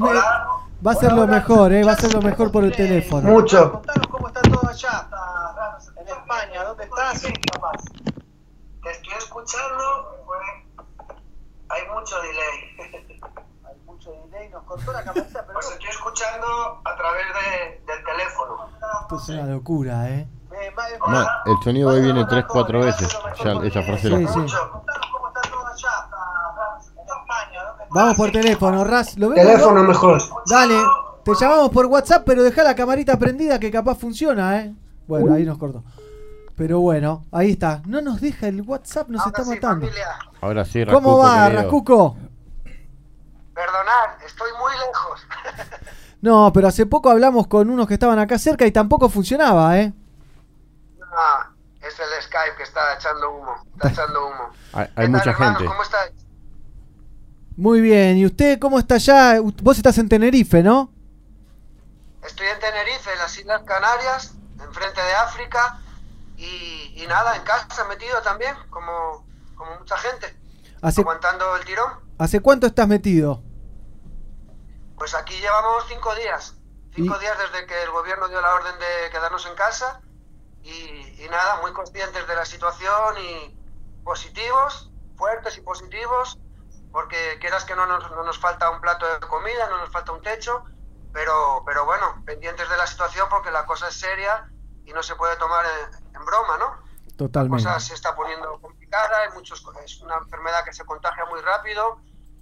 va 0.85 0.91
a 0.91 0.95
ser 0.95 1.13
lo 1.13 1.27
mejor, 1.27 1.71
eh, 1.73 1.83
va 1.83 1.93
a 1.93 1.95
ser 1.95 2.13
lo 2.13 2.21
mejor 2.21 2.51
por 2.51 2.63
el 2.63 2.75
teléfono. 2.75 3.29
Mucho. 3.29 3.81
¿Cómo 4.09 4.27
está 4.27 4.41
todo 4.41 4.67
allá? 4.69 5.07
En 5.97 6.07
España, 6.07 6.63
¿dónde 6.63 6.83
estás? 6.83 7.21
Te 7.21 8.91
estoy 8.91 9.13
escuchando. 9.17 10.17
Hay 11.69 11.81
mucho 11.93 12.15
delay. 12.21 13.11
mucho 13.85 14.11
delay, 14.11 14.49
nos 14.49 14.63
cortó 14.63 14.91
la 14.91 15.03
camarita, 15.03 15.45
pero... 15.45 15.59
Os 15.59 15.71
estoy 15.71 15.89
escuchando 15.89 16.47
a 16.83 16.95
través 16.95 17.25
de, 17.33 17.93
del 17.93 18.03
teléfono. 18.03 18.69
Esto 19.03 19.15
es 19.17 19.29
una 19.29 19.45
locura, 19.45 20.09
¿eh? 20.09 20.27
No, 21.07 21.21
el 21.45 21.63
sonido 21.63 21.89
hoy 21.89 22.01
viene 22.01 22.23
3-4 22.25 22.83
veces. 22.85 23.17
Ya 23.43 23.51
esa 23.65 23.81
frase 23.83 24.01
Sí, 24.01 24.09
la. 24.09 24.33
sí. 24.33 24.39
Vamos 27.93 28.15
por 28.17 28.31
teléfono, 28.31 28.83
Raz. 28.83 29.17
¿Lo 29.17 29.29
ves? 29.29 29.45
Teléfono 29.45 29.83
mejor. 29.83 30.21
Dale, 30.49 30.75
te 31.23 31.31
llamamos 31.39 31.69
por 31.71 31.85
WhatsApp, 31.87 32.23
pero 32.25 32.43
deja 32.43 32.63
la 32.63 32.75
camarita 32.75 33.17
prendida 33.19 33.59
que 33.59 33.69
capaz 33.71 33.95
funciona, 33.97 34.59
¿eh? 34.61 34.73
Bueno, 35.07 35.33
ahí 35.33 35.43
nos 35.45 35.57
cortó. 35.57 35.83
Pero 36.55 36.79
bueno, 36.79 37.25
ahí 37.31 37.51
está. 37.51 37.81
No 37.85 38.01
nos 38.01 38.21
deja 38.21 38.47
el 38.47 38.61
WhatsApp, 38.61 39.09
nos 39.09 39.25
está 39.25 39.43
matando. 39.43 39.87
Ahora 40.41 40.63
sí, 40.63 40.85
¿Cómo 40.85 40.93
Racuco, 40.93 41.17
va, 41.19 41.43
querido. 41.45 41.61
Racuco? 41.63 42.17
Perdonad, 43.53 44.23
estoy 44.25 44.49
muy 44.59 44.71
lejos. 44.87 45.27
No, 46.21 46.51
pero 46.53 46.67
hace 46.67 46.85
poco 46.85 47.09
hablamos 47.09 47.47
con 47.47 47.67
unos 47.67 47.87
que 47.87 47.95
estaban 47.95 48.19
acá 48.19 48.37
cerca 48.37 48.67
y 48.67 48.71
tampoco 48.71 49.09
funcionaba, 49.09 49.79
¿eh? 49.79 49.91
Ah, 51.11 51.49
es 51.81 51.99
el 51.99 52.21
Skype 52.21 52.57
que 52.57 52.61
está 52.61 52.93
echando 52.95 53.31
humo. 53.31 53.55
Está 53.73 53.89
echando 54.03 54.27
humo. 54.27 54.49
Hay, 54.73 54.87
hay 54.97 55.07
mucha 55.09 55.31
hermanos? 55.31 55.57
gente. 55.57 55.65
¿Cómo 55.71 55.81
estáis? 55.81 56.11
Muy 57.61 57.79
bien. 57.79 58.17
¿Y 58.17 58.25
usted 58.25 58.57
cómo 58.57 58.79
está 58.79 58.95
allá? 58.95 59.39
Vos 59.39 59.77
estás 59.77 59.95
en 59.99 60.09
Tenerife, 60.09 60.63
¿no? 60.63 60.91
Estoy 62.25 62.47
en 62.47 62.59
Tenerife, 62.59 63.13
en 63.13 63.19
las 63.19 63.37
Islas 63.37 63.61
Canarias, 63.67 64.33
enfrente 64.59 64.99
de 64.99 65.13
África. 65.13 65.79
Y, 66.37 66.91
y 66.95 67.05
nada, 67.07 67.35
en 67.35 67.43
casa 67.43 67.83
metido 67.87 68.19
también, 68.23 68.55
como, 68.71 69.23
como 69.53 69.77
mucha 69.77 69.95
gente. 69.99 70.35
¿Hace, 70.81 71.01
Aguantando 71.01 71.55
el 71.55 71.63
tirón. 71.63 71.91
¿Hace 72.17 72.39
cuánto 72.39 72.65
estás 72.65 72.87
metido? 72.87 73.43
Pues 74.97 75.13
aquí 75.13 75.35
llevamos 75.35 75.83
cinco 75.87 76.15
días. 76.15 76.55
Cinco 76.95 77.15
Y- 77.15 77.19
días 77.19 77.37
desde 77.37 77.67
que 77.67 77.83
el 77.83 77.91
gobierno 77.91 78.27
dio 78.27 78.41
la 78.41 78.55
orden 78.55 78.73
de 78.79 79.11
quedarnos 79.11 79.45
en 79.45 79.53
casa. 79.53 80.01
Y, 80.63 80.71
y 81.23 81.27
nada, 81.29 81.61
muy 81.61 81.73
conscientes 81.73 82.27
de 82.27 82.35
la 82.35 82.45
situación 82.45 83.15
y 83.19 83.55
positivos, 84.03 84.89
fuertes 85.15 85.59
y 85.59 85.61
positivos, 85.61 86.39
porque 86.91 87.37
quieras 87.39 87.65
que 87.65 87.75
no 87.75 87.85
nos, 87.85 88.09
no 88.11 88.23
nos 88.23 88.39
falta 88.39 88.69
un 88.69 88.81
plato 88.81 89.05
de 89.05 89.19
comida, 89.27 89.69
no 89.69 89.77
nos 89.77 89.89
falta 89.89 90.11
un 90.11 90.21
techo, 90.21 90.63
pero, 91.13 91.63
pero 91.65 91.85
bueno, 91.85 92.21
pendientes 92.25 92.69
de 92.69 92.77
la 92.77 92.87
situación 92.87 93.27
porque 93.29 93.51
la 93.51 93.65
cosa 93.65 93.87
es 93.87 93.95
seria 93.95 94.49
y 94.85 94.93
no 94.93 95.03
se 95.03 95.15
puede 95.15 95.35
tomar 95.37 95.65
en, 95.65 96.15
en 96.15 96.25
broma, 96.25 96.57
¿no? 96.57 96.81
La 97.05 97.17
Totalmente. 97.17 97.63
cosa 97.63 97.79
se 97.79 97.93
está 97.93 98.15
poniendo 98.15 98.59
complicada, 98.59 99.19
hay 99.19 99.29
muchos, 99.33 99.63
es 99.85 100.01
una 100.01 100.17
enfermedad 100.17 100.65
que 100.65 100.73
se 100.73 100.85
contagia 100.85 101.25
muy 101.25 101.41
rápido 101.41 102.01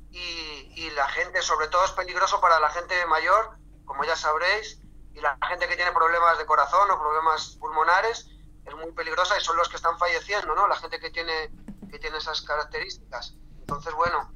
y, 0.10 0.72
y 0.76 0.90
la 0.92 1.08
gente, 1.10 1.42
sobre 1.42 1.68
todo 1.68 1.84
es 1.86 1.92
peligroso 1.92 2.40
para 2.40 2.60
la 2.60 2.70
gente 2.70 3.06
mayor, 3.08 3.58
como 3.86 4.04
ya 4.04 4.16
sabréis, 4.16 4.80
y 5.14 5.20
la 5.20 5.38
gente 5.48 5.68
que 5.68 5.76
tiene 5.76 5.92
problemas 5.92 6.38
de 6.38 6.46
corazón 6.46 6.90
o 6.92 7.00
problemas 7.00 7.58
pulmonares 7.60 8.30
es 8.66 8.76
muy 8.76 8.92
peligrosa 8.94 9.38
y 9.38 9.42
son 9.42 9.58
los 9.58 9.68
que 9.68 9.76
están 9.76 9.98
falleciendo, 9.98 10.56
¿no? 10.56 10.68
La 10.68 10.76
gente 10.76 11.00
que 11.00 11.10
tiene, 11.10 11.52
que 11.90 12.00
tiene 12.00 12.18
esas 12.18 12.42
características. 12.42 13.36
Entonces, 13.60 13.94
bueno, 13.94 14.32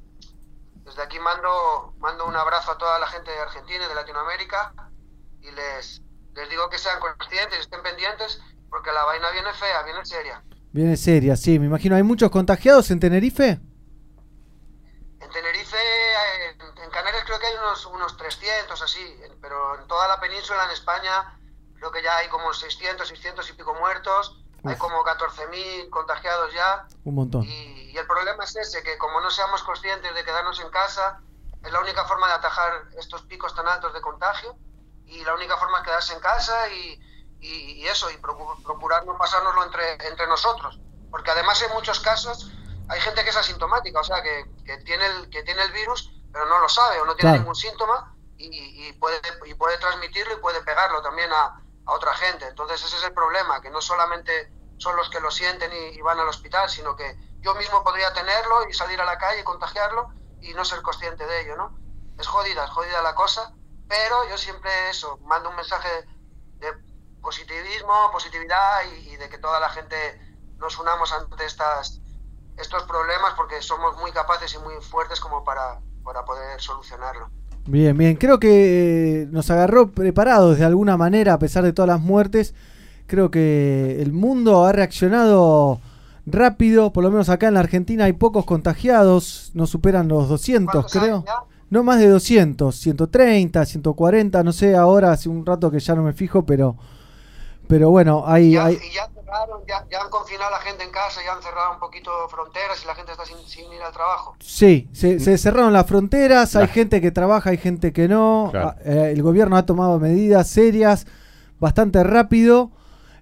desde 0.83 1.01
aquí 1.01 1.19
mando, 1.19 1.93
mando 1.97 2.25
un 2.25 2.35
abrazo 2.35 2.71
a 2.71 2.77
toda 2.77 2.99
la 2.99 3.07
gente 3.07 3.31
de 3.31 3.39
Argentina 3.39 3.85
y 3.85 3.87
de 3.87 3.95
Latinoamérica 3.95 4.73
y 5.41 5.51
les, 5.51 6.01
les 6.33 6.49
digo 6.49 6.69
que 6.69 6.77
sean 6.77 6.99
conscientes, 6.99 7.59
estén 7.59 7.81
pendientes, 7.81 8.41
porque 8.69 8.91
la 8.91 9.03
vaina 9.03 9.31
viene 9.31 9.53
fea, 9.53 9.83
viene 9.83 10.05
seria. 10.05 10.43
Viene 10.71 10.97
seria, 10.97 11.35
sí, 11.35 11.59
me 11.59 11.67
imagino. 11.67 11.95
¿Hay 11.95 12.03
muchos 12.03 12.31
contagiados 12.31 12.89
en 12.91 12.99
Tenerife? 12.99 13.59
En 15.19 15.29
Tenerife, 15.29 15.77
en, 16.49 16.83
en 16.83 16.89
Canarias 16.89 17.23
creo 17.25 17.39
que 17.39 17.47
hay 17.47 17.55
unos, 17.55 17.85
unos 17.85 18.17
300 18.17 18.81
así, 18.81 19.15
pero 19.41 19.79
en 19.79 19.87
toda 19.87 20.07
la 20.07 20.19
península, 20.19 20.65
en 20.65 20.71
España, 20.71 21.39
creo 21.75 21.91
que 21.91 22.01
ya 22.01 22.17
hay 22.17 22.27
como 22.29 22.53
600, 22.53 23.07
600 23.07 23.49
y 23.49 23.53
pico 23.53 23.73
muertos, 23.75 24.42
hay 24.65 24.75
como 24.77 25.03
14.000 25.03 25.89
contagiados 25.89 26.53
ya, 26.53 26.85
Un 27.03 27.15
montón. 27.15 27.43
y, 27.43 27.91
y 27.91 27.97
el 27.97 28.07
problema 28.07 28.43
es 28.43 28.55
ese, 28.55 28.83
que 28.83 28.97
como 28.97 29.19
no 29.21 29.29
seamos 29.29 29.63
conscientes 29.63 30.13
de 30.13 30.23
quedarnos 30.23 30.59
en 30.59 30.69
casa, 30.69 31.19
es 31.63 31.71
la 31.71 31.79
única 31.79 32.05
forma 32.05 32.27
de 32.27 32.33
atajar 32.33 32.73
estos 32.97 33.23
picos 33.23 33.53
tan 33.55 33.67
altos 33.67 33.93
de 33.93 34.01
contagio, 34.01 34.55
y 35.05 35.23
la 35.23 35.33
única 35.33 35.57
forma 35.57 35.79
es 35.79 35.83
quedarse 35.83 36.13
en 36.13 36.19
casa 36.19 36.69
y, 36.69 36.99
y- 37.39 37.71
y 37.83 37.87
eso, 37.87 38.09
y 38.11 38.15
procu- 38.17 38.61
procurar 38.63 39.05
no 39.05 39.17
pasárnoslo 39.17 39.63
entre, 39.63 39.93
entre 40.07 40.27
nosotros, 40.27 40.79
porque 41.11 41.31
además 41.31 41.61
en 41.61 41.71
muchos 41.73 41.99
casos 41.99 42.51
hay 42.87 42.99
gente 43.01 43.23
que 43.23 43.29
es 43.29 43.37
asintomática, 43.37 43.99
o 43.99 44.03
sea, 44.03 44.21
que, 44.21 44.45
que 44.65 44.77
tiene, 44.79 45.05
el, 45.05 45.29
que 45.29 45.43
tiene 45.43 45.61
el 45.63 45.71
virus, 45.71 46.09
pero 46.31 46.45
no 46.45 46.59
lo 46.59 46.69
sabe 46.69 46.99
o 46.99 47.05
no 47.05 47.15
tiene 47.15 47.31
Claro. 47.31 47.39
ningún 47.41 47.55
síntoma 47.55 48.15
y, 48.37 48.87
y 48.89 48.93
puede, 48.93 49.21
y 49.45 49.53
puede 49.55 49.77
transmitirlo 49.77 50.33
y 50.33 50.37
puede 50.41 50.61
pegarlo 50.63 51.01
también 51.01 51.31
a, 51.31 51.62
a 51.85 51.93
otra 51.93 52.13
gente. 52.15 52.47
Entonces 52.47 52.83
ese 52.83 52.97
es 52.97 53.03
el 53.03 53.13
problema, 53.13 53.61
que 53.61 53.69
no 53.69 53.81
solamente 53.81 54.51
son 54.77 54.95
los 54.95 55.09
que 55.09 55.19
lo 55.19 55.31
sienten 55.31 55.71
y, 55.71 56.01
van 56.01 56.19
al 56.19 56.27
hospital, 56.27 56.69
sino 56.69 56.95
que 56.95 57.17
yo 57.39 57.53
mismo 57.55 57.83
podría 57.83 58.13
tenerlo 58.13 58.67
y 58.67 58.73
salir 58.73 58.99
a 58.99 59.05
la 59.05 59.17
calle 59.17 59.41
y 59.41 59.43
contagiarlo 59.43 60.09
y 60.41 60.53
no 60.53 60.65
ser 60.65 60.81
consciente 60.81 61.25
de 61.25 61.41
ello, 61.41 61.55
¿no? 61.55 61.77
Es 62.17 62.27
jodida, 62.27 62.65
es 62.65 62.69
jodida 62.69 63.01
la 63.01 63.15
cosa, 63.15 63.53
pero 63.87 64.27
yo 64.29 64.37
siempre 64.37 64.89
eso, 64.89 65.17
mando 65.19 65.49
un 65.49 65.55
mensaje 65.55 65.89
de 66.55 66.73
positivismo, 67.21 68.11
positividad 68.11 68.83
y, 68.85 69.13
y 69.13 69.15
de 69.17 69.29
que 69.29 69.37
toda 69.37 69.59
la 69.59 69.69
gente 69.69 70.19
nos 70.57 70.77
unamos 70.79 71.11
ante 71.11 71.45
estas, 71.45 72.01
estos 72.57 72.83
problemas 72.83 73.33
porque 73.35 73.61
somos 73.61 73.97
muy 73.97 74.11
capaces 74.11 74.53
y 74.53 74.57
muy 74.59 74.81
fuertes 74.81 75.19
como 75.19 75.43
para, 75.43 75.79
para 76.03 76.23
poder 76.25 76.61
solucionarlo. 76.61 77.29
Bien, 77.65 77.97
bien. 77.97 78.15
Creo 78.15 78.39
que 78.39 79.21
eh, 79.21 79.27
nos 79.31 79.49
agarró 79.49 79.91
preparados 79.91 80.57
de 80.57 80.65
alguna 80.65 80.97
manera 80.97 81.33
a 81.33 81.39
pesar 81.39 81.63
de 81.63 81.73
todas 81.73 81.87
las 81.87 82.01
muertes. 82.01 82.53
Creo 83.07 83.31
que 83.31 84.01
el 84.01 84.11
mundo 84.11 84.65
ha 84.65 84.71
reaccionado 84.71 85.79
rápido. 86.25 86.91
Por 86.91 87.03
lo 87.03 87.11
menos 87.11 87.29
acá 87.29 87.47
en 87.47 87.53
la 87.53 87.61
Argentina 87.61 88.05
hay 88.05 88.13
pocos 88.13 88.45
contagiados. 88.45 89.51
No 89.53 89.65
superan 89.65 90.07
los 90.07 90.27
200, 90.27 90.91
creo. 90.91 91.23
No 91.69 91.83
más 91.83 91.99
de 91.99 92.07
200, 92.07 92.75
130, 92.75 93.65
140, 93.65 94.43
no 94.43 94.53
sé 94.53 94.75
ahora, 94.75 95.11
hace 95.11 95.27
un 95.27 95.43
rato 95.43 95.71
que 95.71 95.79
ya 95.79 95.95
no 95.95 96.03
me 96.03 96.13
fijo, 96.13 96.45
pero 96.45 96.75
pero 97.67 97.89
bueno, 97.89 98.23
hay, 98.27 98.55
hay 98.57 98.75
Y 98.75 98.93
ya 98.93 99.09
cerraron, 99.33 99.61
ya, 99.67 99.85
ya 99.91 100.01
han 100.01 100.09
confinado 100.09 100.47
a 100.47 100.51
la 100.51 100.59
gente 100.59 100.83
en 100.83 100.91
casa, 100.91 101.21
ya 101.25 101.33
han 101.33 101.41
cerrado 101.41 101.73
un 101.73 101.79
poquito 101.79 102.11
fronteras 102.29 102.81
y 102.83 102.87
la 102.87 102.95
gente 102.95 103.11
está 103.11 103.25
sin, 103.25 103.37
sin 103.47 103.71
ir 103.73 103.81
al 103.81 103.91
trabajo. 103.91 104.35
Sí, 104.39 104.89
se, 104.93 105.19
se 105.19 105.37
cerraron 105.37 105.73
las 105.73 105.85
fronteras, 105.87 106.55
hay 106.55 106.67
gente 106.67 107.01
que 107.01 107.11
trabaja, 107.11 107.49
hay 107.51 107.57
gente 107.57 107.93
que 107.93 108.07
no. 108.07 108.49
Claro. 108.51 108.69
Ah, 108.69 108.81
eh, 108.85 109.11
el 109.13 109.21
gobierno 109.23 109.57
ha 109.57 109.65
tomado 109.65 109.99
medidas 109.99 110.47
serias, 110.49 111.05
bastante 111.59 112.03
rápido. 112.03 112.71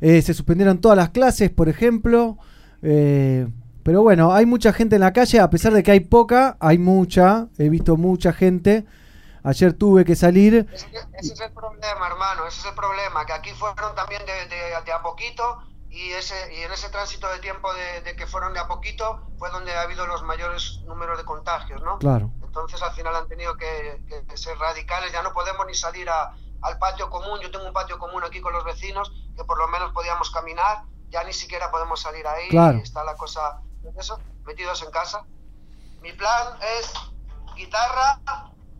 Eh, 0.01 0.21
se 0.21 0.33
suspendieron 0.33 0.79
todas 0.81 0.97
las 0.97 1.09
clases, 1.09 1.49
por 1.49 1.69
ejemplo. 1.69 2.37
Eh, 2.81 3.47
pero 3.83 4.01
bueno, 4.01 4.33
hay 4.33 4.45
mucha 4.45 4.73
gente 4.73 4.95
en 4.95 5.01
la 5.01 5.13
calle, 5.13 5.39
a 5.39 5.49
pesar 5.49 5.73
de 5.73 5.83
que 5.83 5.91
hay 5.91 5.99
poca, 6.01 6.57
hay 6.59 6.77
mucha. 6.77 7.47
He 7.57 7.69
visto 7.69 7.97
mucha 7.97 8.33
gente. 8.33 8.85
Ayer 9.43 9.73
tuve 9.73 10.05
que 10.05 10.15
salir. 10.15 10.67
Ese, 10.71 10.85
ese 11.19 11.33
es 11.33 11.39
el 11.41 11.51
problema, 11.51 12.07
hermano, 12.07 12.45
ese 12.47 12.59
es 12.59 12.65
el 12.67 12.75
problema, 12.75 13.25
que 13.25 13.33
aquí 13.33 13.49
fueron 13.57 13.95
también 13.95 14.21
de, 14.25 14.33
de- 14.55 14.85
de 14.85 14.91
a 14.91 15.01
poquito 15.01 15.43
y, 15.91 16.11
ese, 16.13 16.53
y 16.55 16.61
en 16.61 16.71
ese 16.71 16.89
tránsito 16.89 17.27
de 17.29 17.39
tiempo 17.39 17.71
de, 17.73 18.01
de 18.01 18.15
que 18.15 18.25
fueron 18.25 18.53
de 18.53 18.59
a 18.59 18.67
poquito 18.67 19.21
fue 19.37 19.49
donde 19.51 19.75
ha 19.75 19.81
habido 19.81 20.07
los 20.07 20.23
mayores 20.23 20.79
números 20.85 21.17
de 21.17 21.25
contagios, 21.25 21.81
¿no? 21.83 21.99
Claro. 21.99 22.31
Entonces 22.41 22.81
al 22.81 22.91
final 22.93 23.15
han 23.15 23.27
tenido 23.27 23.55
que, 23.57 24.01
que 24.27 24.37
ser 24.37 24.57
radicales, 24.57 25.11
ya 25.11 25.21
no 25.21 25.33
podemos 25.33 25.65
ni 25.67 25.75
salir 25.75 26.09
a- 26.09 26.33
al 26.61 26.77
patio 26.79 27.09
común, 27.09 27.39
yo 27.41 27.49
tengo 27.51 27.65
un 27.65 27.73
patio 27.73 27.97
común 27.99 28.23
aquí 28.23 28.39
con 28.39 28.53
los 28.53 28.63
vecinos, 28.63 29.11
que 29.35 29.43
por 29.43 29.57
lo 29.57 29.67
menos 29.67 29.91
podíamos 29.93 30.29
caminar, 30.31 30.83
ya 31.09 31.23
ni 31.23 31.33
siquiera 31.33 31.69
podemos 31.71 31.99
salir 32.01 32.25
ahí, 32.27 32.49
Claro. 32.49 32.77
y 32.77 32.81
está 32.81 33.03
la 33.03 33.15
cosa, 33.15 33.61
eso, 33.97 34.19
metidos 34.45 34.81
en 34.83 34.91
casa. 34.91 35.25
Mi 36.01 36.13
plan 36.13 36.47
es 36.79 36.93
guitarra 37.55 38.21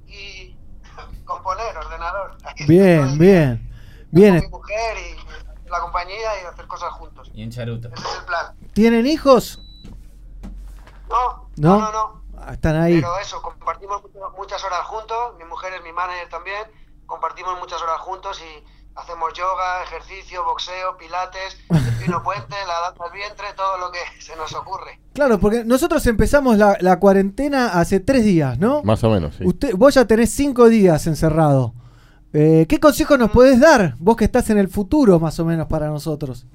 y 0.08 0.56
componer, 1.26 1.76
ordenador. 1.78 2.38
Bien, 2.68 3.18
bien. 3.18 3.68
Bien. 4.14 4.36
mi 4.42 4.48
mujer 4.50 4.98
y 4.98 5.41
la 5.72 5.80
compañía 5.80 6.42
y 6.44 6.46
hacer 6.46 6.68
cosas 6.68 6.92
juntos. 6.94 7.32
Y 7.34 7.42
en 7.44 7.50
charuto. 7.52 7.88
Ese 7.88 8.08
es 8.08 8.16
el 8.20 8.26
plan. 8.26 8.56
¿Tienen 8.74 9.08
hijos? 9.08 9.60
No, 11.10 11.50
No. 11.58 11.80
no, 11.80 11.80
no. 11.80 11.92
no. 11.92 12.22
Ah, 12.38 12.54
Están 12.54 12.76
ahí. 12.82 12.96
Pero 12.96 13.18
eso, 13.20 13.42
compartimos 13.42 14.02
muchas 14.38 14.64
horas 14.64 14.82
juntos, 14.86 15.18
mi 15.38 15.46
mujer 15.46 15.74
es 15.74 15.84
mi 15.84 15.92
manager 15.92 16.28
también, 16.30 16.64
compartimos 17.06 17.58
muchas 17.60 17.80
horas 17.82 18.00
juntos 18.02 18.42
y 18.42 18.64
hacemos 18.96 19.32
yoga, 19.34 19.84
ejercicio, 19.84 20.44
boxeo, 20.44 20.98
pilates, 20.98 21.58
el 21.70 21.98
pino 22.04 22.24
puente, 22.24 22.56
la 22.68 22.80
danza 22.90 23.04
al 23.06 23.12
vientre, 23.12 23.46
todo 23.56 23.78
lo 23.78 23.92
que 23.92 24.00
se 24.20 24.36
nos 24.36 24.54
ocurre. 24.56 25.00
Claro, 25.14 25.40
porque 25.40 25.64
nosotros 25.64 26.06
empezamos 26.08 26.58
la, 26.58 26.78
la 26.80 27.00
cuarentena 27.00 27.80
hace 27.80 28.00
tres 28.00 28.24
días, 28.24 28.58
¿no? 28.58 28.82
Más 28.84 29.04
o 29.04 29.10
menos, 29.12 29.36
sí. 29.36 29.46
Usted, 29.46 29.76
vos 29.76 29.94
ya 29.94 30.06
tenés 30.06 30.32
cinco 30.34 30.68
días 30.68 31.06
encerrado. 31.08 31.74
Eh, 32.34 32.66
¿Qué 32.70 32.80
consejos 32.80 33.20
nos 33.20 33.32
podés 33.32 33.60
dar? 33.60 33.96
Vos 34.00 34.16
que 34.16 34.26
estás 34.26 34.50
en 34.50 34.58
el 34.58 34.70
futuro, 34.70 35.20
más 35.20 35.40
o 35.40 35.46
menos, 35.46 35.68
para 35.68 35.88
nosotros. 35.88 36.46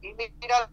Y 0.00 0.12
mira, 0.14 0.70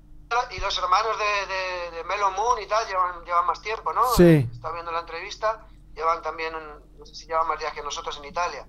y 0.52 0.60
los 0.60 0.78
hermanos 0.78 1.18
de, 1.18 1.54
de, 1.54 1.98
de 1.98 2.04
Melo 2.04 2.32
Moon 2.32 2.62
y 2.62 2.68
tal 2.68 2.88
llevan, 2.88 3.24
llevan 3.24 3.46
más 3.46 3.62
tiempo, 3.62 3.94
¿no? 3.94 4.06
Sí. 4.16 4.50
Está 4.52 4.72
viendo 4.72 4.92
la 4.92 5.02
entrevista, 5.02 5.68
llevan 5.96 6.22
también, 6.22 6.54
no 6.98 7.06
sé 7.06 7.16
si 7.16 7.28
llevan 7.28 7.48
más 7.48 7.60
días 7.60 7.74
que 7.74 7.84
nosotros 7.84 8.18
en 8.18 8.26
Italia. 8.26 8.66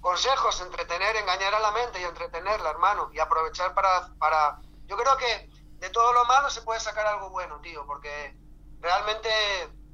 Consejos, 0.00 0.60
entretener, 0.60 1.16
engañar 1.16 1.54
a 1.54 1.60
la 1.60 1.72
mente 1.72 2.00
y 2.00 2.04
entretenerla, 2.04 2.70
hermano, 2.70 3.10
y 3.12 3.18
aprovechar 3.18 3.72
para, 3.72 4.08
para... 4.18 4.58
Yo 4.86 4.96
creo 4.96 5.16
que 5.16 5.50
de 5.78 5.88
todo 5.88 6.12
lo 6.12 6.26
malo 6.26 6.50
se 6.50 6.60
puede 6.60 6.80
sacar 6.80 7.06
algo 7.06 7.30
bueno, 7.30 7.58
tío, 7.60 7.86
porque 7.86 8.36
realmente 8.80 9.30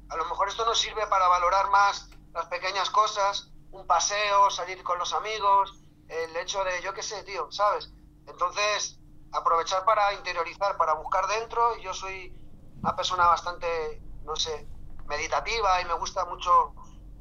a 0.09 0.15
lo 0.17 0.25
mejor 0.25 0.49
esto 0.49 0.65
nos 0.65 0.79
sirve 0.79 1.07
para 1.07 1.29
valorar 1.29 1.69
más 1.69 2.09
las 2.33 2.45
pequeñas 2.47 2.89
cosas, 2.89 3.51
un 3.71 3.85
paseo, 3.87 4.49
salir 4.49 4.83
con 4.83 4.97
los 4.99 5.13
amigos, 5.13 5.83
el 6.07 6.35
hecho 6.37 6.63
de, 6.63 6.81
yo 6.81 6.93
qué 6.93 7.03
sé, 7.03 7.23
tío, 7.23 7.49
¿sabes? 7.51 7.93
Entonces, 8.25 9.01
aprovechar 9.31 9.85
para 9.85 10.13
interiorizar, 10.13 10.77
para 10.77 10.93
buscar 10.93 11.25
dentro, 11.27 11.77
yo 11.77 11.93
soy 11.93 12.37
una 12.83 12.95
persona 12.95 13.25
bastante, 13.27 14.03
no 14.23 14.35
sé, 14.35 14.69
meditativa 15.07 15.81
y 15.81 15.85
me 15.85 15.93
gusta 15.95 16.25
mucho 16.25 16.75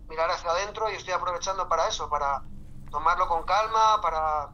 mirar 0.08 0.30
hacia 0.30 0.50
adentro 0.50 0.90
y 0.90 0.94
estoy 0.94 1.14
aprovechando 1.14 1.68
para 1.68 1.86
eso, 1.88 2.08
para 2.10 2.44
tomarlo 2.90 3.28
con 3.28 3.44
calma, 3.44 4.00
para 4.02 4.52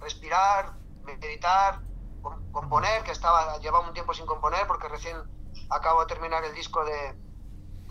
respirar, 0.00 0.78
meditar, 1.02 1.84
com- 2.20 2.42
componer, 2.50 3.02
que 3.04 3.12
estaba 3.12 3.58
llevaba 3.58 3.86
un 3.86 3.92
tiempo 3.92 4.14
sin 4.14 4.26
componer 4.26 4.66
porque 4.66 4.88
recién 4.88 5.16
acabo 5.70 6.00
de 6.00 6.06
terminar 6.06 6.44
el 6.44 6.54
disco 6.54 6.84
de, 6.84 7.18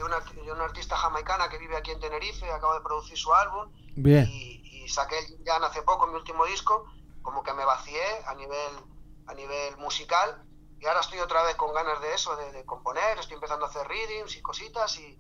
de, 0.04 0.16
una, 0.16 0.20
de 0.20 0.52
una 0.52 0.66
artista 0.66 0.96
jamaicana 0.98 1.50
que 1.50 1.58
vive 1.58 1.76
aquí 1.78 1.92
en 1.92 2.00
Tenerife, 2.00 2.52
acabo 2.52 2.74
de 2.74 2.82
producir 2.82 3.18
su 3.18 3.34
álbum 3.34 3.72
Bien. 3.96 4.26
y 4.30 4.88
saqué 4.90 5.18
el 5.20 5.44
Yang 5.44 5.64
hace 5.64 5.82
poco, 5.84 6.08
mi 6.08 6.16
último 6.16 6.46
disco, 6.46 6.86
como 7.22 7.42
que 7.42 7.54
me 7.54 7.64
vacié 7.66 8.04
a 8.28 8.36
nivel, 8.36 8.76
a 9.28 9.34
nivel 9.34 9.78
musical 9.78 10.44
y 10.80 10.86
ahora 10.86 11.00
estoy 11.00 11.20
otra 11.20 11.42
vez 11.44 11.56
con 11.56 11.74
ganas 11.74 12.02
de 12.02 12.14
eso, 12.14 12.36
de, 12.36 12.52
de 12.52 12.66
componer, 12.66 13.18
estoy 13.18 13.36
empezando 13.36 13.66
a 13.66 13.70
hacer 13.70 13.88
readings 13.88 14.36
y 14.36 14.42
cositas 14.42 14.98
y, 14.98 15.18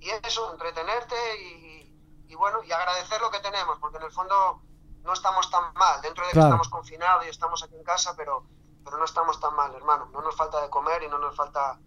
y 0.00 0.10
eso, 0.10 0.50
entretenerte 0.52 1.14
y, 1.40 2.24
y 2.26 2.34
bueno, 2.34 2.62
y 2.64 2.72
agradecer 2.72 3.20
lo 3.20 3.30
que 3.30 3.38
tenemos, 3.38 3.78
porque 3.78 3.98
en 3.98 4.02
el 4.02 4.10
fondo 4.12 4.60
no 5.02 5.12
estamos 5.12 5.48
tan 5.50 5.72
mal, 5.74 6.00
dentro 6.02 6.24
de 6.24 6.30
que 6.30 6.34
Claro. 6.34 6.48
estamos 6.48 6.68
confinados 6.68 7.24
y 7.26 7.28
estamos 7.28 7.62
aquí 7.62 7.76
en 7.76 7.84
casa, 7.84 8.14
pero, 8.16 8.44
pero 8.84 8.96
no 8.98 9.04
estamos 9.04 9.38
tan 9.38 9.54
mal, 9.54 9.72
hermano, 9.74 10.06
no 10.12 10.20
nos 10.22 10.34
falta 10.34 10.60
de 10.60 10.68
comer 10.70 11.04
y 11.04 11.08
no 11.08 11.18
nos 11.18 11.36
falta 11.36 11.78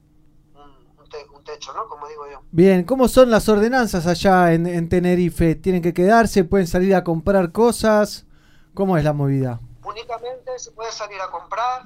un, 1.07 1.09
te- 1.09 1.35
un 1.35 1.43
techo, 1.43 1.73
¿no? 1.73 1.88
Como 1.88 2.07
digo 2.07 2.27
yo. 2.29 2.41
Bien, 2.51 2.84
¿cómo 2.84 3.07
son 3.07 3.31
las 3.31 3.47
ordenanzas 3.49 4.05
allá 4.07 4.53
en, 4.53 4.67
en 4.67 4.89
Tenerife? 4.89 5.55
¿Tienen 5.55 5.81
que 5.81 5.93
quedarse? 5.93 6.43
¿Pueden 6.43 6.67
salir 6.67 6.95
a 6.95 7.03
comprar 7.03 7.51
cosas? 7.51 8.25
¿Cómo 8.73 8.97
es 8.97 9.03
la 9.03 9.13
movida? 9.13 9.59
Únicamente 9.84 10.57
se 10.59 10.71
puede 10.71 10.91
salir 10.91 11.19
a 11.21 11.31
comprar 11.31 11.84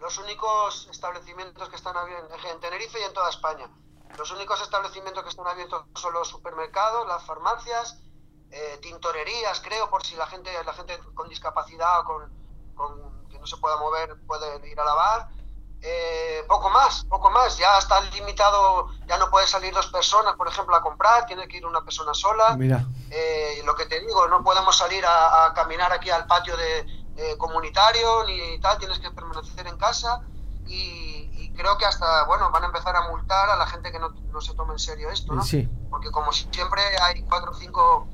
los 0.00 0.18
únicos 0.18 0.88
establecimientos 0.90 1.68
que 1.68 1.76
están 1.76 1.96
abiertos 1.96 2.38
en 2.52 2.60
Tenerife 2.60 2.98
y 3.00 3.04
en 3.04 3.12
toda 3.12 3.30
España. 3.30 3.68
Los 4.18 4.30
únicos 4.32 4.60
establecimientos 4.62 5.22
que 5.22 5.30
están 5.30 5.46
abiertos 5.46 5.84
son 5.94 6.12
los 6.14 6.28
supermercados, 6.28 7.06
las 7.08 7.22
farmacias, 7.24 8.00
eh, 8.50 8.78
tintorerías, 8.80 9.60
creo, 9.60 9.90
por 9.90 10.04
si 10.04 10.14
la 10.16 10.26
gente, 10.26 10.50
la 10.64 10.72
gente 10.72 10.98
con 11.14 11.28
discapacidad 11.28 12.00
o 12.00 12.04
con, 12.04 12.32
con- 12.74 13.28
que 13.28 13.38
no 13.38 13.46
se 13.46 13.56
pueda 13.56 13.76
mover 13.78 14.16
puede 14.26 14.68
ir 14.70 14.78
a 14.78 14.84
lavar. 14.84 15.28
Eh, 15.86 16.42
poco 16.48 16.70
más, 16.70 17.04
poco 17.04 17.28
más. 17.30 17.58
Ya 17.58 17.76
está 17.78 18.00
limitado, 18.00 18.88
ya 19.06 19.18
no 19.18 19.28
puede 19.30 19.46
salir 19.46 19.74
dos 19.74 19.86
personas, 19.88 20.34
por 20.34 20.48
ejemplo, 20.48 20.74
a 20.74 20.80
comprar, 20.80 21.26
tiene 21.26 21.46
que 21.46 21.58
ir 21.58 21.66
una 21.66 21.82
persona 21.82 22.14
sola. 22.14 22.56
Mira. 22.56 22.82
Eh, 23.10 23.60
lo 23.66 23.74
que 23.74 23.84
te 23.84 24.00
digo, 24.00 24.26
no 24.28 24.42
podemos 24.42 24.76
salir 24.78 25.04
a, 25.04 25.44
a 25.46 25.52
caminar 25.54 25.92
aquí 25.92 26.08
al 26.10 26.26
patio 26.26 26.56
de 26.56 26.78
eh, 27.16 27.36
comunitario 27.36 28.24
ni 28.24 28.58
tal, 28.60 28.78
tienes 28.78 28.98
que 28.98 29.10
permanecer 29.10 29.66
en 29.66 29.76
casa 29.76 30.22
y, 30.66 31.28
y 31.34 31.52
creo 31.54 31.76
que 31.76 31.84
hasta, 31.84 32.24
bueno, 32.24 32.50
van 32.50 32.62
a 32.62 32.66
empezar 32.66 32.96
a 32.96 33.08
multar 33.10 33.50
a 33.50 33.56
la 33.56 33.66
gente 33.66 33.92
que 33.92 33.98
no, 33.98 34.08
no 34.32 34.40
se 34.40 34.54
tome 34.54 34.72
en 34.72 34.78
serio 34.78 35.10
esto, 35.10 35.34
¿no? 35.34 35.42
Sí. 35.42 35.68
Porque 35.90 36.10
como 36.10 36.32
siempre 36.32 36.80
hay 37.02 37.22
cuatro 37.24 37.50
o 37.50 37.54
cinco 37.54 38.08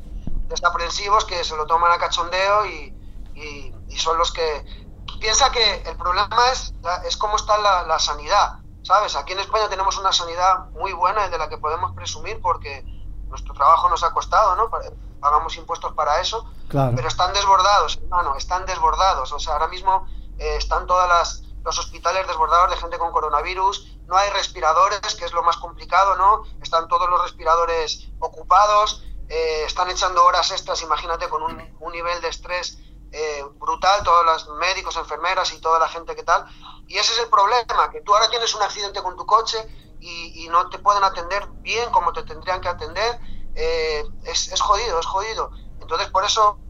desaprensivos 0.49 1.25
que 1.25 1.45
se 1.45 1.57
lo 1.57 1.67
toman 1.67 1.93
a 1.93 1.99
cachondeo 1.99 2.67
y, 2.67 2.95
y- 3.35 3.75
y 3.89 3.97
son 3.99 4.19
los 4.19 4.33
que... 4.33 4.90
Piensa 5.21 5.51
que 5.53 5.83
el 5.87 5.97
problema 5.97 6.49
es, 6.53 6.75
es 7.05 7.17
cómo 7.17 7.37
está 7.37 7.59
la, 7.59 7.83
la 7.85 7.99
sanidad, 7.99 8.53
¿sabes? 8.83 9.15
Aquí 9.17 9.33
en 9.35 9.41
España 9.41 9.69
tenemos 9.69 9.99
una 9.99 10.13
sanidad 10.13 10.71
muy 10.73 10.93
buena 10.93 11.27
y 11.27 11.31
de 11.31 11.39
la 11.39 11.49
que 11.49 11.59
podemos 11.59 11.93
presumir 11.95 12.41
porque 12.41 12.85
nuestro 13.29 13.55
trabajo 13.55 13.89
nos 13.89 14.03
ha 14.03 14.13
costado, 14.13 14.57
¿no? 14.57 14.69
Pa- 14.71 14.81
Pagamos 15.21 15.55
impuestos 15.59 15.93
para 15.93 16.19
eso, 16.21 16.47
Claro. 16.71 16.93
pero 16.97 17.07
están 17.07 17.35
desbordados, 17.35 17.99
hermano, 18.03 18.37
están 18.37 18.65
desbordados. 18.65 19.31
O 19.33 19.39
sea, 19.39 19.53
ahora 19.53 19.69
mismo 19.69 20.07
eh, 20.39 20.57
están 20.57 20.87
todas 20.87 21.07
las 21.09 21.43
los 21.63 21.79
hospitales 21.79 22.27
desbordados 22.27 22.71
de 22.71 22.79
gente 22.79 22.97
con 22.99 23.13
coronavirus, 23.13 23.99
no 24.07 24.17
hay 24.17 24.31
respiradores, 24.31 25.15
que 25.15 25.27
es 25.27 25.33
lo 25.35 25.43
más 25.43 25.59
complicado, 25.59 26.17
¿no? 26.17 26.43
Están 26.63 26.89
todos 26.89 27.07
los 27.11 27.21
respiradores 27.21 28.09
ocupados, 28.19 29.05
eh, 29.29 29.65
están 29.67 29.91
echando 29.91 30.25
horas 30.25 30.51
extras, 30.53 30.81
imagínate, 30.81 31.29
con 31.29 31.43
un, 31.43 31.77
un 31.81 31.93
nivel 31.93 32.19
de 32.23 32.29
estrés 32.29 32.79
eh, 33.13 33.45
brutal, 33.59 34.03
todos 34.05 34.25
los 34.25 34.49
médicos, 34.59 34.97
enfermeras 34.97 35.53
y 35.53 35.61
toda 35.61 35.79
la 35.79 35.89
gente 35.89 36.15
que 36.17 36.23
tal. 36.23 36.45
Y 36.87 36.99
ese 36.99 37.13
es 37.15 37.19
el 37.21 37.29
problema, 37.29 37.91
que 37.91 38.01
tú 38.03 38.15
ahora 38.15 38.29
tienes 38.31 38.55
un 38.55 38.63
accidente 38.63 39.03
con 39.03 39.17
tu 39.17 39.27
coche 39.27 39.59
y, 39.99 40.45
y 40.45 40.49
no 40.49 40.69
te 40.69 40.79
pueden 40.79 41.05
atender 41.05 41.47
bien 41.63 41.91
como 41.91 42.13
te 42.13 42.23
tendrían 42.25 42.61
que 42.61 42.69
atender. 42.69 43.21
eh, 43.55 44.05
es, 44.23 44.53
es 44.53 44.61
jodido, 44.61 44.99
es 45.01 45.07
jodido. 45.07 45.51
Entonces, 45.81 46.09
por 46.11 46.25
eso 46.25 46.61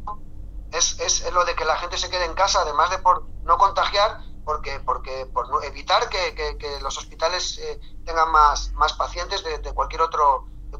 es, 0.70 0.98
es, 1.00 1.22
es 1.22 1.32
lo 1.32 1.44
de 1.44 1.54
que 1.54 1.64
la 1.64 1.76
gente 1.76 1.98
se 1.98 2.10
quede 2.10 2.24
en 2.24 2.34
casa, 2.34 2.60
además 2.62 2.90
de 2.90 2.98
por 2.98 3.28
no 3.44 3.58
contagiar, 3.58 4.18
porque, 4.44 4.80
porque 4.80 5.26
por 5.26 5.48
no- 5.50 5.62
evitar 5.62 6.08
que, 6.08 6.34
que- 6.34 6.56
que 6.58 6.80
los 6.80 6.96
hospitales 6.98 7.58
eh, 7.58 7.80
tengan 8.04 8.30
más, 8.30 8.72
más 8.74 8.92
pacientes 8.94 9.42
de, 9.44 9.58
de 9.58 9.72
cualquier 9.74 10.02
otro 10.02 10.46
de 10.70 10.78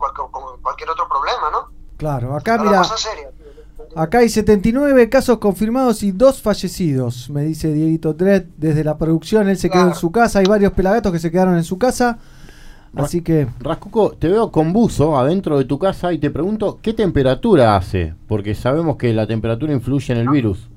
cualquier, 0.63 0.89
otro 0.91 1.09
problema, 1.09 1.51
¿no? 1.51 1.73
Claro, 1.97 2.37
acá 2.37 2.59
mira. 2.59 2.81
Acá 3.97 4.19
hay 4.19 4.29
79 4.29 5.09
casos 5.09 5.39
confirmados 5.39 6.03
y 6.03 6.13
dos 6.13 6.41
fallecidos, 6.43 7.29
me 7.31 7.43
dice 7.43 7.73
Dieguito 7.73 8.13
Dredd 8.15 8.45
desde 8.57 8.85
la 8.85 8.97
producción, 8.99 9.49
él 9.49 9.59
se 9.59 9.71
quedó 9.71 9.89
en 9.89 9.95
su 9.95 10.11
casa, 10.13 10.39
hay 10.41 10.47
varios 10.47 10.73
pelagatos 10.73 11.13
que 11.13 11.19
se 11.19 11.31
quedaron 11.31 11.57
en 11.57 11.65
su 11.65 11.79
casa, 11.79 12.19
así 12.97 13.23
que 13.23 13.47
Rascuco, 13.61 14.13
te 14.13 14.29
veo 14.29 14.51
con 14.53 14.73
buzo 14.73 15.19
adentro 15.19 15.59
de 15.59 15.65
tu 15.65 15.79
casa 15.79 16.13
y 16.13 16.19
te 16.19 16.31
pregunto 16.31 16.79
qué 16.83 16.93
temperatura 16.95 17.77
hace, 17.77 18.15
porque 18.29 18.55
sabemos 18.55 18.97
que 18.97 19.13
la 19.13 19.27
temperatura 19.27 19.73
influye 19.73 20.13
en 20.13 20.21
el 20.21 20.29
virus. 20.29 20.69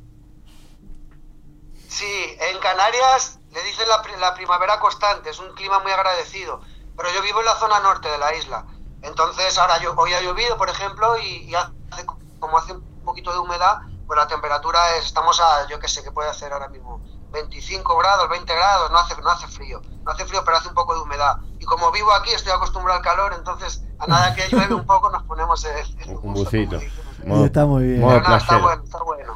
Sí, 1.87 2.05
en 2.51 2.59
Canarias 2.59 3.39
le 3.53 3.63
dicen 3.63 3.87
la, 3.87 4.01
pri- 4.01 4.19
la 4.19 4.33
primavera 4.33 4.79
constante, 4.79 5.29
es 5.29 5.39
un 5.39 5.53
clima 5.55 5.79
muy 5.79 5.91
agradecido, 5.91 6.61
pero 6.97 7.09
yo 7.15 7.21
vivo 7.21 7.39
en 7.39 7.45
la 7.45 7.55
zona 7.55 7.79
norte 7.81 8.09
de 8.09 8.17
la 8.17 8.35
isla, 8.35 8.65
entonces 9.03 9.57
ahora 9.59 9.79
yo, 9.81 9.93
hoy 9.95 10.11
ha 10.13 10.21
llovido, 10.21 10.57
por 10.57 10.69
ejemplo, 10.69 11.17
y, 11.19 11.49
y 11.49 11.53
hace, 11.55 12.05
como 12.39 12.57
hace 12.57 12.73
un 12.73 12.81
poquito 13.03 13.31
de 13.31 13.39
humedad, 13.39 13.79
pues 14.07 14.17
la 14.17 14.27
temperatura 14.27 14.79
es, 14.97 15.05
estamos 15.05 15.39
a, 15.39 15.67
yo 15.69 15.79
qué 15.79 15.87
sé, 15.87 16.03
que 16.03 16.11
puede 16.11 16.29
hacer 16.29 16.51
ahora 16.53 16.67
mismo 16.69 17.01
25 17.31 17.97
grados, 17.97 18.29
20 18.29 18.53
grados, 18.53 18.91
no 18.91 18.97
hace, 18.99 19.19
no 19.21 19.29
hace 19.29 19.47
frío, 19.47 19.81
no 20.05 20.11
hace 20.11 20.25
frío, 20.25 20.41
pero 20.45 20.57
hace 20.57 20.67
un 20.69 20.75
poco 20.75 20.93
de 20.93 21.01
humedad. 21.01 21.37
Y 21.59 21.65
como 21.65 21.91
vivo 21.91 22.11
aquí, 22.13 22.31
estoy 22.31 22.51
acostumbrado 22.51 22.99
al 22.99 23.03
calor, 23.03 23.33
entonces 23.37 23.83
a 23.97 24.07
nada 24.07 24.35
que 24.35 24.47
llueve 24.49 24.73
un 24.73 24.85
poco 24.85 25.09
nos 25.09 25.23
ponemos 25.23 25.65
el, 25.65 26.09
el 26.09 26.17
Un 26.21 26.33
bucito. 26.33 26.79
Y 27.25 27.43
está 27.43 27.65
muy 27.65 27.85
bien. 27.85 28.01
modo 28.01 28.21
nada, 28.21 28.37
está 28.37 28.57
bueno, 28.57 28.83
está 28.83 29.03
bueno. 29.03 29.33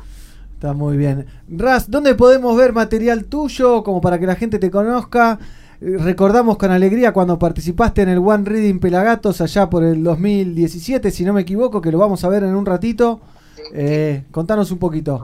está 0.54 0.74
muy 0.74 0.98
bien. 0.98 1.28
Raz, 1.48 1.90
¿dónde 1.90 2.14
podemos 2.16 2.56
ver 2.56 2.74
material 2.74 3.26
tuyo 3.26 3.84
como 3.84 4.02
para 4.02 4.20
que 4.20 4.28
la 4.28 4.36
gente 4.36 4.60
te 4.60 4.70
conozca? 4.70 5.40
Eh, 5.82 5.98
Recordamos 6.00 6.58
con 6.58 6.70
alegría 6.72 7.14
cuando 7.14 7.40
participaste 7.40 8.02
en 8.04 8.10
el 8.10 8.20
One 8.20 8.44
Reading 8.46 8.80
Pelagatos 8.80 9.42
allá 9.42 9.70
por 9.70 9.84
el 9.84 10.04
2017, 10.04 11.10
si 11.12 11.24
no 11.24 11.34
me 11.34 11.42
equivoco, 11.42 11.82
que 11.82 11.92
lo 11.92 11.98
vamos 11.98 12.24
a 12.24 12.30
ver 12.30 12.44
en 12.44 12.56
un 12.56 12.66
ratito. 12.66 13.22
Eh, 13.74 14.26
contanos 14.32 14.72
un 14.72 14.80
poquito. 14.80 15.20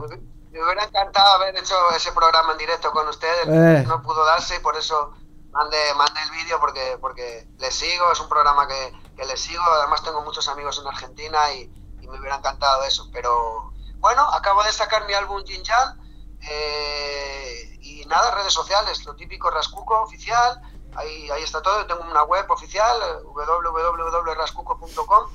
Me 0.50 0.62
hubiera 0.62 0.84
encantado 0.84 1.32
haber 1.34 1.56
hecho 1.56 1.74
ese 1.96 2.12
programa 2.12 2.52
en 2.52 2.58
directo 2.58 2.90
con 2.92 3.08
ustedes, 3.08 3.46
Eh. 3.48 3.84
no 3.88 4.02
pudo 4.02 4.24
darse 4.24 4.54
y 4.56 4.60
por 4.60 4.76
eso 4.76 5.12
mandé, 5.50 5.78
mandé 5.96 6.20
el 6.22 6.30
vídeo 6.30 6.60
porque, 6.60 6.96
porque 7.00 7.48
les 7.58 7.74
sigo, 7.74 8.12
es 8.12 8.20
un 8.20 8.28
programa 8.28 8.68
que, 8.68 8.92
que 9.16 9.24
les 9.24 9.40
sigo, 9.40 9.62
además 9.80 10.02
tengo 10.04 10.20
muchos 10.22 10.46
amigos 10.48 10.78
en 10.80 10.86
Argentina 10.86 11.50
y, 11.52 11.62
y 12.00 12.06
me 12.08 12.18
hubiera 12.20 12.36
encantado 12.36 12.84
eso, 12.84 13.08
pero 13.12 13.72
bueno, 13.98 14.22
acabo 14.32 14.62
de 14.62 14.70
sacar 14.72 15.06
mi 15.06 15.14
álbum 15.14 15.42
Jin 15.44 15.62
Yang 15.64 15.98
eh, 16.42 17.78
y 17.80 18.04
nada, 18.06 18.30
redes 18.34 18.52
sociales, 18.52 19.04
lo 19.06 19.14
típico 19.16 19.50
Rascuco 19.50 20.00
oficial, 20.02 20.60
ahí, 20.96 21.30
ahí 21.30 21.42
está 21.42 21.62
todo, 21.62 21.84
tengo 21.86 22.02
una 22.02 22.22
web 22.24 22.48
oficial, 22.50 22.96
eh, 23.02 23.22
www.rascuco.com 23.24 25.30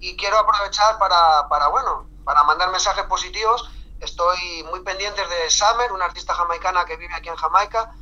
y 0.00 0.16
quiero 0.16 0.38
aprovechar 0.38 0.98
para, 0.98 1.48
para, 1.48 1.68
bueno, 1.68 2.06
para 2.24 2.42
mandar 2.44 2.70
mensajes 2.70 3.04
positivos. 3.04 3.70
Estoy 4.00 4.64
muy 4.70 4.80
pendiente 4.80 5.20
de 5.26 5.50
Summer, 5.50 5.92
una 5.92 6.06
artista 6.06 6.34
jamaicana 6.34 6.84
que 6.84 6.96
vive 6.96 7.14
aquí 7.14 7.28
en 7.28 7.36
Jamaica, 7.36 7.94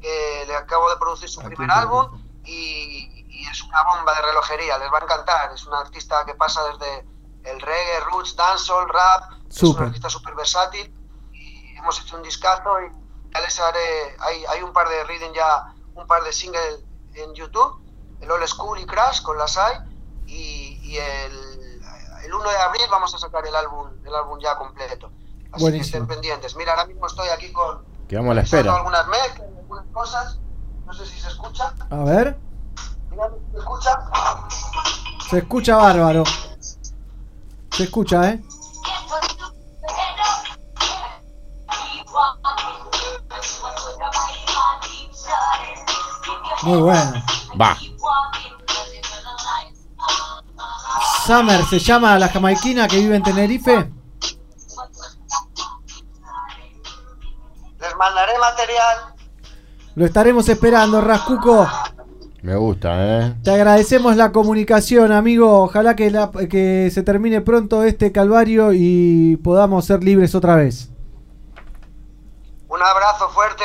que 0.00 0.44
le 0.46 0.56
acabo 0.56 0.90
de 0.90 0.96
producir 0.96 1.28
su 1.28 1.40
primer 1.40 1.70
álbum 1.70 2.22
y, 2.44 3.26
y 3.28 3.46
es 3.46 3.62
una 3.62 3.82
bomba 3.84 4.14
de 4.14 4.22
relojería, 4.22 4.78
les 4.78 4.92
va 4.92 4.98
a 4.98 5.04
encantar. 5.04 5.52
Es 5.52 5.64
una 5.66 5.80
artista 5.80 6.24
que 6.24 6.34
pasa 6.34 6.62
desde 6.72 7.06
el 7.44 7.60
reggae, 7.60 8.00
roots, 8.10 8.34
dancehall, 8.36 8.88
rap, 8.88 9.32
es 9.48 9.56
Súper. 9.56 9.78
una 9.78 9.86
artista 9.86 10.10
súper 10.10 10.34
versátil 10.34 10.92
y 11.32 11.76
hemos 11.76 12.00
hecho 12.00 12.16
un 12.16 12.22
discazo 12.22 12.80
y 12.82 12.90
ya 13.32 13.40
les 13.40 13.60
haré, 13.60 14.16
hay, 14.20 14.44
hay 14.46 14.62
un 14.62 14.72
par 14.72 14.88
de 14.88 15.04
reading 15.04 15.32
ya, 15.32 15.72
un 15.94 16.06
par 16.06 16.22
de 16.24 16.32
singles 16.32 16.80
en 17.14 17.34
YouTube, 17.34 17.80
el 18.20 18.30
Old 18.30 18.46
School 18.48 18.80
y 18.80 18.86
Crash 18.86 19.22
con 19.22 19.38
las 19.38 19.56
hay 19.56 19.76
y, 20.26 20.80
y 20.82 20.98
el, 20.98 21.45
el 22.26 22.34
1 22.34 22.50
de 22.50 22.56
abril 22.58 22.82
vamos 22.90 23.14
a 23.14 23.18
sacar 23.18 23.46
el 23.46 23.54
álbum, 23.54 23.88
el 24.04 24.14
álbum 24.14 24.38
ya 24.40 24.56
completo. 24.56 25.10
Así 25.52 25.62
Buenísimo. 25.62 25.70
que 25.70 25.80
estén 25.80 26.06
pendientes. 26.06 26.56
Mira, 26.56 26.72
ahora 26.72 26.86
mismo 26.86 27.06
estoy 27.06 27.28
aquí 27.28 27.52
con 27.52 27.84
Quedamos 28.08 28.32
a 28.32 28.34
la 28.34 28.40
espera. 28.42 28.74
algunas 28.76 29.06
mezclas, 29.06 29.48
algunas 29.58 29.86
cosas. 29.92 30.38
No 30.84 30.92
sé 30.92 31.06
si 31.06 31.20
se 31.20 31.28
escucha. 31.28 31.72
A 31.90 31.96
ver. 32.04 32.36
Mira, 33.10 33.30
¿se 33.52 33.58
escucha? 33.58 34.10
Se 35.30 35.38
escucha 35.38 35.76
bárbaro. 35.76 36.24
Se 37.72 37.84
escucha, 37.84 38.30
¿eh? 38.30 38.42
Muy 46.62 46.80
bueno. 46.80 47.12
Va. 47.60 47.76
Summer 51.26 51.64
se 51.64 51.78
llama 51.78 52.18
la 52.18 52.28
jamaiquina 52.28 52.86
que 52.88 52.98
vive 52.98 53.16
en 53.16 53.22
Tenerife. 53.22 53.90
Les 57.80 57.96
mandaré 57.96 58.32
material. 58.38 59.14
Lo 59.94 60.04
estaremos 60.06 60.48
esperando, 60.48 61.00
Rascuco. 61.00 61.68
Me 62.42 62.54
gusta, 62.56 62.94
¿eh? 63.26 63.34
Te 63.42 63.50
agradecemos 63.50 64.16
la 64.16 64.30
comunicación, 64.32 65.10
amigo. 65.12 65.62
Ojalá 65.64 65.96
que, 65.96 66.10
la- 66.10 66.30
que 66.48 66.90
se 66.92 67.02
termine 67.02 67.40
pronto 67.40 67.82
este 67.82 68.12
calvario 68.12 68.72
y 68.72 69.36
podamos 69.42 69.84
ser 69.84 70.04
libres 70.04 70.34
otra 70.34 70.54
vez. 70.56 70.90
Un 72.68 72.82
abrazo 72.82 73.28
fuerte. 73.30 73.64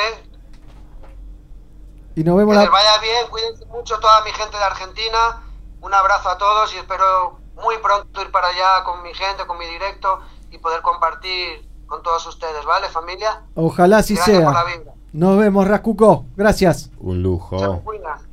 Y 2.16 2.24
nos 2.24 2.36
vemos 2.36 2.52
Que 2.52 2.56
la... 2.56 2.62
les 2.62 2.72
vaya 2.72 2.98
bien. 3.00 3.26
Cuídense 3.30 3.64
mucho 3.66 3.98
toda 4.00 4.22
mi 4.24 4.30
gente 4.32 4.56
de 4.56 4.64
Argentina. 4.64 5.42
Un 5.82 5.92
abrazo 5.94 6.28
a 6.30 6.38
todos 6.38 6.72
y 6.74 6.78
espero 6.78 7.38
muy 7.62 7.76
pronto 7.82 8.22
ir 8.22 8.30
para 8.30 8.48
allá 8.48 8.84
con 8.84 9.02
mi 9.02 9.12
gente, 9.14 9.44
con 9.46 9.58
mi 9.58 9.66
directo 9.66 10.20
y 10.50 10.58
poder 10.58 10.80
compartir 10.82 11.68
con 11.86 12.02
todos 12.02 12.26
ustedes, 12.26 12.64
¿vale, 12.64 12.88
familia? 12.88 13.42
Ojalá 13.54 13.98
así 13.98 14.14
Gracias 14.14 14.42
por 14.42 14.54
la 14.54 14.62
sea. 14.64 14.76
vibra. 14.76 14.92
Nos 15.12 15.38
vemos, 15.38 15.68
Rascuco. 15.68 16.24
Gracias. 16.36 16.90
Un 16.98 17.22
lujo. 17.22 17.82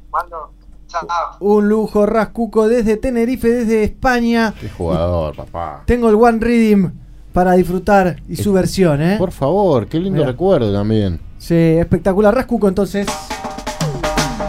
Cuando. 0.10 0.52
Chao. 0.88 1.06
Un 1.42 1.70
lujo, 1.70 2.06
Rascuco, 2.06 2.68
desde 2.68 2.98
Tenerife, 2.98 3.48
desde 3.50 3.84
España. 3.84 4.54
Qué 4.60 4.70
jugador, 4.70 5.36
papá. 5.36 5.84
Tengo 5.86 6.10
el 6.10 6.16
One 6.16 6.40
Reading 6.40 6.90
para 7.34 7.52
disfrutar 7.54 8.16
y 8.28 8.38
su 8.38 8.54
versión, 8.54 9.02
¿eh? 9.02 9.18
Por 9.20 9.32
favor, 9.32 9.88
qué 9.88 10.00
lindo 10.00 10.18
Mira. 10.20 10.32
recuerdo 10.32 10.74
también. 10.74 11.20
Sí, 11.38 11.54
espectacular. 11.78 12.34
Rascuco, 12.34 12.68
entonces. 12.68 13.06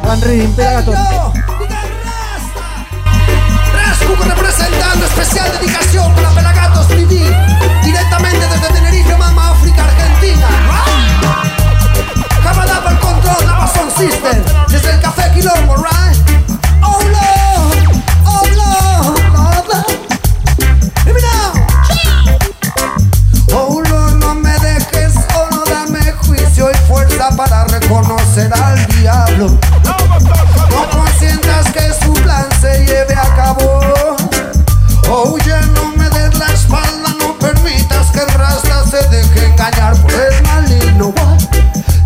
One 0.08 0.20
Reading, 0.24 0.52
Pelagato. 0.54 0.92
Especial 5.10 5.50
dedicación 5.58 6.14
para 6.14 6.30
Pelagatos 6.30 6.88
TV 6.88 7.36
Directamente 7.84 8.46
desde 8.46 8.68
Tenerife, 8.72 9.16
Mama 9.16 9.50
África, 9.50 9.84
Argentina 9.84 10.48
Camarada 12.42 12.82
por 12.82 12.98
control, 13.00 13.48
Amazon 13.48 13.90
System 13.96 14.42
Desde 14.68 14.90
el 14.90 15.00
Café 15.00 15.30
Quilombo, 15.34 15.76
right? 15.76 16.16
Oh 16.82 17.00
Lord, 17.02 18.02
oh 18.26 18.44
Lord, 18.56 19.66
Lord. 19.68 19.86
Hear 21.04 21.14
me 21.14 21.20
now. 21.20 21.52
Oh 23.52 23.82
Lord, 23.88 24.14
no 24.18 24.34
me 24.34 24.52
dejes 24.60 25.14
solo, 25.32 25.64
dame 25.68 26.12
juicio 26.12 26.70
y 26.70 26.74
fuerza 26.88 27.30
para 27.36 27.64
reconocer 27.64 28.52
al 28.54 28.86
diablo. 28.86 29.58
No 29.84 30.90
consientas 30.90 31.70
que 31.72 31.92
su 32.04 32.12
plan 32.14 32.48
se 32.60 32.86
lleve 32.86 33.14
a 33.14 33.34
cabo. 33.36 33.79
Deje 39.08 39.46
engañar 39.46 39.96
por 39.96 40.12
el 40.12 40.42
maligno. 40.42 41.14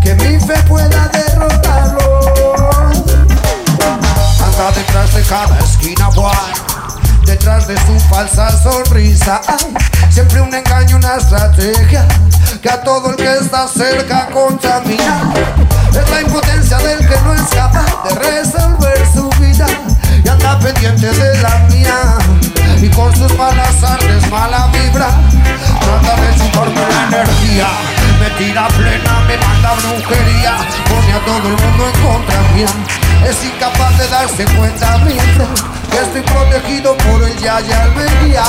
Que 0.02 0.14
mi 0.16 0.38
fe 0.38 0.54
pueda 0.68 1.08
derrotarlo. 1.08 2.20
Anda 4.44 4.72
detrás 4.76 5.14
de 5.14 5.22
cada 5.22 5.58
esquina. 5.58 6.10
Detrás 7.26 7.66
de 7.66 7.76
su 7.78 7.98
falsa 8.08 8.50
sonrisa 8.62 9.40
hay 9.48 9.74
siempre 10.10 10.40
un 10.40 10.54
engaño, 10.54 10.96
una 10.96 11.16
estrategia 11.16 12.06
que 12.62 12.70
a 12.70 12.82
todo 12.82 13.10
el 13.10 13.16
que 13.16 13.38
está 13.38 13.66
cerca 13.66 14.28
contamina. 14.32 15.32
Es 15.90 16.10
la 16.10 16.20
impotencia 16.20 16.78
del 16.78 16.98
que 17.00 17.20
no 17.22 17.34
es 17.34 17.42
capaz 17.42 18.04
de 18.04 18.14
resolver 18.14 19.06
su 19.12 19.28
vida 19.40 19.66
y 20.24 20.28
anda 20.28 20.58
pendiente 20.58 21.10
de 21.10 21.42
la 21.42 21.58
mía. 21.70 22.43
Y 22.84 22.88
con 22.90 23.10
sus 23.16 23.34
malas 23.38 23.82
artes, 23.82 24.30
mala 24.30 24.66
vibra, 24.66 25.08
trata 25.80 26.20
de 26.20 26.36
chuparme 26.36 26.82
la 26.82 27.16
energía. 27.16 27.66
Me 28.20 28.28
tira 28.36 28.68
plena, 28.68 29.20
me 29.26 29.38
manda 29.38 29.72
brujería, 29.72 30.58
pone 30.90 31.12
a 31.14 31.24
todo 31.24 31.48
el 31.48 31.56
mundo 31.62 31.86
en 31.88 32.02
contra 32.04 32.42
mía. 32.52 32.66
Es 33.26 33.42
incapaz 33.42 33.96
de 33.96 34.06
darse 34.08 34.44
cuenta 34.54 34.98
mientras 34.98 35.62
que 35.90 35.96
estoy 35.96 36.20
protegido 36.20 36.94
por 36.98 37.22
el 37.22 37.34
ya 37.38 37.58
y 37.62 37.72
el 37.72 37.72
Almería. 37.72 38.44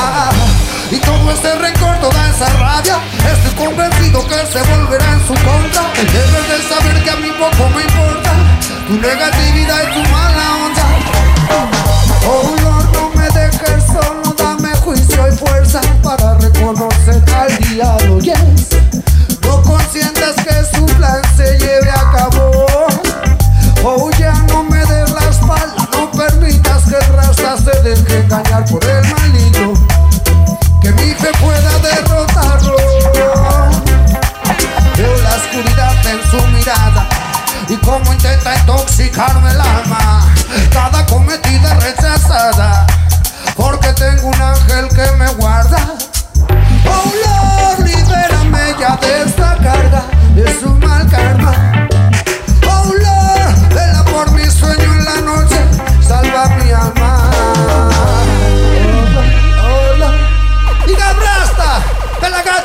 Y 0.91 0.97
todo 0.97 1.31
ese 1.31 1.55
rencor, 1.55 1.97
toda 2.01 2.29
esa 2.29 2.49
rabia, 2.59 2.99
estoy 3.31 3.65
convencido 3.65 4.27
que 4.27 4.35
se 4.51 4.61
volverá 4.63 5.13
en 5.13 5.19
su 5.21 5.33
contra. 5.33 5.83
Debes 6.11 6.49
de 6.49 6.75
saber 6.75 7.03
que 7.05 7.09
a 7.09 7.15
mí 7.15 7.29
poco 7.39 7.69
me 7.69 7.83
importa 7.83 8.31
tu 8.85 8.99
negatividad 8.99 9.81
y 9.81 9.93
tu 9.93 10.11
mala 10.11 10.55
onda. 10.65 10.83
Oh 12.27 12.64
para 16.65 16.89
reconocer 16.89 17.23
al 17.35 17.57
diablo. 17.69 18.19
Yes. 18.19 18.69
No 19.41 19.61
consientas 19.61 20.35
que 20.35 20.75
su 20.75 20.85
plan 20.85 21.21
se 21.35 21.57
lleve 21.59 21.89
a 21.91 22.11
cabo. 22.11 22.65
Oh, 23.83 24.09
ya 24.17 24.33
no 24.49 24.63
me 24.63 24.79
des 24.79 25.11
la 25.11 25.29
espalda, 25.29 25.87
no 25.93 26.11
permitas 26.11 26.83
que 26.83 26.95
el 26.95 27.13
raza 27.13 27.57
se 27.57 27.81
deje 27.81 28.19
engañar 28.21 28.65
por 28.65 28.83
el 28.83 29.03
maligno. 29.13 29.73
Que 30.81 30.91
mi 30.93 31.13
fe 31.13 31.31
pueda 31.39 31.79
derrotarlo. 31.79 32.75
Veo 34.97 35.17
la 35.21 35.35
oscuridad 35.35 35.95
en 36.07 36.31
su 36.31 36.47
mirada 36.47 37.07
y 37.67 37.75
cómo 37.77 38.11
intenta 38.11 38.55
intoxicarme 38.57 39.51
el 39.51 39.61
alma. 39.61 40.33
Cada 40.71 41.05
cometida 41.05 41.73
rechazada, 41.75 42.87
porque 43.55 43.93
tengo 43.93 44.29
un 44.29 44.41
ángel 44.41 44.87
que 44.89 45.11
me 45.17 45.27
guarda. 45.33 45.95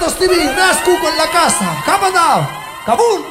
Pelagatos 0.01 0.19
TV, 0.19 0.57
Rascuco 0.57 1.11
en 1.11 1.19
la 1.19 1.31
casa, 1.31 1.83
Cabanao, 1.85 2.49
Kabul. 2.87 3.23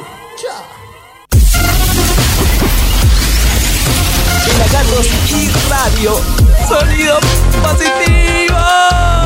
Pelagatos 4.46 5.06
y 5.32 5.50
radio. 5.68 6.20
Sonido 6.68 7.18
positivo. 7.60 9.19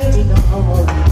turning 0.00 0.30
on. 0.32 1.05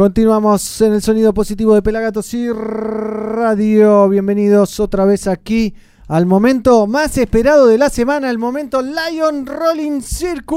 Continuamos 0.00 0.80
en 0.80 0.94
el 0.94 1.02
sonido 1.02 1.34
positivo 1.34 1.74
de 1.74 1.82
Pelagatos 1.82 2.32
y 2.32 2.50
Radio. 2.50 4.08
Bienvenidos 4.08 4.80
otra 4.80 5.04
vez 5.04 5.26
aquí 5.26 5.74
al 6.08 6.24
momento 6.24 6.86
más 6.86 7.18
esperado 7.18 7.66
de 7.66 7.76
la 7.76 7.90
semana, 7.90 8.30
el 8.30 8.38
momento 8.38 8.80
Lion 8.80 9.44
Rolling 9.44 10.00
Circus. 10.00 10.56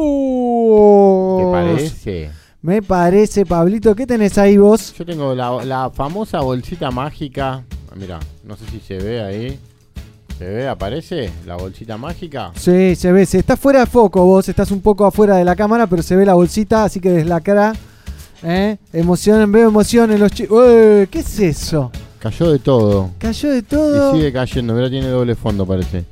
¿Te 1.43 1.51
parece? 1.51 2.29
Me 2.61 2.81
parece, 2.81 3.45
Pablito. 3.45 3.93
¿Qué 3.93 4.07
tenés 4.07 4.37
ahí 4.37 4.55
vos? 4.55 4.93
Yo 4.97 5.05
tengo 5.05 5.35
la, 5.35 5.65
la 5.65 5.91
famosa 5.93 6.39
bolsita 6.39 6.89
mágica. 6.89 7.65
Ah, 7.91 7.95
Mira, 7.97 8.21
no 8.45 8.55
sé 8.55 8.63
si 8.71 8.79
se 8.79 8.97
ve 8.97 9.21
ahí. 9.21 9.59
¿Se 10.37 10.45
ve? 10.45 10.69
¿Aparece? 10.69 11.29
La 11.45 11.57
bolsita 11.57 11.97
mágica. 11.97 12.53
Sí, 12.55 12.95
se 12.95 13.11
ve. 13.11 13.25
Se 13.25 13.39
está 13.39 13.57
fuera 13.57 13.81
de 13.81 13.87
foco 13.87 14.23
vos. 14.23 14.47
Estás 14.47 14.71
un 14.71 14.79
poco 14.79 15.05
afuera 15.05 15.35
de 15.35 15.43
la 15.43 15.57
cámara, 15.57 15.87
pero 15.87 16.01
se 16.01 16.15
ve 16.15 16.25
la 16.25 16.33
bolsita, 16.33 16.85
así 16.85 17.01
que 17.01 17.09
deslacra. 17.09 17.73
¿Eh? 18.43 18.77
Emoción, 18.91 19.51
veo 19.51 19.69
emoción 19.69 20.11
en 20.11 20.19
los 20.19 20.31
chicos. 20.31 20.65
¿Qué 21.09 21.19
es 21.19 21.39
eso? 21.39 21.91
Cayó 22.19 22.51
de 22.51 22.59
todo. 22.59 23.11
Cayó 23.17 23.51
de 23.51 23.61
todo. 23.63 24.13
Y 24.13 24.17
sigue 24.17 24.33
cayendo. 24.33 24.73
Mira, 24.73 24.89
tiene 24.89 25.07
doble 25.07 25.35
fondo, 25.35 25.65
parece. 25.65 26.05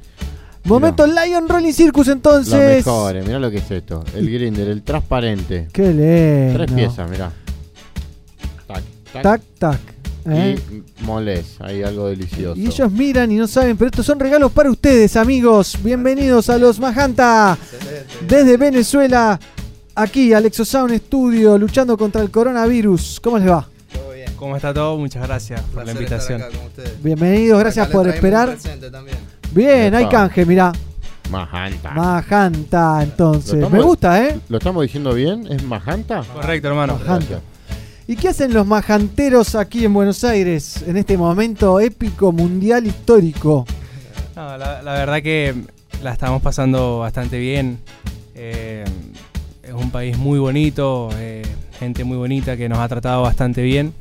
Momento 0.63 1.07
Lion 1.07 1.49
Rolling 1.49 1.73
Circus 1.73 2.07
Los 2.07 2.15
entonces. 2.15 2.77
mejores. 2.85 3.25
Mirá 3.25 3.39
lo 3.39 3.49
que 3.49 3.57
es 3.57 3.71
esto. 3.71 4.03
El 4.15 4.31
grinder, 4.31 4.67
el 4.69 4.83
transparente. 4.83 5.67
Qué 5.73 5.87
lindo. 5.87 6.63
Tres 6.65 6.71
piezas, 6.71 7.09
mirá. 7.09 7.31
Tac, 8.67 8.83
tac. 9.11 9.23
Tac, 9.23 9.41
tac. 9.57 9.79
¿eh? 10.29 10.59
Y 10.69 11.03
molés. 11.03 11.55
Ahí 11.59 11.81
algo 11.83 12.07
delicioso. 12.07 12.59
Y 12.59 12.67
ellos 12.67 12.91
miran 12.91 13.31
y 13.31 13.37
no 13.37 13.47
saben, 13.47 13.75
pero 13.75 13.89
estos 13.89 14.05
son 14.05 14.19
regalos 14.19 14.51
para 14.51 14.69
ustedes, 14.69 15.15
amigos. 15.15 15.77
Bienvenidos 15.83 16.49
a 16.49 16.57
los 16.57 16.79
Majanta. 16.79 17.57
Desde 18.27 18.57
Venezuela, 18.57 19.39
aquí 20.01 20.33
al 20.33 20.45
Exosound 20.45 20.95
Studio, 20.97 21.57
luchando 21.57 21.97
contra 21.97 22.21
el 22.21 22.31
coronavirus. 22.31 23.19
¿Cómo 23.21 23.37
les 23.37 23.49
va? 23.49 23.67
¿Cómo 24.35 24.55
está 24.55 24.73
todo? 24.73 24.97
Muchas 24.97 25.21
gracias 25.27 25.61
por 25.73 25.85
la 25.85 25.91
invitación. 25.91 26.41
Bienvenidos, 27.03 27.59
gracias 27.59 27.87
por 27.89 28.07
esperar. 28.07 28.57
Bien, 29.53 29.93
hay 29.93 30.07
canje, 30.09 30.45
mirá. 30.45 30.71
Majanta. 31.29 31.91
Majanta, 31.91 33.03
entonces. 33.03 33.53
estamos- 33.53 33.71
Me 33.71 33.81
gusta, 33.81 34.25
¿eh? 34.25 34.39
¿Lo 34.49 34.57
estamos 34.57 34.81
diciendo 34.83 35.13
bien? 35.13 35.45
¿Es 35.51 35.63
Majanta? 35.63 36.23
Correcto, 36.33 36.67
hermano. 36.69 36.95
Majanta. 36.97 37.39
¿Y 38.07 38.15
qué 38.15 38.29
hacen 38.29 38.53
los 38.53 38.65
majanteros 38.65 39.53
aquí 39.55 39.85
en 39.85 39.93
Buenos 39.93 40.23
Aires 40.23 40.83
en 40.87 40.97
este 40.97 41.17
momento 41.17 41.79
épico, 41.79 42.31
mundial, 42.31 42.85
histórico? 42.87 43.65
No, 44.35 44.57
la, 44.57 44.81
la 44.81 44.93
verdad 44.93 45.21
que 45.21 45.55
la 46.03 46.11
estamos 46.13 46.41
pasando 46.41 46.99
bastante 46.99 47.37
bien. 47.37 47.79
Eh, 48.33 48.83
es 49.71 49.83
un 49.83 49.89
país 49.89 50.17
muy 50.17 50.37
bonito, 50.37 51.09
eh, 51.15 51.43
gente 51.79 52.03
muy 52.03 52.17
bonita 52.17 52.57
que 52.57 52.67
nos 52.67 52.79
ha 52.79 52.89
tratado 52.89 53.21
bastante 53.21 53.61
bien. 53.61 53.93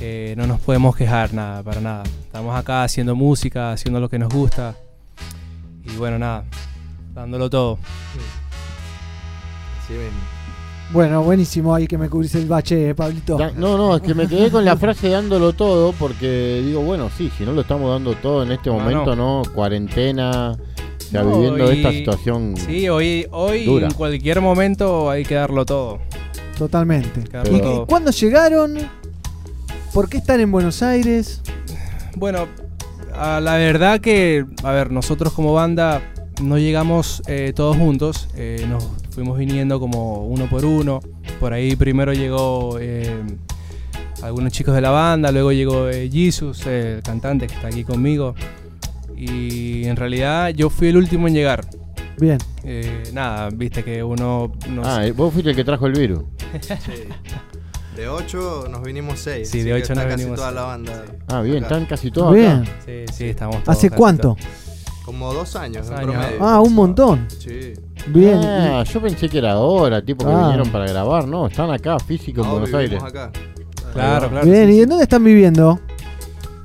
Eh, 0.00 0.34
no 0.36 0.46
nos 0.46 0.60
podemos 0.60 0.96
quejar 0.96 1.32
nada, 1.32 1.62
para 1.62 1.80
nada. 1.80 2.02
Estamos 2.24 2.56
acá 2.56 2.82
haciendo 2.82 3.14
música, 3.14 3.72
haciendo 3.72 4.00
lo 4.00 4.08
que 4.08 4.18
nos 4.18 4.32
gusta. 4.32 4.74
Y 5.84 5.96
bueno, 5.96 6.18
nada, 6.18 6.44
dándolo 7.14 7.48
todo. 7.48 7.78
Sí. 9.86 9.94
Bueno, 10.92 11.22
buenísimo 11.22 11.74
ahí 11.74 11.86
que 11.86 11.96
me 11.96 12.08
cubrís 12.08 12.34
el 12.34 12.46
bache, 12.46 12.90
eh, 12.90 12.94
Pablito. 12.94 13.38
No, 13.56 13.76
no, 13.76 13.96
es 13.96 14.02
que 14.02 14.14
me 14.14 14.26
quedé 14.26 14.50
con 14.50 14.64
la 14.64 14.76
frase 14.76 15.10
dándolo 15.10 15.52
todo 15.52 15.92
porque 15.92 16.60
digo, 16.64 16.80
bueno, 16.80 17.08
sí, 17.16 17.30
si 17.38 17.44
no 17.44 17.52
lo 17.52 17.60
estamos 17.60 17.90
dando 17.90 18.14
todo 18.14 18.42
en 18.42 18.50
este 18.52 18.70
No, 18.70 18.80
momento, 18.80 19.14
¿no? 19.14 19.42
Cuarentena, 19.54 20.56
sea, 21.14 21.22
No, 21.22 21.38
viviendo 21.38 21.72
y- 21.72 21.76
esta 21.76 21.90
situación. 21.92 22.54
Sí, 22.56 22.88
hoy, 22.88 23.26
hoy 23.30 23.64
Dura. 23.64 23.86
en 23.86 23.94
cualquier 23.94 24.40
momento 24.40 25.10
hay 25.10 25.24
que 25.24 25.34
darlo 25.34 25.64
todo. 25.64 26.00
Totalmente. 26.58 27.20
Darlo 27.30 27.56
¿Y, 27.56 27.60
todo. 27.60 27.86
cuándo 27.86 28.10
llegaron? 28.10 28.76
¿Por 29.92 30.08
qué 30.08 30.18
están 30.18 30.40
en 30.40 30.50
Buenos 30.52 30.82
Aires? 30.82 31.40
Bueno, 32.16 32.46
a 33.14 33.40
la 33.40 33.56
verdad 33.56 34.00
que, 34.00 34.44
a 34.62 34.72
ver, 34.72 34.90
nosotros 34.90 35.32
como 35.32 35.52
banda 35.52 36.02
no 36.42 36.58
llegamos 36.58 37.22
eh, 37.28 37.52
todos 37.54 37.76
juntos, 37.76 38.28
eh, 38.36 38.66
nos 38.68 38.84
fuimos 39.10 39.38
viniendo 39.38 39.78
como 39.78 40.26
uno 40.26 40.48
por 40.50 40.64
uno. 40.64 41.00
Por 41.38 41.52
ahí 41.52 41.76
primero 41.76 42.12
llegó 42.12 42.78
eh, 42.80 43.22
algunos 44.22 44.52
chicos 44.52 44.74
de 44.74 44.80
la 44.80 44.90
banda, 44.90 45.30
luego 45.30 45.52
llegó 45.52 45.88
eh, 45.88 46.08
Jesus, 46.12 46.66
el 46.66 47.02
cantante 47.02 47.46
que 47.46 47.54
está 47.54 47.68
aquí 47.68 47.84
conmigo. 47.84 48.34
Y 49.16 49.84
en 49.86 49.96
realidad 49.96 50.48
yo 50.50 50.70
fui 50.70 50.88
el 50.88 50.96
último 50.96 51.28
en 51.28 51.34
llegar. 51.34 51.64
Bien. 52.18 52.38
Eh, 52.62 53.02
nada, 53.12 53.50
viste 53.50 53.82
que 53.82 54.02
uno... 54.02 54.52
no 54.70 54.82
Ah, 54.84 55.02
sé. 55.02 55.12
vos 55.12 55.32
fuiste 55.32 55.50
el 55.50 55.56
que 55.56 55.64
trajo 55.64 55.86
el 55.86 55.92
virus. 55.94 56.22
De 57.96 58.08
8 58.08 58.66
nos 58.70 58.82
vinimos 58.82 59.20
6. 59.20 59.48
Sí, 59.48 59.62
de 59.62 59.72
ocho 59.74 59.94
nos 59.94 60.04
casi 60.04 60.16
vinimos 60.16 60.38
toda 60.38 60.50
la 60.50 60.62
banda. 60.62 61.04
Ah, 61.28 61.40
bien, 61.42 61.58
acá. 61.64 61.66
están 61.74 61.86
casi 61.86 62.10
todos 62.10 62.34
Bien. 62.34 62.62
acá. 62.62 62.70
Sí, 62.84 63.04
sí, 63.12 63.24
estamos 63.28 63.62
todos 63.62 63.68
¿Hace 63.78 63.90
cuánto? 63.90 64.36
Como 65.04 65.32
dos 65.32 65.54
años, 65.54 65.88
en 65.88 65.94
años. 65.94 66.10
promedio. 66.12 66.36
Ah, 66.40 66.60
un 66.60 66.74
montón. 66.74 67.26
Sí. 67.38 67.74
Bien. 68.08 68.40
Ah, 68.42 68.82
yo 68.84 69.00
pensé 69.00 69.28
que 69.28 69.38
era 69.38 69.52
ahora, 69.52 70.04
tipo 70.04 70.24
que 70.24 70.32
Ah. 70.32 70.40
vinieron 70.48 70.70
para 70.72 70.86
grabar, 70.88 71.28
no, 71.28 71.46
están 71.46 71.70
acá, 71.70 71.98
físico 72.00 72.40
en 72.40 72.46
No, 72.48 72.52
Buenos 72.54 72.74
Aires. 72.74 73.00
acá. 73.02 73.30
Claro, 73.92 74.28
claro. 74.28 74.44
Bien, 74.46 74.66
sí, 74.66 74.72
¿y 74.72 74.76
sí. 74.76 74.82
en 74.82 74.88
dónde 74.88 75.04
están 75.04 75.22
viviendo? 75.22 75.78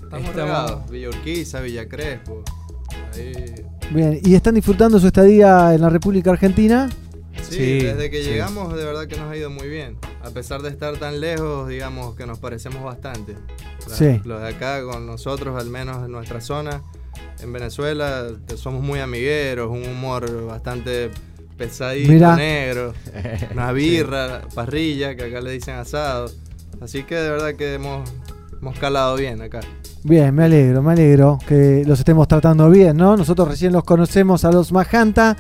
Estamos 0.10 0.30
Estamos- 0.30 0.36
regados. 0.36 0.90
Villa 0.90 1.10
Urquiza, 1.10 1.62
Villa 1.62 1.88
Crespo. 1.88 2.44
Ahí. 3.14 3.46
Bien, 3.92 4.20
¿y 4.24 4.36
están 4.36 4.56
disfrutando 4.56 5.00
su 5.00 5.08
estadía 5.08 5.74
en 5.74 5.82
la 5.82 5.90
República 5.90 6.32
Argentina? 6.32 6.90
Sí, 7.44 7.56
Sí, 7.56 7.80
desde 7.86 8.10
que 8.10 8.24
sí. 8.24 8.30
llegamos 8.30 8.76
de 8.76 8.84
verdad 8.86 9.08
que 9.08 9.18
nos 9.18 9.32
ha 9.32 9.38
ido 9.38 9.50
muy 9.50 9.68
bien. 9.68 9.98
A 10.24 10.30
pesar 10.32 10.62
de 10.62 10.70
estar 10.70 10.98
tan 10.98 11.20
lejos, 11.22 11.70
digamos 11.70 12.16
que 12.16 12.26
nos 12.26 12.40
parecemos 12.40 12.84
bastante. 12.84 13.36
La- 13.88 13.96
Sí. 13.96 14.20
Los 14.26 14.42
de 14.42 14.48
acá 14.50 14.84
con 14.84 15.06
nosotros, 15.08 15.60
al 15.60 15.70
menos 15.70 16.06
en 16.06 16.12
nuestra 16.12 16.42
zona, 16.42 16.82
en 17.42 17.54
Venezuela, 17.54 18.28
somos 18.56 18.82
muy 18.84 19.00
amigueros, 19.00 19.70
un 19.72 19.84
humor 19.88 20.46
bastante 20.46 21.10
pesadito, 21.58 22.12
Mirá. 22.12 22.36
negro, 22.36 22.94
una 23.54 23.72
birra, 23.72 24.42
parrilla, 24.54 25.16
que 25.16 25.24
acá 25.26 25.40
le 25.42 25.52
dicen 25.52 25.76
asado. 25.76 26.32
Así 26.82 27.04
que 27.04 27.16
de 27.16 27.30
verdad 27.30 27.56
que 27.56 27.74
hemos, 27.76 28.10
hemos 28.62 28.78
calado 28.80 29.16
bien 29.16 29.42
acá. 29.42 29.62
Bien, 30.04 30.34
me 30.34 30.46
alegro, 30.46 30.82
me 30.82 30.94
alegro 30.94 31.40
que 31.48 31.84
los 31.86 32.00
estemos 32.00 32.28
tratando 32.28 32.70
bien, 32.70 32.96
¿no? 32.96 33.18
Nosotros 33.18 33.48
recién 33.50 33.74
los 33.74 33.84
conocemos 33.84 34.46
a 34.46 34.52
los 34.52 34.72
Majanta. 34.72 35.36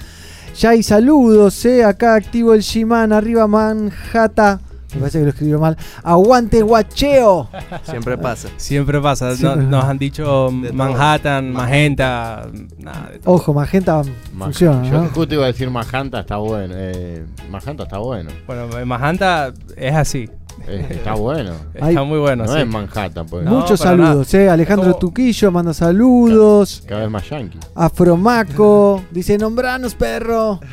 Ya 0.57 0.71
hay 0.71 0.83
saludos, 0.83 1.63
¿eh? 1.65 1.83
Acá 1.85 2.15
activo 2.15 2.53
el 2.53 2.61
Shiman, 2.61 3.13
arriba 3.13 3.47
Manhattan. 3.47 4.59
Me 4.95 5.01
parece 5.01 5.19
que 5.19 5.23
lo 5.25 5.29
escribió 5.29 5.59
mal. 5.59 5.77
Aguante 6.03 6.63
guacheo. 6.63 7.47
Siempre 7.83 8.17
pasa. 8.17 8.49
Siempre 8.57 8.99
pasa. 8.99 9.33
No- 9.39 9.55
nos 9.55 9.85
han 9.85 9.99
dicho 9.99 10.49
De 10.51 10.69
todo. 10.69 10.73
Manhattan, 10.73 11.53
Magenta, 11.53 12.47
nada 12.79 13.09
de 13.11 13.19
todo. 13.19 13.35
Ojo, 13.35 13.53
Magenta 13.53 14.01
Ma- 14.33 14.45
funciona, 14.45 14.83
Yo 14.89 15.03
¿no? 15.03 15.09
justo 15.09 15.35
iba 15.35 15.43
a 15.43 15.47
decir 15.47 15.69
Majanta 15.69 16.21
está 16.21 16.37
bueno. 16.37 16.73
Eh, 16.75 17.23
Majanta 17.51 17.83
está 17.83 17.99
bueno. 17.99 18.31
Bueno, 18.47 18.67
Magenta 18.87 19.53
es 19.77 19.93
así. 19.95 20.27
Eh, 20.67 20.85
está 20.91 21.13
bueno. 21.15 21.51
Está 21.73 22.03
muy 22.03 22.19
bueno, 22.19 22.45
no 22.45 22.53
sí. 22.53 22.59
es 22.61 22.67
Manhattan, 22.67 23.25
pues. 23.27 23.43
No, 23.45 23.51
Muchos 23.59 23.79
saludos, 23.79 24.33
¿eh? 24.33 24.49
Alejandro 24.49 24.87
Como- 24.91 24.99
Tuquillo 24.99 25.51
manda 25.51 25.73
saludos. 25.73 26.83
Cada 26.87 27.01
vez 27.01 27.09
más 27.09 27.29
yankee. 27.29 27.57
Afromaco 27.75 29.03
dice: 29.11 29.37
Nombranos, 29.37 29.95
perro. 29.95 30.59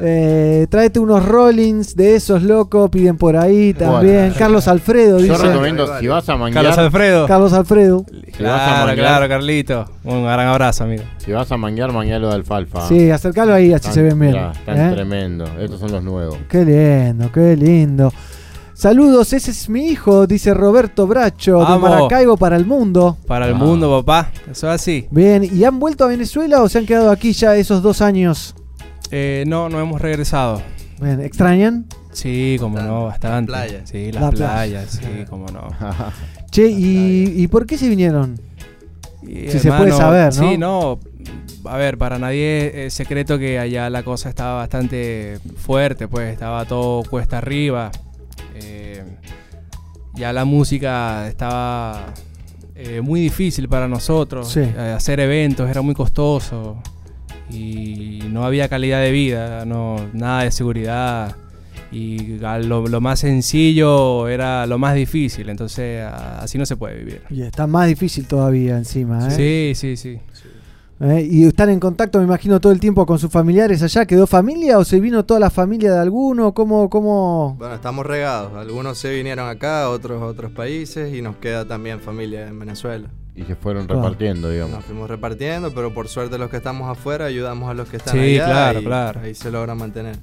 Eh, 0.00 0.68
tráete 0.70 1.00
unos 1.00 1.24
Rollins 1.26 1.96
de 1.96 2.14
esos 2.14 2.42
locos, 2.44 2.88
piden 2.88 3.16
por 3.16 3.36
ahí 3.36 3.74
también. 3.74 4.16
Bueno. 4.26 4.34
Carlos 4.38 4.68
Alfredo 4.68 5.18
Yo 5.18 5.32
dice. 5.34 5.48
recomiendo, 5.48 5.98
si 5.98 6.06
vas 6.06 6.28
a 6.28 6.36
manguear, 6.36 6.64
Carlos 6.64 6.78
Alfredo. 6.78 7.26
Carlos 7.26 7.52
Alfredo. 7.52 8.04
si 8.08 8.14
vas 8.14 8.30
a 8.30 8.36
Claro, 8.36 8.86
manguear, 8.86 8.96
claro, 8.96 9.28
Carlito. 9.28 9.84
Un 10.04 10.22
gran 10.22 10.46
abrazo, 10.46 10.84
amigo. 10.84 11.02
si 11.18 11.32
vas 11.32 11.50
a 11.50 11.56
manguear, 11.56 11.90
manguealo 11.92 12.28
de 12.28 12.34
alfalfa. 12.34 12.86
Sí, 12.86 13.10
acercalo 13.10 13.54
ahí, 13.54 13.72
así 13.72 13.88
Están- 13.88 13.92
se 13.94 14.02
ven 14.02 14.20
bien. 14.20 14.36
están 14.36 14.78
¿eh? 14.80 14.92
tremendo. 14.94 15.44
Estos 15.58 15.80
son 15.80 15.90
los 15.90 16.02
nuevos. 16.04 16.38
Qué 16.48 16.64
lindo, 16.64 17.32
qué 17.32 17.56
lindo. 17.56 18.12
Saludos, 18.80 19.32
ese 19.32 19.52
es 19.52 19.70
mi 19.70 19.86
hijo, 19.88 20.26
dice 20.26 20.52
Roberto 20.52 21.06
Bracho, 21.06 21.64
de. 21.64 21.78
Maracaibo 21.78 22.36
para 22.36 22.56
el 22.56 22.66
mundo. 22.66 23.16
Para 23.26 23.46
el 23.48 23.54
Ah. 23.54 23.56
mundo, 23.58 23.88
papá. 24.04 24.30
Eso 24.50 24.68
es 24.68 24.74
así. 24.82 25.06
Bien, 25.10 25.48
¿y 25.50 25.64
han 25.64 25.78
vuelto 25.78 26.04
a 26.04 26.08
Venezuela 26.08 26.62
o 26.62 26.68
se 26.68 26.76
han 26.78 26.84
quedado 26.84 27.10
aquí 27.10 27.32
ya 27.32 27.56
esos 27.56 27.82
dos 27.82 28.02
años? 28.02 28.54
Eh, 29.10 29.44
no, 29.46 29.70
no 29.70 29.80
hemos 29.80 29.98
regresado. 30.02 30.60
Bien, 31.00 31.22
¿extrañan? 31.22 31.86
Sí, 32.12 32.58
como 32.60 32.78
no, 32.78 33.06
bastante. 33.06 33.50
Las 33.50 33.66
playas. 33.66 33.88
Sí, 33.90 34.12
las 34.12 34.22
La 34.22 34.30
playa. 34.30 34.52
playas, 34.52 34.90
sí, 34.90 35.24
como 35.30 35.46
no. 35.46 35.68
Che, 36.50 36.68
¿y, 36.68 37.32
y 37.34 37.48
por 37.48 37.64
qué 37.66 37.78
se 37.78 37.88
vinieron? 37.88 38.38
Y, 39.22 39.48
Si 39.52 39.58
se 39.58 39.72
puede 39.72 39.92
saber, 39.92 40.34
¿no? 40.36 40.50
Sí, 40.50 40.58
no. 40.58 41.00
A 41.64 41.78
ver, 41.78 41.96
para 41.96 42.18
nadie 42.18 42.86
es 42.86 42.92
secreto 42.94 43.38
que 43.38 43.58
allá 43.58 43.88
la 43.88 44.02
cosa 44.02 44.28
estaba 44.28 44.56
bastante 44.56 45.38
fuerte, 45.56 46.08
pues 46.08 46.30
estaba 46.30 46.66
todo 46.66 47.02
cuesta 47.04 47.38
arriba. 47.38 47.90
Eh, 48.62 49.04
ya 50.14 50.32
la 50.32 50.44
música 50.44 51.28
estaba 51.28 52.14
eh, 52.74 53.00
muy 53.00 53.20
difícil 53.20 53.68
para 53.68 53.88
nosotros. 53.88 54.50
Sí. 54.50 54.60
Eh, 54.60 54.94
hacer 54.96 55.20
eventos 55.20 55.68
era 55.68 55.82
muy 55.82 55.94
costoso 55.94 56.78
y 57.50 58.20
no 58.30 58.44
había 58.44 58.68
calidad 58.68 59.00
de 59.00 59.10
vida, 59.12 59.64
no, 59.64 59.96
nada 60.12 60.44
de 60.44 60.50
seguridad. 60.50 61.36
Y 61.92 62.38
lo, 62.38 62.86
lo 62.86 63.00
más 63.00 63.20
sencillo 63.20 64.26
era 64.28 64.66
lo 64.66 64.76
más 64.76 64.94
difícil, 64.94 65.48
entonces 65.48 66.04
así 66.04 66.58
no 66.58 66.66
se 66.66 66.76
puede 66.76 66.96
vivir. 66.98 67.22
Y 67.30 67.42
está 67.42 67.66
más 67.66 67.86
difícil 67.86 68.26
todavía 68.26 68.76
encima, 68.76 69.28
¿eh? 69.28 69.30
Sí, 69.30 69.72
sí, 69.74 69.96
sí. 69.96 70.18
¿Eh? 70.98 71.28
¿Y 71.30 71.44
están 71.44 71.68
en 71.68 71.78
contacto, 71.78 72.18
me 72.18 72.24
imagino, 72.24 72.58
todo 72.58 72.72
el 72.72 72.80
tiempo 72.80 73.04
con 73.04 73.18
sus 73.18 73.30
familiares 73.30 73.82
allá? 73.82 74.06
¿Quedó 74.06 74.26
familia 74.26 74.78
o 74.78 74.84
se 74.84 74.98
vino 74.98 75.26
toda 75.26 75.38
la 75.40 75.50
familia 75.50 75.92
de 75.92 75.98
alguno? 75.98 76.54
¿Cómo, 76.54 76.88
cómo? 76.88 77.54
Bueno, 77.58 77.74
estamos 77.74 78.06
regados. 78.06 78.54
Algunos 78.54 78.96
se 78.96 79.12
vinieron 79.14 79.46
acá, 79.46 79.90
otros 79.90 80.22
a 80.22 80.24
otros 80.24 80.52
países 80.52 81.14
y 81.14 81.20
nos 81.20 81.36
queda 81.36 81.66
también 81.66 82.00
familia 82.00 82.46
en 82.48 82.58
Venezuela. 82.58 83.08
Y 83.34 83.42
se 83.42 83.54
fueron 83.56 83.84
Claro. 83.86 84.00
repartiendo, 84.00 84.48
digamos. 84.48 84.76
Nos 84.76 84.84
fuimos 84.86 85.10
repartiendo, 85.10 85.74
pero 85.74 85.92
por 85.92 86.08
suerte 86.08 86.38
los 86.38 86.48
que 86.48 86.56
estamos 86.56 86.90
afuera 86.90 87.26
ayudamos 87.26 87.68
a 87.68 87.74
los 87.74 87.86
que 87.90 87.98
están 87.98 88.14
Sí, 88.14 88.20
allá 88.40 88.46
claro, 88.46 88.80
y 88.80 88.84
claro. 88.84 89.20
ahí 89.22 89.34
se 89.34 89.50
logra 89.50 89.74
mantener. 89.74 90.16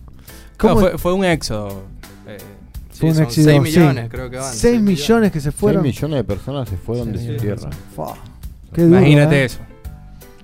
¿Cómo- 0.58 0.80
fue, 0.80 0.98
fue 0.98 1.14
un 1.14 1.24
éxodo. 1.24 1.84
eh, 2.28 2.38
Sí, 2.90 3.06
un 3.08 3.14
son 3.16 3.24
éxito, 3.26 3.50
6 3.50 3.58
sí. 3.58 3.80
millones 3.80 4.10
creo 4.10 4.30
que 4.32 4.38
van. 4.38 4.46
6 4.50 4.60
seis 4.62 4.82
millones 4.82 5.32
que 5.32 5.40
se 5.40 5.52
6 5.52 5.56
fueron. 5.60 5.84
millones 5.84 6.18
de 6.18 6.24
personas 6.24 6.68
se 6.70 6.78
fueron 6.78 7.12
de 7.12 7.20
Sí, 7.20 7.28
su 7.28 7.38
tierra. 7.38 7.70
Fa, 7.96 8.14
qué 8.74 8.84
duro, 8.84 8.98
imagínate 9.00 9.42
¿eh? 9.42 9.46
eso. 9.46 9.60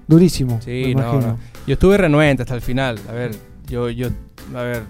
Durísimo. 0.09 0.59
Sí, 0.61 0.69
me 0.87 0.95
no, 0.95 1.01
imagino. 1.13 1.21
no. 1.33 1.39
Yo 1.67 1.73
estuve 1.73 1.97
renuente 1.97 2.43
hasta 2.43 2.55
el 2.55 2.61
final. 2.61 2.99
A 3.07 3.11
ver, 3.13 3.31
yo, 3.67 3.89
yo, 3.89 4.07
a 4.55 4.61
ver, 4.63 4.83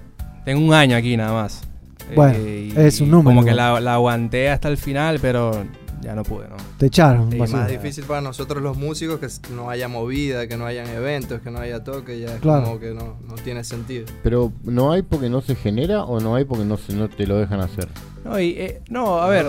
tengo 0.46 0.66
un 0.66 0.74
año 0.74 0.96
aquí 0.96 1.18
nada 1.18 1.34
más. 1.34 1.62
Eh, 2.10 2.14
Bueno, 2.16 2.38
y- 2.40 2.74
es 2.76 3.02
un 3.02 3.12
número 3.12 3.36
Como 3.36 3.44
que 3.46 3.54
la, 3.54 3.80
la 3.82 3.96
aguanté 3.96 4.50
hasta 4.50 4.70
el 4.70 4.78
final, 4.78 5.20
pero 5.22 5.66
ya 6.02 6.16
no 6.16 6.24
pude, 6.24 6.48
¿no? 6.48 6.56
Te 6.78 6.86
echaron. 6.86 7.32
Y 7.34 7.38
básicamente. 7.38 7.74
más 7.74 7.84
difícil 7.84 8.06
para 8.06 8.22
nosotros 8.22 8.64
los 8.64 8.78
músicos 8.78 9.20
que 9.20 9.28
no 9.54 9.70
haya 9.70 9.90
movida, 9.90 10.48
que 10.48 10.56
no 10.56 10.66
hayan 10.66 10.88
eventos, 10.88 11.41
que 11.41 11.52
no 11.52 11.60
haya 11.60 11.84
toque, 11.84 12.18
ya 12.22 12.28
es 12.36 12.40
Claro. 12.40 12.64
como 12.64 12.80
que 12.80 12.94
no, 12.94 13.18
no 13.28 13.36
tiene 13.36 13.66
sentido. 13.66 14.06
Pero 14.24 14.54
¿no 14.64 14.94
hay 14.94 15.02
porque 15.02 15.30
no 15.30 15.41
se 15.41 15.56
genera 15.56 16.06
o 16.06 16.22
no 16.22 16.36
hay 16.36 16.46
porque 16.46 16.64
no, 16.64 16.78
se, 16.78 16.94
no 16.94 17.10
te 17.10 17.28
lo 17.28 17.36
dejan 17.38 17.60
hacer? 17.60 17.90
No, 18.24 18.40
y, 18.40 18.52
eh, 18.52 18.82
no 18.90 19.20
a 19.22 19.28
ver, 19.28 19.48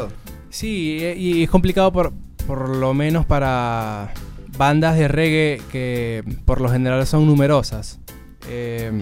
sí, 0.48 0.98
eh, 1.00 1.14
y 1.16 1.44
es 1.44 1.48
complicado 1.50 1.92
por, 1.92 2.12
por 2.48 2.68
lo 2.76 2.92
menos 2.92 3.24
para 3.26 4.12
bandas 4.60 4.94
de 4.98 5.08
reggae 5.08 5.62
que 5.72 6.22
por 6.44 6.60
lo 6.60 6.68
general 6.68 7.06
son 7.06 7.26
numerosas. 7.26 7.98
Eh, 8.46 8.92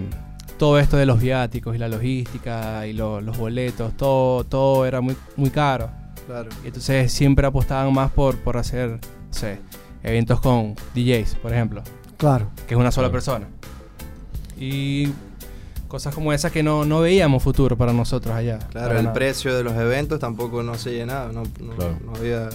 todo 0.57 0.79
esto 0.79 0.97
de 0.97 1.05
los 1.05 1.21
viáticos 1.21 1.75
y 1.75 1.79
la 1.79 1.89
logística 1.89 2.87
y 2.87 2.93
lo- 2.93 3.21
los 3.21 3.37
boletos, 3.37 3.97
todo, 3.97 4.45
todo 4.45 4.87
era 4.87 5.01
muy, 5.01 5.17
muy 5.37 5.51
caro. 5.51 5.91
Claro. 6.29 6.49
Y 6.63 6.69
entonces 6.69 7.11
siempre 7.13 7.45
apostaban 7.45 7.93
más 7.93 8.13
por, 8.13 8.37
por 8.39 8.57
hacer, 8.57 8.91
no 8.91 9.33
sé, 9.33 9.59
eventos 10.05 10.41
con 10.41 10.77
DJs, 10.95 11.35
por 11.43 11.53
ejemplo. 11.53 11.83
Claro. 12.19 12.51
Que 12.69 12.75
es 12.75 12.81
una 12.81 12.93
sola 12.93 13.09
Claro. 13.09 13.13
persona. 13.13 13.47
Y 14.61 15.09
cosas 15.89 16.15
como 16.15 16.33
esas 16.33 16.53
que 16.53 16.63
no, 16.63 16.85
no 16.85 17.01
veíamos 17.01 17.43
futuro 17.43 17.77
para 17.77 17.93
nosotros 17.93 18.33
allá. 18.33 18.61
Claro, 18.71 18.97
el 18.97 19.03
nada. 19.05 19.13
precio 19.13 19.57
de 19.57 19.65
los 19.65 19.75
eventos 19.75 20.21
tampoco 20.21 20.63
no 20.63 20.77
se 20.77 20.93
llenaba, 20.93 21.33
no, 21.33 21.43
no, 21.61 21.75
Claro. 21.75 21.99
no 22.05 22.13
había 22.15 22.49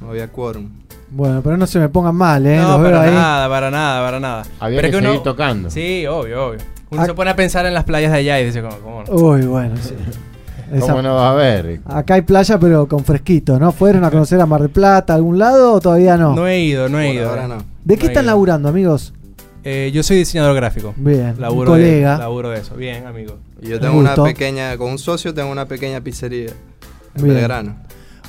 no 0.00 0.10
había 0.10 0.28
quórum. 0.30 0.68
Bueno, 1.14 1.40
pero 1.42 1.56
no 1.56 1.66
se 1.66 1.78
me 1.78 1.88
pongan 1.88 2.14
mal, 2.14 2.46
¿eh? 2.46 2.56
No, 2.56 2.72
Los 2.72 2.80
veo 2.82 2.90
para 2.92 3.02
ahí. 3.02 3.10
nada, 3.14 3.48
para 3.48 3.70
nada, 3.70 4.04
para 4.04 4.20
nada. 4.20 4.42
Había 4.60 4.78
Pero 4.80 4.90
que 4.90 4.96
es 4.96 5.00
uno- 5.02 5.10
seguir 5.10 5.22
tocando. 5.22 5.70
Sí, 5.70 6.06
obvio, 6.06 6.46
obvio. 6.46 6.58
Uno 6.90 7.02
Ah. 7.02 7.06
se 7.06 7.14
pone 7.14 7.30
a 7.30 7.36
pensar 7.36 7.66
en 7.66 7.74
las 7.74 7.84
playas 7.84 8.12
de 8.12 8.18
allá 8.18 8.40
y 8.40 8.46
dice, 8.46 8.62
¿cómo, 8.62 8.76
cómo 8.78 9.02
no? 9.04 9.12
Uy, 9.14 9.42
bueno, 9.42 9.74
sí. 9.80 9.94
Esa- 10.72 10.86
¿Cómo 10.88 11.02
no 11.02 11.14
va 11.16 11.28
a 11.28 11.32
haber? 11.32 11.80
Acá 11.86 12.14
hay 12.14 12.22
playa, 12.22 12.58
pero 12.58 12.88
con 12.88 13.04
fresquito, 13.04 13.58
¿no? 13.58 13.72
¿Fueron 13.72 14.04
a 14.04 14.10
conocer 14.10 14.40
a 14.40 14.46
Mar 14.46 14.62
del 14.62 14.70
Plata, 14.70 15.14
algún 15.14 15.38
lado 15.38 15.74
o 15.74 15.80
todavía 15.80 16.16
no? 16.16 16.34
No 16.34 16.46
he 16.46 16.60
ido, 16.60 16.88
no 16.88 16.98
he 16.98 17.12
ido. 17.12 17.28
ahora 17.28 17.46
no. 17.46 17.58
¿De 17.84 17.96
qué 17.98 18.04
no 18.04 18.08
están 18.10 18.24
laburando, 18.26 18.70
amigos? 18.70 19.12
Eh, 19.64 19.90
yo 19.92 20.02
soy 20.02 20.16
diseñador 20.16 20.56
gráfico. 20.56 20.94
Bien, 20.96 21.34
Laburo 21.38 21.72
colega. 21.72 22.14
De, 22.14 22.18
laburo 22.20 22.50
de 22.50 22.58
eso. 22.60 22.74
Bien, 22.74 23.06
amigo. 23.06 23.36
Y 23.60 23.68
yo 23.68 23.76
Un 23.76 23.80
tengo 23.82 23.98
una 23.98 24.14
pequeña, 24.16 24.76
con 24.78 24.90
un 24.90 24.98
socio 24.98 25.34
tengo 25.34 25.52
una 25.52 25.66
pequeña 25.66 26.00
pizzería 26.00 26.50
en 27.14 27.22
Bien. 27.22 27.34
Belgrano. 27.36 27.76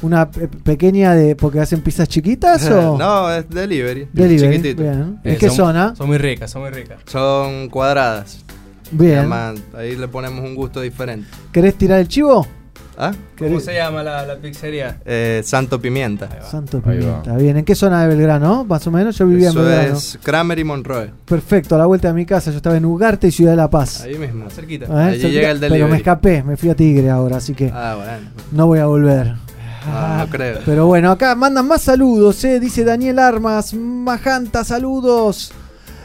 ¿Una 0.03 0.29
pe- 0.29 0.47
pequeña 0.47 1.15
de. 1.15 1.35
porque 1.35 1.59
hacen 1.59 1.81
pizzas 1.81 2.07
chiquitas 2.07 2.69
o.? 2.69 2.97
no, 2.99 3.31
es 3.31 3.49
delivery. 3.49 4.07
Delivery, 4.13 4.57
chiquitito. 4.57 4.83
bien. 4.83 5.19
¿En 5.23 5.33
Eh, 5.33 5.37
qué 5.37 5.47
son- 5.47 5.55
zona? 5.57 5.95
Son 5.95 6.07
muy 6.07 6.17
ricas, 6.19 6.51
son 6.51 6.61
muy 6.61 6.71
ricas. 6.71 6.99
Son 7.05 7.69
cuadradas. 7.69 8.43
Bien. 8.91 9.19
Además, 9.19 9.55
ahí 9.75 9.95
le 9.95 10.07
ponemos 10.07 10.43
un 10.45 10.53
gusto 10.55 10.79
diferente. 10.81 11.27
¿Querés 11.51 11.75
tirar 11.75 11.99
el 11.99 12.07
chivo? 12.07 12.45
¿Ah? 12.95 13.11
¿Cómo 13.39 13.59
se 13.59 13.73
llama 13.73 14.03
la, 14.03 14.23
la 14.23 14.35
pizzería? 14.35 14.99
Eh, 15.03 15.41
Santo 15.43 15.81
Pimienta. 15.81 16.29
Santo 16.47 16.77
Ahí 16.85 16.97
va. 16.99 17.23
Pimienta. 17.23 17.35
Bien, 17.37 17.57
¿en 17.57 17.65
qué 17.65 17.73
zona 17.73 18.03
de 18.03 18.07
Belgrano? 18.15 18.65
Más 18.65 18.85
o 18.85 18.91
menos, 18.91 19.17
yo 19.17 19.25
vivía 19.25 19.49
Eso 19.49 19.61
en 19.61 19.65
Belgrano. 19.65 19.97
es 19.97 20.19
Kramer 20.21 20.59
y 20.59 20.63
Monroe. 20.63 21.09
Perfecto, 21.25 21.73
a 21.73 21.79
la 21.79 21.87
vuelta 21.87 22.09
de 22.09 22.13
mi 22.13 22.25
casa, 22.27 22.51
yo 22.51 22.57
estaba 22.57 22.77
en 22.77 22.85
Ugarte 22.85 23.29
y 23.29 23.31
Ciudad 23.31 23.51
de 23.53 23.57
la 23.57 23.67
Paz. 23.69 24.01
Ahí 24.01 24.15
mismo. 24.19 24.47
Cerquita. 24.51 24.85
¿Eh? 24.85 24.89
Allí 24.91 25.21
Cerquita, 25.21 25.27
llega 25.29 25.49
el 25.51 25.59
Pero 25.59 25.73
delivery. 25.73 25.91
me 25.91 25.97
escapé, 25.97 26.43
me 26.43 26.55
fui 26.55 26.69
a 26.69 26.75
Tigre 26.75 27.09
ahora, 27.09 27.37
así 27.37 27.55
que 27.55 27.71
Ah, 27.73 27.95
bueno. 27.97 28.29
no 28.51 28.67
voy 28.67 28.77
a 28.77 28.85
volver. 28.85 29.33
No, 29.87 30.17
no 30.17 30.29
creo. 30.29 30.59
Pero 30.65 30.87
bueno, 30.87 31.11
acá 31.11 31.35
mandan 31.35 31.67
más 31.67 31.81
saludos, 31.81 32.43
¿eh? 32.43 32.59
dice 32.59 32.83
Daniel 32.83 33.19
Armas, 33.19 33.73
Majanta, 33.73 34.63
saludos. 34.63 35.51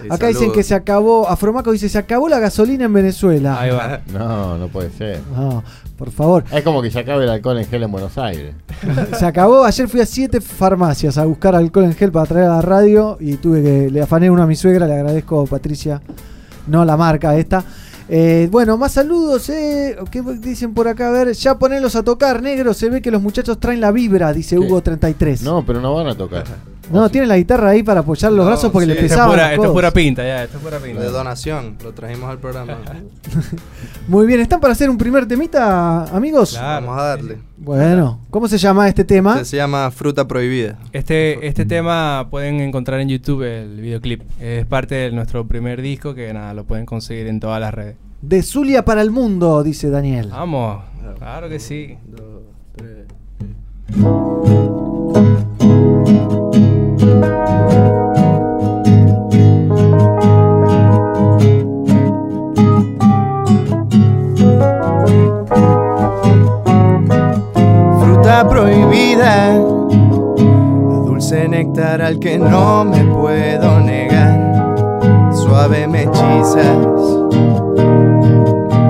Sí, 0.03 0.09
Acá 0.11 0.29
dicen 0.29 0.53
que 0.53 0.63
se 0.63 0.75
acabó, 0.75 1.29
Afromaco 1.29 1.73
dice, 1.73 1.89
se 1.89 1.99
acabó 1.99 2.29
la 2.29 2.39
gasolina 2.39 2.85
en 2.85 2.93
Venezuela. 2.93 3.61
Ahí 3.61 3.71
va. 3.71 4.01
No, 4.13 4.57
no 4.57 4.69
puede 4.69 4.91
ser. 4.91 5.21
No, 5.35 5.65
por 5.97 6.13
favor. 6.13 6.45
Es 6.53 6.63
como 6.63 6.81
que 6.81 6.91
se 6.91 7.01
acabe 7.01 7.25
el 7.25 7.31
alcohol 7.31 7.59
en 7.59 7.67
gel 7.67 7.83
en 7.83 7.91
Buenos 7.91 8.17
Aires. 8.17 8.55
Se 9.19 9.27
acabó, 9.27 9.65
ayer 9.65 9.89
fui 9.89 10.01
a 10.01 10.07
siete 10.07 10.41
farmacias 10.41 11.19
a 11.19 11.25
buscar 11.25 11.57
alcohol 11.57 11.87
en 11.87 11.95
gel 11.95 12.13
para 12.13 12.27
traer 12.27 12.47
a 12.47 12.57
la 12.57 12.63
radio 12.63 13.17
y 13.19 13.35
tuve 13.37 13.63
que, 13.63 13.91
le 13.91 14.01
afané 14.01 14.31
uno 14.31 14.43
a 14.43 14.47
mi 14.47 14.55
suegra, 14.55 14.87
le 14.87 14.95
agradezco 14.95 15.47
Patricia, 15.47 16.01
no 16.69 16.85
la 16.85 16.97
marca 16.97 17.37
esta. 17.37 17.65
Eh, 18.09 18.49
bueno, 18.51 18.79
más 18.79 18.93
saludos, 18.93 19.49
eh. 19.51 19.97
¿Qué 20.11 20.23
dicen 20.23 20.73
por 20.73 20.89
acá? 20.89 21.09
A 21.09 21.11
ver, 21.11 21.33
ya 21.33 21.59
ponelos 21.59 21.95
a 21.95 22.03
tocar, 22.03 22.43
negro. 22.43 22.73
Se 22.73 22.89
ve 22.89 23.03
que 23.03 23.11
los 23.11 23.21
muchachos 23.21 23.61
traen 23.61 23.81
la 23.81 23.93
vibra, 23.93 24.33
dice 24.33 24.57
¿Qué? 24.57 24.63
Hugo33. 24.63 25.43
No, 25.43 25.65
pero 25.67 25.81
no 25.81 25.95
van 25.95 26.09
a 26.09 26.15
tocar. 26.15 26.45
No, 26.91 27.09
tienen 27.11 27.29
la 27.29 27.37
guitarra 27.37 27.71
ahí 27.71 27.83
para 27.83 28.01
apoyar 28.01 28.33
los 28.33 28.45
No, 28.45 28.51
brazos 28.51 28.73
porque 28.73 28.87
sí. 28.87 28.93
le 28.95 29.01
Esto 29.01 29.09
pesaban. 29.09 29.39
esto 29.53 29.65
es 29.65 29.71
pura 29.71 29.91
pinta, 29.91 30.23
ya. 30.23 30.45
Esto 30.45 30.57
es 30.59 30.65
pura 30.65 30.79
pinta. 30.79 31.01
De 31.03 31.09
donación, 31.11 31.77
lo 31.83 31.93
trajimos 31.93 32.31
al 32.31 32.39
programa. 32.39 32.79
Muy 34.09 34.27
bien, 34.27 34.41
¿están 34.41 34.59
para 34.61 34.73
hacer 34.73 34.89
un 34.89 34.97
primer 34.97 35.27
temita, 35.27 36.05
amigos? 36.05 36.53
Claro. 36.53 36.87
Vamos 36.87 37.01
a 37.01 37.05
darle. 37.09 37.39
Bueno, 37.59 38.21
¿cómo 38.31 38.49
se 38.49 38.57
llama 38.57 38.89
este 38.89 39.05
tema? 39.05 39.35
Este 39.35 39.45
se 39.45 39.57
llama 39.59 39.91
Fruta 39.91 40.27
Prohibida. 40.27 40.79
Este, 40.93 41.47
este 41.47 41.67
tema 41.67 42.29
pueden 42.31 42.61
encontrar 42.61 43.01
en 43.01 43.09
YouTube 43.11 43.43
el 43.43 43.81
videoclip. 43.81 44.23
Es 44.41 44.65
parte 44.65 44.95
de 44.95 45.13
nuestro 45.13 45.47
primer 45.47 45.83
disco 45.83 46.15
que 46.15 46.33
nada, 46.33 46.55
lo 46.55 46.65
pueden 46.65 46.87
conseguir 46.87 47.27
en 47.27 47.39
todas 47.41 47.61
las 47.61 47.75
redes. 47.75 47.97
De 48.23 48.43
Zulia 48.43 48.85
para 48.85 49.03
el 49.03 49.11
mundo, 49.11 49.63
dice 49.63 49.91
Daniel. 49.91 50.29
Vamos, 50.31 50.83
claro 51.19 51.49
que 51.49 51.59
sí. 51.59 51.99
Dos, 52.07 52.43
tres. 52.77 53.07
Fruta 68.01 68.49
prohibida, 68.49 69.55
dulce 71.05 71.49
néctar 71.49 72.03
al 72.03 72.19
que 72.19 72.39
no 72.39 72.85
me 72.85 73.05
puedo 73.05 73.81
negar, 73.81 74.48
suave 75.49 75.87
me 75.87 76.03
hechizas. 76.03 76.77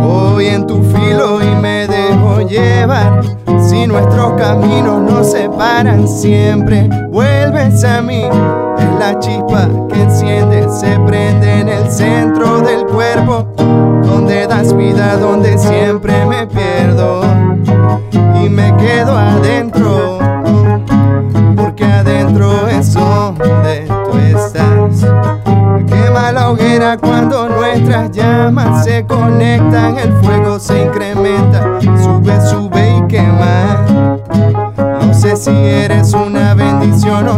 Voy 0.03 0.47
en 0.47 0.67
tu 0.67 0.83
filo 0.83 1.41
y 1.41 1.55
me 1.57 1.87
dejo 1.87 2.41
llevar. 2.41 3.23
Si 3.61 3.87
nuestros 3.87 4.33
caminos 4.33 5.01
nos 5.03 5.31
separan 5.31 6.09
siempre, 6.09 6.89
vuelves 7.11 7.85
a 7.85 8.01
mí. 8.03 8.25
Es 8.25 8.99
la 8.99 9.19
chispa 9.21 9.69
que 9.93 10.03
enciende, 10.03 10.69
se 10.69 10.99
prende 11.01 11.61
en 11.61 11.69
el 11.69 11.91
centro 11.91 12.61
del 12.61 12.85
cuerpo, 12.87 13.47
donde 13.57 14.47
das 14.47 14.77
vida, 14.77 15.17
donde 15.17 15.59
siempre 15.59 16.25
me 16.27 16.47
pierdo 16.47 17.23
y 18.43 18.49
me 18.49 18.75
quedo 18.77 19.17
adentro, 19.17 20.08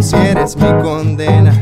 si 0.03 0.17
eres 0.17 0.57
mi 0.57 0.71
condena. 0.83 1.53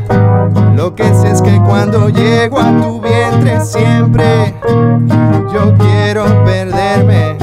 Lo 0.77 0.95
que 0.95 1.05
sé 1.15 1.31
es 1.31 1.43
que 1.43 1.61
cuando 1.61 2.09
llego 2.09 2.59
a 2.59 2.71
tu 2.81 3.01
vientre 3.01 3.61
siempre 3.61 4.55
yo 5.53 5.75
quiero 5.79 6.25
perderme 6.45 7.37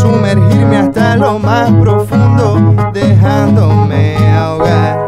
sumergirme 0.00 0.76
hasta 0.76 1.16
lo 1.16 1.38
más 1.38 1.70
profundo, 1.72 2.74
dejándome 2.92 4.16
ahogar, 4.34 5.06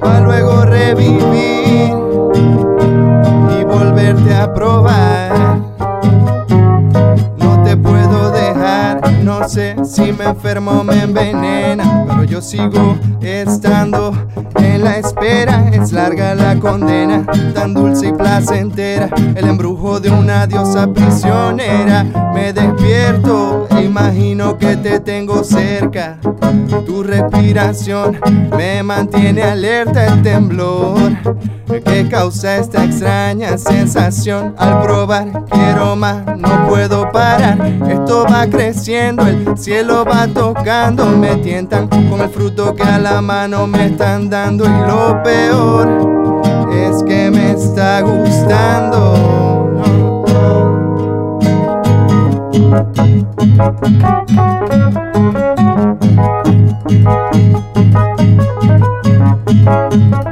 para 0.00 0.20
luego 0.20 0.64
revivir 0.64 1.94
y 3.58 3.64
volverte 3.64 4.34
a 4.34 4.52
probar. 4.52 5.58
No 7.38 7.62
te 7.64 7.76
puedo 7.76 8.30
dejar, 8.30 9.00
no 9.22 9.48
sé 9.48 9.76
si 9.84 10.12
me 10.12 10.24
enfermo 10.24 10.80
o 10.80 10.84
me 10.84 11.02
envenena, 11.02 11.84
sigo 12.42 12.98
estando 13.22 14.21
larga 16.02 16.34
la 16.34 16.58
condena, 16.58 17.24
tan 17.54 17.74
dulce 17.74 18.08
y 18.08 18.12
placentera, 18.12 19.08
el 19.36 19.46
embrujo 19.46 20.00
de 20.00 20.10
una 20.10 20.48
diosa 20.48 20.92
prisionera. 20.92 22.02
Me 22.34 22.52
despierto, 22.52 23.68
e 23.70 23.82
imagino 23.82 24.58
que 24.58 24.76
te 24.76 24.98
tengo 24.98 25.44
cerca. 25.44 26.18
Tu 26.86 27.04
respiración 27.04 28.18
me 28.56 28.82
mantiene 28.82 29.42
alerta 29.44 30.06
el 30.06 30.22
temblor 30.22 31.12
que 31.80 32.08
causa 32.08 32.56
esta 32.56 32.84
extraña 32.84 33.56
sensación 33.56 34.54
al 34.58 34.82
probar. 34.82 35.44
Quiero 35.50 35.96
más, 35.96 36.24
no 36.36 36.68
puedo 36.68 37.10
parar. 37.10 37.58
Esto 37.88 38.26
va 38.30 38.46
creciendo, 38.46 39.26
el 39.26 39.56
cielo 39.56 40.04
va 40.04 40.26
tocando. 40.26 41.06
Me 41.06 41.36
tientan 41.36 41.88
con 41.88 42.20
el 42.20 42.28
fruto 42.28 42.74
que 42.74 42.82
a 42.82 42.98
la 42.98 43.20
mano 43.22 43.66
me 43.66 43.86
están 43.86 44.28
dando. 44.28 44.64
Y 44.64 44.90
lo 44.90 45.22
peor 45.22 45.91
está 47.52 48.00
gustando. 48.00 49.42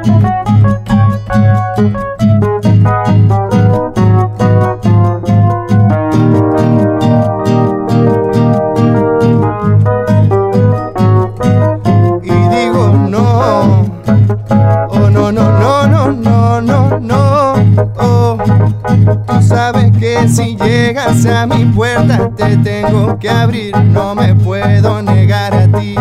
mi 21.47 21.65
puerta 21.65 22.29
te 22.35 22.57
tengo 22.57 23.17
que 23.19 23.29
abrir, 23.29 23.75
no 23.77 24.13
me 24.15 24.35
puedo 24.35 25.01
negar 25.01 25.53
a 25.53 25.67
ti 25.67 25.95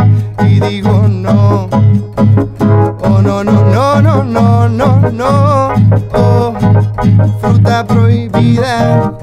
y 0.46 0.60
digo 0.60 1.08
no. 1.08 1.68
Oh 3.02 3.22
no 3.22 3.42
no 3.44 3.64
no 3.64 4.02
no 4.02 4.24
no 4.24 4.68
no 4.68 5.10
no. 5.10 5.74
Oh, 6.14 6.54
fruta 7.40 7.86
prohibida, 7.86 9.14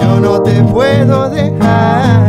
yo 0.00 0.20
no 0.20 0.42
te 0.42 0.62
puedo 0.62 1.28
dejar. 1.28 2.27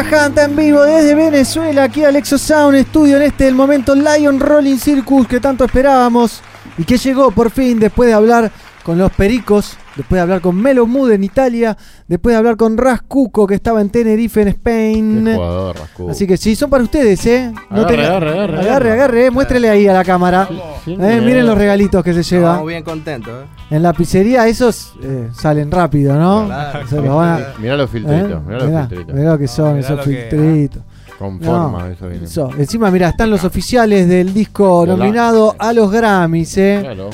En 0.00 0.56
vivo 0.56 0.82
desde 0.82 1.14
Venezuela, 1.14 1.82
aquí 1.82 2.04
Alexo 2.04 2.38
Sound 2.38 2.86
Studio 2.86 3.18
en 3.18 3.22
este 3.24 3.46
el 3.46 3.54
momento 3.54 3.94
Lion 3.94 4.40
Rolling 4.40 4.78
Circus 4.78 5.28
que 5.28 5.40
tanto 5.40 5.66
esperábamos 5.66 6.40
y 6.78 6.84
que 6.84 6.96
llegó 6.96 7.30
por 7.32 7.50
fin 7.50 7.78
después 7.78 8.08
de 8.08 8.14
hablar 8.14 8.50
con 8.82 8.96
los 8.96 9.12
Pericos, 9.12 9.76
después 10.00 10.18
de 10.18 10.22
hablar 10.22 10.40
con 10.40 10.56
Melo 10.56 10.86
Mood 10.86 11.12
en 11.12 11.24
Italia, 11.24 11.76
después 12.08 12.32
de 12.34 12.38
hablar 12.38 12.56
con 12.56 12.76
Rascuco 12.76 13.46
que 13.46 13.54
estaba 13.54 13.80
en 13.80 13.90
Tenerife 13.90 14.42
en 14.42 14.48
Spain. 14.48 15.24
Qué 15.24 15.34
jugador, 15.34 15.76
Rascuco. 15.76 16.10
Así 16.10 16.26
que 16.26 16.36
sí, 16.36 16.56
son 16.56 16.70
para 16.70 16.82
ustedes, 16.84 17.24
¿eh? 17.26 17.52
Agarre, 17.70 17.86
tenga- 17.96 18.06
agarre, 18.08 18.30
agarre, 18.30 18.58
agarre, 18.60 18.92
agarre. 18.92 19.26
eh, 19.26 19.30
muéstrele 19.30 19.68
ahí 19.70 19.86
a 19.86 19.92
la 19.92 20.04
cámara. 20.04 20.48
sí, 20.84 20.92
Eh, 21.00 21.20
miren 21.24 21.46
los 21.46 21.56
regalitos 21.56 22.02
que 22.02 22.12
se 22.14 22.22
lleva. 22.22 22.50
Estamos 22.50 22.68
bien 22.68 22.82
contentos, 22.84 23.32
¿eh? 23.44 23.74
En 23.76 23.82
la 23.82 23.92
pizzería 23.92 24.46
esos 24.48 24.94
eh, 25.02 25.28
salen 25.32 25.70
rápido, 25.70 26.18
¿no? 26.18 26.46
Claro. 26.46 26.86
Se 26.88 26.96
los 26.96 27.14
van 27.14 27.28
a- 27.42 27.46
Mirá 27.58 27.76
los 27.76 27.90
filtritos, 27.90 28.30
¿Eh? 28.30 28.36
mirá 28.46 28.58
los 28.58 28.88
filtritos. 28.88 29.14
mirá 29.14 29.30
lo 29.32 29.38
que 29.38 29.48
son 29.48 29.74
mirá 29.76 29.80
esos 29.86 29.96
lo 29.98 30.04
que- 30.04 30.10
filtritos. 30.30 30.82
Con 31.18 31.38
No, 31.38 31.44
forma, 31.44 31.90
eso 31.90 32.08
viene. 32.08 32.24
eso. 32.24 32.48
Encima, 32.56 32.90
mira, 32.90 33.10
están 33.10 33.28
los 33.28 33.44
oficiales 33.44 34.08
del 34.08 34.32
disco 34.32 34.82
De 34.82 34.86
la- 34.88 34.96
nominado 34.96 35.54
a 35.58 35.72
los 35.74 35.90
Grammys, 35.92 36.56
¿eh? 36.56 36.78
Claro. 36.80 37.10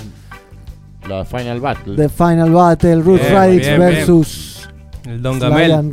La 1.08 1.24
Final 1.24 1.60
Battle. 1.60 1.96
The 1.96 2.08
Final 2.08 2.50
Battle, 2.50 2.96
Ruth 2.96 3.20
Bien, 3.20 3.32
Radix 3.32 3.66
bien, 3.66 3.78
versus 3.78 4.68
El 5.06 5.22
Don 5.22 5.40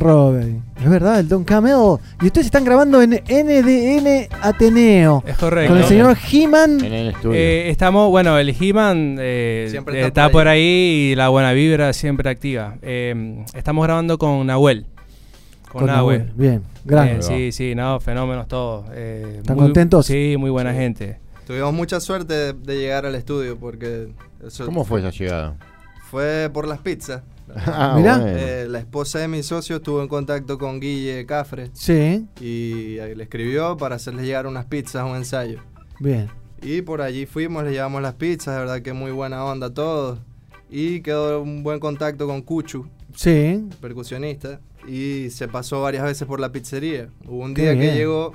Robert. 0.00 0.48
Es 0.82 0.90
verdad, 0.90 1.20
el 1.20 1.28
Don 1.28 1.44
Camel. 1.44 1.98
Y 2.20 2.26
ustedes 2.26 2.46
están 2.46 2.64
grabando 2.64 3.00
en 3.00 3.10
NDN 3.10 4.28
Ateneo. 4.42 5.22
Es 5.26 5.36
correcto. 5.38 5.72
Con 5.72 5.80
el 5.82 5.88
señor 5.88 6.16
He-Man. 6.30 6.84
En 6.84 6.92
el 6.92 7.08
estudio. 7.10 7.34
Eh, 7.34 7.70
estamos, 7.70 8.10
bueno, 8.10 8.36
el 8.38 8.54
He-Man 8.58 9.16
eh, 9.20 9.68
Siempre 9.70 9.96
está, 9.98 10.08
está 10.08 10.28
por 10.30 10.48
ahí 10.48 11.10
y 11.12 11.14
la 11.14 11.28
buena 11.28 11.52
vibra 11.52 11.92
siempre 11.92 12.28
activa. 12.28 12.74
Eh, 12.82 13.44
estamos 13.54 13.84
grabando 13.84 14.18
con 14.18 14.46
Nahuel. 14.46 14.86
Con, 15.70 15.82
Con 15.82 15.86
Nahuel. 15.86 16.18
Nahuel, 16.26 16.32
bien, 16.36 16.62
grande. 16.84 17.18
Eh, 17.18 17.22
sí, 17.22 17.52
sí, 17.52 17.74
no, 17.74 18.00
fenómenos 18.00 18.48
todos. 18.48 18.86
Eh, 18.92 19.36
¿Están 19.38 19.56
muy- 19.56 19.66
contentos? 19.66 20.06
Sí, 20.06 20.34
muy 20.38 20.50
buena 20.50 20.72
gente. 20.72 21.18
Tuvimos 21.46 21.72
mucha 21.72 22.00
suerte 22.00 22.34
de, 22.34 22.52
de 22.52 22.76
llegar 22.78 23.06
al 23.06 23.14
estudio 23.14 23.56
porque... 23.58 24.08
eso 24.46 24.64
¿Cómo 24.66 24.84
fue 24.84 25.00
esa 25.00 25.10
llegada? 25.10 25.56
Fue 26.10 26.50
por 26.52 26.66
las 26.66 26.80
pizzas. 26.80 27.22
Ah, 27.56 27.94
Mirá. 27.98 28.18
bueno. 28.18 28.36
Eh, 28.38 28.66
la 28.70 28.78
esposa 28.78 29.18
de 29.18 29.28
mi 29.28 29.42
socio 29.42 29.76
estuvo 29.76 30.00
en 30.00 30.08
contacto 30.08 30.56
con 30.58 30.80
Guille 30.80 31.26
Cafre 31.26 31.70
Sí, 31.74 32.26
y 32.40 32.96
eh, 32.98 33.14
le 33.14 33.24
escribió 33.24 33.76
para 33.76 33.96
hacerle 33.96 34.24
llegar 34.24 34.46
unas 34.46 34.64
pizzas, 34.64 35.04
un 35.04 35.14
ensayo. 35.16 35.60
bien. 36.00 36.28
Y 36.62 36.80
por 36.80 37.02
allí 37.02 37.26
fuimos, 37.26 37.62
le 37.64 37.72
llevamos 37.72 38.00
las 38.00 38.14
pizzas, 38.14 38.54
de 38.54 38.60
verdad 38.60 38.80
que 38.80 38.94
muy 38.94 39.10
buena 39.12 39.44
onda 39.44 39.72
todos. 39.74 40.18
Y 40.70 41.02
quedó 41.02 41.42
un 41.42 41.62
buen 41.62 41.78
contacto 41.78 42.26
con 42.26 42.40
Cuchu, 42.40 42.86
Sí, 43.14 43.68
percusionista, 43.82 44.58
y 44.88 45.28
se 45.30 45.46
pasó 45.46 45.82
varias 45.82 46.04
veces 46.04 46.26
por 46.26 46.40
la 46.40 46.50
pizzería. 46.50 47.10
Hubo 47.28 47.44
un 47.44 47.52
Qué 47.54 47.62
día 47.62 47.72
bien. 47.72 47.90
que 47.92 47.94
llegó 47.98 48.32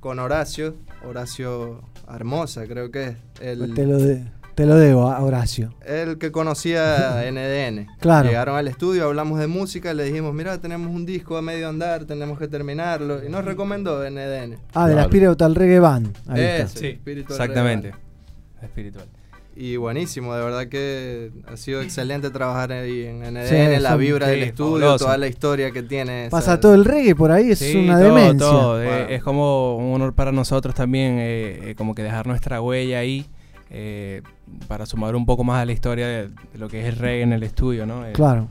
con 0.00 0.18
Horacio, 0.18 0.76
Horacio 1.08 1.80
Hermosa 2.12 2.66
creo 2.66 2.90
que 2.90 3.04
es, 3.08 3.16
el, 3.40 3.74
te, 4.60 4.66
lo 4.66 4.74
debo, 4.76 5.08
a 5.10 5.20
Horacio. 5.22 5.72
el 5.86 6.18
que 6.18 6.30
conocía 6.32 7.22
NDN. 7.30 7.86
Claro. 7.98 8.28
Llegaron 8.28 8.56
al 8.56 8.68
estudio, 8.68 9.04
hablamos 9.06 9.38
de 9.38 9.46
música, 9.46 9.94
le 9.94 10.04
dijimos, 10.04 10.34
mira, 10.34 10.58
tenemos 10.58 10.94
un 10.94 11.06
disco 11.06 11.36
a 11.36 11.42
medio 11.42 11.68
andar, 11.68 12.04
tenemos 12.04 12.38
que 12.38 12.48
terminarlo. 12.48 13.24
Y 13.24 13.28
nos 13.28 13.44
recomendó 13.44 14.00
NDN. 14.08 14.58
Ah, 14.74 14.88
de 14.88 14.94
la. 14.94 15.04
Spiritual 15.04 15.54
Reggae 15.54 15.78
Band. 15.78 16.14
Ahí 16.28 16.40
está. 16.42 16.66
Sí, 16.68 16.98
exactamente. 17.06 17.92
Espiritual. 18.62 19.06
Y 19.56 19.76
buenísimo, 19.76 20.34
de 20.34 20.42
verdad 20.44 20.68
que 20.68 21.32
ha 21.46 21.56
sido 21.56 21.80
excelente 21.82 22.30
trabajar 22.30 22.72
ahí 22.72 23.04
en 23.06 23.20
NDN, 23.20 23.46
Sí, 23.76 23.80
la 23.82 23.96
vibra 23.96 24.28
del 24.28 24.42
estudio, 24.44 24.72
fabuloso. 24.80 25.04
toda 25.06 25.16
la 25.18 25.26
historia 25.26 25.70
que 25.70 25.82
tiene. 25.82 26.26
esa- 26.26 26.30
Pasa 26.36 26.60
todo 26.60 26.74
el 26.74 26.84
reggae 26.84 27.14
por 27.14 27.32
ahí, 27.32 27.50
es 27.50 27.58
Sí, 27.58 27.76
una 27.76 27.98
todo, 27.98 28.04
demencia. 28.14 28.38
todo. 28.38 28.82
Eh, 28.82 29.14
es 29.14 29.22
como 29.22 29.76
un 29.76 29.94
honor 29.94 30.14
para 30.14 30.32
nosotros 30.32 30.74
también, 30.74 31.16
eh, 31.18 31.70
eh, 31.70 31.74
como 31.76 31.94
que 31.94 32.02
dejar 32.02 32.26
nuestra 32.26 32.60
huella 32.62 33.00
ahí, 33.00 33.26
eh, 33.70 34.22
para 34.68 34.86
sumar 34.86 35.14
un 35.16 35.26
poco 35.26 35.44
más 35.44 35.62
a 35.62 35.64
la 35.64 35.72
historia 35.72 36.06
de, 36.06 36.28
de 36.28 36.58
lo 36.58 36.68
que 36.68 36.80
es 36.80 36.86
el 36.86 36.96
reggae 36.96 37.22
en 37.22 37.32
el 37.32 37.42
estudio, 37.42 37.86
¿no? 37.86 38.06
Eh, 38.06 38.12
Claro. 38.12 38.48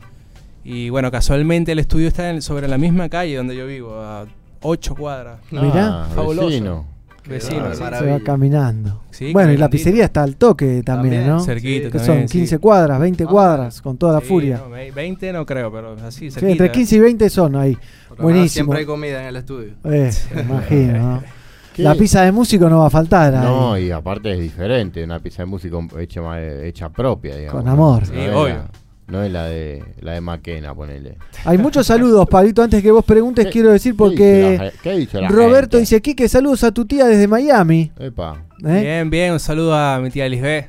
Y 0.62 0.90
bueno, 0.90 1.10
casualmente 1.10 1.72
el 1.72 1.78
estudio 1.78 2.08
está 2.08 2.28
en- 2.30 2.42
sobre 2.42 2.68
la 2.68 2.76
misma 2.78 3.08
calle 3.08 3.36
donde 3.36 3.56
yo 3.56 3.66
vivo, 3.66 3.94
a 4.00 4.26
ocho 4.62 4.94
cuadras. 4.94 5.38
Mirá. 5.50 6.02
Ah, 6.04 6.08
Fabuloso. 6.14 6.48
vecino. 6.48 6.84
Vecino, 7.26 7.74
sí. 7.74 7.80
maravilla. 7.82 8.12
Se 8.14 8.18
va 8.18 8.24
caminando. 8.24 9.02
Sí, 9.10 9.32
bueno, 9.32 9.52
y 9.52 9.56
la 9.58 9.68
pizzería 9.68 10.04
está 10.06 10.22
al 10.22 10.36
toque 10.36 10.82
también, 10.82 11.14
También, 11.16 11.26
¿no? 11.28 11.40
Cerquita 11.44 11.90
Que 11.90 11.98
también, 11.98 12.20
son 12.22 12.28
sí. 12.28 12.38
15 12.38 12.58
cuadras, 12.58 12.98
20 12.98 13.26
cuadras, 13.26 13.80
con 13.82 13.96
toda 13.98 14.14
la 14.14 14.20
Sí, 14.20 14.26
furia. 14.26 14.56
no, 14.58 14.70
ve- 14.70 14.90
20 14.90 15.32
no 15.32 15.44
creo, 15.46 15.70
pero 15.70 15.92
así, 16.06 16.26
Sí, 16.26 16.30
cerquita. 16.32 16.50
entre 16.52 16.72
15 16.72 16.96
y 16.96 16.98
20 16.98 17.30
son 17.30 17.56
ahí. 17.56 17.76
Buenísimo. 18.18 18.48
Siempre 18.48 18.78
hay 18.80 18.86
comida 18.86 19.20
en 19.22 19.26
el 19.28 19.36
estudio. 19.36 19.72
Eh, 19.84 20.10
imagino, 20.32 20.98
¿no? 20.98 21.22
¿Qué? 21.80 21.84
La 21.84 21.94
pizza 21.94 22.22
de 22.22 22.32
músico 22.32 22.68
no 22.68 22.78
va 22.80 22.86
a 22.86 22.90
faltar 22.90 23.34
ahí. 23.34 23.44
No, 23.44 23.78
y 23.78 23.90
aparte 23.90 24.32
es 24.32 24.38
diferente, 24.40 25.02
una 25.02 25.18
pizza 25.18 25.42
de 25.42 25.46
músico 25.46 25.82
hecha, 25.98 26.88
propia, 26.90 27.36
digamos. 27.36 27.62
Con 27.62 27.70
amor. 27.70 28.06
Sí, 28.06 28.12
No 28.14 28.20
es 28.22 28.34
obvio. 28.34 28.54
la- 28.54 28.70
no 29.08 29.22
es 29.24 29.32
la 29.32 29.44
de 29.46 29.82
la 30.02 30.12
de 30.12 30.20
Maquena, 30.20 30.72
ponele. 30.72 31.16
Hay 31.44 31.58
muchos 31.58 31.84
saludos, 31.86 32.28
Pablito. 32.28 32.62
Antes 32.62 32.80
que 32.80 32.92
vos 32.92 33.04
preguntes, 33.04 33.46
¿Qué- 33.46 33.50
quiero 33.50 33.72
decir 33.72 33.96
qué 33.96 34.04
dice 34.04 34.08
porque 34.08 34.58
la 34.62 34.70
qué 34.82 34.92
dice 34.98 35.20
la 35.20 35.28
Roberto 35.28 35.76
gente? 35.76 35.78
dice: 35.80 36.00
Quique, 36.00 36.28
saludos 36.28 36.62
a 36.62 36.70
tu 36.70 36.84
tía 36.84 37.06
desde 37.06 37.26
Miami. 37.26 37.90
Epa. 37.98 38.44
¿eh? 38.64 38.80
Bien, 38.82 39.10
bien, 39.10 39.32
un 39.32 39.40
saludo 39.40 39.74
a 39.74 39.98
mi 39.98 40.10
tía 40.10 40.28
Lisbeth. 40.28 40.66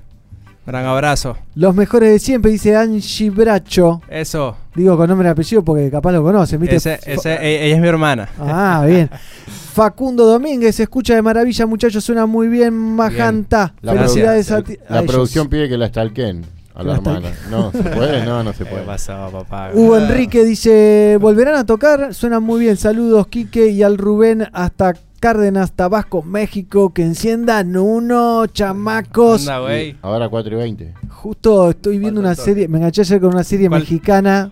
Gran 0.65 0.85
abrazo. 0.85 1.37
Los 1.55 1.73
mejores 1.75 2.11
de 2.11 2.19
siempre, 2.19 2.51
dice 2.51 2.75
Angie 2.77 3.29
Bracho. 3.31 4.01
Eso. 4.09 4.55
Digo 4.75 4.95
con 4.95 5.09
nombre 5.09 5.27
y 5.27 5.31
apellido 5.31 5.63
porque 5.63 5.89
capaz 5.89 6.11
lo 6.11 6.23
conocen, 6.23 6.61
¿viste? 6.61 6.75
Ese- 6.75 6.99
ese- 7.05 7.33
e- 7.33 7.65
ella 7.65 7.75
es 7.75 7.81
mi 7.81 7.87
hermana. 7.87 8.29
Ah, 8.39 8.83
bien. 8.87 9.09
Facundo 9.73 10.25
Domínguez, 10.25 10.75
se 10.75 10.83
escucha 10.83 11.15
de 11.15 11.21
maravilla, 11.21 11.65
muchachos, 11.65 12.03
suena 12.03 12.25
muy 12.25 12.47
bien, 12.47 12.73
Majanta. 12.73 13.73
La 13.81 13.93
Felicidades 13.93 14.51
produ- 14.51 14.57
a 14.59 14.63
ti. 14.63 14.77
a 14.87 14.95
La 14.95 15.03
producción 15.03 15.49
pide 15.49 15.67
que 15.69 15.77
la 15.77 15.87
stalken 15.87 16.45
a 16.75 16.83
la 16.83 16.91
La 16.91 16.97
hermana. 16.97 17.29
No, 17.49 17.71
¿se 17.71 17.83
puede? 17.83 18.25
No, 18.25 18.43
no 18.43 18.53
se 18.53 18.59
¿Qué 18.63 18.69
puede. 18.69 18.83
pasó, 18.83 19.29
papá? 19.31 19.71
Hugo 19.73 19.97
Enrique 19.97 20.43
dice, 20.45 21.17
¿volverán 21.19 21.55
a 21.55 21.65
tocar? 21.65 22.13
Suena 22.13 22.39
muy 22.39 22.59
bien. 22.59 22.77
Saludos, 22.77 23.27
Quique 23.27 23.67
y 23.69 23.81
al 23.81 23.97
Rubén 23.97 24.47
hasta 24.53 24.93
Cárdenas, 25.21 25.71
Tabasco, 25.73 26.23
México. 26.23 26.91
Que 26.93 27.03
enciendan 27.03 27.77
uno, 27.77 28.47
chamacos. 28.47 29.47
Anda, 29.47 29.59
güey. 29.59 29.95
Ahora 30.01 30.27
4 30.27 30.53
y 30.53 30.57
20. 30.57 30.93
Justo 31.09 31.69
estoy 31.69 31.99
viendo 31.99 32.19
una 32.19 32.33
serie, 32.35 32.67
me 32.67 32.79
enganché 32.79 33.01
ayer 33.01 33.21
con 33.21 33.33
una 33.33 33.43
serie 33.43 33.69
¿Cuál? 33.69 33.81
mexicana 33.81 34.51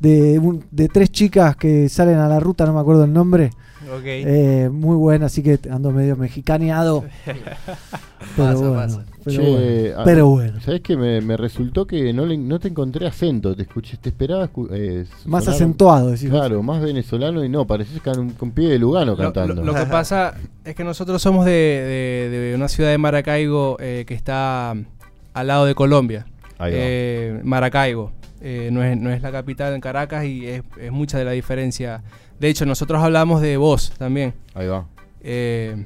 de, 0.00 0.38
un- 0.40 0.64
de 0.72 0.88
tres 0.88 1.10
chicas 1.10 1.56
que 1.56 1.88
salen 1.88 2.18
a 2.18 2.26
la 2.28 2.40
ruta, 2.40 2.66
no 2.66 2.72
me 2.74 2.80
acuerdo 2.80 3.04
el 3.04 3.12
nombre. 3.12 3.50
Ok. 3.96 4.02
Eh, 4.04 4.68
muy 4.72 4.96
buena, 4.96 5.26
así 5.26 5.42
que 5.42 5.58
ando 5.70 5.90
medio 5.90 6.16
mexicaneado. 6.16 7.04
Pero 8.36 8.48
Pasa, 8.48 8.54
bueno, 8.58 8.74
pasa. 8.74 9.04
pero 9.24 9.42
Che, 9.42 9.50
bueno. 9.92 10.02
Pero 10.04 10.26
bueno. 10.28 10.60
¿Sabés 10.60 10.80
que 10.80 10.96
me, 10.96 11.20
me 11.20 11.36
resultó 11.36 11.86
que 11.86 12.12
no, 12.12 12.26
le- 12.26 12.36
no 12.36 12.58
te 12.58 12.68
encontré 12.68 13.06
acento? 13.06 13.54
Te 13.54 13.62
escuché, 13.62 13.96
te 13.96 14.08
esperaba. 14.08 14.48
escu- 14.50 14.68
eh, 14.72 15.06
Más 15.26 15.44
sonar- 15.44 15.54
acentuado, 15.56 16.10
decís. 16.10 16.28
Claro, 16.28 16.62
más 16.62 16.82
venezolano 16.82 17.44
y 17.44 17.48
no, 17.48 17.64
pareces 17.66 18.00
con, 18.02 18.18
un- 18.18 18.30
con 18.30 18.50
pie 18.50 18.68
de 18.70 18.78
Lugano 18.78 19.12
Lo, 19.12 19.16
cantando. 19.16 19.54
lo- 19.54 19.64
lo 19.64 19.74
que 19.74 19.86
pasa 19.90 20.34
es 20.64 20.74
que 20.74 20.82
nosotros 20.84 21.22
somos 21.22 21.44
de, 21.46 21.52
de- 21.52 22.28
de 22.30 22.54
una 22.56 22.68
ciudad 22.68 22.90
de 22.90 22.98
Maracaibo 22.98 23.76
eh, 23.80 24.04
que 24.06 24.14
está 24.14 24.72
al 25.34 25.46
lado 25.46 25.64
de 25.64 25.74
Colombia. 25.76 26.26
Eh, 26.60 27.40
Maracaibo. 27.44 28.10
Eh, 28.40 28.68
no, 28.72 28.82
es, 28.84 28.96
no 28.96 29.10
es 29.10 29.20
la 29.22 29.32
capital 29.32 29.74
en 29.74 29.80
Caracas 29.80 30.24
y 30.24 30.46
es, 30.46 30.62
es 30.80 30.92
mucha 30.92 31.18
de 31.18 31.24
la 31.24 31.32
diferencia. 31.32 32.02
De 32.38 32.48
hecho, 32.48 32.64
nosotros 32.66 33.02
hablamos 33.02 33.40
de 33.40 33.56
voz 33.56 33.90
también. 33.98 34.34
Ahí 34.54 34.66
va. 34.68 34.86
Eh, 35.22 35.84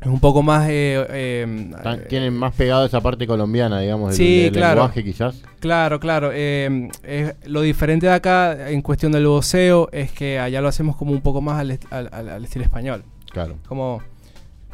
es 0.00 0.06
un 0.06 0.20
poco 0.20 0.42
más... 0.42 0.66
eh, 0.70 1.70
tienen 2.08 2.34
más 2.34 2.54
pegado 2.54 2.84
esa 2.86 3.00
parte 3.00 3.26
colombiana, 3.26 3.80
digamos, 3.80 4.14
Sí, 4.16 4.44
del 4.44 4.52
claro. 4.52 4.82
lenguaje 4.82 5.04
quizás. 5.04 5.42
Claro, 5.60 6.00
claro. 6.00 6.32
es- 6.32 7.34
lo 7.44 7.60
diferente 7.62 8.06
de 8.06 8.12
acá 8.12 8.70
en 8.70 8.80
cuestión 8.82 9.12
del 9.12 9.26
voceo 9.26 9.88
es 9.92 10.10
que 10.12 10.38
allá 10.38 10.60
lo 10.60 10.68
hacemos 10.68 10.96
como 10.96 11.12
un 11.12 11.20
poco 11.20 11.40
más 11.40 11.58
al, 11.60 11.78
al- 11.90 12.08
al- 12.12 12.28
al 12.30 12.44
estilo 12.44 12.64
español. 12.64 13.04
Claro. 13.30 13.56
Como 13.68 14.02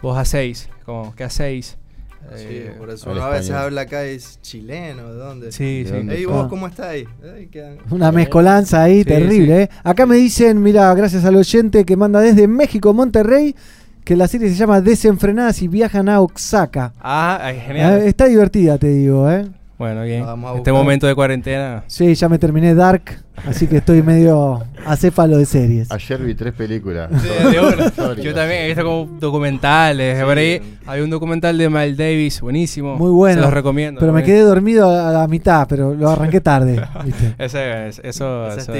vos 0.02 0.16
hacéis, 0.16 0.68
como 0.84 1.14
¿qué 1.16 1.24
hacéis? 1.24 1.76
Sí, 2.36 2.44
Eh, 2.48 2.74
por 2.78 2.90
eso 2.90 3.11
uno 3.11 3.23
a 3.23 3.31
veces 3.31 3.51
habla 3.53 3.82
acá 3.82 4.07
y 4.07 4.16
es 4.16 4.40
chileno, 4.43 5.12
¿de 5.12 5.19
dónde? 5.19 5.53
Sí, 5.53 5.85
¿De 5.85 5.90
sí. 5.90 5.97
dónde 5.97 6.16
Ey, 6.16 6.24
vos, 6.24 6.44
Ah. 6.44 6.48
¿cómo 6.48 6.66
estás 6.66 6.86
ahí? 6.86 7.05
Ey, 7.36 7.48
Una 7.90 8.11
mezcolanza 8.12 8.82
ahí 8.82 8.98
Sí, 8.98 9.05
terrible, 9.05 9.62
¿eh? 9.62 9.70
Acá 9.85 10.07
me 10.07 10.16
dicen, 10.16 10.62
mira, 10.62 10.93
gracias 10.94 11.24
al 11.24 11.36
oyente 11.36 11.85
que 11.85 11.97
manda 11.97 12.20
desde 12.20 12.48
México, 12.48 12.93
Monterrey, 12.93 13.55
que 14.05 14.16
la 14.16 14.28
serie 14.28 14.48
se 14.48 14.55
llama 14.55 14.81
Desenfrenadas 14.81 15.62
y 15.62 15.69
viajan 15.69 16.09
a 16.09 16.20
Oaxaca. 16.20 16.93
Ah, 17.01 17.53
genial. 17.66 18.03
Eh, 18.03 18.09
está 18.09 18.27
divertida, 18.27 18.78
te 18.78 18.89
digo, 18.89 19.31
¿eh? 19.31 19.47
Bueno, 19.78 20.03
bien. 20.05 20.24
Vamos 20.24 20.55
a 20.55 20.59
Este 20.59 20.73
momento 20.73 21.07
de 21.07 21.15
cuarentena. 21.15 21.85
Sí, 21.86 22.15
ya 22.15 22.28
me 22.28 22.39
terminé 22.39 22.74
Dark, 22.74 23.23
así 23.46 23.66
que 23.66 23.78
estoy 23.78 24.02
medio 24.02 24.62
acéfalo 24.84 25.38
de 25.38 25.46
series. 25.46 25.90
Ayer 25.90 26.22
vi 26.22 26.34
tres 26.34 26.52
películas. 26.54 27.10
Yo 28.22 28.34
también 28.34 28.62
he 28.62 28.66
visto 28.68 28.84
como 28.84 29.18
documentales. 29.18 30.22
Por 30.22 30.38
ahí 30.38 30.78
hay 30.86 31.00
un 31.00 31.10
documental 31.10 31.58
de 31.58 31.68
Miles 31.68 31.96
Davis, 31.96 32.40
buenísimo. 32.40 32.96
Muy 32.96 33.10
bueno. 33.10 33.36
Se 33.40 33.46
los 33.46 33.52
recomiendo. 33.54 34.00
Pero 34.00 34.12
me 34.12 34.22
quedé 34.22 34.40
dormido 34.40 34.88
a 34.88 35.10
la 35.12 35.26
mitad, 35.28 35.66
pero 35.68 35.94
lo 35.94 36.08
arranqué 36.10 36.40
tarde. 36.40 36.80
¿viste? 37.04 37.34
Ese 37.38 37.88
es- 37.88 38.00
eso, 38.04 38.48
es 38.48 38.64
sí. 38.64 38.72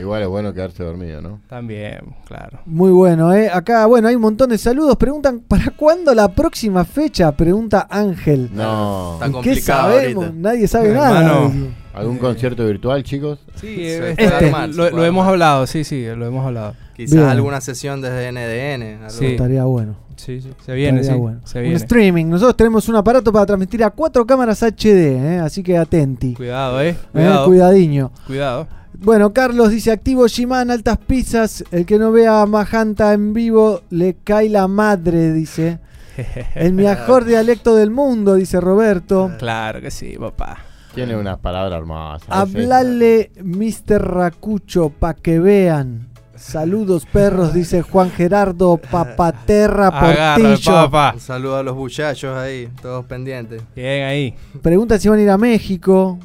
Igual 0.00 0.22
es 0.22 0.28
bueno 0.28 0.52
quedarse 0.52 0.82
dormido, 0.82 1.20
¿no? 1.20 1.40
También, 1.48 2.00
claro. 2.26 2.60
Muy 2.66 2.90
bueno, 2.90 3.32
¿eh? 3.32 3.48
Acá, 3.52 3.86
bueno, 3.86 4.08
hay 4.08 4.14
un 4.16 4.22
montón 4.22 4.50
de 4.50 4.58
saludos. 4.58 4.96
Preguntan, 4.96 5.40
¿para 5.40 5.70
cuándo 5.70 6.14
la 6.14 6.28
próxima 6.28 6.84
fecha? 6.84 7.32
Pregunta 7.32 7.86
Ángel. 7.90 8.50
No. 8.52 9.14
Está 9.14 9.26
¿Qué 9.26 9.32
complicado 9.32 9.92
sabemos? 9.92 10.24
ahorita. 10.24 10.40
Nadie 10.40 10.68
sabe 10.68 10.92
nada. 10.92 11.20
Hermano. 11.20 11.85
¿Algún 11.96 12.18
concierto 12.18 12.66
virtual, 12.66 13.02
chicos? 13.02 13.38
Sí, 13.60 13.76
este, 13.80 14.52
lo, 14.74 15.04
hemos 15.04 15.26
hablado, 15.26 15.66
sí, 15.66 15.82
sí, 15.82 16.04
lo 16.14 16.26
hemos 16.26 16.44
hablado. 16.46 16.74
Quizás 16.94 17.14
Bien. 17.16 17.28
alguna 17.28 17.60
sesión 17.60 18.00
desde 18.00 18.30
NDN. 18.32 19.04
algo. 19.04 19.10
Sí. 19.10 19.26
Estaría 19.26 19.64
bueno. 19.64 19.96
Sí, 20.16 20.40
sí. 20.40 20.50
Se 20.64 20.72
viene, 20.74 21.04
sí. 21.04 21.12
bueno. 21.12 21.40
Se 21.44 21.58
Un 21.58 21.62
viene. 21.64 21.76
streaming. 21.76 22.26
Nosotros 22.26 22.56
tenemos 22.56 22.88
un 22.88 22.96
aparato 22.96 23.32
para 23.32 23.46
transmitir 23.46 23.84
a 23.84 23.90
cuatro 23.90 24.26
cámaras 24.26 24.62
HD, 24.62 24.86
¿eh? 25.16 25.38
así 25.42 25.62
que 25.62 25.76
atenti. 25.76 26.34
Cuidado, 26.34 26.80
eh. 26.80 26.90
Eh, 26.90 26.96
Cuidado. 27.12 27.46
cuidadiño. 27.46 28.10
Cuidado. 28.26 28.66
Bueno, 28.98 29.32
Carlos 29.34 29.70
dice, 29.70 29.90
activo 29.92 30.26
Shiman, 30.26 30.70
altas 30.70 30.96
pizzas. 30.98 31.64
El 31.70 31.84
que 31.84 31.98
no 31.98 32.12
vea 32.12 32.40
a 32.42 32.46
Majanta 32.46 33.12
en 33.12 33.34
vivo 33.34 33.82
le 33.90 34.16
cae 34.24 34.48
la 34.48 34.68
madre, 34.68 35.32
dice. 35.32 35.80
El 36.54 36.72
mejor 36.72 37.24
dialecto 37.26 37.74
del 37.76 37.90
mundo, 37.90 38.34
dice 38.36 38.58
Roberto. 38.58 39.32
Claro 39.38 39.82
que 39.82 39.90
sí, 39.90 40.16
papá. 40.18 40.58
Tiene 40.96 41.14
unas 41.16 41.38
palabras 41.38 41.78
hermosas. 41.78 42.26
Hablale, 42.28 43.30
Mr. 43.44 44.02
Racucho, 44.02 44.88
pa' 44.90 45.14
que 45.14 45.38
vean. 45.38 46.08
Saludos, 46.34 47.06
perros, 47.06 47.54
dice 47.54 47.80
Juan 47.82 48.10
Gerardo 48.10 48.76
Papaterra 48.78 49.88
Agarra 49.88 50.34
Portillo. 50.36 50.72
papa. 50.72 51.10
Un 51.14 51.20
saludo 51.20 51.56
a 51.56 51.62
los 51.62 51.76
muchachos 51.76 52.36
ahí, 52.36 52.68
todos 52.82 53.04
pendientes. 53.06 53.62
Bien 53.74 54.04
ahí. 54.04 54.34
Pregunta 54.62 54.98
si 54.98 55.08
van 55.08 55.18
a 55.18 55.22
ir 55.22 55.30
a 55.30 55.38
México. 55.38 56.18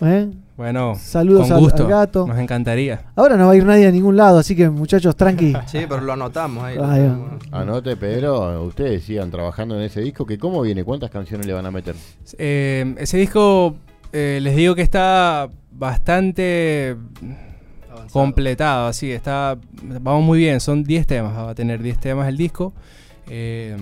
¿eh? 0.00 0.30
Bueno, 0.56 0.94
Saludos 0.96 1.48
con 1.48 1.52
al- 1.56 1.60
gusto. 1.60 1.82
al 1.84 1.88
gato. 1.90 2.26
Nos 2.26 2.38
encantaría. 2.38 3.02
Ahora 3.16 3.36
no 3.36 3.46
va 3.46 3.52
a 3.52 3.56
ir 3.56 3.64
nadie 3.64 3.86
a 3.86 3.90
ningún 3.90 4.16
lado, 4.16 4.38
así 4.38 4.54
que 4.54 4.68
muchachos, 4.70 5.16
tranqui. 5.16 5.52
Sí, 5.66 5.80
pero 5.88 6.00
lo 6.00 6.12
anotamos 6.12 6.62
ahí. 6.64 6.76
Anote, 7.50 7.96
Pedro, 7.96 8.62
ustedes 8.64 9.02
sigan 9.04 9.30
trabajando 9.30 9.76
en 9.76 9.82
ese 9.82 10.00
disco. 10.00 10.26
que 10.26 10.38
¿Cómo 10.38 10.60
viene? 10.62 10.84
¿Cuántas 10.84 11.10
canciones 11.10 11.46
le 11.46 11.52
van 11.52 11.66
a 11.66 11.70
meter? 11.70 11.94
Eh, 12.38 12.94
ese 12.98 13.16
disco, 13.18 13.76
eh, 14.12 14.40
les 14.42 14.56
digo 14.56 14.74
que 14.74 14.82
está 14.82 15.48
bastante 15.70 16.96
completado, 18.12 18.86
así, 18.86 19.10
está, 19.10 19.58
vamos 19.72 20.24
muy 20.24 20.38
bien, 20.38 20.60
son 20.60 20.84
10 20.84 21.06
temas, 21.06 21.36
va 21.36 21.50
a 21.50 21.54
tener 21.54 21.82
10 21.82 21.98
temas 21.98 22.28
el 22.28 22.36
disco. 22.36 22.72
Eh, 23.28 23.76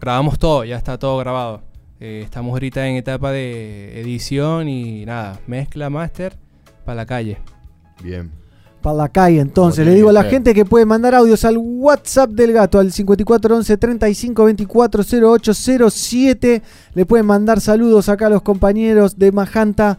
grabamos 0.00 0.38
todo, 0.38 0.64
ya 0.64 0.76
está 0.76 0.98
todo 0.98 1.18
grabado. 1.18 1.62
Eh, 2.00 2.22
estamos 2.24 2.52
ahorita 2.52 2.88
en 2.88 2.96
etapa 2.96 3.30
de 3.30 4.00
edición 4.00 4.68
y 4.68 5.04
nada, 5.04 5.40
mezcla, 5.46 5.90
master, 5.90 6.36
para 6.84 6.96
la 6.96 7.06
calle. 7.06 7.38
Bien. 8.02 8.41
Para 8.82 8.96
la 8.96 9.08
calle, 9.08 9.38
entonces. 9.40 9.86
Le 9.86 9.94
digo 9.94 10.08
a 10.10 10.12
la 10.12 10.24
gente 10.24 10.52
que 10.54 10.64
puede 10.64 10.84
mandar 10.84 11.14
audios 11.14 11.44
al 11.44 11.56
WhatsApp 11.58 12.30
del 12.30 12.52
gato, 12.52 12.78
al 12.80 12.90
5411 12.92 13.76
3524 13.76 15.02
0807. 15.02 16.62
Le 16.94 17.06
pueden 17.06 17.26
mandar 17.26 17.60
saludos 17.60 18.08
acá 18.08 18.26
a 18.26 18.30
los 18.30 18.42
compañeros 18.42 19.16
de 19.18 19.30
Majanta. 19.32 19.96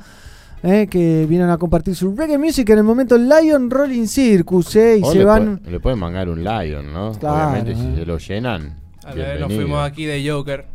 eh, 0.63 0.87
que 0.89 1.25
vienen 1.27 1.49
a 1.49 1.57
compartir 1.57 1.93
su 1.95 2.15
reggae 2.15 2.37
music 2.37 2.69
en 2.69 2.77
el 2.77 2.83
momento 2.85 3.17
Lion 3.17 3.69
Rolling 3.69 4.07
Circus 4.07 4.75
eh, 4.77 4.97
y 4.99 5.03
O 5.03 5.11
se 5.11 5.17
le, 5.19 5.25
van 5.25 5.59
le 5.69 5.79
pueden 5.81 5.99
mangar 5.99 6.29
un 6.29 6.41
Lion, 6.43 6.91
¿no? 6.93 7.11
Claro, 7.19 7.51
Obviamente, 7.51 7.71
eh. 7.71 7.75
si 7.75 7.99
se 7.99 8.05
lo 8.05 8.17
llenan. 8.17 8.77
A 9.05 9.13
ver, 9.13 9.39
nos 9.41 9.53
fuimos 9.53 9.83
aquí 9.85 10.05
de 10.05 10.29
Joker. 10.29 10.65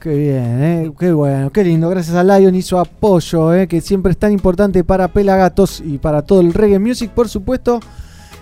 Qué 0.00 0.14
bien, 0.14 0.62
eh, 0.62 0.92
qué 0.98 1.12
bueno, 1.12 1.50
qué 1.50 1.64
lindo. 1.64 1.88
Gracias 1.88 2.14
a 2.16 2.22
Lion 2.22 2.54
y 2.54 2.62
su 2.62 2.78
apoyo, 2.78 3.52
eh, 3.52 3.66
que 3.66 3.80
siempre 3.80 4.12
es 4.12 4.18
tan 4.18 4.30
importante 4.32 4.84
para 4.84 5.08
Pelagatos 5.08 5.82
y 5.84 5.98
para 5.98 6.22
todo 6.22 6.40
el 6.40 6.54
reggae 6.54 6.78
music, 6.78 7.10
por 7.10 7.28
supuesto. 7.28 7.80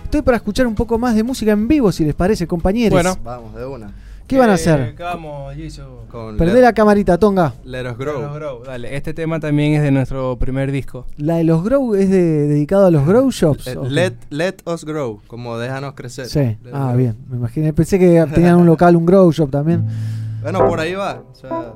Estoy 0.03 0.21
para 0.21 0.37
escuchar 0.37 0.67
un 0.67 0.75
poco 0.75 0.97
más 0.99 1.15
de 1.15 1.23
música 1.23 1.51
en 1.51 1.67
vivo, 1.67 1.91
si 1.91 2.05
les 2.05 2.13
parece, 2.13 2.45
compañeros. 2.45 2.93
Bueno. 2.93 3.17
Vamos, 3.23 3.55
de 3.55 3.65
una. 3.65 3.91
¿Qué 4.27 4.37
van 4.37 4.49
a 4.49 4.53
hacer? 4.53 4.93
¿Qué 4.95 5.03
vamos, 5.03 5.55
Jisoo? 5.55 6.03
Con 6.11 6.35
Perdé 6.37 6.55
Let, 6.55 6.61
la 6.61 6.73
camarita, 6.73 7.17
Tonga. 7.17 7.53
Let 7.63 7.89
Us 7.89 7.97
Let 7.97 8.05
Grow. 8.05 8.63
Dale, 8.63 8.95
este 8.95 9.13
tema 9.13 9.39
también 9.39 9.73
es 9.73 9.81
de 9.81 9.89
nuestro 9.89 10.37
primer 10.37 10.71
disco. 10.71 11.05
La 11.17 11.37
de 11.37 11.45
los 11.45 11.63
Grow 11.63 11.95
es 11.95 12.09
de- 12.09 12.47
dedicado 12.47 12.85
a 12.85 12.91
los 12.91 13.07
Grow 13.07 13.31
Shops. 13.31 13.67
Eh, 13.67 13.77
¿o 13.77 13.83
qué? 13.83 13.89
let, 13.89 14.13
let 14.29 14.55
Us 14.65 14.83
Grow, 14.85 15.21
como 15.27 15.57
déjanos 15.57 15.93
crecer. 15.93 16.27
Sí, 16.27 16.39
Let 16.39 16.71
ah, 16.73 16.87
grow. 16.89 16.97
bien. 16.97 17.15
Me 17.29 17.37
imaginé, 17.37 17.73
pensé 17.73 17.97
que 17.97 18.25
tenían 18.33 18.57
un 18.57 18.65
local, 18.65 18.95
un 18.97 19.05
Grow 19.05 19.31
Shop 19.31 19.49
también. 19.49 19.85
Bueno, 20.49 20.65
por 20.65 20.79
ahí 20.79 20.93
va. 20.93 21.23
O 21.29 21.35
sea, 21.35 21.73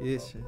y 0.00 0.10
dice. 0.10 0.38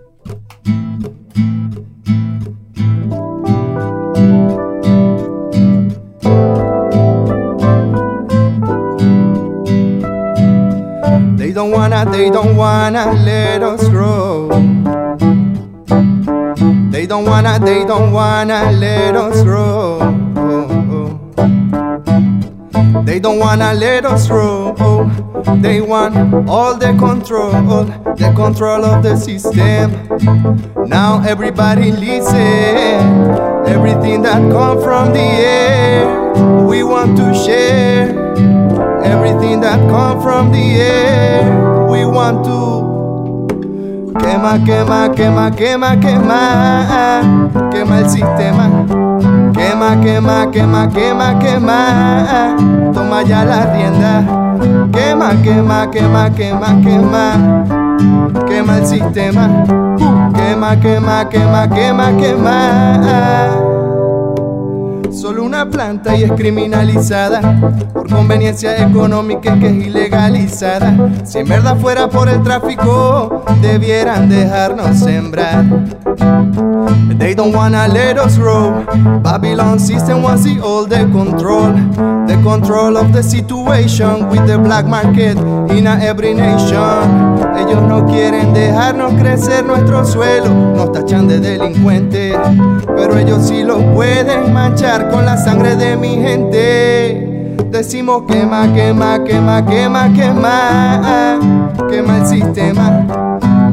They 11.36 11.52
don't 11.52 11.72
wanna, 11.72 12.04
they 12.12 12.30
don't 12.30 12.56
wanna 12.56 13.12
let 13.24 13.64
us 13.64 13.88
grow. 13.88 14.48
They 16.92 17.08
don't 17.08 17.26
wanna, 17.26 17.58
they 17.58 17.84
don't 17.84 18.12
wanna 18.12 18.70
let 18.70 19.16
us 19.16 19.42
grow. 19.42 20.23
They 23.02 23.18
don't 23.18 23.38
wanna 23.38 23.74
let 23.74 24.04
us 24.04 24.28
grow. 24.28 24.74
They 25.60 25.80
want 25.80 26.48
all 26.48 26.76
the 26.76 26.94
control, 26.98 27.50
the 28.16 28.32
control 28.36 28.84
of 28.84 29.02
the 29.02 29.16
system. 29.16 29.92
Now 30.88 31.22
everybody 31.26 31.90
listen. 31.92 32.38
Everything 33.66 34.22
that 34.22 34.40
come 34.52 34.80
from 34.82 35.12
the 35.12 35.20
air, 35.20 36.06
we 36.66 36.82
want 36.82 37.16
to 37.16 37.34
share. 37.34 38.08
Everything 39.02 39.60
that 39.60 39.78
come 39.90 40.22
from 40.22 40.52
the 40.52 40.80
air, 40.80 41.88
we 41.88 42.04
want 42.06 42.44
to 42.44 42.64
quema, 44.18 44.58
quema, 44.64 45.08
quema, 45.14 45.50
quema, 45.50 45.96
quema, 45.96 47.70
quema 47.70 47.98
el 47.98 48.08
sistema. 48.10 49.03
Quema, 49.55 49.97
quema, 50.02 50.47
quema, 50.52 50.86
quema, 50.89 51.35
quema. 51.39 51.78
Toma 52.93 53.22
ya 53.22 53.44
la 53.44 53.64
rienda. 53.72 54.24
Quema, 54.93 55.35
quema, 55.43 55.86
quema, 55.86 56.31
quema, 56.31 56.68
quema. 56.82 57.24
Quema 58.47 58.78
el 58.78 58.86
sistema. 58.86 59.48
Quema, 60.35 60.76
quema, 60.76 61.24
quema, 61.31 61.68
quema, 61.68 62.12
quema. 62.20 63.73
Solo 65.10 65.44
una 65.44 65.68
planta 65.68 66.16
y 66.16 66.24
es 66.24 66.32
criminalizada 66.32 67.40
por 67.93 68.09
conveniencia 68.09 68.76
económica 68.78 69.59
que 69.59 69.68
es 69.68 69.86
ilegalizada. 69.86 70.94
Si 71.24 71.39
en 71.39 71.48
verdad 71.48 71.76
fuera 71.76 72.09
por 72.09 72.28
el 72.28 72.43
tráfico, 72.43 73.44
debieran 73.60 74.28
dejarnos 74.28 74.98
sembrar. 74.98 75.64
They 77.18 77.35
don't 77.35 77.55
wanna 77.55 77.86
let 77.89 78.18
us 78.18 78.36
grow. 78.36 78.85
Babylon 79.22 79.78
system 79.78 80.22
wants 80.22 80.44
the 80.44 80.60
all 80.60 80.86
the 80.86 81.06
control. 81.12 81.72
The 82.26 82.36
control 82.43 82.97
of 82.97 83.12
the 83.12 83.22
situation 83.22 84.28
with 84.28 84.47
the 84.47 84.59
black 84.59 84.86
market 84.86 85.36
in 85.70 85.86
every 85.86 86.35
nation. 86.35 87.34
Ellos 87.59 87.82
no 87.82 88.06
quieren 88.06 88.52
dejarnos 88.52 89.14
crecer 89.14 89.64
nuestro 89.64 90.05
suelo. 90.05 90.51
Nos 90.76 90.93
tachan 90.93 91.28
de 91.28 91.40
delincuentes. 91.40 92.36
Pero 92.97 93.16
ellos 93.18 93.47
sí 93.47 93.62
lo 93.62 93.78
pueden 93.94 94.52
manchar 94.52 95.10
con 95.10 95.24
la 95.24 95.36
sangre 95.36 95.76
de 95.76 95.97
mi 95.97 96.16
gente. 96.16 97.55
Decimos 97.70 98.22
quema, 98.28 98.72
quema, 98.72 99.24
quema, 99.24 99.64
quema, 99.66 100.12
quema. 100.12 101.39
Quema 101.89 102.18
el 102.18 102.26
sistema. 102.26 103.06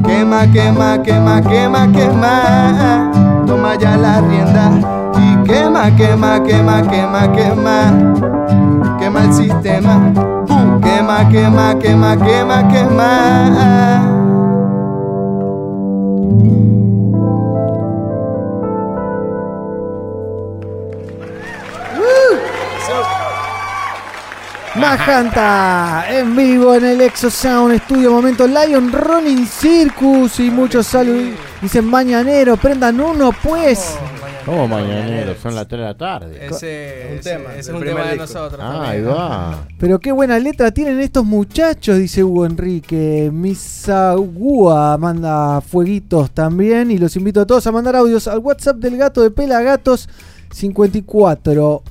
Quema, 0.05 0.47
quema, 0.51 1.01
quema, 1.03 1.41
quema, 1.41 1.91
quema. 1.91 3.11
Toma 3.45 3.75
ya 3.75 3.97
la 3.97 4.21
rienda 4.21 4.71
y 5.17 5.47
quema, 5.47 5.95
quema, 5.95 6.43
quema, 6.43 6.81
quema, 6.89 7.31
quema. 7.31 8.97
Quema 8.99 9.23
el 9.23 9.33
sistema. 9.33 10.30
Uh, 10.49 10.79
Quema, 10.81 11.29
quema, 11.29 11.75
quema, 11.79 12.17
quema, 12.17 12.67
quema. 12.71 13.11
Majanta 24.75 26.05
en 26.09 26.35
vivo 26.35 26.73
en 26.73 26.85
el 26.85 27.01
Exo 27.01 27.29
Sound 27.29 27.77
Studio 27.81 28.09
Momento 28.09 28.47
Lion 28.47 28.91
Running 28.91 29.45
Circus 29.45 30.39
y 30.39 30.49
muchos 30.49 30.87
saludos. 30.87 31.37
Dicen 31.61 31.85
mañanero, 31.85 32.57
prendan 32.57 32.99
uno 32.99 33.31
pues. 33.43 33.95
¿Cómo 34.45 34.67
mañanero? 34.67 35.35
Son 35.41 35.53
las 35.55 35.67
3 35.67 35.79
de 35.81 35.85
la 35.85 35.97
tarde. 35.97 36.45
Ese, 36.47 37.07
Un 37.11 37.17
ese- 37.19 37.29
tema, 37.29 37.49
ese 37.51 37.59
es 37.59 37.67
el 37.69 37.75
un 37.75 37.83
tema 37.83 38.01
de 38.01 38.13
disco. 38.13 38.21
nosotros. 38.23 38.59
Ah, 38.63 38.71
también. 38.71 38.91
ahí 38.91 39.01
va. 39.03 39.67
Pero 39.79 39.99
qué 39.99 40.11
buena 40.11 40.39
letra 40.39 40.71
tienen 40.71 40.99
estos 40.99 41.23
muchachos, 41.25 41.97
dice 41.97 42.23
Hugo 42.23 42.45
Enrique. 42.45 43.29
Misagua 43.31 44.97
manda 44.97 45.61
fueguitos 45.61 46.31
también. 46.31 46.89
Y 46.91 46.97
los 46.97 47.15
invito 47.15 47.41
a 47.41 47.45
todos 47.45 47.65
a 47.67 47.71
mandar 47.71 47.95
audios 47.95 48.27
al 48.27 48.39
WhatsApp 48.39 48.77
del 48.77 48.97
gato 48.97 49.21
de 49.21 49.31
Pelagatos 49.31 50.09
54 50.51 51.83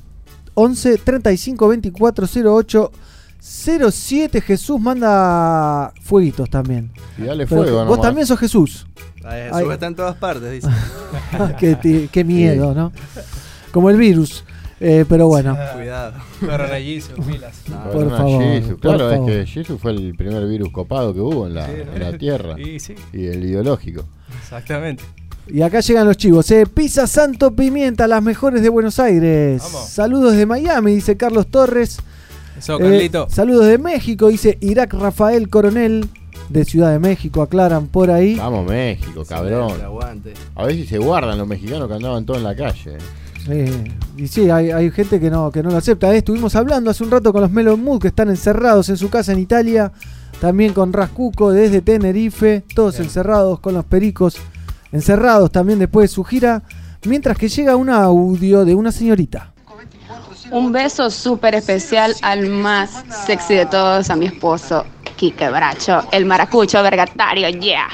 11 0.53 0.97
35 0.97 1.67
24 1.69 2.27
08 2.61 2.91
07. 3.41 4.39
Jesús 4.41 4.79
manda 4.79 5.91
fueguitos 6.03 6.49
también. 6.49 6.91
Y 7.17 7.23
dale 7.23 7.47
Pero 7.47 7.63
fuego 7.63 7.77
vos 7.79 7.85
nomás. 7.87 8.01
también 8.01 8.27
sos 8.27 8.39
Jesús. 8.39 8.85
Ay, 9.23 9.41
Ay. 9.51 9.59
Jesús 9.59 9.73
está 9.73 9.87
en 9.87 9.95
todas 9.95 10.15
partes, 10.15 10.51
dice. 10.51 10.67
qué, 12.11 12.23
miedo, 12.23 12.73
¿no? 12.75 12.91
Como 13.71 13.89
el 13.89 13.97
virus. 13.97 14.43
Eh, 14.79 15.05
pero 15.09 15.27
bueno. 15.27 15.57
Cuidado. 15.75 16.13
Corona 16.39 16.75
Jesus, 16.79 17.13
pilas. 17.25 17.55
Por 17.93 18.09
favor, 18.09 18.41
Jesus. 18.43 18.71
por 18.71 18.79
Claro, 18.79 19.09
favor. 19.09 19.29
es 19.31 19.35
que 19.45 19.51
Jesus 19.51 19.81
fue 19.81 19.91
el 19.91 20.15
primer 20.15 20.47
virus 20.47 20.69
copado 20.71 21.13
que 21.13 21.19
hubo 21.19 21.47
en 21.47 21.55
la, 21.55 21.69
en 21.71 21.99
la 21.99 22.17
Tierra. 22.17 22.59
Y 22.59 22.79
sí. 22.79 22.95
Y 23.13 23.25
el 23.27 23.43
ideológico. 23.43 24.05
Exactamente. 24.41 25.03
Y 25.47 25.61
acá 25.63 25.79
llegan 25.81 26.07
los 26.07 26.17
chivos, 26.17 26.49
¿eh? 26.51 26.65
Pizza 26.67 27.07
Santo 27.07 27.55
Pimienta, 27.55 28.07
las 28.07 28.21
mejores 28.23 28.61
de 28.61 28.69
Buenos 28.69 28.99
Aires. 28.99 29.61
Vamos. 29.63 29.89
Saludos 29.89 30.35
de 30.35 30.45
Miami, 30.45 30.93
dice 30.95 31.17
Carlos 31.17 31.47
Torres. 31.47 31.99
Eso, 32.61 32.79
Eh, 32.79 33.09
saludos 33.29 33.65
de 33.65 33.79
México, 33.79 34.27
dice 34.27 34.59
Irak 34.61 34.93
Rafael 34.93 35.49
Coronel, 35.49 36.07
de 36.47 36.63
Ciudad 36.63 36.91
de 36.91 36.99
México, 36.99 37.41
aclaran 37.41 37.87
por 37.87 38.11
ahí. 38.11 38.35
Vamos, 38.35 38.67
México, 38.67 39.25
cabrón. 39.27 39.71
A 40.53 40.65
ver 40.65 40.75
si 40.75 40.85
se 40.85 40.99
guardan 40.99 41.39
los 41.39 41.47
mexicanos 41.47 41.87
que 41.87 41.95
andaban 41.95 42.23
todos 42.23 42.37
en 42.37 42.43
la 42.43 42.55
calle. 42.55 42.97
Eh, 43.49 43.91
y 44.15 44.27
sí, 44.27 44.51
hay, 44.51 44.69
hay 44.69 44.91
gente 44.91 45.19
que 45.19 45.31
no, 45.31 45.49
que 45.49 45.63
no 45.63 45.71
lo 45.71 45.77
acepta. 45.77 46.13
Eh, 46.13 46.17
estuvimos 46.17 46.55
hablando 46.55 46.91
hace 46.91 47.03
un 47.03 47.09
rato 47.09 47.33
con 47.33 47.41
los 47.41 47.49
Melon 47.49 47.83
Mood 47.83 47.99
que 47.99 48.09
están 48.09 48.29
encerrados 48.29 48.89
en 48.89 48.97
su 48.97 49.09
casa 49.09 49.31
en 49.31 49.39
Italia. 49.39 49.91
También 50.39 50.73
con 50.73 50.93
Rascuco 50.93 51.51
desde 51.51 51.81
Tenerife. 51.81 52.63
Todos 52.75 52.99
encerrados 52.99 53.59
con 53.59 53.73
los 53.73 53.85
pericos. 53.85 54.37
Encerrados 54.91 55.51
también 55.51 55.79
después 55.79 56.11
de 56.11 56.13
su 56.13 56.23
gira. 56.23 56.61
Mientras 57.07 57.35
que 57.39 57.49
llega 57.49 57.75
un 57.75 57.89
audio 57.89 58.65
de 58.65 58.75
una 58.75 58.91
señorita. 58.91 59.51
Un 60.51 60.71
beso 60.73 61.09
súper 61.09 61.55
especial 61.55 62.13
al 62.21 62.49
más 62.49 63.03
sexy 63.25 63.55
de 63.55 63.65
todos, 63.65 64.09
a 64.09 64.17
mi 64.17 64.25
esposo, 64.25 64.85
Quique 65.15 65.49
Bracho, 65.49 66.03
el 66.11 66.25
maracucho 66.25 66.83
vergatario, 66.83 67.47
yeah. 67.49 67.87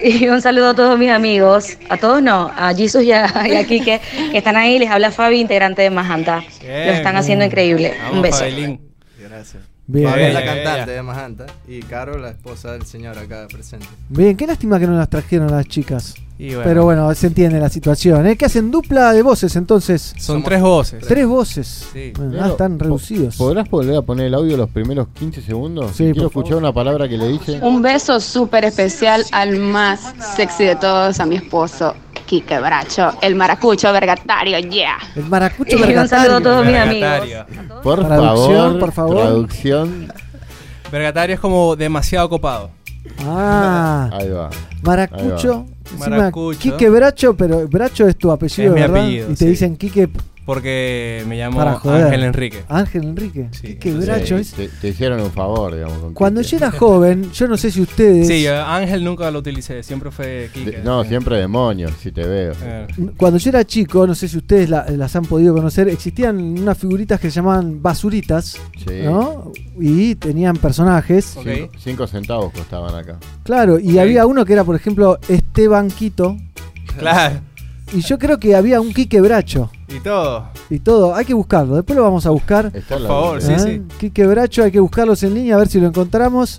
Y 0.00 0.26
un 0.26 0.42
saludo 0.42 0.70
a 0.70 0.74
todos 0.74 0.98
mis 0.98 1.10
amigos, 1.10 1.78
a 1.88 1.96
todos 1.96 2.20
no, 2.20 2.50
a 2.56 2.74
Jesus 2.74 3.04
y 3.04 3.12
a, 3.12 3.30
y 3.46 3.54
a 3.54 3.64
Quique, 3.64 4.00
que 4.32 4.38
están 4.38 4.56
ahí, 4.56 4.78
les 4.78 4.90
habla 4.90 5.12
Fabi, 5.12 5.40
integrante 5.40 5.82
de 5.82 5.90
Majanta. 5.90 6.42
Bien. 6.60 6.86
Lo 6.86 6.92
están 6.94 7.16
haciendo 7.16 7.44
increíble. 7.44 7.94
Vamos, 7.96 8.16
un 8.16 8.22
beso. 8.22 8.38
Fabelín. 8.38 8.80
Gracias. 9.16 9.62
Bien. 9.86 10.10
Fabi 10.10 10.22
es 10.22 10.34
la 10.34 10.44
cantante 10.44 10.84
bien. 10.84 10.96
de 10.96 11.02
Majanta 11.02 11.46
y 11.68 11.80
Caro, 11.82 12.18
la 12.18 12.30
esposa 12.30 12.72
del 12.72 12.86
señor 12.86 13.16
acá 13.18 13.46
presente. 13.46 13.86
Bien, 14.08 14.36
qué 14.36 14.48
lástima 14.48 14.80
que 14.80 14.88
no 14.88 14.96
las 14.96 15.08
trajeron 15.08 15.48
las 15.48 15.66
chicas. 15.68 16.14
Y 16.36 16.48
bueno. 16.48 16.62
Pero 16.64 16.84
bueno, 16.84 17.14
se 17.14 17.28
entiende 17.28 17.60
la 17.60 17.68
situación. 17.68 18.26
¿eh? 18.26 18.36
Que 18.36 18.46
hacen 18.46 18.70
dupla 18.70 19.12
de 19.12 19.22
voces 19.22 19.54
entonces. 19.54 20.14
Son 20.18 20.42
tres 20.42 20.60
voces. 20.60 21.06
Tres 21.06 21.26
voces. 21.26 21.86
Sí. 21.92 22.12
Bueno, 22.16 22.38
ah, 22.42 22.48
están 22.48 22.78
reducidos. 22.78 23.36
¿Podrás 23.36 23.70
volver 23.70 23.96
a 23.96 24.02
poner 24.02 24.26
el 24.26 24.34
audio 24.34 24.56
los 24.56 24.68
primeros 24.68 25.08
15 25.14 25.42
segundos? 25.42 25.92
Sí, 25.94 26.10
Quiero 26.12 26.26
escuchar 26.26 26.56
una 26.56 26.72
palabra 26.72 27.08
que 27.08 27.16
le 27.16 27.28
dice. 27.28 27.60
Un 27.62 27.82
beso 27.82 28.18
súper 28.18 28.64
especial 28.64 29.24
al 29.30 29.58
más 29.58 30.12
sexy 30.34 30.64
de 30.64 30.74
todos, 30.76 31.20
a 31.20 31.26
mi 31.26 31.36
esposo, 31.36 31.94
Quique 32.26 32.58
Bracho, 32.58 33.12
el 33.22 33.36
maracucho 33.36 33.92
vergatario, 33.92 34.58
yeah. 34.58 34.96
El 35.14 35.26
maracucho 35.26 35.70
Y 35.70 35.74
un 35.76 35.80
vergatario. 35.82 36.08
saludo 36.24 36.36
a 36.36 36.40
todos 36.40 36.66
mis 36.66 36.76
amigos. 36.76 37.10
Vergatario. 37.20 37.80
Por 37.82 38.08
favor, 38.08 38.78
por 38.80 38.92
favor. 38.92 39.16
traducción. 39.22 40.12
Vergatario 40.90 41.34
es 41.34 41.40
como 41.40 41.76
demasiado 41.76 42.28
copado. 42.28 42.70
Ah, 43.20 44.10
Ahí 44.12 44.28
va. 44.30 44.50
maracucho. 44.82 45.66
Encima, 45.92 46.16
Maracucho. 46.16 46.58
Quique 46.58 46.88
Bracho, 46.90 47.36
pero 47.36 47.68
Bracho 47.68 48.08
es 48.08 48.16
tu 48.16 48.30
apellido, 48.32 48.70
Es 48.70 48.74
mi 48.74 48.80
¿verdad? 48.80 48.96
apellido, 49.02 49.26
y 49.30 49.34
te 49.34 49.36
sí. 49.44 49.46
dicen 49.46 49.76
Quique 49.76 50.08
Porque 50.44 51.24
me 51.26 51.36
llamo. 51.38 51.60
Ángel 51.60 52.22
Enrique. 52.24 52.64
Ángel 52.68 53.04
Enrique. 53.04 53.48
Sí, 53.52 53.76
Quique 53.76 53.92
Sí, 54.26 54.34
es. 54.34 54.52
te, 54.52 54.68
te 54.68 54.88
hicieron 54.88 55.20
un 55.20 55.30
favor, 55.30 55.74
digamos. 55.74 55.98
con 55.98 56.12
Cuando 56.14 56.42
Quique. 56.42 56.50
yo 56.52 56.56
era 56.58 56.70
joven, 56.70 57.32
yo 57.32 57.48
no 57.48 57.56
sé 57.56 57.70
si 57.70 57.80
ustedes. 57.80 58.28
Sí, 58.28 58.46
Ángel 58.46 59.02
nunca 59.04 59.30
lo 59.30 59.38
utilicé, 59.38 59.82
siempre 59.82 60.10
fue 60.10 60.26
De- 60.26 60.50
Kike. 60.52 60.80
no, 60.84 61.02
siempre 61.04 61.38
demonios, 61.38 61.92
si 62.02 62.12
te 62.12 62.26
veo. 62.26 62.52
Eh, 62.62 62.86
Cuando 63.16 63.38
yo 63.38 63.48
era 63.50 63.64
chico, 63.64 64.06
no 64.06 64.14
sé 64.14 64.28
si 64.28 64.36
ustedes 64.36 64.68
la- 64.68 64.84
las 64.90 65.16
han 65.16 65.24
podido 65.24 65.54
conocer, 65.54 65.88
existían 65.88 66.36
unas 66.38 66.76
figuritas 66.76 67.18
que 67.18 67.30
se 67.30 67.36
llamaban 67.36 67.80
basuritas, 67.82 68.58
Sí. 68.86 69.00
¿no? 69.04 69.50
Y 69.80 70.14
tenían 70.16 70.56
personajes. 70.58 71.36
Ok. 71.38 71.46
Cinco, 71.46 71.72
cinco 71.78 72.06
centavos 72.06 72.52
costaban 72.52 72.94
acá. 72.94 73.16
Claro, 73.44 73.78
y 73.78 73.98
había 73.98 74.26
uno 74.26 74.44
que 74.44 74.52
era, 74.52 74.64
por 74.64 74.76
ejemplo, 74.76 75.18
Esteban 75.28 75.88
Quito. 75.88 76.36
Claro. 76.98 77.40
Y 77.92 78.00
yo 78.00 78.18
creo 78.18 78.38
que 78.38 78.54
había 78.56 78.80
un 78.80 78.92
Quique 78.92 79.20
Bracho. 79.20 79.70
Y 79.94 80.00
todo. 80.00 80.48
Y 80.70 80.78
todo, 80.80 81.14
hay 81.14 81.24
que 81.24 81.34
buscarlo. 81.34 81.76
Después 81.76 81.96
lo 81.96 82.02
vamos 82.02 82.26
a 82.26 82.30
buscar. 82.30 82.70
Está 82.74 82.96
Por 82.98 83.06
favor, 83.06 83.42
sí, 83.42 83.52
¿eh? 83.52 83.58
sí. 83.58 83.82
Quique 84.00 84.26
Bracho, 84.26 84.64
hay 84.64 84.72
que 84.72 84.80
buscarlos 84.80 85.22
en 85.22 85.34
línea 85.34 85.54
a 85.54 85.58
ver 85.58 85.68
si 85.68 85.78
lo 85.80 85.86
encontramos. 85.86 86.58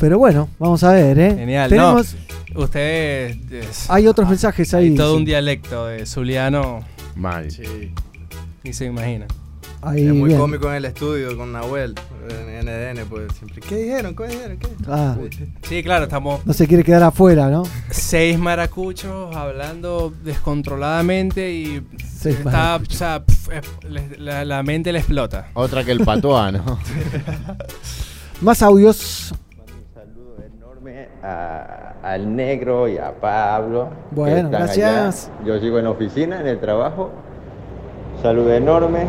Pero 0.00 0.18
bueno, 0.18 0.48
vamos 0.58 0.82
a 0.82 0.92
ver, 0.92 1.18
¿eh? 1.18 1.34
Genial. 1.36 1.68
Tenemos, 1.68 2.16
No, 2.54 2.62
ustedes. 2.64 3.38
es- 3.52 3.90
hay 3.90 4.06
otros 4.06 4.28
mensajes 4.28 4.72
ahí. 4.74 4.88
hay 4.90 4.94
todo 4.96 5.12
sí. 5.12 5.18
un 5.18 5.24
dialecto 5.24 5.86
de 5.86 6.06
Zuliano. 6.06 6.80
Mal. 7.14 7.50
Sí. 7.50 7.92
Ni 8.64 8.72
se 8.72 8.86
imagina. 8.86 9.26
Ahí, 9.84 10.06
es 10.06 10.14
muy 10.14 10.28
bien. 10.28 10.38
cómico 10.40 10.68
en 10.68 10.74
el 10.76 10.84
estudio 10.84 11.36
con 11.36 11.52
Nahuel, 11.52 11.94
en 12.30 12.64
NDN, 12.64 13.04
pues 13.08 13.32
siempre. 13.34 13.60
¿Qué 13.60 13.76
dijeron? 13.76 14.14
¿Qué 14.14 14.28
dijeron? 14.28 14.56
¿Qué? 14.58 14.68
Ah, 14.88 15.16
Sí, 15.62 15.82
claro, 15.82 16.04
estamos 16.04 16.46
no 16.46 16.52
se 16.52 16.68
quiere 16.68 16.84
quedar 16.84 17.02
afuera, 17.02 17.48
¿no? 17.48 17.64
seis 17.90 18.38
maracuchos 18.38 19.34
hablando 19.34 20.12
descontroladamente 20.24 21.52
y 21.52 21.82
Seis 22.16 22.36
está, 22.38 22.76
o 22.76 22.84
sea, 22.92 23.24
pf, 23.24 23.58
es- 23.58 23.90
le- 23.90 24.18
la, 24.18 24.44
la 24.44 24.62
mente 24.62 24.92
le 24.92 25.00
explota. 25.00 25.48
Otra 25.54 25.82
que 25.82 25.90
el 25.90 26.04
patoa, 26.04 26.52
¿no? 26.52 26.78
Más 28.40 28.62
audios. 28.62 29.34
enorme 30.56 31.08
a- 31.24 31.94
al 32.04 32.34
negro 32.36 32.88
y 32.88 32.98
a 32.98 33.12
Pablo. 33.20 33.90
Bueno, 34.12 34.48
gracias. 34.50 35.28
allá. 35.30 35.44
Yo 35.46 35.60
sigo 35.60 35.78
en 35.80 35.86
oficina, 35.88 36.40
en 36.40 36.46
el 36.46 36.60
trabajo. 36.60 37.10
Saludo 38.22 38.52
enorme. 38.54 39.06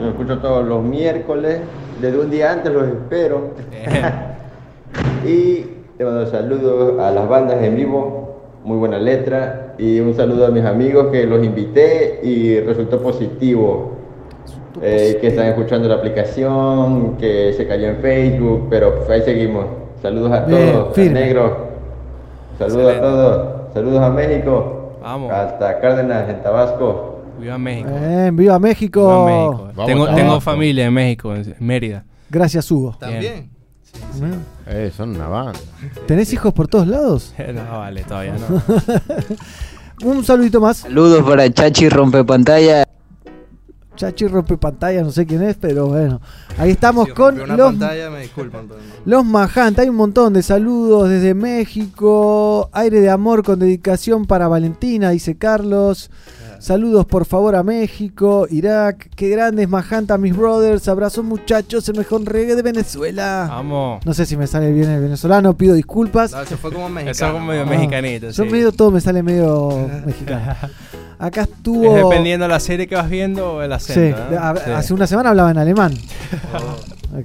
Los 0.00 0.10
escucho 0.10 0.38
todos 0.38 0.64
los 0.66 0.82
miércoles. 0.82 1.60
Desde 2.00 2.18
un 2.18 2.30
día 2.30 2.52
antes 2.52 2.72
los 2.72 2.86
espero. 2.88 3.50
y 5.26 5.66
te 5.98 6.04
mando 6.04 6.26
saludos 6.26 6.98
a 7.00 7.10
las 7.10 7.28
bandas 7.28 7.62
en 7.62 7.76
vivo. 7.76 8.40
Muy 8.64 8.78
buena 8.78 8.98
letra. 8.98 9.74
Y 9.78 10.00
un 10.00 10.14
saludo 10.14 10.46
a 10.46 10.50
mis 10.50 10.64
amigos 10.64 11.08
que 11.10 11.24
los 11.26 11.44
invité 11.44 12.20
y 12.22 12.60
resultó 12.60 13.00
positivo. 13.02 13.92
Eh, 14.82 15.18
que 15.20 15.26
están 15.28 15.46
escuchando 15.46 15.88
la 15.88 15.96
aplicación, 15.96 17.16
que 17.18 17.52
se 17.54 17.66
cayó 17.66 17.88
en 17.88 17.96
Facebook, 17.96 18.68
pero 18.70 18.94
pues 18.96 19.10
ahí 19.10 19.22
seguimos. 19.22 19.66
Saludos 20.00 20.32
a 20.32 20.40
Bien, 20.46 20.72
todos, 20.72 20.88
al 20.88 20.94
firme. 20.94 21.20
negro. 21.20 21.56
Saludos 22.58 22.92
Excelente. 22.92 22.98
a 22.98 23.10
todos. 23.10 23.48
Saludos 23.74 24.00
a 24.00 24.10
México. 24.10 24.92
Vamos. 25.02 25.32
Hasta 25.32 25.80
Cárdenas, 25.80 26.28
en 26.30 26.42
Tabasco. 26.42 27.09
Viva 27.40 27.58
México. 27.58 27.90
Bien, 27.90 28.36
viva 28.36 28.58
México. 28.58 29.00
Viva 29.00 29.24
México. 29.26 29.72
Vamos 29.74 30.14
Tengo, 30.16 30.40
familia 30.40 30.86
en 30.86 30.94
México, 30.94 31.34
en 31.34 31.54
Mérida. 31.60 32.04
Gracias, 32.28 32.70
Hugo. 32.70 32.96
También. 32.98 33.24
¿Eh? 33.24 33.50
Eh, 34.66 34.92
son 34.96 35.10
una 35.10 35.28
banda. 35.28 35.58
¿Tenés 36.06 36.32
hijos 36.32 36.52
por 36.52 36.68
todos 36.68 36.86
lados? 36.86 37.34
No, 37.54 37.78
vale, 37.78 38.04
todavía 38.04 38.34
no. 38.38 38.62
Un 40.08 40.24
saludito 40.24 40.60
más. 40.60 40.78
Saludos 40.78 41.22
para 41.24 41.50
Chachi 41.50 41.88
Rompe 41.88 42.24
Pantalla. 42.24 42.84
Chachi 44.00 44.28
rompe 44.28 44.56
pantalla, 44.56 45.02
no 45.02 45.10
sé 45.12 45.26
quién 45.26 45.42
es, 45.42 45.56
pero 45.56 45.88
bueno. 45.88 46.22
Ahí 46.56 46.70
estamos 46.70 47.08
Si 47.08 47.12
con 47.12 47.36
los, 47.36 47.48
pantalla, 47.58 48.08
me 48.08 48.22
disculpan. 48.22 48.66
pero 48.66 48.80
no. 48.80 48.86
los 49.04 49.24
Majanta. 49.26 49.82
Hay 49.82 49.90
un 49.90 49.96
montón 49.96 50.32
de 50.32 50.42
saludos 50.42 51.10
desde 51.10 51.34
México. 51.34 52.70
Aire 52.72 53.00
de 53.02 53.10
amor 53.10 53.42
con 53.44 53.58
dedicación 53.58 54.24
para 54.24 54.48
Valentina, 54.48 55.10
dice 55.10 55.36
Carlos. 55.36 56.10
Saludos 56.60 57.06
por 57.06 57.24
favor 57.24 57.56
a 57.56 57.62
México, 57.62 58.46
Irak. 58.50 59.08
Qué 59.16 59.30
grandes 59.30 59.66
Majanta, 59.66 60.18
mis 60.18 60.36
brothers. 60.36 60.88
Abrazos 60.88 61.24
muchachos, 61.24 61.88
el 61.88 61.96
mejor 61.96 62.22
reggae 62.24 62.54
de 62.54 62.60
Venezuela. 62.60 63.46
Vamos. 63.48 64.04
No 64.04 64.12
sé 64.12 64.26
si 64.26 64.36
me 64.36 64.46
sale 64.46 64.70
bien 64.70 64.90
el 64.90 65.00
venezolano, 65.00 65.56
pido 65.56 65.74
disculpas. 65.74 66.32
No, 66.32 66.42
eso 66.42 66.58
fue 66.58 66.70
como 66.70 66.90
mexicano. 66.90 67.10
Eso 67.12 67.26
es 67.26 67.32
como 67.32 67.46
medio 67.46 67.62
Ah, 67.62 67.66
mexicanito. 67.66 68.30
Yo 68.30 68.44
sí. 68.44 68.50
medio 68.50 68.72
todo 68.72 68.90
me 68.90 69.00
sale 69.00 69.22
medio 69.22 69.88
mexicano. 70.04 70.54
Acá 71.18 71.42
estuvo. 71.42 71.96
Es 71.96 72.04
dependiendo 72.04 72.44
de 72.44 72.48
la 72.50 72.60
serie 72.60 72.86
que 72.86 72.94
vas 72.94 73.08
viendo 73.08 73.54
o 73.54 73.62
el 73.62 73.70
Sí, 73.80 73.92
acento. 73.92 74.18
¿no? 74.30 74.38
a- 74.38 74.56
Sí. 74.56 74.70
hace 74.70 74.94
una 74.94 75.06
semana 75.06 75.30
hablaba 75.30 75.50
en 75.52 75.58
alemán. 75.58 75.94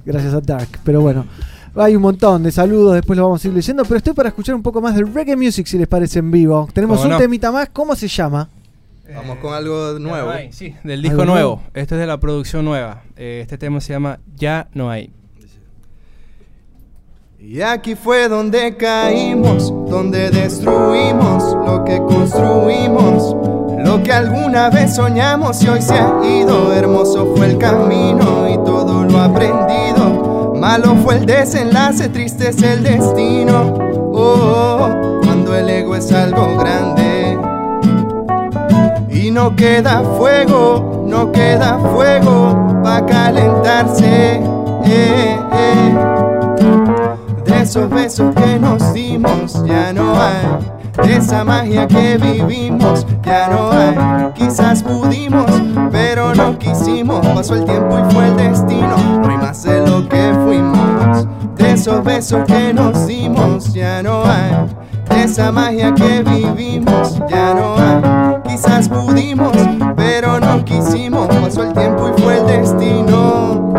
Gracias 0.05 0.33
a 0.33 0.39
Dark. 0.39 0.69
Pero 0.85 1.01
bueno, 1.01 1.25
hay 1.75 1.93
un 1.97 2.01
montón 2.01 2.41
de 2.43 2.53
saludos, 2.53 2.93
después 2.95 3.17
lo 3.17 3.23
vamos 3.23 3.43
a 3.43 3.47
ir 3.49 3.53
leyendo. 3.53 3.83
Pero 3.83 3.97
estoy 3.97 4.13
para 4.13 4.29
escuchar 4.29 4.55
un 4.55 4.63
poco 4.63 4.79
más 4.79 4.95
del 4.95 5.13
reggae 5.13 5.35
music 5.35 5.67
si 5.67 5.77
les 5.77 5.87
parece 5.89 6.19
en 6.19 6.31
vivo. 6.31 6.69
Tenemos 6.73 6.99
¿Cómo 6.99 7.07
un 7.09 7.11
no? 7.11 7.17
temita 7.17 7.51
más. 7.51 7.67
¿Cómo 7.73 7.95
se 7.97 8.07
llama? 8.07 8.47
Vamos 9.13 9.37
con 9.37 9.53
algo 9.53 9.99
nuevo. 9.99 10.29
hay, 10.31 10.51
sí, 10.51 10.75
Del 10.83 11.01
disco 11.01 11.21
¿Algo 11.21 11.33
nuevo. 11.33 11.55
nuevo? 11.57 11.69
Este 11.73 11.95
es 11.95 12.01
de 12.01 12.07
la 12.07 12.19
producción 12.19 12.65
nueva. 12.65 13.03
Eh, 13.15 13.39
este 13.41 13.57
tema 13.57 13.79
se 13.81 13.93
llama 13.93 14.19
Ya 14.35 14.67
no 14.73 14.89
hay. 14.89 15.11
Y 17.39 17.61
aquí 17.61 17.93
fue 17.93 18.27
donde 18.27 18.75
caímos, 18.75 19.71
donde 19.87 20.31
destruimos 20.31 21.43
lo 21.67 21.83
que 21.83 21.97
construimos, 21.99 23.35
lo 23.85 24.01
que 24.01 24.11
alguna 24.11 24.71
vez 24.71 24.95
soñamos 24.95 25.61
y 25.61 25.67
hoy 25.67 25.81
se 25.81 25.93
ha 25.93 26.11
ido. 26.23 26.73
Hermoso 26.73 27.35
fue 27.35 27.45
el 27.51 27.57
camino 27.59 28.49
y 28.49 28.55
todo 28.65 29.03
lo 29.03 29.19
aprendido. 29.19 30.55
Malo 30.55 30.95
fue 31.03 31.17
el 31.17 31.27
desenlace, 31.27 32.09
triste 32.09 32.49
es 32.49 32.63
el 32.63 32.81
destino. 32.81 33.75
Oh, 34.11 34.79
oh, 34.79 35.19
cuando 35.23 35.55
el 35.55 35.69
ego 35.69 35.95
es 35.95 36.11
algo 36.11 36.57
grande. 36.57 37.14
Y 39.15 39.31
no 39.31 39.55
queda 39.55 40.03
fuego, 40.17 41.05
no 41.07 41.31
queda 41.31 41.79
fuego 41.79 42.81
para 42.83 43.05
calentarse. 43.05 44.41
Eh, 44.83 45.39
eh. 45.53 45.95
De 47.45 47.61
esos 47.61 47.89
besos 47.89 48.35
que 48.35 48.59
nos 48.59 48.93
dimos 48.93 49.63
ya 49.65 49.93
no 49.93 50.13
hay. 50.15 51.07
De 51.07 51.15
esa 51.15 51.45
magia 51.45 51.87
que 51.87 52.17
vivimos 52.17 53.07
ya 53.23 53.47
no 53.47 53.71
hay. 53.71 54.33
Quizás 54.33 54.83
pudimos, 54.83 55.45
pero 55.91 56.35
no 56.35 56.59
quisimos. 56.59 57.25
Pasó 57.25 57.55
el 57.55 57.63
tiempo 57.63 57.97
y 57.97 58.13
fue 58.13 58.27
el 58.27 58.35
destino. 58.35 58.97
No 59.21 59.29
hay 59.29 59.37
más 59.37 59.63
de 59.63 59.87
lo 59.87 60.09
que 60.09 60.33
fuimos. 60.43 61.25
De 61.55 61.71
esos 61.71 62.03
besos 62.03 62.43
que 62.45 62.73
nos 62.73 63.07
dimos 63.07 63.73
ya 63.73 64.03
no 64.03 64.23
hay. 64.25 64.67
De 65.09 65.23
esa 65.23 65.53
magia 65.53 65.93
que 65.95 66.21
vivimos 66.21 67.17
ya 67.29 67.53
no 67.53 67.75
hay. 67.77 68.14
Pudimos, 68.75 69.55
pero 69.95 70.37
no 70.37 70.65
quisimos. 70.65 71.27
Pasó 71.27 71.63
el 71.63 71.71
tiempo 71.71 72.09
y 72.09 72.21
fue 72.21 72.39
el 72.39 72.45
destino. 72.45 73.73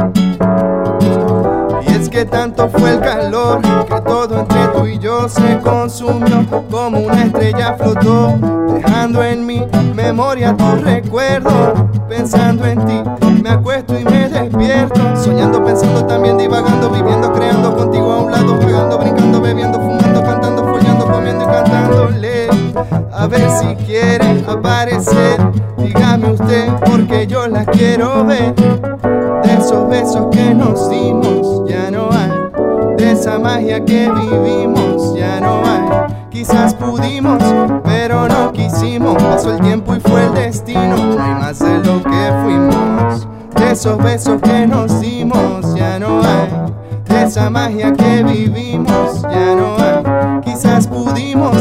Y 1.87 1.93
es 1.93 2.09
que 2.09 2.25
tanto 2.25 2.67
fue 2.71 2.95
el 2.95 3.01
calor 3.01 3.61
que 3.61 4.01
todo 4.01 4.41
entre 4.41 4.67
tú 4.69 4.87
y 4.87 4.99
yo 4.99 5.29
se 5.29 5.59
consumió 5.59 6.47
como 6.71 7.01
una 7.01 7.25
estrella 7.25 7.75
flotó, 7.75 8.39
dejando 8.73 9.23
en 9.23 9.45
mi 9.45 9.67
memoria 9.95 10.57
tu 10.57 10.77
recuerdo. 10.77 11.75
Pensando 12.09 12.65
en 12.65 12.87
ti, 12.87 13.03
me 13.43 13.51
acuesto 13.51 14.01
y 14.01 14.05
me 14.05 14.31
despierto, 14.31 15.01
soñando, 15.15 15.63
pensando 15.63 16.07
también, 16.07 16.39
divagando, 16.39 16.89
viviendo, 16.89 17.31
creando 17.35 17.77
contigo 17.77 18.13
a 18.13 18.23
un 18.23 18.33
lado, 18.33 18.57
jugando, 18.63 18.99
brincando, 18.99 19.43
bebiendo, 19.43 19.79
fumando, 19.79 20.23
cantando, 20.23 20.67
follando, 20.67 21.07
comiendo 21.07 21.45
y 21.45 21.47
cantándole. 21.49 22.36
A 23.13 23.27
ver 23.27 23.49
si 23.51 23.75
quiere 23.87 24.45
aparecer, 24.47 25.39
dígame 25.79 26.33
usted, 26.33 26.69
porque 26.85 27.27
yo 27.27 27.49
la 27.49 27.65
quiero 27.65 28.25
ver. 28.25 28.55
De 28.55 29.55
esos 29.55 29.89
besos 29.89 30.27
que 30.31 30.55
nos 30.55 30.91
dimos 30.91 31.69
ya 31.69 31.91
no 31.91 32.09
hay. 32.11 32.31
De 32.97 33.13
esa 33.13 33.39
magia 33.39 33.85
que 33.85 34.11
vivimos 34.11 35.15
ya 35.17 35.41
no 35.41 35.63
hay. 35.65 36.15
Quizás 36.31 36.75
pudimos, 36.75 37.43
pero 37.85 38.29
no 38.29 38.53
quisimos. 38.53 39.23
Pasó 39.23 39.55
el 39.55 39.61
tiempo 39.61 39.95
y 39.97 40.01
fue 40.01 40.27
el 40.27 40.35
destino. 40.35 40.97
No 40.97 41.23
hay 41.23 41.35
más 41.35 41.59
de 41.59 41.79
lo 41.79 42.03
que 42.03 42.33
fuimos. 42.43 43.27
De 43.57 43.71
esos 43.71 43.97
besos 43.99 44.41
que 44.43 44.67
nos 44.67 45.01
dimos 45.01 45.75
ya 45.75 45.99
no 45.99 46.21
hay. 46.21 46.51
De 47.09 47.23
esa 47.25 47.49
magia 47.49 47.93
que 47.93 48.23
vivimos 48.23 49.23
ya 49.23 49.55
no 49.55 49.77
hay. 49.79 50.41
Quizás 50.43 50.87
pudimos, 50.87 51.57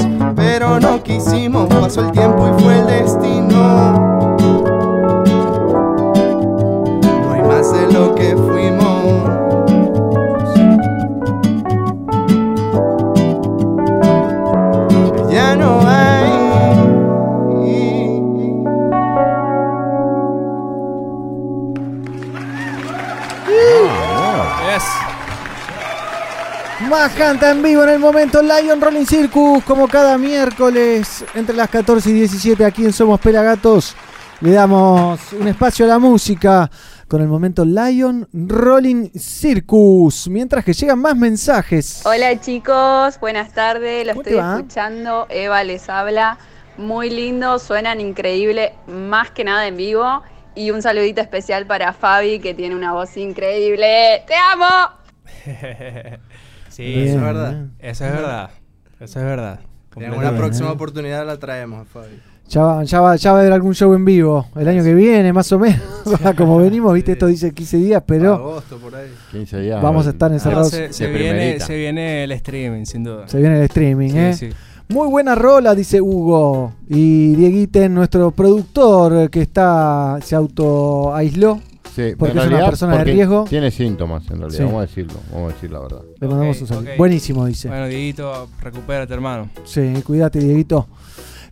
pero 0.66 0.80
no 0.80 1.04
quisimos. 1.04 1.68
Pasó 1.70 2.02
el 2.02 2.12
tiempo 2.12 2.48
y 2.48 2.62
fue 2.62 2.80
el 2.80 2.88
destino. 2.88 3.94
No 7.02 7.34
hay 7.34 7.42
más 7.44 7.72
de 7.72 7.92
lo 7.92 8.16
que 8.16 8.36
fuimos. 8.36 8.85
Canta 27.14 27.52
en 27.52 27.62
vivo 27.62 27.84
en 27.84 27.90
el 27.90 28.00
momento 28.00 28.42
Lion 28.42 28.82
Rolling 28.82 29.06
Circus, 29.06 29.64
como 29.64 29.88
cada 29.88 30.18
miércoles 30.18 31.24
entre 31.34 31.56
las 31.56 31.70
14 31.70 32.10
y 32.10 32.14
17 32.14 32.66
aquí 32.66 32.84
en 32.84 32.92
Somos 32.92 33.20
Pelagatos. 33.22 33.96
Le 34.42 34.52
damos 34.52 35.32
un 35.34 35.48
espacio 35.48 35.86
a 35.86 35.90
la 35.90 36.00
música 36.00 36.70
con 37.08 37.22
el 37.22 37.28
momento 37.28 37.64
Lion 37.64 38.28
Rolling 38.34 39.12
Circus. 39.18 40.28
Mientras 40.28 40.66
que 40.66 40.74
llegan 40.74 41.00
más 41.00 41.16
mensajes. 41.16 42.02
Hola 42.06 42.40
chicos, 42.42 43.20
buenas 43.20 43.54
tardes, 43.54 44.06
lo 44.06 44.14
¿Cómo 44.14 44.22
estoy 44.24 44.38
va? 44.38 44.56
escuchando, 44.56 45.28
Eva 45.30 45.64
les 45.64 45.88
habla, 45.88 46.38
muy 46.78 47.10
lindo, 47.12 47.60
suenan 47.60 48.02
increíble, 48.02 48.74
más 48.88 49.32
que 49.32 49.44
nada 49.44 49.68
en 49.68 49.78
vivo. 49.78 50.24
Y 50.56 50.72
un 50.72 50.82
saludito 50.82 51.22
especial 51.22 51.66
para 51.66 51.94
Fabi, 51.94 52.40
que 52.40 52.54
tiene 52.54 52.76
una 52.76 52.94
voz 52.94 53.16
increíble. 53.16 54.24
¡Te 54.28 54.34
amo! 54.36 54.96
sí, 56.76 56.84
Bien, 56.84 57.08
eso 57.08 57.18
es 57.18 57.22
verdad. 57.24 57.52
bien. 57.52 57.72
Eso 57.80 58.06
es 58.06 58.12
verdad. 58.12 58.50
Eso 59.00 59.20
es 59.20 59.26
verdad. 59.26 59.60
En 59.98 60.14
una 60.14 60.36
próxima 60.36 60.72
oportunidad 60.72 61.26
la 61.26 61.38
traemos 61.38 61.82
a 61.82 61.86
Fabi. 61.86 62.20
Ya 62.48 62.62
va, 62.62 62.84
ya, 62.84 63.02
va, 63.02 63.16
ya 63.16 63.32
va 63.32 63.40
a 63.40 63.42
haber 63.42 63.54
algún 63.54 63.74
show 63.74 63.92
en 63.96 64.06
vivo 64.06 64.46
el 64.56 64.68
año 64.68 64.84
que 64.84 64.94
viene, 64.94 65.34
más 65.34 65.52
o 65.52 65.58
menos. 65.58 65.82
Como 66.38 66.58
venimos, 66.58 66.94
viste, 66.94 67.14
esto 67.14 67.28
dice 67.28 67.54
15 67.54 67.78
días, 67.78 68.04
pero 68.06 68.34
Agosto, 68.36 68.78
por 68.78 68.94
ahí. 68.96 69.10
15 69.32 69.62
días. 69.62 69.82
Vamos 69.82 70.06
a 70.06 70.12
estar 70.12 70.32
encerrados. 70.32 70.70
Se, 70.70 70.94
se 70.94 71.08
viene, 71.08 71.30
primerita. 71.32 71.66
se 71.66 71.76
viene 71.78 72.24
el 72.26 72.32
streaming, 72.34 72.86
sin 72.86 73.04
duda. 73.04 73.28
Se 73.28 73.40
viene 73.40 73.58
el 73.58 73.64
streaming, 73.64 74.10
Sí, 74.12 74.18
¿eh? 74.18 74.34
sí. 74.36 74.50
Muy 74.90 75.08
buena 75.08 75.34
rola, 75.34 75.74
dice 75.74 76.00
Hugo. 76.00 76.74
Y 76.88 77.36
Dieguiten, 77.36 77.96
nuestro 77.96 78.30
productor, 78.30 79.14
eh, 79.16 79.30
que 79.30 79.42
está 79.42 80.20
se 80.22 80.36
auto 80.36 81.16
aisló. 81.16 81.60
Sí, 81.96 82.14
porque 82.18 82.34
en 82.34 82.40
es 82.40 82.48
una 82.48 82.66
persona 82.66 82.98
de 82.98 83.04
riesgo. 83.06 83.46
Tiene 83.46 83.72
síntomas, 83.72 84.24
en 84.30 84.40
realidad. 84.40 84.58
Sí. 84.58 84.64
Vamos 84.64 84.78
a 84.80 84.82
decirlo. 84.82 85.14
Vamos 85.32 85.52
a 85.52 85.54
decir 85.56 85.72
la 85.72 85.80
verdad. 85.80 86.02
Le 86.20 86.28
mandamos 86.28 86.62
un 86.62 86.68
saludo. 86.68 86.92
ok. 86.92 86.98
Buenísimo, 86.98 87.46
dice. 87.46 87.68
Bueno, 87.70 87.88
Dieguito, 87.88 88.50
recupérate, 88.62 89.14
hermano. 89.14 89.50
Sí, 89.64 89.94
cuídate, 90.06 90.40
Dieguito. 90.40 90.88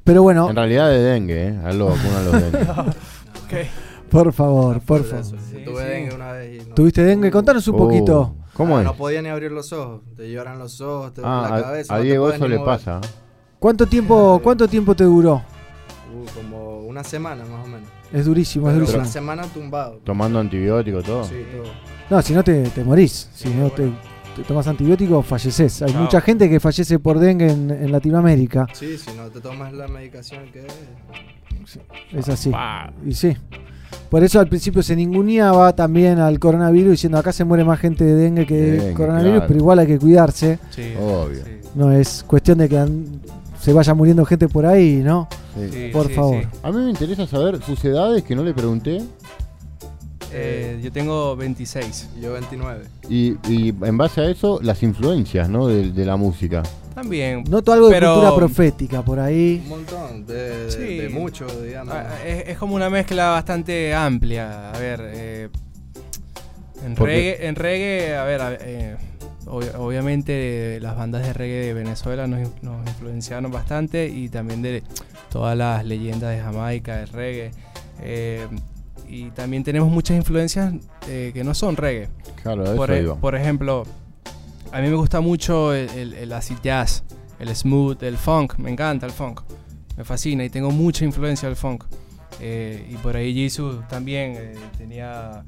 Pero 0.03 0.21
bueno, 0.21 0.49
En 0.49 0.55
realidad 0.57 0.89
de 0.89 0.99
dengue, 0.99 1.47
¿eh? 1.47 1.59
A 1.63 1.69
él 1.69 1.79
lo 1.79 1.85
vacunan 1.85 2.25
los 2.25 2.41
dengue. 2.41 2.59
por 4.09 4.33
favor, 4.33 4.81
por 4.81 5.03
favor. 5.05 5.25
Tuve 5.65 5.83
dengue 5.85 6.13
una 6.15 6.31
vez 6.33 6.61
y 6.61 6.67
no, 6.67 6.75
¿Tuviste 6.75 7.03
dengue? 7.03 7.31
Contanos 7.31 7.65
un 7.69 7.75
Oh, 7.75 7.77
poquito. 7.77 8.35
¿Cómo 8.53 8.77
Ah, 8.77 8.81
es? 8.81 8.85
no 8.85 8.93
podía 8.95 9.21
ni 9.21 9.29
abrir 9.29 9.51
los 9.51 9.71
ojos. 9.73 10.01
Te 10.17 10.29
lloran 10.29 10.59
los 10.59 10.79
ojos, 10.81 11.13
te 11.13 11.21
duele 11.21 11.35
Ah, 11.35 11.47
la 11.49 11.61
cabeza. 11.63 11.93
a, 11.95 11.97
no 11.97 12.03
Diego 12.03 12.29
eso 12.29 12.47
le 12.47 12.57
mover. 12.57 12.65
pasa. 12.77 13.01
¿Cuánto 13.59 13.85
tiempo, 13.87 14.41
cuánto 14.43 14.67
tiempo 14.67 14.93
te 14.93 15.05
duró? 15.05 15.35
Uh, 16.13 16.25
como 16.35 16.79
una 16.81 17.03
semana 17.03 17.43
más 17.45 17.63
o 17.65 17.67
menos. 17.67 17.89
Es 18.13 18.25
durísimo, 18.25 18.69
es 18.69 18.75
durísimo. 18.75 18.99
una 18.99 19.07
semana 19.07 19.43
tumbado. 19.43 19.99
Tomando 20.03 20.39
antibiótico, 20.39 21.01
todo. 21.01 21.23
Sí, 21.23 21.35
todo. 21.51 21.71
No, 22.09 22.21
si 22.21 22.33
no 22.33 22.43
te, 22.43 22.63
te 22.69 22.83
morís. 22.83 23.29
Si 23.33 23.49
no 23.49 23.69
te, 23.71 23.89
te 24.35 24.43
tomas 24.47 24.67
antibiótico, 24.67 25.21
falleces. 25.23 25.81
Hay 25.81 25.91
Chao. 25.91 26.01
mucha 26.03 26.21
gente 26.21 26.47
que 26.49 26.59
fallece 26.59 26.99
por 26.99 27.17
dengue 27.19 27.49
en, 27.51 27.71
en 27.71 27.91
Latinoamérica. 27.91 28.67
Sí, 28.73 28.97
si 28.97 29.11
no 29.17 29.23
te 29.29 29.39
tomas 29.41 29.73
la 29.73 29.87
medicación 29.87 30.43
que 30.51 30.59
es. 30.59 31.79
Es 32.13 32.29
así. 32.29 32.51
Y 33.05 33.13
sí. 33.13 33.35
Por 34.09 34.23
eso 34.23 34.39
al 34.39 34.47
principio 34.47 34.83
se 34.83 34.95
ninguneaba 34.95 35.73
también 35.75 36.19
al 36.19 36.37
coronavirus 36.39 36.91
diciendo 36.91 37.17
acá 37.17 37.31
se 37.33 37.43
muere 37.45 37.63
más 37.63 37.79
gente 37.79 38.03
de 38.03 38.13
dengue 38.15 38.45
que 38.45 38.55
de 38.55 38.71
Dengue, 38.77 38.93
coronavirus, 38.93 39.31
claro. 39.33 39.47
pero 39.47 39.59
igual 39.59 39.79
hay 39.79 39.87
que 39.87 39.97
cuidarse. 39.97 40.59
Sí, 40.69 40.93
Obvio. 40.99 41.41
No 41.73 41.91
es 41.91 42.23
cuestión 42.27 42.59
de 42.59 42.69
que 42.69 42.85
se 43.59 43.73
vaya 43.73 43.93
muriendo 43.95 44.23
gente 44.25 44.47
por 44.47 44.65
ahí, 44.67 45.01
¿no? 45.03 45.27
Sí. 45.71 45.89
por 45.93 46.09
favor. 46.11 46.43
A 46.63 46.71
mí 46.71 46.83
me 46.83 46.89
interesa 46.89 47.27
saber 47.27 47.61
sus 47.63 47.83
edades 47.85 48.23
que 48.23 48.35
no 48.35 48.43
le 48.43 48.53
pregunté. 48.53 49.01
Eh, 50.35 50.79
yo 50.83 50.91
tengo 50.91 51.35
26. 51.35 52.09
Yo 52.19 52.33
29. 52.33 52.85
Y, 53.07 53.35
y 53.47 53.69
en 53.69 53.97
base 53.97 54.21
a 54.21 54.29
eso, 54.29 54.59
las 54.63 54.81
influencias, 54.81 55.47
¿no? 55.47 55.67
De, 55.67 55.91
de 55.91 56.05
la 56.05 56.15
música. 56.15 56.63
También. 56.95 57.43
Noto 57.49 57.71
algo 57.73 57.89
de 57.89 57.99
cultura 57.99 58.35
profética 58.35 59.03
por 59.03 59.19
ahí. 59.19 59.61
Un 59.63 59.69
montón, 59.69 60.25
de, 60.25 60.65
de- 60.65 60.71
Sí. 60.71 60.97
de 60.97 61.09
mucho, 61.09 61.45
digamos. 61.61 61.93
Ah, 61.93 62.15
Es, 62.25 62.49
es 62.49 62.57
como 62.57 62.75
una 62.75 62.89
mezcla 62.89 63.29
bastante 63.29 63.93
amplia. 63.93 64.71
A 64.71 64.79
ver, 64.79 65.01
eh, 65.03 65.49
en, 66.83 66.95
reggae, 66.95 67.47
en 67.47 67.55
reggae, 67.55 68.15
a 68.15 68.23
ver, 68.23 68.41
a- 68.41 68.53
eh, 68.59 68.97
ob- 69.45 69.75
obviamente 69.77 70.79
las 70.81 70.95
bandas 70.97 71.25
de 71.25 71.33
reggae 71.33 71.65
de 71.67 71.73
Venezuela 71.75 72.25
nos, 72.27 72.41
nos 72.63 72.87
influenciaron 72.87 73.51
bastante 73.51 74.07
y 74.09 74.29
también 74.29 74.61
de 74.63 74.83
todas 75.33 75.57
las 75.57 75.83
leyendas 75.83 76.29
de 76.35 76.41
Jamaica, 76.41 76.97
de 76.97 77.05
reggae. 77.07 77.51
Eh, 78.01 78.47
y 79.09 79.31
también 79.31 79.63
tenemos 79.63 79.89
muchas 79.91 80.15
influencias 80.15 80.73
eh, 81.07 81.31
que 81.33 81.43
no 81.43 81.53
son 81.55 81.75
reggae. 81.75 82.07
Claro, 82.43 82.63
eso 82.63 82.73
e- 82.73 82.77
por 83.19 83.35
ejemplo, 83.35 83.83
a 84.71 84.79
mí 84.79 84.87
me 84.89 84.95
gusta 84.95 85.21
mucho 85.21 85.73
el, 85.73 85.89
el- 85.89 86.13
el 86.13 86.31
acid 86.33 86.57
jazz, 86.63 87.03
el 87.39 87.53
smooth, 87.55 88.01
el 88.03 88.17
funk. 88.17 88.57
Me 88.57 88.69
encanta 88.71 89.07
el 89.07 89.11
funk. 89.11 89.41
Me 89.97 90.03
fascina 90.03 90.43
y 90.45 90.49
tengo 90.51 90.69
mucha 90.71 91.03
influencia 91.03 91.47
del 91.49 91.55
funk. 91.55 91.83
Eh, 92.39 92.87
y 92.91 92.95
por 92.97 93.15
ahí 93.15 93.33
Jesus 93.33 93.87
también 93.87 94.53
tenía 94.77 95.43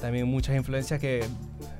también 0.00 0.26
muchas 0.28 0.56
influencias 0.56 0.98
que 1.00 1.24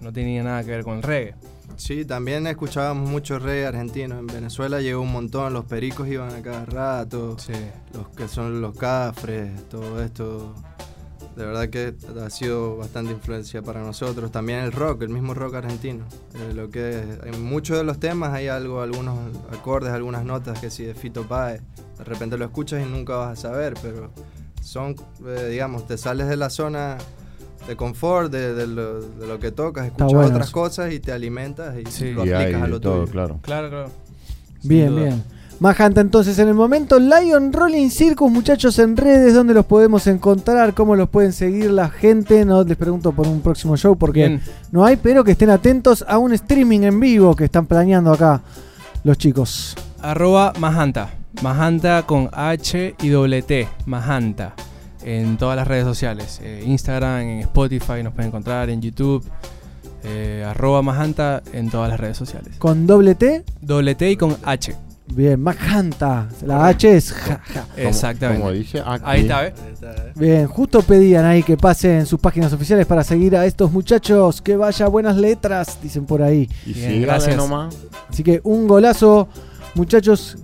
no 0.01 0.13
tenían 0.13 0.45
nada 0.45 0.63
que 0.63 0.71
ver 0.71 0.85
con 0.85 0.97
el 0.99 1.03
reggae. 1.03 1.35
Sí, 1.77 2.07
también 2.07 2.47
escuchábamos 2.47 3.09
mucho 3.09 3.39
reggae 3.39 3.67
argentino. 3.67 4.19
En 4.19 4.27
Venezuela 4.27 4.81
llegó 4.81 5.03
un 5.03 5.13
montón, 5.13 5.53
los 5.53 5.67
pericos 5.67 6.09
iban 6.09 6.35
a 6.35 6.43
cada 6.43 6.65
rato, 6.65 7.37
los 7.93 8.09
que 8.17 8.29
son 8.29 8.61
los 8.61 8.77
cafres, 8.77 9.69
todo 9.69 10.03
esto. 10.03 10.55
De 11.37 11.45
verdad 11.45 11.69
que 11.69 11.95
ha 12.25 12.31
sido 12.31 12.79
bastante 12.79 13.13
influencia 13.13 13.61
para 13.61 13.83
nosotros. 13.83 14.33
También 14.33 14.61
el 14.61 14.73
rock, 14.73 15.03
el 15.03 15.11
mismo 15.11 15.35
rock 15.35 15.57
argentino. 15.57 16.07
Eh, 16.35 16.55
lo 16.55 16.71
que 16.71 17.03
en 17.25 17.43
muchos 17.43 17.77
de 17.77 17.85
los 17.85 18.01
temas 18.01 18.33
hay 18.33 18.49
algo, 18.49 18.81
algunos 18.81 19.19
acordes, 19.53 19.93
algunas 19.93 20.25
notas 20.25 20.59
que 20.59 20.71
si 20.71 20.85
de 20.85 20.95
Fito 20.95 21.25
Páez. 21.25 21.61
De 21.99 22.05
repente 22.05 22.39
lo 22.39 22.47
escuchas 22.47 22.83
y 22.83 22.91
nunca 22.91 23.17
vas 23.17 23.39
a 23.39 23.51
saber, 23.51 23.75
pero 23.83 24.11
son, 24.63 24.97
eh, 25.27 25.49
digamos, 25.51 25.87
te 25.87 25.99
sales 25.99 26.27
de 26.27 26.37
la 26.37 26.49
zona 26.49 26.97
de 27.67 27.77
confort, 27.77 28.31
de, 28.33 28.55
de 28.55 28.67
lo, 28.67 29.01
de 29.01 29.27
lo 29.27 29.39
que 29.39 29.51
tocas, 29.53 29.87
escuchas 29.87 30.13
bueno 30.13 30.29
otras 30.31 30.47
eso. 30.49 30.53
cosas 30.55 30.93
y 30.93 31.01
te 31.01 31.13
alimentas 31.13 31.75
y 31.79 31.91
Sí. 31.91 32.13
lo 32.13 32.25
Y 32.25 32.31
hay 32.33 32.45
aplicas 32.45 32.63
a 32.63 32.67
lo 32.69 32.81
todo, 32.81 33.01
tuyo. 33.01 33.13
claro. 33.13 33.39
Claro, 33.43 33.69
claro. 33.71 33.91
Bien, 34.63 34.91
duda. 34.91 35.03
bien. 35.03 35.25
Majanta, 35.59 36.03
entonces 36.03 36.39
en 36.39 36.49
el 36.49 36.55
momento 36.55 36.99
Lion 36.99 37.51
Rolling 37.53 37.89
Circus, 37.89 38.31
muchachos 38.31 38.79
en 38.79 38.95
redes, 38.95 39.33
¿dónde 39.33 39.55
los 39.55 39.65
podemos 39.65 40.07
encontrar? 40.07 40.75
¿Cómo 40.75 40.95
los 40.97 41.09
pueden 41.09 41.33
seguir 41.33 41.71
la 41.71 41.89
gente? 41.89 42.45
No 42.45 42.63
les 42.63 42.77
pregunto 42.77 43.13
por 43.13 43.27
un 43.27 43.41
próximo 43.41 43.75
show 43.77 43.97
porque 43.97 44.27
Bien. 44.29 44.43
no 44.71 44.85
hay, 44.85 44.97
pero 44.97 45.25
que 45.25 45.33
estén 45.33 45.49
atentos 45.49 46.05
a 46.07 46.19
un 46.19 46.35
streaming 46.35 46.81
en 46.81 47.01
vivo 47.01 47.35
que 47.35 47.45
están 47.45 47.65
planeando 47.65 48.13
acá 48.13 48.43
los 49.03 49.17
chicos. 49.17 49.75
Arroba 50.03 50.53
Majanta. 50.59 51.09
Majanta 51.43 52.03
con 52.05 52.29
H 52.33 52.95
y 53.01 53.09
doble 53.09 53.41
T. 53.43 53.67
Majanta. 53.87 54.55
En 55.07 55.37
todas 55.39 55.57
las 55.57 55.67
redes 55.69 55.85
sociales. 55.85 56.41
Eh, 56.43 56.65
Instagram, 56.67 57.21
en 57.21 57.41
Spotify 57.41 58.03
nos 58.03 58.13
pueden 58.13 58.29
encontrar, 58.29 58.69
en 58.71 58.83
YouTube. 58.83 59.25
Eh, 60.05 60.45
arroba 60.47 60.83
Majanta 60.83 61.43
en 61.53 61.71
todas 61.71 61.89
las 61.89 61.99
redes 61.99 62.17
sociales. 62.17 62.57
Con 62.59 62.87
doble 62.87 63.15
T, 63.15 63.45
Doble 63.61 63.95
T 63.95 64.11
y 64.11 64.17
con 64.17 64.37
H. 64.45 64.75
bien, 65.07 65.41
Majanta. 65.41 66.29
La 66.45 66.67
H 66.67 66.97
es 66.97 67.13
ja, 67.13 67.41
ja. 67.45 67.67
Exactamente. 67.77 68.41
como 68.41 68.53
dice? 68.53 68.83
Aquí. 68.85 69.03
Ahí 69.07 69.21
está, 69.23 69.41
¿ves? 69.43 69.55
Bien, 70.17 70.47
justo 70.49 70.83
pedían 70.83 71.25
ahí 71.25 71.43
que 71.43 71.57
pasen 71.57 72.05
sus 72.07 72.19
páginas 72.21 72.53
oficiales 72.53 72.85
para 72.87 73.03
seguir 73.05 73.37
a 73.37 73.47
estos 73.47 73.71
muchachos. 73.73 74.43
Que 74.43 74.57
vaya 74.57 74.87
buenas 74.89 75.17
letras, 75.17 75.79
dicen 75.83 76.05
por 76.05 76.23
ahí. 76.23 76.49
Y 76.67 76.73
Bien, 76.73 77.03
gracias. 77.03 77.37
nomás. 77.37 77.77
Así 78.09 78.23
que 78.25 78.41
un 78.45 78.67
golazo, 78.69 79.29
muchachos. 79.75 80.37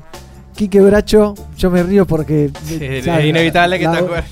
Quique 0.55 0.81
Bracho, 0.83 1.35
yo 1.57 1.71
me 1.71 1.83
río 1.83 2.07
porque. 2.07 2.51
es 2.69 3.05
¿sabes? 3.07 3.25
inevitable 3.25 3.79
que 3.79 3.85
La- 3.87 3.93
te 3.93 3.99
acuerdes. 3.99 4.31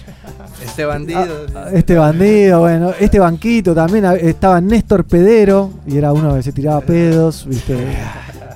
Este 0.71 0.85
bandido. 0.85 1.47
Este 1.73 1.95
bandido, 1.97 2.61
bueno, 2.61 2.93
este 2.99 3.19
banquito 3.19 3.75
también 3.75 4.05
a- 4.05 4.15
estaba 4.15 4.61
Néstor 4.61 5.05
Pedero 5.05 5.71
y 5.87 5.97
era 5.99 6.13
uno 6.13 6.35
que 6.35 6.43
se 6.43 6.53
tiraba 6.53 6.81
pedos, 6.81 7.45
¿viste? 7.47 7.77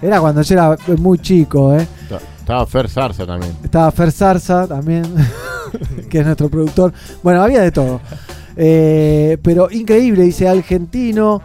Era 0.00 0.20
cuando 0.20 0.42
yo 0.42 0.54
era 0.54 0.76
muy 0.98 1.18
chico, 1.18 1.74
¿eh? 1.74 1.86
Ta- 2.08 2.20
Estaba 2.38 2.66
Fer 2.66 2.88
Zarza 2.88 3.26
también. 3.26 3.52
Estaba 3.64 3.90
Fer 3.90 4.12
Zarza 4.12 4.66
también, 4.66 5.04
que 6.10 6.20
es 6.20 6.24
nuestro 6.24 6.48
productor. 6.48 6.92
Bueno, 7.22 7.42
había 7.42 7.62
de 7.62 7.72
todo. 7.72 8.00
Eh, 8.56 9.36
pero 9.42 9.68
increíble, 9.70 10.22
dice 10.24 10.48
argentino. 10.48 11.42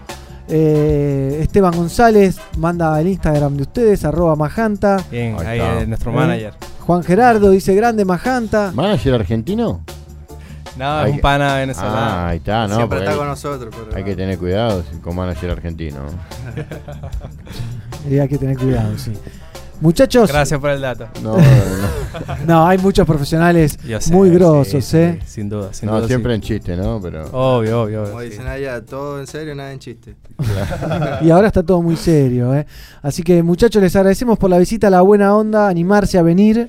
Eh, 0.47 1.39
Esteban 1.43 1.75
González 1.75 2.37
manda 2.57 2.99
el 2.99 3.07
Instagram 3.07 3.55
de 3.55 3.63
ustedes, 3.63 4.03
arroba 4.05 4.35
Majanta. 4.35 4.97
Bien, 5.11 5.35
Ahí 5.39 5.59
ahí 5.59 5.87
nuestro 5.87 6.11
Eh, 6.11 6.15
manager. 6.15 6.53
Juan 6.81 7.03
Gerardo 7.03 7.51
dice 7.51 7.73
grande 7.75 8.03
Majanta. 8.05 8.71
¿Manager 8.73 9.13
argentino? 9.15 9.81
No, 10.79 10.97
Hay 10.99 11.05
es 11.05 11.09
un 11.11 11.15
que- 11.17 11.21
pana 11.21 11.55
venezolano. 11.55 11.95
Ah, 11.97 12.27
ahí 12.29 12.37
está, 12.37 12.67
¿no? 12.67 12.75
Siempre 12.77 12.99
está 12.99 13.11
hay- 13.11 13.17
con 13.17 13.27
nosotros. 13.27 13.75
Pero 13.77 13.97
Hay 13.97 14.03
que 14.03 14.15
tener 14.15 14.37
cuidado 14.39 14.83
con 15.03 15.15
manager 15.15 15.51
argentino. 15.51 15.97
Y 18.09 18.17
hay 18.17 18.27
que 18.27 18.37
tener 18.37 18.57
cuidado, 18.57 18.97
sí. 18.97 19.11
Muchachos, 19.81 20.29
Gracias 20.29 20.59
por 20.59 20.71
el 20.71 20.81
dato. 20.81 21.07
No, 21.23 21.37
no. 21.37 22.45
no, 22.45 22.67
hay 22.67 22.77
muchos 22.79 23.05
profesionales 23.07 23.77
sé, 23.99 24.11
muy 24.13 24.29
grosos, 24.29 24.83
sí, 24.83 24.97
¿eh? 24.97 25.19
Sin 25.25 25.47
duda, 25.47 25.73
sin 25.73 25.87
No, 25.87 25.97
duda. 25.97 26.07
siempre 26.07 26.33
sí. 26.33 26.35
en 26.35 26.41
chiste, 26.41 26.75
¿no? 26.75 26.99
Pero. 27.01 27.25
Obvio, 27.31 27.83
obvio. 27.83 28.03
Como 28.03 28.19
dicen 28.19 28.45
allá, 28.45 28.83
todo 28.85 29.21
en 29.21 29.27
serio, 29.27 29.55
nada 29.55 29.71
en 29.71 29.79
chiste. 29.79 30.15
Y 31.21 31.29
ahora 31.31 31.47
está 31.47 31.63
todo 31.63 31.81
muy 31.81 31.95
serio, 31.95 32.53
¿eh? 32.55 32.65
Así 33.01 33.23
que 33.23 33.41
muchachos, 33.41 33.81
les 33.81 33.95
agradecemos 33.95 34.37
por 34.37 34.49
la 34.49 34.57
visita, 34.57 34.89
la 34.89 34.99
buena 35.01 35.33
onda, 35.33 35.69
animarse 35.69 36.17
a 36.17 36.23
venir, 36.23 36.67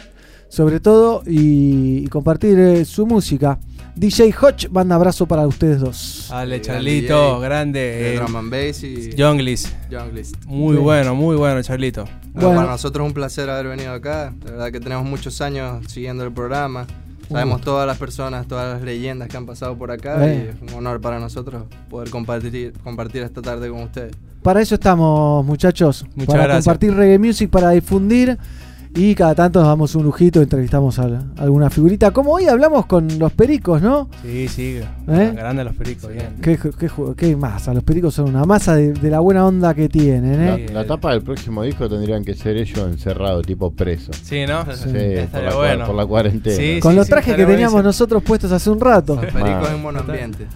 sobre 0.50 0.78
todo, 0.80 1.22
y, 1.26 2.04
y 2.04 2.06
compartir 2.08 2.58
eh, 2.58 2.84
su 2.84 3.06
música. 3.06 3.58
DJ 3.96 4.32
Hodge, 4.40 4.68
manda 4.70 4.94
abrazo 4.94 5.26
para 5.26 5.46
ustedes 5.46 5.80
dos. 5.80 6.26
Dale, 6.30 6.60
Charlito, 6.60 7.36
DJ, 7.36 7.40
grande. 7.44 7.80
de 7.80 8.14
eh, 8.14 8.18
drum 8.18 8.36
and 8.36 8.50
bass 8.50 8.82
y 8.84 9.14
Younglis. 9.14 9.72
Younglist. 9.90 10.36
Muy 10.46 10.76
bueno, 10.76 11.14
muy 11.14 11.36
bueno, 11.36 11.62
Charlito. 11.62 12.04
Bueno, 12.04 12.48
Bueno. 12.48 12.60
Para 12.60 12.70
nosotros 12.72 13.04
es 13.04 13.08
un 13.08 13.14
placer 13.14 13.50
haber 13.50 13.66
venido 13.68 13.92
acá. 13.92 14.32
La 14.44 14.50
verdad 14.52 14.72
que 14.72 14.80
tenemos 14.80 15.04
muchos 15.04 15.40
años 15.40 15.84
siguiendo 15.88 16.24
el 16.24 16.32
programa. 16.32 16.86
Sabemos 17.28 17.58
gusto. 17.58 17.72
todas 17.72 17.86
las 17.86 17.96
personas, 17.98 18.46
todas 18.48 18.74
las 18.74 18.82
leyendas 18.82 19.28
que 19.28 19.36
han 19.36 19.46
pasado 19.46 19.76
por 19.78 19.90
acá 19.92 20.26
Eh. 20.28 20.52
y 20.62 20.66
es 20.66 20.72
un 20.72 20.78
honor 20.78 21.00
para 21.00 21.20
nosotros 21.20 21.64
poder 21.88 22.10
compartir, 22.10 22.72
compartir 22.82 23.22
esta 23.22 23.40
tarde 23.42 23.68
con 23.70 23.82
ustedes. 23.82 24.12
Para 24.42 24.62
eso 24.62 24.74
estamos, 24.76 25.44
muchachos. 25.44 26.04
Muchas 26.14 26.26
para 26.34 26.44
gracias. 26.44 26.64
compartir 26.64 26.94
reggae 26.94 27.18
music, 27.18 27.50
para 27.50 27.70
difundir. 27.70 28.38
Y 28.92 29.14
cada 29.14 29.36
tanto 29.36 29.60
nos 29.60 29.68
damos 29.68 29.94
un 29.94 30.02
lujito, 30.02 30.42
entrevistamos 30.42 30.98
a 30.98 31.06
la- 31.08 31.22
alguna 31.38 31.70
figurita. 31.70 32.10
Como 32.10 32.32
hoy 32.32 32.46
hablamos 32.48 32.86
con 32.86 33.20
los 33.20 33.32
pericos, 33.32 33.80
¿no? 33.80 34.08
Sí, 34.22 34.48
sí. 34.48 34.80
¿Eh? 35.08 35.32
Grande 35.34 35.62
los 35.62 35.74
pericos, 35.76 36.10
bien. 36.12 36.34
¿Qué, 36.42 36.58
qué, 36.58 36.90
qué 37.16 37.36
masa? 37.36 37.72
Los 37.72 37.84
pericos 37.84 38.14
son 38.14 38.28
una 38.30 38.44
masa 38.44 38.74
de, 38.74 38.92
de 38.92 39.08
la 39.10 39.20
buena 39.20 39.46
onda 39.46 39.74
que 39.74 39.88
tienen, 39.88 40.44
La, 40.44 40.54
¿eh? 40.56 40.66
la 40.72 40.84
tapa 40.86 41.12
del 41.12 41.22
próximo 41.22 41.62
disco 41.62 41.88
tendrían 41.88 42.24
que 42.24 42.34
ser 42.34 42.56
ellos 42.56 42.78
encerrados, 42.80 43.46
tipo 43.46 43.70
presos. 43.70 44.16
Sí, 44.24 44.44
¿no? 44.46 44.64
Sí, 44.74 44.90
Estaría 44.96 45.28
por 45.30 45.42
la, 45.44 45.54
bueno. 45.54 45.86
por 45.86 45.94
la 45.94 46.06
cuarentena. 46.06 46.56
Sí, 46.56 46.80
Con 46.80 46.92
sí, 46.92 46.96
los 46.96 47.06
sí, 47.06 47.10
trajes 47.12 47.34
que 47.36 47.42
teníamos 47.46 47.72
buenísimo. 47.74 47.82
nosotros 47.82 48.22
puestos 48.24 48.50
hace 48.50 48.70
un 48.70 48.80
rato. 48.80 49.14
Los 49.14 49.26
pericos 49.32 49.70
en 49.70 49.82
buen 49.84 49.96
ambiente. 49.98 50.46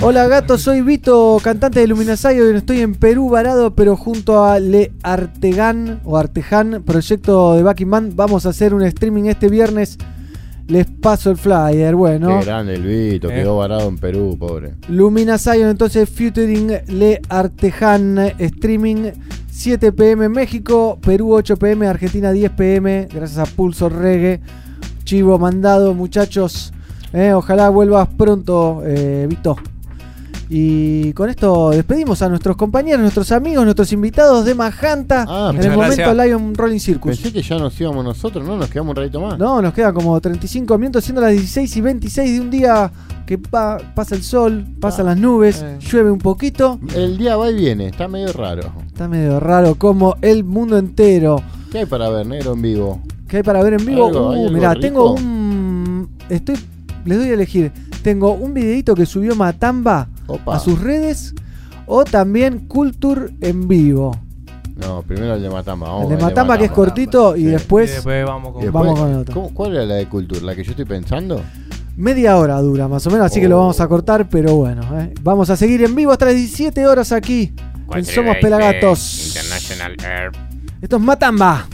Hola 0.00 0.28
gato, 0.28 0.58
soy 0.58 0.80
Vito, 0.80 1.38
cantante 1.42 1.80
de 1.80 1.88
Luminasayo 1.88 2.50
y 2.50 2.56
estoy 2.56 2.80
en 2.80 2.94
Perú 2.94 3.30
varado, 3.30 3.74
pero 3.74 3.96
junto 3.96 4.44
a 4.44 4.60
Le 4.60 4.92
Artegan 5.02 6.00
o 6.04 6.16
Artejan, 6.16 6.82
proyecto 6.86 7.54
de 7.54 7.64
Backing 7.64 7.90
Band, 7.90 8.14
vamos 8.14 8.46
a 8.46 8.50
hacer 8.50 8.74
un 8.74 8.82
streaming 8.84 9.24
este 9.24 9.48
viernes. 9.48 9.98
Les 10.68 10.86
paso 10.86 11.30
el 11.30 11.36
flyer, 11.36 11.94
bueno. 11.96 12.38
Qué 12.38 12.44
grande 12.46 12.74
el 12.74 12.82
Vito, 12.82 13.28
Eh. 13.30 13.34
quedó 13.34 13.56
varado 13.56 13.88
en 13.88 13.96
Perú, 13.98 14.36
pobre. 14.38 14.74
Lumina 14.88 15.36
Zion, 15.36 15.68
entonces 15.68 16.08
featuring 16.08 16.70
Le 16.86 17.20
Artejan, 17.28 18.18
streaming 18.38 19.10
7 19.50 19.90
pm 19.92 20.26
en 20.26 20.32
México, 20.32 20.98
Perú 21.02 21.32
8 21.34 21.56
pm, 21.56 21.86
Argentina 21.88 22.30
10 22.32 22.52
pm, 22.52 23.08
gracias 23.12 23.38
a 23.38 23.46
Pulso 23.56 23.88
Reggae. 23.88 24.40
Chivo 25.04 25.38
mandado, 25.38 25.92
muchachos. 25.94 26.72
Eh, 27.12 27.32
ojalá 27.32 27.68
vuelvas 27.70 28.06
pronto, 28.16 28.82
eh, 28.84 29.26
Vito. 29.28 29.56
Y 30.50 31.12
con 31.12 31.28
esto 31.28 31.70
despedimos 31.70 32.22
a 32.22 32.28
nuestros 32.30 32.56
compañeros, 32.56 33.00
nuestros 33.02 33.30
amigos, 33.32 33.64
nuestros 33.64 33.92
invitados 33.92 34.44
de 34.46 34.54
Majanta 34.54 35.26
Ah, 35.28 35.50
en 35.54 35.62
el 35.62 35.70
momento 35.72 35.96
gracias. 35.96 36.16
Lion 36.26 36.54
Rolling 36.54 36.78
Circus. 36.80 37.16
Pensé 37.18 37.32
que 37.32 37.42
ya 37.42 37.58
nos 37.58 37.78
íbamos 37.78 38.02
nosotros, 38.04 38.46
¿no? 38.46 38.56
Nos 38.56 38.68
quedamos 38.70 38.90
un 38.92 38.96
ratito 38.96 39.20
más. 39.20 39.38
No, 39.38 39.60
nos 39.60 39.74
quedan 39.74 39.92
como 39.92 40.18
35 40.18 40.78
minutos, 40.78 41.04
siendo 41.04 41.20
las 41.20 41.32
16 41.32 41.76
y 41.76 41.80
26 41.82 42.32
de 42.32 42.40
un 42.40 42.50
día 42.50 42.90
que 43.26 43.36
pa- 43.36 43.76
pasa 43.94 44.14
el 44.14 44.22
sol, 44.22 44.64
pasan 44.80 45.04
las 45.06 45.18
nubes, 45.18 45.62
Eh. 45.62 45.76
llueve 45.80 46.10
un 46.10 46.18
poquito. 46.18 46.78
El 46.94 47.18
día 47.18 47.36
va 47.36 47.50
y 47.50 47.54
viene, 47.54 47.88
está 47.88 48.08
medio 48.08 48.32
raro. 48.32 48.72
Está 48.86 49.06
medio 49.06 49.38
raro 49.40 49.74
como 49.74 50.16
el 50.22 50.44
mundo 50.44 50.78
entero. 50.78 51.42
¿Qué 51.70 51.78
hay 51.80 51.86
para 51.86 52.08
ver, 52.08 52.26
negro 52.26 52.54
en 52.54 52.62
vivo? 52.62 53.00
¿Qué 53.28 53.36
hay 53.38 53.42
para 53.42 53.62
ver 53.62 53.74
en 53.74 53.84
vivo? 53.84 54.06
Algo, 54.06 54.30
¿hay 54.30 54.46
Uh, 54.46 54.50
mirá, 54.50 54.70
rico? 54.72 54.80
tengo 54.80 55.12
un. 55.12 56.08
Estoy. 56.30 56.56
Les 57.04 57.18
doy 57.18 57.28
a 57.28 57.34
elegir. 57.34 57.70
Tengo 58.02 58.32
un 58.32 58.54
videito 58.54 58.94
que 58.94 59.04
subió 59.04 59.34
Matamba 59.36 60.08
a 60.46 60.58
sus 60.58 60.80
redes 60.80 61.34
o 61.86 62.04
también 62.04 62.68
Culture 62.68 63.30
en 63.40 63.66
vivo. 63.66 64.16
No, 64.76 65.02
primero 65.02 65.34
el 65.34 65.42
de 65.42 65.50
Matamba. 65.50 66.02
El 66.02 66.10
de 66.10 66.16
Matamba, 66.18 66.56
que 66.56 66.66
es 66.66 66.70
cortito 66.70 67.36
y, 67.36 67.44
después, 67.44 67.90
después, 67.92 68.24
vamos 68.24 68.52
con, 68.54 68.72
vamos 68.72 68.98
con 68.98 69.10
el 69.10 69.16
otro. 69.16 69.50
¿Cuál 69.52 69.74
era 69.74 69.84
la 69.84 69.94
de 69.94 70.08
Culture? 70.08 70.40
¿La 70.42 70.54
que 70.54 70.62
yo 70.62 70.70
estoy 70.70 70.84
pensando? 70.84 71.42
Media 71.96 72.36
hora 72.36 72.60
dura 72.60 72.86
más 72.86 73.04
o 73.08 73.10
menos, 73.10 73.26
así 73.26 73.40
que 73.40 73.48
lo 73.48 73.56
oh. 73.56 73.60
vamos 73.62 73.80
a 73.80 73.88
cortar, 73.88 74.28
pero 74.28 74.54
bueno. 74.54 74.82
Eh. 75.00 75.14
Vamos 75.20 75.50
a 75.50 75.56
seguir 75.56 75.82
en 75.82 75.96
vivo 75.96 76.12
hasta 76.12 76.26
las 76.26 76.34
17 76.34 76.86
horas 76.86 77.10
aquí 77.10 77.52
en 77.92 78.04
Somos 78.04 78.36
Pelagatos. 78.36 79.26
International 79.28 79.96
Esto 80.80 80.96
es 80.96 81.02
Matamba. 81.02 81.66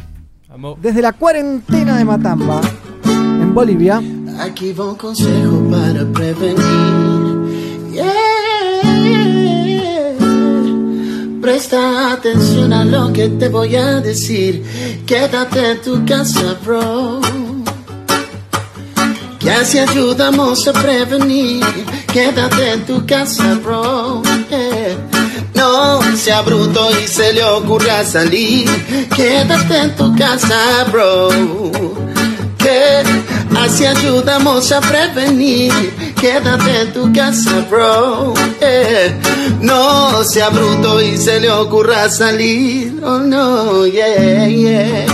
Desde 0.80 1.02
la 1.02 1.12
cuarentena 1.12 1.98
de 1.98 2.04
Matamba, 2.04 2.60
en 3.04 3.52
Bolivia. 3.52 4.00
Aquí 4.40 4.72
va 4.72 4.90
un 4.90 4.94
consejo 4.94 5.68
para 5.68 6.06
prevenir 6.12 7.33
Presta 11.44 12.10
atención 12.12 12.72
a 12.72 12.86
lo 12.86 13.12
que 13.12 13.28
te 13.28 13.50
voy 13.50 13.76
a 13.76 14.00
decir. 14.00 14.64
Quédate 15.06 15.72
en 15.72 15.82
tu 15.82 16.02
casa, 16.06 16.56
bro. 16.64 17.20
Que 19.38 19.50
así 19.50 19.78
ayudamos 19.78 20.66
a 20.66 20.72
prevenir. 20.72 21.62
Quédate 22.10 22.70
en 22.70 22.86
tu 22.86 23.04
casa, 23.04 23.60
bro. 23.62 24.22
No 25.54 26.16
sea 26.16 26.40
bruto 26.40 26.88
y 26.98 27.06
se 27.06 27.34
le 27.34 27.44
ocurra 27.44 28.02
salir. 28.06 28.66
Quédate 29.14 29.76
en 29.80 29.96
tu 29.96 30.16
casa, 30.16 30.86
bro. 30.90 31.28
Que 32.56 33.02
así 33.58 33.84
ayudamos 33.84 34.72
a 34.72 34.80
prevenir 34.80 36.13
quédate 36.24 36.80
en 36.80 36.92
tu 36.94 37.12
casa, 37.12 37.66
bro. 37.68 38.32
Eh, 38.60 39.14
no 39.60 40.24
sea 40.24 40.48
bruto 40.48 41.00
y 41.02 41.18
se 41.18 41.38
le 41.38 41.50
ocurra 41.50 42.08
salir, 42.08 42.98
oh 43.04 43.18
no, 43.18 43.86
yeah, 43.86 44.46
yeah. 44.46 45.06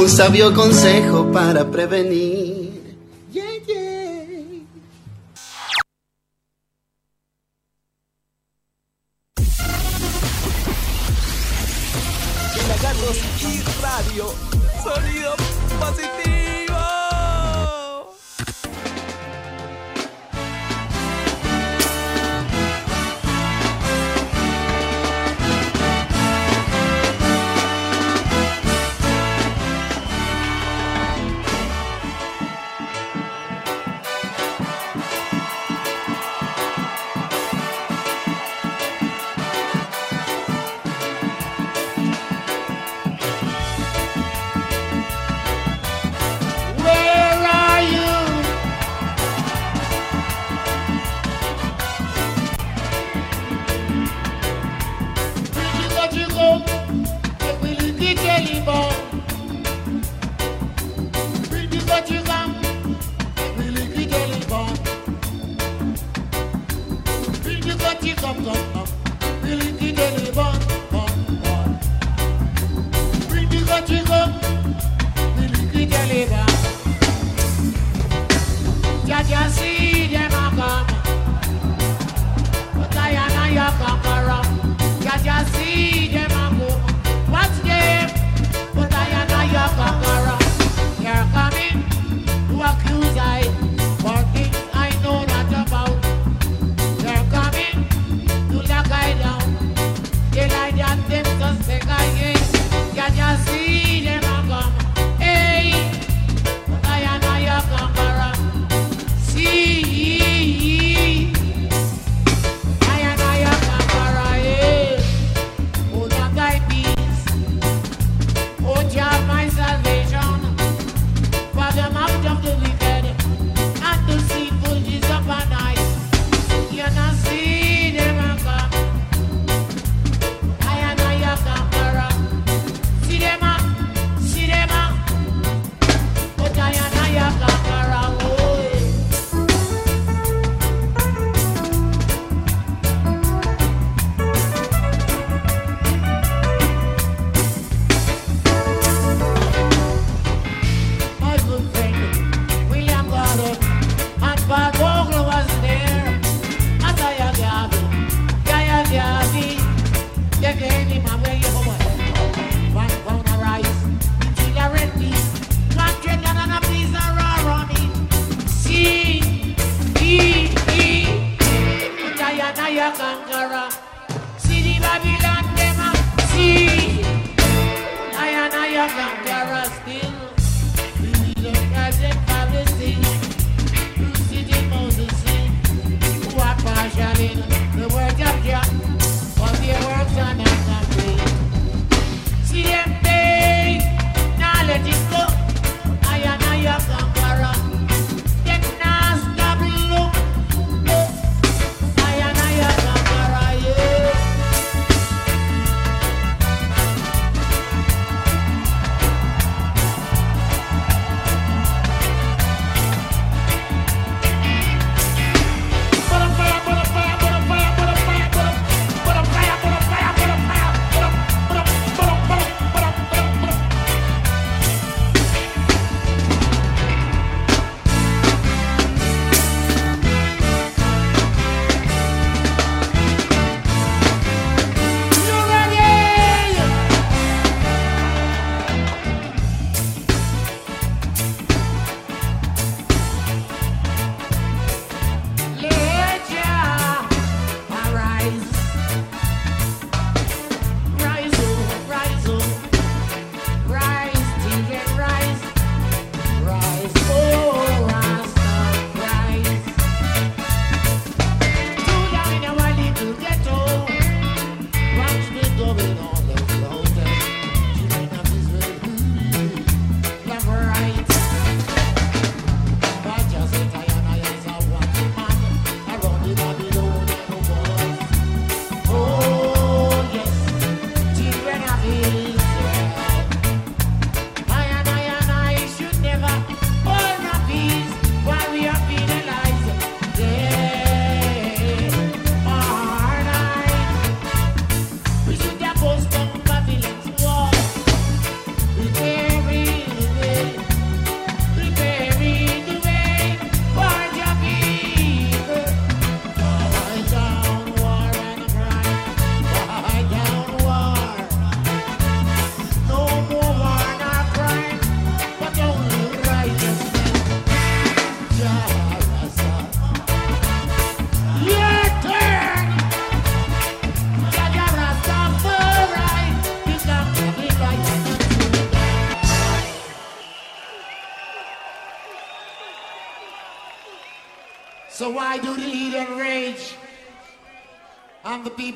Un 0.00 0.08
sabio 0.08 0.52
consejo 0.52 1.30
para 1.30 1.64
prevenir. 1.70 2.96
Yeah, 3.32 3.44
yeah. 3.68 4.24
Y 13.40 13.62
radio, 13.80 14.24
sonido 14.82 15.34
positivo. 15.78 16.31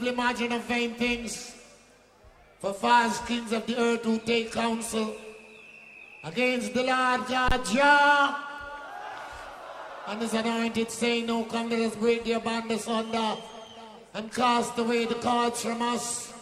Imagine 0.07 0.53
of 0.53 0.63
vain 0.65 0.95
things. 0.95 1.55
For 2.59 2.73
false 2.73 3.21
kings 3.27 3.53
of 3.53 3.67
the 3.67 3.79
earth 3.79 4.05
who 4.05 4.19
take 4.19 4.53
counsel 4.53 5.15
against 6.25 6.75
the 6.75 6.83
Lord 6.83 7.27
God 7.29 7.65
Jah. 7.65 8.37
And 10.09 10.23
his 10.23 10.35
anointed 10.35 10.91
saying, 10.91 11.27
No, 11.27 11.45
come 11.45 11.69
let 11.69 11.81
us 11.81 11.97
break 11.97 12.25
their 12.25 12.41
band 12.41 12.71
asunder 12.71 13.37
and 14.15 14.33
cast 14.33 14.79
away 14.79 15.05
the 15.05 15.17
cords 15.17 15.63
from 15.63 15.83
us. 15.83 16.33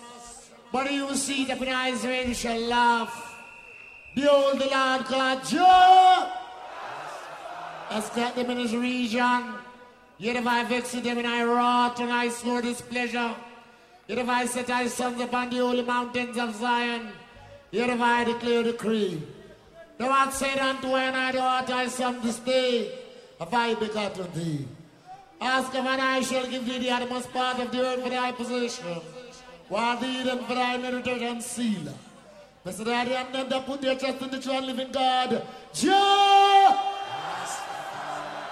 But 0.70 0.92
you 0.92 1.06
will 1.06 1.14
see 1.14 1.44
that 1.46 1.58
when 1.58 1.68
Israel 1.92 2.32
shall 2.32 2.60
laugh. 2.60 3.34
Behold 4.14 4.60
the 4.60 4.66
Lord 4.66 5.06
God 5.06 5.44
Jah 5.44 6.32
has 7.88 8.08
got 8.10 8.34
them 8.36 8.50
in 8.50 8.58
his 8.58 8.74
region. 8.74 9.54
Yet 10.18 10.36
have 10.36 10.46
I 10.46 10.64
vexed 10.64 11.02
them 11.02 11.18
and 11.18 11.26
I 11.26 11.44
wrought 11.44 12.00
and 12.00 12.12
I 12.12 12.28
swore 12.28 12.62
displeasure. 12.62 13.34
I 14.08 14.46
set 14.46 14.66
thy 14.66 14.84
upon 14.84 15.50
the 15.50 15.56
holy 15.56 15.82
mountains 15.82 16.36
of 16.36 16.54
Zion. 16.54 17.08
Declared 17.72 18.66
a 18.66 18.72
decree. 18.72 19.22
Thou 19.98 20.10
art 20.10 20.32
said 20.32 20.58
unto 20.58 20.88
her, 20.88 21.12
I 21.14 21.32
thou 21.32 21.46
art 21.46 21.66
thy 21.66 21.86
son 21.86 22.20
this 22.22 22.38
day. 22.38 22.92
Have 23.38 23.54
I 23.54 23.74
begotten 23.74 24.26
thee? 24.34 24.66
Ask 25.40 25.74
of 25.74 25.86
and 25.86 26.00
I 26.00 26.20
shall 26.20 26.46
give 26.46 26.66
thee 26.66 26.78
the 26.78 26.90
uttermost 26.90 27.32
part 27.32 27.58
of 27.60 27.70
the 27.70 27.80
earth 27.80 28.02
for 28.02 28.10
thy 28.10 28.32
possession. 28.32 29.00
While 29.68 29.98
thee 29.98 30.22
then 30.22 30.44
for 30.44 30.54
heritage 30.54 31.22
and 31.22 31.42
seal. 31.42 31.94
Blessed 32.62 32.80
are 32.80 33.06
and 33.06 33.34
them 33.34 33.48
that 33.48 33.66
put 33.66 33.80
their 33.80 33.96
trust 33.96 34.22
in 34.22 34.30
the 34.30 34.40
true 34.40 34.52
and 34.52 34.66
living 34.66 34.92
God. 34.92 35.46
Jah! 35.72 36.90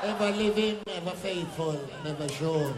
Ever 0.02 0.30
living, 0.32 0.78
ever 0.88 1.10
faithful, 1.10 1.80
never 2.04 2.28
sure. 2.28 2.74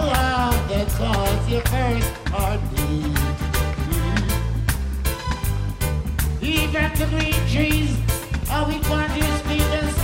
allow 0.00 0.50
the 0.68 0.80
cause 0.96 1.44
you 1.50 1.60
first 1.72 2.10
on 2.32 2.58
me. 2.72 2.88
Mm-hmm. 3.90 4.24
Even 6.44 6.88
the 6.98 7.06
green 7.12 7.42
trees, 7.52 7.92
are 8.50 8.66
we 8.68 8.76
going 8.90 9.08
to 9.08 9.22
speak 9.38 9.68
us 9.82 9.96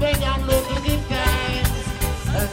when 0.00 0.16
I'm 0.24 0.42
looking 0.46 0.84
at 0.92 1.00
fans. 1.08 1.68
And 2.36 2.48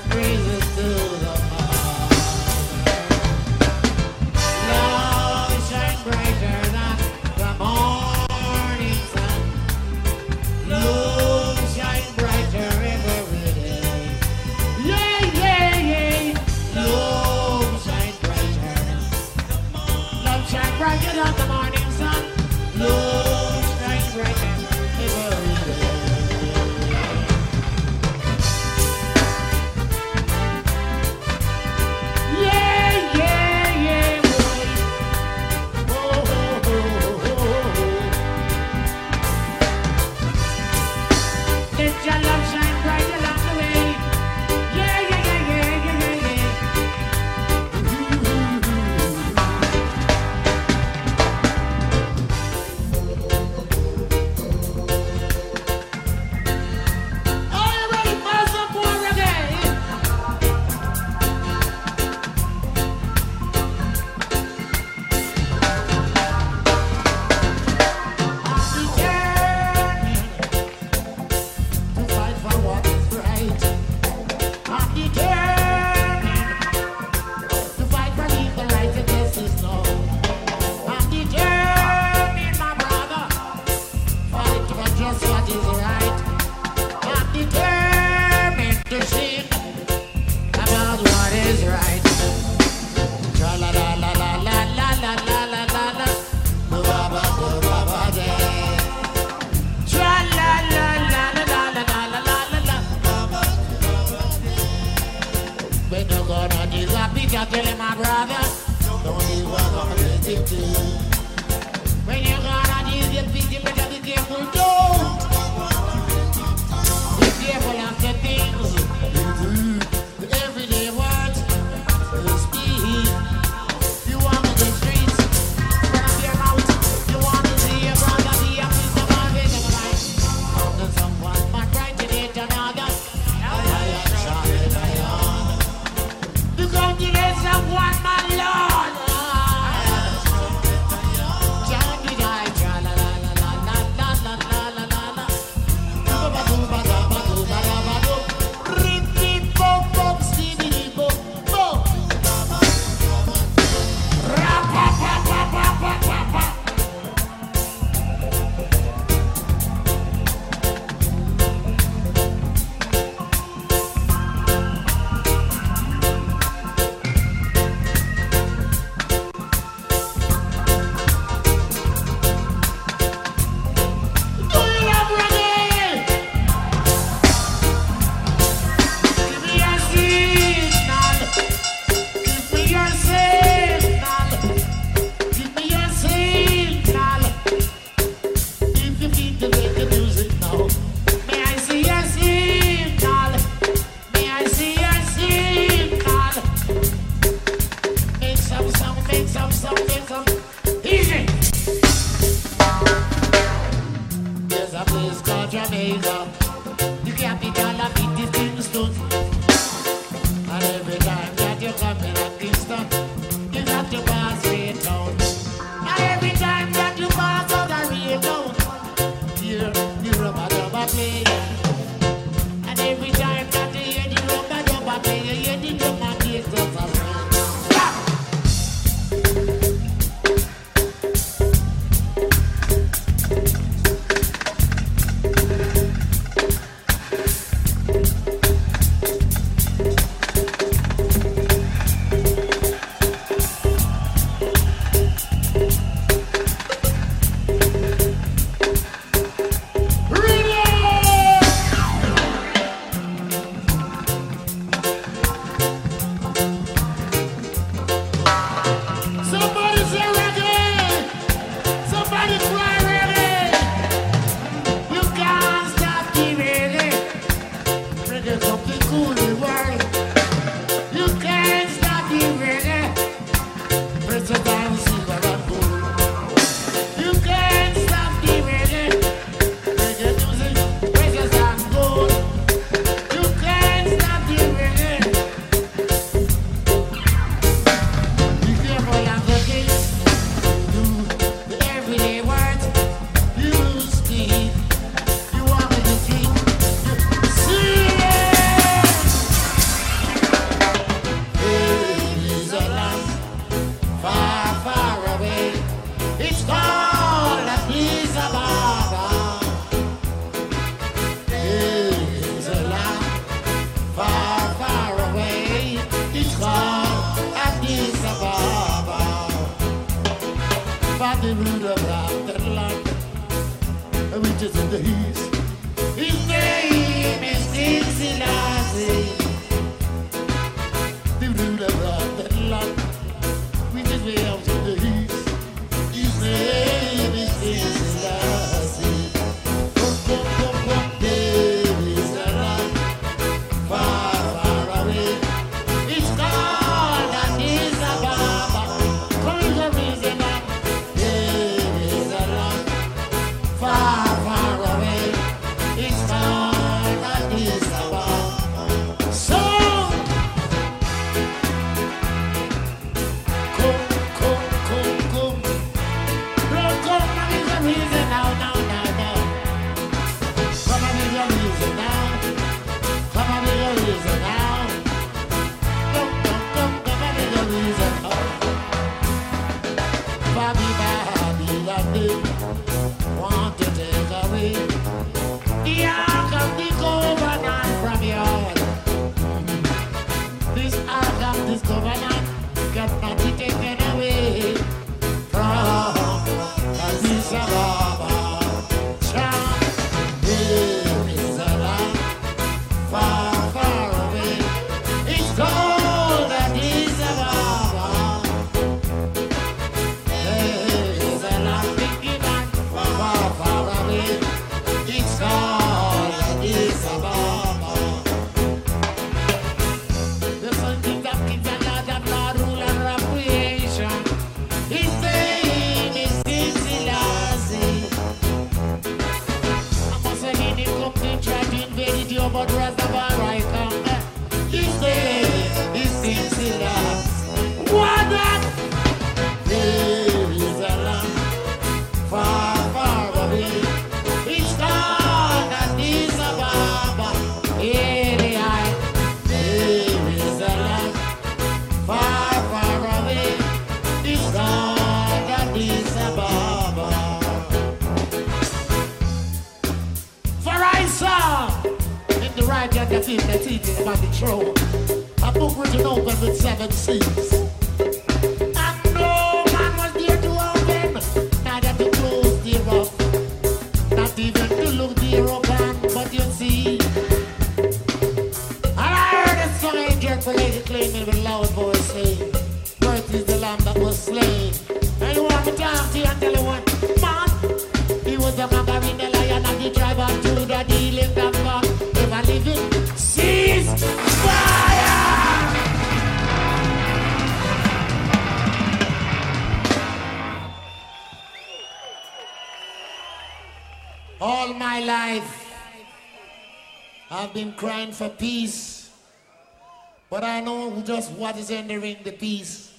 is 511.49 512.03
the 512.03 512.11
peace. 512.11 512.73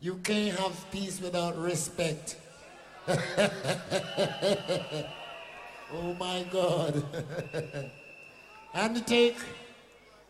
You 0.00 0.16
can't 0.24 0.58
have 0.58 0.90
peace 0.90 1.20
without 1.20 1.56
respect. 1.58 2.36
oh 3.08 3.16
my 6.18 6.44
God. 6.50 7.04
and 8.74 9.06
take 9.06 9.36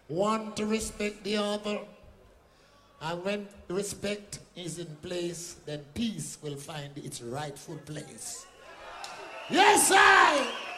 one 0.09 0.53
to 0.55 0.67
respect 0.67 1.25
the 1.25 1.37
other. 1.37 1.79
And 3.01 3.25
when 3.25 3.49
respect 3.69 4.41
is 4.55 4.79
in 4.79 4.95
place, 5.03 5.57
then 5.67 5.81
peace 5.95 6.39
will 6.43 6.57
find 6.57 6.97
its 6.99 7.21
rightful 7.23 7.79
place. 7.87 8.47
Yes, 9.51 9.91
I! 9.93 10.72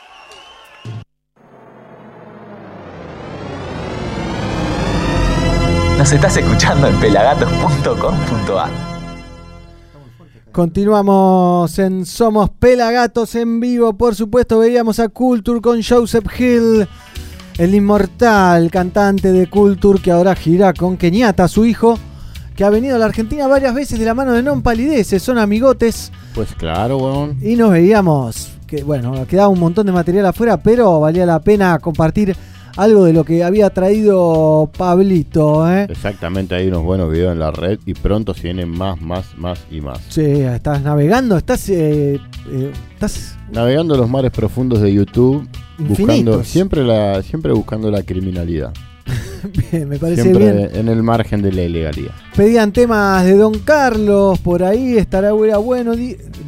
Nos 6.04 6.12
estás 6.12 6.36
escuchando 6.36 6.86
en 6.86 6.96
pelagatos.com.ar. 6.96 8.68
Continuamos 10.52 11.78
en 11.78 12.04
Somos 12.04 12.50
Pelagatos 12.50 13.34
en 13.36 13.58
vivo. 13.58 13.94
Por 13.94 14.14
supuesto, 14.14 14.58
veíamos 14.58 15.00
a 15.00 15.08
Culture 15.08 15.62
con 15.62 15.82
Joseph 15.82 16.26
Hill, 16.38 16.86
el 17.56 17.74
inmortal 17.74 18.70
cantante 18.70 19.32
de 19.32 19.46
Culture 19.48 19.98
que 19.98 20.10
ahora 20.10 20.34
gira 20.34 20.74
con 20.74 20.98
Kenyatta, 20.98 21.48
su 21.48 21.64
hijo, 21.64 21.98
que 22.54 22.64
ha 22.64 22.68
venido 22.68 22.96
a 22.96 22.98
la 22.98 23.06
Argentina 23.06 23.46
varias 23.46 23.74
veces 23.74 23.98
de 23.98 24.04
la 24.04 24.12
mano 24.12 24.34
de 24.34 24.42
Non 24.42 24.60
Palideces. 24.60 25.22
Son 25.22 25.38
amigotes 25.38 26.12
Pues 26.34 26.54
claro, 26.54 26.98
weón. 26.98 27.38
y 27.40 27.56
nos 27.56 27.70
veíamos 27.70 28.50
que, 28.66 28.82
bueno, 28.84 29.26
quedaba 29.26 29.48
un 29.48 29.58
montón 29.58 29.86
de 29.86 29.92
material 29.92 30.26
afuera, 30.26 30.58
pero 30.58 31.00
valía 31.00 31.24
la 31.24 31.40
pena 31.40 31.78
compartir 31.78 32.36
algo 32.76 33.04
de 33.04 33.12
lo 33.12 33.24
que 33.24 33.44
había 33.44 33.70
traído 33.70 34.70
Pablito. 34.76 35.70
¿eh? 35.70 35.86
Exactamente, 35.88 36.54
hay 36.54 36.68
unos 36.68 36.82
buenos 36.82 37.10
videos 37.10 37.32
en 37.32 37.38
la 37.38 37.50
red 37.50 37.78
y 37.86 37.94
pronto 37.94 38.34
se 38.34 38.42
vienen 38.44 38.68
más, 38.68 39.00
más, 39.00 39.36
más 39.36 39.60
y 39.70 39.80
más. 39.80 40.00
Sí, 40.08 40.22
estás 40.22 40.82
navegando, 40.82 41.36
estás, 41.36 41.68
eh, 41.68 42.20
eh, 42.50 42.72
estás 42.92 43.36
Navegando 43.52 43.96
los 43.96 44.08
mares 44.08 44.32
profundos 44.32 44.80
de 44.80 44.92
YouTube, 44.92 45.46
buscando 45.78 46.42
siempre 46.42 46.82
la 46.82 47.22
siempre 47.22 47.52
buscando 47.52 47.90
la 47.90 48.02
criminalidad. 48.02 48.72
bien, 49.70 49.88
me 49.88 49.98
parece 49.98 50.22
siempre 50.22 50.52
bien. 50.52 50.70
en 50.74 50.88
el 50.88 51.02
margen 51.02 51.42
de 51.42 51.52
la 51.52 51.62
ilegalidad. 51.62 52.12
Pedían 52.34 52.72
temas 52.72 53.24
de 53.24 53.36
Don 53.36 53.58
Carlos, 53.60 54.40
por 54.40 54.64
ahí 54.64 54.96
estará 54.96 55.32
bueno. 55.32 55.92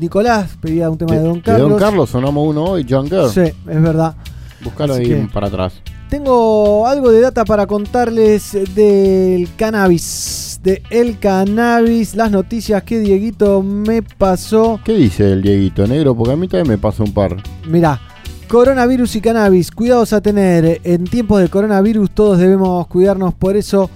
Nicolás 0.00 0.56
pedía 0.60 0.90
un 0.90 0.98
tema 0.98 1.14
de, 1.14 1.20
Don 1.20 1.34
De 1.34 1.42
Carlos. 1.42 1.70
Don 1.70 1.78
Carlos 1.78 2.10
sonamos 2.10 2.48
uno 2.48 2.64
hoy, 2.64 2.86
John 2.88 3.06
Girl. 3.08 3.28
Sí, 3.28 3.40
es 3.42 3.82
verdad. 3.82 4.16
Búscalo 4.64 4.94
Así 4.94 5.02
ahí 5.02 5.08
que- 5.08 5.28
para 5.32 5.46
atrás. 5.48 5.74
Tengo 6.08 6.86
algo 6.86 7.10
de 7.10 7.20
data 7.20 7.44
para 7.44 7.66
contarles 7.66 8.56
del 8.74 9.48
cannabis. 9.56 10.60
De 10.62 10.82
el 10.90 11.18
cannabis, 11.18 12.14
las 12.14 12.30
noticias 12.30 12.82
que 12.84 13.00
Dieguito 13.00 13.62
me 13.62 14.02
pasó. 14.02 14.80
¿Qué 14.84 14.94
dice 14.94 15.32
el 15.32 15.42
Dieguito 15.42 15.86
Negro? 15.86 16.14
Porque 16.14 16.32
a 16.32 16.36
mí 16.36 16.46
también 16.46 16.68
me 16.68 16.78
pasa 16.78 17.02
un 17.02 17.12
par. 17.12 17.36
Mirá, 17.68 18.00
coronavirus 18.48 19.16
y 19.16 19.20
cannabis, 19.20 19.70
cuidados 19.72 20.12
a 20.12 20.20
tener. 20.20 20.80
En 20.84 21.04
tiempos 21.04 21.40
de 21.40 21.48
coronavirus 21.48 22.10
todos 22.12 22.38
debemos 22.38 22.86
cuidarnos, 22.86 23.34
por 23.34 23.56
eso 23.56 23.90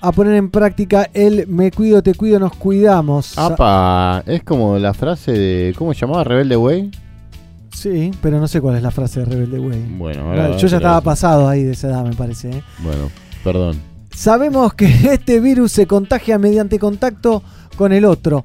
a 0.00 0.12
poner 0.12 0.34
en 0.34 0.50
práctica 0.50 1.08
el 1.14 1.46
me 1.46 1.70
cuido, 1.70 2.02
te 2.02 2.14
cuido, 2.14 2.38
nos 2.38 2.54
cuidamos. 2.56 3.38
Apa, 3.38 4.22
es 4.26 4.42
como 4.42 4.76
la 4.78 4.92
frase 4.92 5.32
de. 5.32 5.74
¿Cómo 5.78 5.94
se 5.94 6.00
llamaba? 6.00 6.24
Rebelde 6.24 6.56
Way. 6.56 6.90
Sí, 7.74 8.12
pero 8.22 8.38
no 8.38 8.48
sé 8.48 8.60
cuál 8.60 8.76
es 8.76 8.82
la 8.82 8.90
frase 8.90 9.20
de 9.20 9.26
Rebelde 9.26 9.58
Way. 9.58 9.96
Bueno, 9.98 10.22
ahora 10.28 10.56
Yo 10.56 10.68
ya 10.68 10.76
estaba 10.76 11.00
pasado 11.00 11.48
ahí 11.48 11.64
de 11.64 11.72
esa 11.72 11.88
edad, 11.88 12.04
me 12.04 12.14
parece. 12.14 12.50
¿eh? 12.50 12.62
Bueno, 12.78 13.10
perdón. 13.42 13.80
Sabemos 14.14 14.74
que 14.74 14.86
este 15.12 15.40
virus 15.40 15.72
se 15.72 15.86
contagia 15.86 16.38
mediante 16.38 16.78
contacto 16.78 17.42
con 17.76 17.92
el 17.92 18.04
otro. 18.04 18.44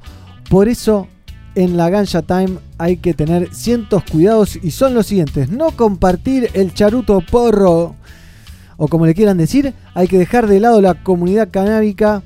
Por 0.50 0.68
eso 0.68 1.08
en 1.56 1.78
la 1.78 1.90
Ganja 1.90 2.24
Time 2.24 2.58
hay 2.78 2.98
que 2.98 3.14
tener 3.14 3.54
cientos 3.54 4.04
cuidados 4.04 4.58
y 4.62 4.72
son 4.72 4.94
los 4.94 5.06
siguientes. 5.06 5.50
No 5.50 5.72
compartir 5.72 6.50
el 6.54 6.74
charuto 6.74 7.22
porro 7.22 7.96
o 8.78 8.88
como 8.88 9.06
le 9.06 9.14
quieran 9.14 9.38
decir. 9.38 9.74
Hay 9.94 10.08
que 10.08 10.18
dejar 10.18 10.48
de 10.48 10.60
lado 10.60 10.82
la 10.82 11.04
comunidad 11.04 11.50
canábica. 11.52 12.24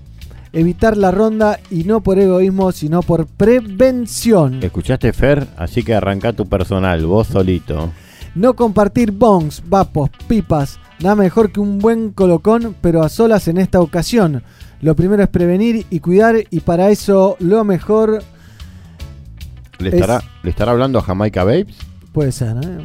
Evitar 0.54 0.96
la 0.98 1.10
ronda 1.12 1.60
y 1.72 1.84
no 1.84 2.02
por 2.02 2.20
egoísmo, 2.20 2.72
sino 2.72 3.02
por 3.02 3.26
prevención. 3.26 4.62
¿Escuchaste, 4.64 5.12
Fer? 5.12 5.48
Así 5.58 5.82
que 5.84 5.96
arranca 5.96 6.32
tu 6.34 6.46
personal, 6.48 7.06
vos 7.06 7.28
solito. 7.28 7.92
No 8.36 8.56
compartir 8.56 9.12
bongs, 9.12 9.64
vapos, 9.68 10.10
pipas. 10.28 10.80
Nada 11.00 11.16
mejor 11.16 11.52
que 11.52 11.60
un 11.60 11.80
buen 11.80 12.12
colocón, 12.12 12.76
pero 12.82 13.02
a 13.04 13.10
solas 13.10 13.48
en 13.48 13.58
esta 13.58 13.82
ocasión. 13.82 14.44
Lo 14.82 14.96
primero 14.96 15.24
es 15.24 15.30
prevenir 15.30 15.86
y 15.90 16.00
cuidar, 16.00 16.36
y 16.50 16.60
para 16.60 16.90
eso 16.92 17.36
lo 17.40 17.64
mejor 17.64 18.22
¿Le 19.80 19.90
Es- 19.90 19.96
estará, 19.96 20.22
¿Le 20.44 20.50
estará 20.52 20.72
hablando 20.72 21.00
a 21.00 21.02
Jamaica 21.02 21.44
Babes? 21.44 21.76
puede 22.12 22.32
ser. 22.32 22.56
¿eh? 22.58 22.78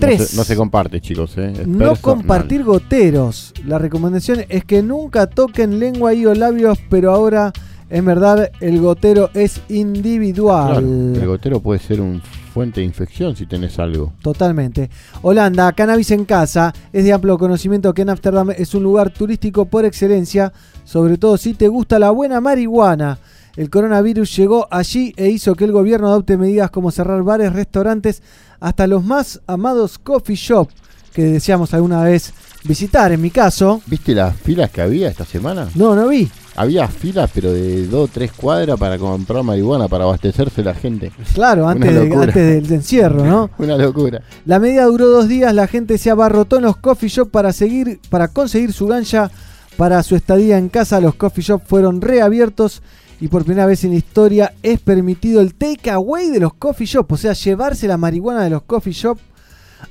No 0.00 0.24
se, 0.24 0.36
no 0.36 0.44
se 0.44 0.56
comparte, 0.56 1.00
chicos. 1.00 1.32
¿eh? 1.36 1.64
No 1.66 1.96
compartir 1.96 2.64
goteros. 2.64 3.52
La 3.66 3.78
recomendación 3.78 4.44
es 4.48 4.64
que 4.64 4.82
nunca 4.82 5.26
toquen 5.26 5.78
lengua 5.78 6.14
y 6.14 6.26
o 6.26 6.34
labios, 6.34 6.78
pero 6.88 7.12
ahora 7.12 7.52
en 7.90 8.04
verdad 8.04 8.50
el 8.60 8.80
gotero 8.80 9.30
es 9.34 9.60
individual. 9.68 10.70
Claro, 10.70 11.22
el 11.22 11.26
gotero 11.26 11.60
puede 11.60 11.80
ser 11.80 12.00
un 12.00 12.20
fuente 12.52 12.80
de 12.80 12.86
infección 12.86 13.36
si 13.36 13.46
tenés 13.46 13.78
algo. 13.78 14.12
Totalmente. 14.22 14.90
Holanda, 15.22 15.72
cannabis 15.72 16.10
en 16.10 16.24
casa. 16.24 16.74
Es 16.92 17.04
de 17.04 17.12
amplio 17.12 17.38
conocimiento 17.38 17.94
que 17.94 18.02
en 18.02 18.10
Ámsterdam 18.10 18.50
es 18.50 18.74
un 18.74 18.82
lugar 18.82 19.10
turístico 19.10 19.64
por 19.66 19.84
excelencia, 19.84 20.52
sobre 20.84 21.18
todo 21.18 21.36
si 21.36 21.54
te 21.54 21.68
gusta 21.68 21.98
la 21.98 22.10
buena 22.10 22.40
marihuana. 22.40 23.18
El 23.58 23.70
coronavirus 23.70 24.36
llegó 24.36 24.68
allí 24.70 25.12
e 25.16 25.30
hizo 25.30 25.56
que 25.56 25.64
el 25.64 25.72
gobierno 25.72 26.06
adopte 26.06 26.36
medidas 26.36 26.70
como 26.70 26.92
cerrar 26.92 27.24
bares, 27.24 27.52
restaurantes, 27.52 28.22
hasta 28.60 28.86
los 28.86 29.04
más 29.04 29.40
amados 29.48 29.98
coffee 29.98 30.36
shop 30.36 30.68
que 31.12 31.24
deseamos 31.24 31.74
alguna 31.74 32.04
vez 32.04 32.32
visitar. 32.62 33.10
En 33.10 33.20
mi 33.20 33.30
caso, 33.30 33.82
¿Viste 33.86 34.14
las 34.14 34.36
filas 34.36 34.70
que 34.70 34.80
había 34.80 35.08
esta 35.08 35.24
semana? 35.24 35.68
no, 35.74 35.96
no 35.96 36.06
vi. 36.06 36.30
Había 36.54 36.86
filas, 36.86 37.30
pero 37.34 37.52
de 37.52 37.88
2 37.88 38.08
o 38.08 38.12
3 38.12 38.30
cuadras 38.30 38.78
para 38.78 38.96
comprar 38.96 39.42
marihuana, 39.42 39.88
para 39.88 40.04
abastecerse 40.04 40.62
la 40.62 40.74
gente. 40.74 41.10
Claro, 41.34 41.66
antes, 41.68 41.92
de- 41.92 42.14
antes 42.14 42.34
del 42.34 42.72
encierro, 42.72 43.24
¿no? 43.24 43.50
Una 43.58 43.76
locura. 43.76 44.22
La 44.46 44.60
medida 44.60 44.84
duró 44.84 45.08
dos 45.08 45.26
días, 45.26 45.52
la 45.52 45.66
gente 45.66 45.98
se 45.98 46.10
abarrotó 46.10 46.58
en 46.58 46.62
los 46.62 46.76
coffee 46.76 47.08
shop 47.08 47.30
para 47.32 47.52
seguir, 47.52 47.98
para 48.08 48.28
conseguir 48.28 48.72
su 48.72 48.86
gancha 48.86 49.32
para 49.76 50.00
su 50.04 50.14
estadía 50.14 50.58
en 50.58 50.68
casa. 50.68 51.00
Los 51.00 51.14
coffee 51.16 51.42
shop 51.44 51.62
fueron 51.66 52.00
reabiertos 52.00 52.82
y 53.20 53.28
por 53.28 53.44
primera 53.44 53.66
vez 53.66 53.84
en 53.84 53.90
la 53.90 53.96
historia 53.96 54.54
es 54.62 54.80
permitido 54.80 55.40
el 55.40 55.54
take 55.54 55.90
away 55.90 56.30
de 56.30 56.40
los 56.40 56.54
coffee 56.54 56.86
shop, 56.86 57.12
o 57.12 57.16
sea, 57.16 57.32
llevarse 57.32 57.88
la 57.88 57.96
marihuana 57.96 58.44
de 58.44 58.50
los 58.50 58.62
coffee 58.62 58.92
shop 58.92 59.18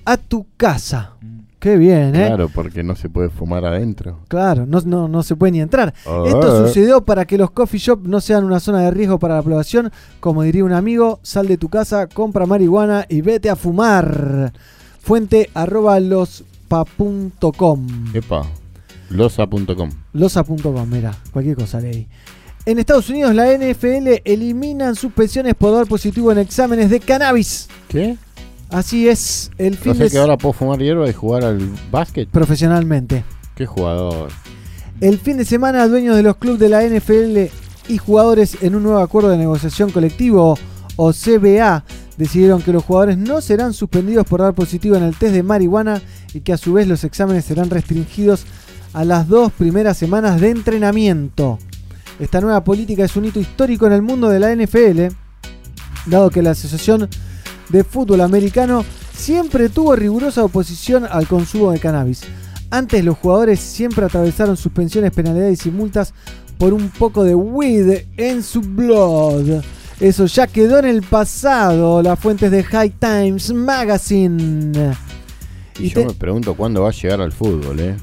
a 0.06 0.18
tu 0.18 0.46
casa. 0.58 1.14
Qué 1.60 1.76
bien, 1.76 2.16
¿eh? 2.16 2.28
Claro, 2.28 2.50
porque 2.50 2.84
no 2.84 2.96
se 2.96 3.10
puede 3.10 3.30
fumar 3.30 3.66
adentro. 3.66 4.20
Claro, 4.28 4.68
no, 4.68 4.80
no, 4.86 5.08
no 5.08 5.24
se 5.24 5.36
puede 5.36 5.54
ni 5.54 5.62
entrar. 5.62 5.92
Esto 6.26 6.68
sucedió 6.68 7.02
para 7.02 7.26
que 7.26 7.38
los 7.38 7.50
coffee 7.50 7.80
shop 7.80 8.02
no 8.04 8.22
sean 8.22 8.44
una 8.44 8.60
zona 8.60 8.82
de 8.82 8.92
riesgo 8.92 9.18
para 9.18 9.36
la 9.36 9.42
población. 9.42 9.92
Como 10.20 10.44
diría 10.44 10.64
un 10.64 10.74
amigo, 10.74 11.20
sal 11.24 11.48
de 11.48 11.58
tu 11.58 11.68
casa, 11.70 12.06
compra 12.08 12.46
marihuana 12.46 13.08
y 13.10 13.22
vete 13.22 13.50
a 13.50 13.56
fumar. 13.56 14.54
Fuente 15.00 15.50
arroba 15.56 16.00
lospa.com. 16.00 17.88
Epa, 18.14 18.46
losa.com. 19.10 19.90
Losa.com, 20.14 20.90
mira, 20.90 21.16
cualquier 21.32 21.56
cosa 21.56 21.80
leí. 21.80 22.08
En 22.68 22.80
Estados 22.80 23.10
Unidos 23.10 23.34
la 23.34 23.46
NFL 23.54 24.24
eliminan 24.26 24.94
suspensiones 24.98 25.56
por 25.56 25.74
dar 25.74 25.88
positivo 25.88 26.34
en 26.34 26.40
exámenes 26.40 26.90
de 26.90 27.00
cannabis. 27.00 27.70
¿Qué? 27.88 28.18
Así 28.70 29.08
es, 29.08 29.52
el 29.58 29.78
fin 29.78 29.94
No 29.94 29.98
sé 29.98 30.04
de 30.04 30.10
que 30.10 30.18
ahora 30.18 30.38
puedo 30.38 30.52
fumar 30.52 30.78
hierba 30.78 31.10
y 31.10 31.14
jugar 31.14 31.46
al 31.46 31.62
básquet. 31.90 32.28
profesionalmente. 32.28 33.24
Qué 33.56 33.66
jugador. 33.66 34.32
El 35.00 35.18
fin 35.18 35.38
de 35.38 35.46
semana, 35.46 35.88
dueños 35.88 36.18
de 36.18 36.24
los 36.24 36.36
clubes 36.36 36.60
de 36.60 36.68
la 36.68 36.84
NFL 36.84 37.50
y 37.88 37.98
jugadores 38.00 38.58
en 38.62 38.76
un 38.76 38.84
nuevo 38.84 39.00
acuerdo 39.00 39.30
de 39.30 39.38
negociación 39.38 39.90
colectivo 39.92 40.60
o 40.98 41.14
CBA 41.14 41.86
decidieron 42.18 42.62
que 42.62 42.74
los 42.74 42.84
jugadores 42.84 43.18
no 43.18 43.40
serán 43.40 43.72
suspendidos 43.72 44.28
por 44.28 44.42
dar 44.42 44.54
positivo 44.54 44.98
en 44.98 45.04
el 45.04 45.16
test 45.16 45.34
de 45.34 45.42
marihuana 45.42 46.02
y 46.34 46.42
que 46.42 46.52
a 46.52 46.58
su 46.58 46.74
vez 46.74 46.86
los 46.86 47.06
exámenes 47.06 47.46
serán 47.46 47.70
restringidos 47.70 48.44
a 48.92 49.06
las 49.06 49.30
dos 49.30 49.54
primeras 49.54 49.96
semanas 49.96 50.42
de 50.42 50.50
entrenamiento. 50.50 51.60
Esta 52.20 52.42
nueva 52.42 52.64
política 52.64 53.06
es 53.06 53.16
un 53.16 53.26
hito 53.26 53.40
histórico 53.40 53.86
en 53.88 53.94
el 53.94 54.02
mundo 54.02 54.30
de 54.30 54.40
la 54.40 54.56
NFL, 54.56 55.14
dado 56.08 56.30
que 56.30 56.42
la 56.42 56.52
Asociación 56.52 57.08
de 57.70 57.84
Fútbol 57.84 58.22
Americano 58.22 58.84
siempre 59.14 59.70
tuvo 59.70 59.96
rigurosa 59.96 60.44
oposición 60.44 61.06
al 61.10 61.28
consumo 61.28 61.72
de 61.72 61.80
cannabis. 61.80 62.22
Antes 62.70 63.04
los 63.06 63.18
jugadores 63.18 63.60
siempre 63.60 64.06
atravesaron 64.06 64.58
suspensiones, 64.58 65.12
penalidades 65.12 65.66
y 65.66 65.72
multas 65.72 66.14
por 66.58 66.74
un 66.74 66.90
poco 66.90 67.24
de 67.24 67.36
weed 67.36 68.06
en 68.18 68.42
su 68.44 68.62
blood. 68.62 69.62
Eso 70.00 70.26
ya 70.26 70.48
quedó 70.48 70.80
en 70.80 70.86
el 70.86 71.02
pasado. 71.04 72.02
Las 72.02 72.20
fuentes 72.20 72.52
de 72.52 72.64
High 72.64 72.94
Times 73.00 73.54
Magazine. 73.54 74.94
Y, 75.80 75.90
yo 75.90 76.02
te- 76.02 76.06
me 76.08 76.14
pregunto 76.14 76.56
cuándo 76.56 76.82
va 76.84 76.90
a 76.90 76.92
llegar 76.92 77.22
al 77.22 77.32
fútbol, 77.32 77.80
¿eh? 77.80 77.96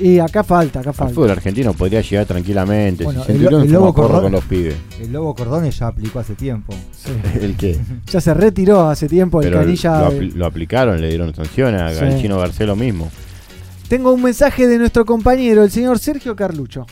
Y 0.00 0.18
acá 0.18 0.44
falta, 0.44 0.80
acá 0.80 0.90
El 0.90 0.94
falta. 0.96 1.14
fútbol 1.14 1.30
argentino 1.30 1.72
podría 1.72 2.00
llegar 2.02 2.26
tranquilamente. 2.26 3.04
Bueno, 3.04 3.20
si 3.22 3.26
se 3.28 3.32
el, 3.38 3.46
en 3.46 3.60
el 3.62 3.72
lobo 3.72 3.94
Cordón- 3.94 4.22
con 4.22 4.32
los 4.32 4.44
pibes. 4.44 4.76
El 5.00 5.12
Lobo 5.12 5.34
Cordones 5.34 5.78
ya 5.78 5.86
aplicó 5.86 6.18
hace 6.18 6.34
tiempo. 6.34 6.74
¿El 7.40 7.56
qué? 7.56 7.78
Ya 8.12 8.20
se 8.20 8.34
retiró 8.34 8.88
hace 8.88 9.08
tiempo 9.08 9.40
el 9.40 9.50
canilla. 9.52 10.10
lo, 10.10 10.20
lo 10.20 10.46
aplicaron, 10.46 11.00
le 11.00 11.08
dieron 11.08 11.34
sanciones 11.34 11.80
a- 11.80 11.94
Sí. 11.94 12.04
al 12.04 12.20
chino 12.20 12.38
Garcés 12.38 12.66
lo 12.66 12.76
mismo. 12.76 13.10
Tengo 13.88 14.12
un 14.12 14.22
mensaje 14.22 14.66
de 14.66 14.78
nuestro 14.78 15.04
compañero, 15.06 15.62
el 15.62 15.70
señor 15.70 15.98
Sergio 15.98 16.34
Carlucho. 16.36 16.86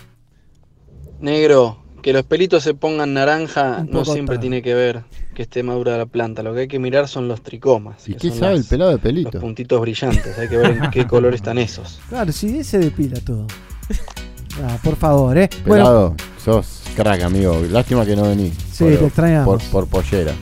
Negro, 1.21 1.84
que 2.05 2.13
los 2.13 2.23
pelitos 2.25 2.63
se 2.63 2.75
pongan 2.75 3.15
naranja 3.15 3.83
no 3.89 4.05
siempre 4.05 4.37
tarde. 4.37 4.41
tiene 4.43 4.61
que 4.63 4.75
ver 4.75 5.05
que 5.35 5.41
esté 5.41 5.63
madura 5.63 5.97
la 5.97 6.05
planta. 6.05 6.43
Lo 6.43 6.53
que 6.53 6.61
hay 6.61 6.69
que 6.69 6.79
mirar 6.79 7.09
son 7.09 7.29
los 7.29 7.43
tricomas. 7.43 8.07
¿Y 8.07 8.13
que 8.13 8.19
qué 8.19 8.29
son 8.29 8.39
sabe 8.41 8.53
las- 8.57 8.61
el 8.61 8.67
pelado 8.69 8.91
de 8.91 8.99
pelito? 8.99 9.31
Los 9.33 9.41
puntitos 9.41 9.81
brillantes. 9.81 10.39
Hay 10.39 10.49
que 10.49 10.57
ver 10.59 10.79
en 10.83 10.91
qué 10.91 11.07
color 11.09 11.33
están 11.35 11.57
esos. 11.57 12.01
Claro, 12.11 12.31
sí, 12.31 12.59
ese 12.59 12.79
depila 12.79 13.19
todo. 13.21 13.47
Ah, 14.63 14.77
por 14.85 14.97
favor, 14.97 15.37
eh. 15.39 15.49
Bueno, 15.67 15.85
Pelado, 15.85 16.15
sos 16.45 16.83
crack, 16.95 17.23
amigo. 17.23 17.59
Lástima 17.71 18.05
que 18.05 18.15
no 18.15 18.25
venís. 18.25 18.53
Sí, 18.71 18.85
Por- 18.85 18.99
te 18.99 19.07
extrañamos. 19.07 19.63
Por, 19.65 19.87
por 19.89 20.03
pollera. 20.03 20.33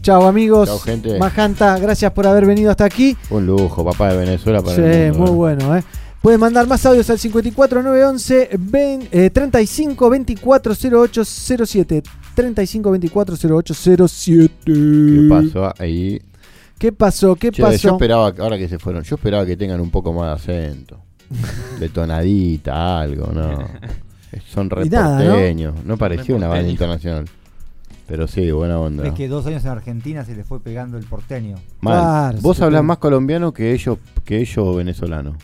chao 0.00 0.26
amigos. 0.28 0.68
Chao, 0.68 0.78
gente. 0.78 1.18
Majanta, 1.18 1.76
gracias 1.78 2.12
por 2.12 2.26
haber 2.26 2.46
venido 2.46 2.70
hasta 2.70 2.84
aquí. 2.84 3.16
Un 3.30 3.46
lujo, 3.46 3.84
papá 3.84 4.12
de 4.12 4.18
Venezuela 4.18 4.62
para 4.62 4.76
Sí, 4.76 4.82
el 4.82 5.12
mundo, 5.12 5.18
muy 5.18 5.30
¿eh? 5.32 5.34
bueno, 5.56 5.76
eh. 5.76 5.82
Pueden 6.22 6.38
mandar 6.38 6.68
más 6.68 6.86
audios 6.86 7.10
al 7.10 7.18
54911 7.18 8.50
ven- 8.58 9.08
eh, 9.10 9.30
35 9.30 10.08
24 10.08 10.74
08 10.74 11.24
07. 11.24 12.02
35 12.34 12.90
24 12.92 13.36
08 13.56 13.74
07. 13.74 14.52
¿Qué 14.64 15.26
pasó 15.28 15.72
ahí? 15.78 16.22
¿Qué 16.78 16.92
pasó? 16.92 17.34
¿Qué 17.36 17.50
Che, 17.50 17.62
Yo 17.62 17.66
pasó? 17.68 17.92
esperaba, 17.92 18.32
ahora 18.38 18.56
que 18.56 18.68
se 18.68 18.78
fueron, 18.78 19.02
yo 19.02 19.16
esperaba 19.16 19.44
que 19.44 19.56
tengan 19.56 19.80
un 19.80 19.90
poco 19.90 20.12
más 20.12 20.46
de 20.46 20.52
acento. 20.54 21.00
De 21.80 21.88
tonadita, 21.88 23.00
algo, 23.00 23.32
¿no? 23.32 23.58
Son 24.52 24.68
nada, 24.90 25.18
¿no? 25.18 25.24
reporteños. 25.24 25.74
¿no? 25.84 25.96
parecía 25.96 26.34
una 26.36 26.48
banda 26.48 26.68
internacional. 26.70 27.24
Pero 28.06 28.26
sí, 28.28 28.50
buena 28.50 28.78
onda. 28.78 29.06
Es 29.08 29.14
que 29.14 29.28
dos 29.28 29.46
años 29.46 29.64
en 29.64 29.70
Argentina 29.70 30.24
se 30.24 30.34
le 30.36 30.44
fue 30.44 30.60
pegando 30.60 30.98
el 30.98 31.04
porteño. 31.04 31.56
Mal. 31.80 32.36
Vos 32.40 32.60
hablás 32.60 32.84
más 32.84 32.98
colombiano 32.98 33.52
que 33.52 33.72
ellos, 33.72 33.98
que 34.24 34.38
ellos 34.40 34.76
venezolanos. 34.76 35.36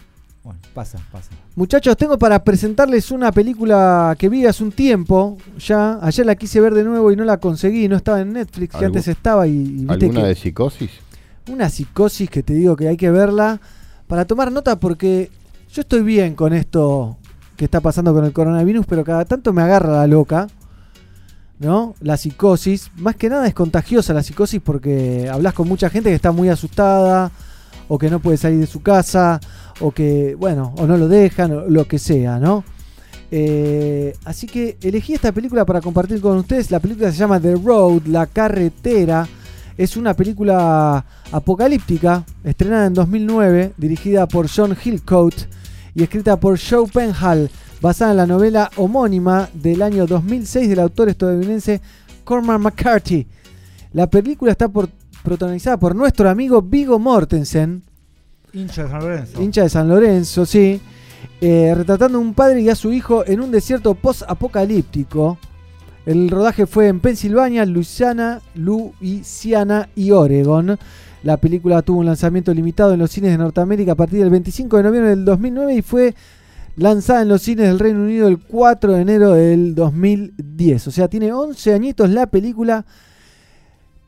Bueno, 0.48 0.60
pasa, 0.72 0.98
pasa. 1.12 1.28
Muchachos, 1.56 1.94
tengo 1.98 2.18
para 2.18 2.42
presentarles 2.42 3.10
una 3.10 3.30
película 3.32 4.16
que 4.18 4.30
vi 4.30 4.46
hace 4.46 4.64
un 4.64 4.72
tiempo. 4.72 5.36
Ya, 5.58 5.98
ayer 6.00 6.24
la 6.24 6.36
quise 6.36 6.58
ver 6.58 6.72
de 6.72 6.84
nuevo 6.84 7.12
y 7.12 7.16
no 7.16 7.24
la 7.26 7.36
conseguí. 7.36 7.86
No 7.86 7.96
estaba 7.96 8.22
en 8.22 8.32
Netflix, 8.32 8.70
que 8.72 8.78
¿Algu- 8.78 8.86
antes 8.86 9.08
estaba 9.08 9.46
y, 9.46 9.50
y 9.50 9.62
viste 9.84 9.92
¿Alguna 10.06 10.20
que 10.22 10.26
de 10.28 10.34
psicosis? 10.34 10.90
una 11.50 11.68
psicosis 11.68 12.30
que 12.30 12.42
te 12.42 12.54
digo 12.54 12.76
que 12.76 12.88
hay 12.88 12.96
que 12.96 13.10
verla 13.10 13.60
para 14.06 14.24
tomar 14.24 14.50
nota 14.50 14.80
porque 14.80 15.30
yo 15.70 15.82
estoy 15.82 16.00
bien 16.00 16.34
con 16.34 16.54
esto 16.54 17.18
que 17.58 17.66
está 17.66 17.80
pasando 17.82 18.14
con 18.14 18.24
el 18.24 18.32
coronavirus, 18.32 18.86
pero 18.86 19.04
cada 19.04 19.26
tanto 19.26 19.52
me 19.52 19.60
agarra 19.60 19.92
la 19.92 20.06
loca. 20.06 20.46
¿No? 21.58 21.94
La 22.00 22.16
psicosis, 22.16 22.90
más 22.96 23.16
que 23.16 23.28
nada 23.28 23.46
es 23.46 23.52
contagiosa 23.52 24.14
la 24.14 24.22
psicosis 24.22 24.62
porque 24.64 25.28
hablas 25.30 25.52
con 25.52 25.68
mucha 25.68 25.90
gente 25.90 26.08
que 26.08 26.14
está 26.16 26.32
muy 26.32 26.48
asustada 26.48 27.32
o 27.88 27.98
que 27.98 28.10
no 28.10 28.20
puede 28.20 28.36
salir 28.36 28.60
de 28.60 28.66
su 28.66 28.82
casa 28.82 29.40
o 29.80 29.90
que, 29.90 30.34
bueno, 30.38 30.74
o 30.78 30.86
no 30.86 30.96
lo 30.96 31.08
dejan 31.08 31.52
o 31.52 31.60
lo 31.68 31.86
que 31.86 31.98
sea, 31.98 32.38
¿no? 32.38 32.64
Eh, 33.30 34.14
así 34.24 34.46
que 34.46 34.78
elegí 34.82 35.14
esta 35.14 35.32
película 35.32 35.64
para 35.64 35.80
compartir 35.80 36.20
con 36.20 36.36
ustedes. 36.38 36.70
La 36.70 36.80
película 36.80 37.10
se 37.12 37.18
llama 37.18 37.40
The 37.40 37.56
Road, 37.56 38.02
La 38.06 38.26
Carretera. 38.26 39.28
Es 39.76 39.96
una 39.96 40.14
película 40.14 41.04
apocalíptica, 41.30 42.24
estrenada 42.42 42.86
en 42.86 42.94
2009, 42.94 43.74
dirigida 43.76 44.26
por 44.26 44.48
John 44.54 44.76
Hillcoat 44.82 45.34
y 45.94 46.02
escrita 46.02 46.38
por 46.38 46.58
Joe 46.58 46.88
Penhall, 46.92 47.48
basada 47.80 48.10
en 48.10 48.16
la 48.16 48.26
novela 48.26 48.70
homónima 48.76 49.48
del 49.54 49.82
año 49.82 50.06
2006 50.06 50.68
del 50.68 50.80
autor 50.80 51.08
estadounidense 51.10 51.80
Cormac 52.24 52.60
McCarthy. 52.60 53.26
La 53.92 54.08
película 54.08 54.50
está 54.52 54.68
por- 54.68 54.88
protagonizada 55.22 55.78
por 55.78 55.94
nuestro 55.94 56.28
amigo 56.28 56.62
Vigo 56.62 56.98
Mortensen, 56.98 57.82
Hincha 58.52 58.84
de 58.84 58.88
San 58.88 59.00
Lorenzo. 59.00 59.42
hincha 59.42 59.62
de 59.62 59.68
San 59.68 59.88
Lorenzo, 59.88 60.46
sí, 60.46 60.80
eh, 61.40 61.74
retratando 61.76 62.18
a 62.18 62.20
un 62.20 62.34
padre 62.34 62.62
y 62.62 62.68
a 62.68 62.74
su 62.74 62.92
hijo 62.92 63.24
en 63.26 63.40
un 63.40 63.50
desierto 63.50 63.94
post-apocalíptico. 63.94 65.38
El 66.06 66.30
rodaje 66.30 66.66
fue 66.66 66.88
en 66.88 67.00
Pensilvania, 67.00 67.66
Luisiana, 67.66 68.40
Luisiana 68.54 69.90
y 69.94 70.10
Oregon. 70.10 70.78
La 71.22 71.36
película 71.36 71.82
tuvo 71.82 71.98
un 71.98 72.06
lanzamiento 72.06 72.54
limitado 72.54 72.94
en 72.94 73.00
los 73.00 73.10
cines 73.10 73.32
de 73.32 73.38
Norteamérica 73.38 73.92
a 73.92 73.96
partir 73.96 74.20
del 74.20 74.30
25 74.30 74.78
de 74.78 74.82
noviembre 74.84 75.10
del 75.10 75.24
2009 75.24 75.74
y 75.74 75.82
fue 75.82 76.14
lanzada 76.76 77.22
en 77.22 77.28
los 77.28 77.42
cines 77.42 77.66
del 77.66 77.78
Reino 77.78 78.00
Unido 78.00 78.28
el 78.28 78.38
4 78.38 78.92
de 78.94 79.02
enero 79.02 79.32
del 79.32 79.74
2010. 79.74 80.86
O 80.86 80.90
sea, 80.90 81.08
tiene 81.08 81.32
11 81.32 81.74
añitos 81.74 82.08
la 82.08 82.26
película. 82.26 82.86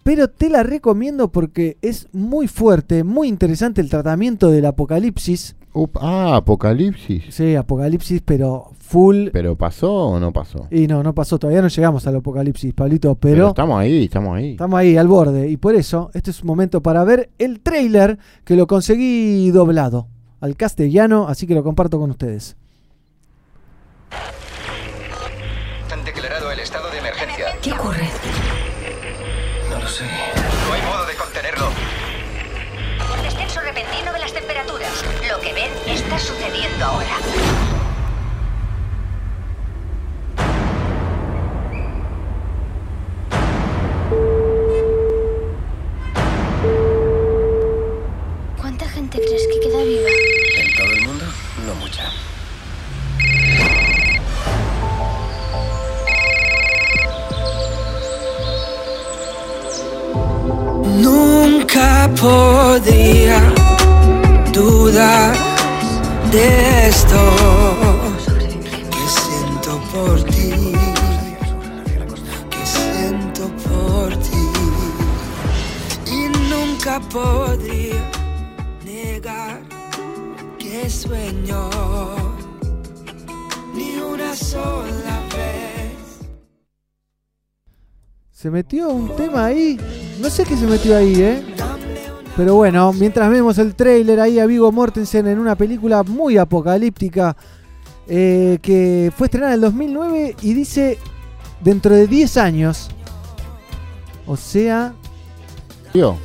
Pero 0.02 0.28
te 0.28 0.48
la 0.48 0.62
recomiendo 0.62 1.28
porque 1.30 1.76
es 1.82 2.08
muy 2.12 2.48
fuerte, 2.48 3.04
muy 3.04 3.28
interesante 3.28 3.80
el 3.80 3.90
tratamiento 3.90 4.50
del 4.50 4.64
apocalipsis. 4.66 5.56
ah, 6.00 6.36
apocalipsis. 6.36 7.24
Sí, 7.34 7.54
apocalipsis, 7.54 8.22
pero 8.24 8.70
full. 8.80 9.28
¿Pero 9.32 9.56
pasó 9.56 9.92
o 9.92 10.18
no 10.20 10.32
pasó? 10.32 10.66
Y 10.70 10.86
no, 10.86 11.02
no 11.02 11.14
pasó, 11.14 11.38
todavía 11.38 11.62
no 11.62 11.68
llegamos 11.68 12.06
al 12.06 12.16
apocalipsis, 12.16 12.72
Pablito, 12.74 13.14
Pero, 13.14 13.34
pero, 13.34 13.48
estamos 13.48 13.78
ahí, 13.78 14.04
estamos 14.04 14.36
ahí. 14.36 14.50
estamos 14.52 14.78
ahí 14.80 14.96
al 14.96 15.06
borde. 15.06 15.48
Y 15.48 15.56
por 15.58 15.74
eso, 15.74 16.10
este 16.14 16.30
es 16.30 16.40
un 16.40 16.46
momento 16.48 16.82
para 16.82 17.04
ver 17.04 17.28
el 17.38 17.60
trailer 17.60 18.18
que 18.44 18.56
lo 18.56 18.66
conseguí 18.66 19.50
doblado 19.50 20.08
al 20.40 20.56
castellano, 20.56 21.26
así 21.28 21.46
que 21.46 21.54
lo 21.54 21.62
comparto 21.62 22.00
con 22.00 22.10
ustedes. 22.10 22.56
Han 25.92 26.04
declarado 26.04 26.50
el 26.50 26.60
estado 26.60 26.90
de 26.90 26.98
emergencia. 26.98 27.46
¿Qué 27.62 27.72
ocurre? 27.72 28.08
Ahora. 36.83 37.17
¿Cuánta 48.60 48.89
gente 48.89 49.18
crees 49.18 49.47
que 49.49 49.60
queda 49.60 49.83
viva? 49.83 50.10
¿En 50.59 50.76
todo 50.76 50.92
el 50.92 51.00
mundo? 51.02 51.25
No 51.67 51.75
mucha. 51.75 52.05
Nunca 61.00 62.10
podría 62.20 63.41
dudar 64.52 65.49
de 66.31 66.89
esto 66.89 67.20
que 68.91 69.05
siento 69.09 69.81
por 69.92 70.23
ti, 70.25 70.73
que 72.50 72.67
siento 72.67 73.49
por 73.68 74.17
ti. 74.17 74.47
Y 76.07 76.28
nunca 76.49 77.00
podría 77.00 78.10
negar 78.84 79.60
que 80.59 80.89
sueño 80.89 81.68
ni 83.75 83.97
una 83.97 84.36
sola 84.36 85.20
vez. 85.34 86.28
Se 88.31 88.50
metió 88.50 88.91
un 88.91 89.17
tema 89.17 89.47
ahí, 89.47 89.78
no 90.20 90.31
sé 90.31 90.44
qué 90.44 90.57
se 90.57 90.67
metió 90.67 90.97
ahí, 90.97 91.20
¿eh? 91.20 91.49
Pero 92.40 92.54
bueno, 92.54 92.94
mientras 92.94 93.30
vemos 93.30 93.58
el 93.58 93.74
trailer 93.74 94.18
ahí 94.18 94.38
a 94.38 94.46
Vigo 94.46 94.72
Mortensen 94.72 95.26
en 95.26 95.38
una 95.38 95.56
película 95.56 96.02
muy 96.02 96.38
apocalíptica 96.38 97.36
eh, 98.08 98.58
que 98.62 99.12
fue 99.14 99.26
estrenada 99.26 99.52
en 99.52 99.56
el 99.56 99.60
2009 99.60 100.36
y 100.40 100.54
dice 100.54 100.96
dentro 101.62 101.94
de 101.94 102.06
10 102.06 102.36
años. 102.38 102.88
O 104.26 104.38
sea, 104.38 104.94
Tío, 105.92 106.16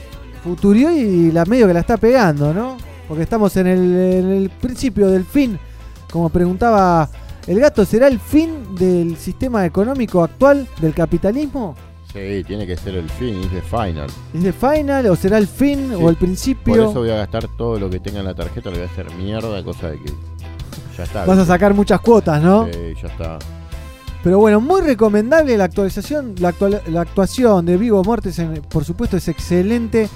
futurió 0.42 0.90
y 0.90 1.34
la 1.34 1.44
medio 1.44 1.68
que 1.68 1.74
la 1.74 1.82
está 1.82 1.98
pegando, 1.98 2.54
¿no? 2.54 2.78
Porque 3.10 3.24
estamos 3.24 3.58
en 3.58 3.68
el, 3.68 3.82
en 3.82 4.32
el 4.32 4.50
principio 4.50 5.10
del 5.10 5.26
fin. 5.26 5.60
Como 6.10 6.30
preguntaba 6.30 7.10
el 7.46 7.60
gato, 7.60 7.84
¿será 7.84 8.08
el 8.08 8.22
fin 8.22 8.74
del 8.78 9.18
sistema 9.18 9.66
económico 9.66 10.24
actual 10.24 10.66
del 10.80 10.94
capitalismo? 10.94 11.76
Sí, 12.16 12.44
tiene 12.46 12.66
que 12.66 12.76
ser 12.78 12.96
el 12.96 13.10
fin, 13.12 13.42
es 13.44 13.50
the 13.52 13.62
final. 13.62 14.08
¿Es 14.34 14.44
de 14.44 14.54
final 14.54 15.06
o 15.08 15.16
será 15.16 15.38
el 15.38 15.48
fin 15.48 15.90
Sí, 15.90 15.96
o 16.04 16.10
el 16.10 16.16
principio? 16.16 16.74
Por 16.76 16.80
eso 16.90 17.00
voy 17.02 17.10
a 17.12 17.18
gastar 17.18 17.48
todo 17.58 17.78
lo 17.80 17.90
que 17.90 18.00
tenga 18.00 18.20
en 18.22 18.26
la 18.26 18.34
tarjeta, 18.34 18.70
lo 18.72 18.78
voy 18.78 18.86
a 18.88 18.90
hacer 18.92 19.12
mierda, 19.16 19.64
cosa 19.64 19.90
de 19.92 20.00
que 20.00 20.12
ya 20.98 21.04
está. 21.04 21.26
Vas 21.26 21.38
a 21.40 21.46
sacar 21.46 21.74
muchas 21.74 22.00
cuotas, 22.02 22.42
¿no? 22.42 22.66
Sí, 22.66 22.94
ya 23.02 23.08
está. 23.10 23.40
Pero 24.24 24.40
bueno, 24.40 24.60
muy 24.60 24.82
recomendable 24.82 25.56
la 25.56 25.66
actualización, 25.66 26.34
la, 26.40 26.50
actual- 26.50 26.82
la 26.88 27.02
actuación 27.02 27.64
de 27.66 27.78
Vigo 27.78 28.04
Mortensen, 28.04 28.62
por 28.70 28.84
supuesto, 28.84 29.18
es 29.18 29.28
excelente. 29.28 30.10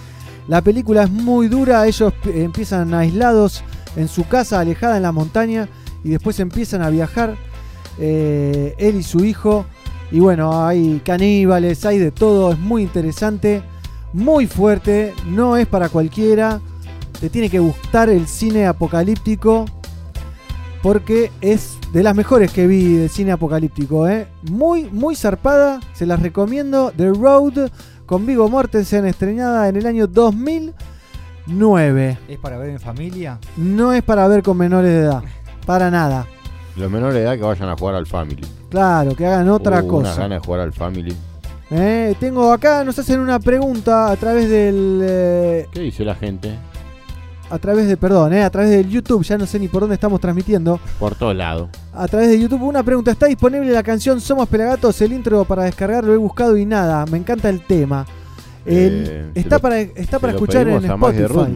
La 0.47 0.61
película 0.63 1.03
es 1.03 1.11
muy 1.11 1.47
dura, 1.47 1.85
ellos 1.85 2.11
empiezan 2.25 2.91
aislados 2.95 3.63
en 3.95 4.07
su 4.07 4.27
casa, 4.27 4.59
alejada 4.59 4.97
en 4.97 5.03
la 5.03 5.11
montaña, 5.11 5.69
y 6.03 6.09
después 6.09 6.39
empiezan 6.39 6.81
a 6.81 6.89
viajar, 6.89 7.35
eh, 7.99 8.73
él 8.79 8.95
y 8.95 9.03
su 9.03 9.23
hijo. 9.25 9.65
Y 10.11 10.19
bueno, 10.19 10.65
hay 10.65 11.01
caníbales, 11.05 11.85
hay 11.85 11.99
de 11.99 12.11
todo, 12.11 12.51
es 12.51 12.59
muy 12.59 12.83
interesante, 12.83 13.61
muy 14.13 14.47
fuerte, 14.47 15.13
no 15.27 15.55
es 15.55 15.67
para 15.67 15.89
cualquiera. 15.89 16.59
Te 17.19 17.29
tiene 17.29 17.49
que 17.49 17.59
gustar 17.59 18.09
el 18.09 18.27
cine 18.27 18.65
apocalíptico 18.65 19.65
porque 20.81 21.29
es 21.41 21.77
de 21.91 22.01
las 22.03 22.15
mejores 22.15 22.51
que 22.51 22.67
vi 22.67 22.93
de 22.93 23.09
cine 23.09 23.33
apocalíptico. 23.33 24.07
¿eh? 24.07 24.27
Muy, 24.49 24.85
muy 24.85 25.15
zarpada, 25.15 25.81
se 25.93 26.05
las 26.05 26.21
recomiendo. 26.21 26.93
The 26.95 27.09
Road 27.09 27.71
con 28.05 28.25
Vigo 28.25 28.47
Mortensen, 28.49 29.05
estrenada 29.05 29.67
en 29.69 29.75
el 29.75 29.85
año 29.85 30.07
2009. 30.07 32.17
¿Es 32.27 32.39
para 32.39 32.57
ver 32.57 32.71
en 32.71 32.79
familia? 32.79 33.37
No 33.57 33.93
es 33.93 34.01
para 34.01 34.27
ver 34.27 34.41
con 34.41 34.57
menores 34.57 34.91
de 34.91 35.01
edad, 35.01 35.21
para 35.65 35.91
nada. 35.91 36.25
Los 36.79 36.89
menores 36.91 37.15
de 37.15 37.21
edad 37.23 37.35
que 37.35 37.41
vayan 37.43 37.69
a 37.69 37.75
jugar 37.77 37.95
al 37.95 38.07
Family. 38.07 38.41
Claro, 38.69 39.15
que 39.15 39.25
hagan 39.25 39.49
otra 39.49 39.83
Uh, 39.83 39.87
cosa. 39.87 40.15
ganas 40.15 40.41
de 40.41 40.45
jugar 40.45 40.61
al 40.61 40.73
Family. 40.73 41.15
¿eh? 41.71 42.15
Tengo 42.19 42.51
acá, 42.53 42.83
nos 42.83 42.97
hacen 42.97 43.19
una 43.19 43.39
pregunta 43.39 44.09
a 44.11 44.15
través 44.15 44.49
del... 44.49 44.99
eh, 45.03 45.67
¿Qué 45.71 45.81
dice 45.81 46.03
la 46.05 46.15
gente? 46.15 46.55
a 47.51 47.57
través 47.57 47.87
de, 47.87 47.97
perdón, 47.97 48.31
¿eh? 48.33 48.43
a 48.43 48.49
través 48.51 48.69
del 48.69 48.87
YouTube, 48.87 49.23
ya 49.23 49.35
no 49.35 49.47
sé 49.47 49.57
ni 49.57 49.67
por 49.67 49.81
dónde 49.81 49.95
estamos 49.95 50.21
transmitiendo. 50.21 50.79
Por 50.99 51.15
todos 51.15 51.35
lados. 51.35 51.69
A 51.95 52.07
través 52.07 52.29
de 52.29 52.39
YouTube, 52.39 52.61
una 52.61 52.83
pregunta. 52.83 53.09
¿Está 53.09 53.25
disponible 53.25 53.71
la 53.71 53.81
canción 53.81 54.21
Somos 54.21 54.47
Pelagatos? 54.47 55.01
El 55.01 55.13
intro 55.13 55.43
para 55.45 55.63
descargar 55.63 56.03
lo 56.03 56.13
he 56.13 56.17
buscado 56.17 56.55
y 56.57 56.65
nada. 56.67 57.03
Me 57.07 57.17
encanta 57.17 57.49
el 57.49 57.61
tema. 57.65 58.05
El- 58.67 59.03
Eh, 59.07 59.29
se 59.33 59.39
está, 59.39 59.55
lo- 59.55 59.61
para, 59.63 59.79
está 59.79 60.19
para 60.19 60.33
escuchar 60.33 60.67
en 60.67 60.85
Spotify. 60.85 61.55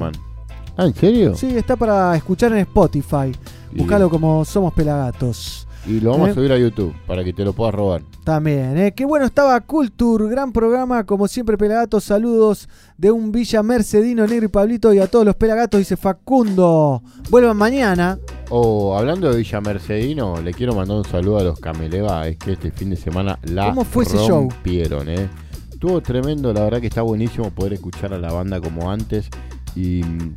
Ah, 0.76 0.86
¿en 0.86 0.96
serio? 0.96 1.36
Sí, 1.36 1.56
está 1.56 1.76
para 1.76 2.16
escuchar 2.16 2.52
en 2.54 2.58
Spotify. 2.60 3.32
Búscalo 3.78 4.10
como 4.10 4.46
Somos 4.46 4.74
Pelagatos. 4.74 5.68
Y 5.86 6.00
lo 6.00 6.12
vamos 6.12 6.30
¿Eh? 6.30 6.32
a 6.32 6.34
subir 6.36 6.52
a 6.54 6.58
YouTube 6.58 6.94
para 7.06 7.26
que 7.26 7.34
te 7.34 7.44
lo 7.44 7.52
puedas 7.52 7.76
robar. 7.76 8.04
También, 8.24 8.78
¿eh? 8.78 8.94
Qué 8.96 9.04
bueno 9.04 9.26
estaba 9.26 9.60
Culture, 9.60 10.30
gran 10.30 10.54
programa, 10.54 11.04
como 11.04 11.28
siempre 11.28 11.58
Pelagatos, 11.58 12.06
saludos 12.06 12.70
de 12.98 13.12
un 13.12 13.34
Villa 13.34 13.62
Mercedino, 13.64 14.26
Negro 14.26 14.46
y 14.46 14.48
Pablito 14.48 14.94
y 14.94 15.00
a 15.00 15.08
todos 15.08 15.26
los 15.26 15.36
Pelagatos, 15.36 15.80
dice 15.80 15.98
Facundo. 15.98 17.04
Vuelvan 17.30 17.58
mañana. 17.58 18.18
Oh, 18.50 18.98
hablando 18.98 19.30
de 19.30 19.38
Villa 19.40 19.60
Mercedino, 19.60 20.42
le 20.42 20.54
quiero 20.54 20.74
mandar 20.74 20.98
un 20.98 21.06
saludo 21.06 21.40
a 21.40 21.44
los 21.44 21.60
Cameleva. 21.60 22.28
Es 22.30 22.38
que 22.38 22.54
este 22.54 22.72
fin 22.72 22.90
de 22.90 22.96
semana 22.96 23.38
la 23.44 23.66
¿Cómo 23.66 23.84
fue 23.84 24.06
ese 24.06 24.18
show? 24.18 24.50
rompieron, 24.50 25.10
¿eh? 25.10 25.28
Estuvo 25.70 26.00
tremendo, 26.00 26.54
la 26.54 26.64
verdad 26.64 26.80
que 26.80 26.88
está 26.88 27.02
buenísimo 27.02 27.50
poder 27.52 27.74
escuchar 27.74 28.14
a 28.14 28.18
la 28.18 28.32
banda 28.32 28.62
como 28.62 28.90
antes. 28.90 29.28
Y 29.76 30.02
mm, 30.02 30.34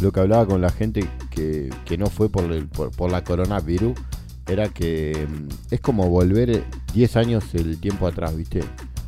lo 0.00 0.12
que 0.12 0.20
hablaba 0.20 0.46
con 0.46 0.60
la 0.60 0.70
gente 0.70 1.08
que, 1.30 1.70
que 1.84 1.96
no 1.98 2.06
fue 2.06 2.28
por, 2.28 2.44
el- 2.44 2.66
por, 2.68 2.90
por 2.90 3.10
la 3.10 3.24
coronavirus 3.24 3.92
era 4.46 4.68
que 4.68 5.26
mm, 5.28 5.48
es 5.74 5.80
como 5.80 6.08
volver 6.08 6.64
10 6.94 7.16
años 7.16 7.44
el 7.54 7.78
tiempo 7.78 8.06
atrás, 8.06 8.36
¿viste? 8.36 8.60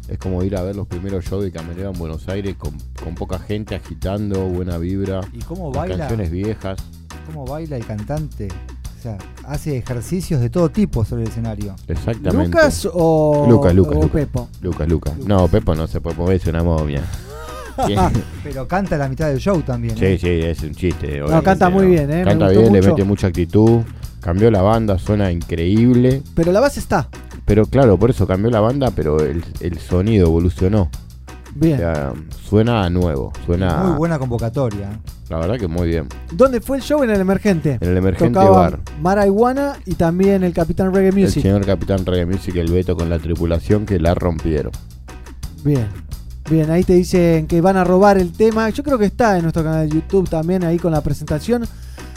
Es 0.08 0.18
como 0.18 0.42
ir 0.42 0.56
a 0.56 0.62
ver 0.62 0.74
los 0.74 0.86
primeros 0.86 1.24
shows 1.26 1.44
de 1.44 1.52
Cameleva 1.52 1.90
en 1.92 1.98
Buenos 1.98 2.26
Aires 2.28 2.56
con, 2.56 2.72
con 3.04 3.14
poca 3.14 3.38
gente 3.38 3.74
agitando, 3.74 4.46
buena 4.46 4.78
vibra. 4.78 5.20
¿Y 5.34 5.40
cómo 5.40 5.70
baila? 5.70 5.98
Canciones 5.98 6.30
viejas. 6.30 6.78
¿Cómo 7.26 7.44
baila 7.44 7.76
el 7.76 7.84
cantante? 7.86 8.48
O 8.98 9.02
sea, 9.02 9.18
hace 9.44 9.76
ejercicios 9.76 10.40
de 10.40 10.48
todo 10.50 10.70
tipo 10.70 11.04
sobre 11.04 11.22
el 11.24 11.28
escenario. 11.28 11.76
Exactamente. 11.86 12.46
¿Lucas 12.46 12.88
o, 12.92 13.46
Lucas, 13.48 13.74
Lucas, 13.74 13.92
o 13.92 14.02
Lucas. 14.02 14.10
Pepo? 14.12 14.48
Lucas, 14.62 14.88
Lucas. 14.88 15.18
No, 15.18 15.46
Pepo 15.46 15.74
no 15.74 15.86
se 15.86 16.00
puede 16.00 16.16
mover, 16.16 16.36
es 16.36 16.46
una 16.46 16.64
momia. 16.64 17.02
Pero 18.44 18.66
canta 18.68 18.96
la 18.96 19.08
mitad 19.08 19.28
del 19.28 19.38
show 19.38 19.60
también. 19.62 19.96
¿eh? 20.02 20.18
Sí, 20.18 20.26
sí, 20.26 20.40
es 20.42 20.62
un 20.62 20.74
chiste. 20.74 21.20
No, 21.20 21.42
canta 21.42 21.68
muy 21.70 21.86
bien, 21.86 22.10
¿eh? 22.10 22.22
Canta 22.24 22.48
bien, 22.48 22.72
le 22.72 22.82
mete 22.82 23.04
mucha 23.04 23.28
actitud. 23.28 23.82
Cambió 24.20 24.50
la 24.50 24.62
banda, 24.62 24.98
suena 24.98 25.30
increíble. 25.30 26.22
Pero 26.34 26.52
la 26.52 26.60
base 26.60 26.80
está. 26.80 27.08
Pero 27.44 27.64
claro, 27.66 27.98
por 27.98 28.10
eso 28.10 28.26
cambió 28.26 28.50
la 28.50 28.60
banda, 28.60 28.90
pero 28.94 29.20
el, 29.20 29.42
el 29.60 29.78
sonido 29.78 30.26
evolucionó. 30.26 30.90
Bien. 31.54 31.74
O 31.76 31.78
sea, 31.78 32.12
suena 32.48 32.90
nuevo, 32.90 33.32
suena. 33.46 33.84
Muy 33.84 33.96
buena 33.96 34.18
convocatoria. 34.18 35.00
La 35.28 35.38
verdad 35.38 35.58
que 35.58 35.68
muy 35.68 35.88
bien. 35.88 36.08
¿Dónde 36.32 36.60
fue 36.60 36.78
el 36.78 36.82
show? 36.82 37.02
En 37.02 37.10
el 37.10 37.20
Emergente. 37.20 37.78
En 37.80 37.88
el 37.90 37.96
Emergente 37.96 38.38
Bar. 38.38 38.80
Marihuana 39.02 39.74
y 39.84 39.94
también 39.94 40.42
el 40.42 40.52
Capitán 40.52 40.92
Reggae 40.92 41.08
El 41.10 41.14
Music. 41.16 41.42
señor 41.42 41.64
Capitán 41.66 42.04
Reggae 42.04 42.26
Music, 42.26 42.56
el 42.56 42.70
Beto 42.72 42.96
con 42.96 43.08
la 43.10 43.18
tripulación 43.18 43.84
que 43.86 43.98
la 43.98 44.14
rompieron. 44.14 44.72
Bien. 45.64 45.86
Bien, 46.50 46.70
ahí 46.70 46.82
te 46.82 46.94
dicen 46.94 47.46
que 47.46 47.60
van 47.60 47.76
a 47.76 47.84
robar 47.84 48.16
el 48.18 48.32
tema. 48.32 48.70
Yo 48.70 48.82
creo 48.82 48.98
que 48.98 49.04
está 49.04 49.36
en 49.36 49.42
nuestro 49.42 49.62
canal 49.62 49.88
de 49.88 49.94
YouTube 49.96 50.28
también, 50.30 50.64
ahí 50.64 50.78
con 50.78 50.92
la 50.92 51.02
presentación. 51.02 51.64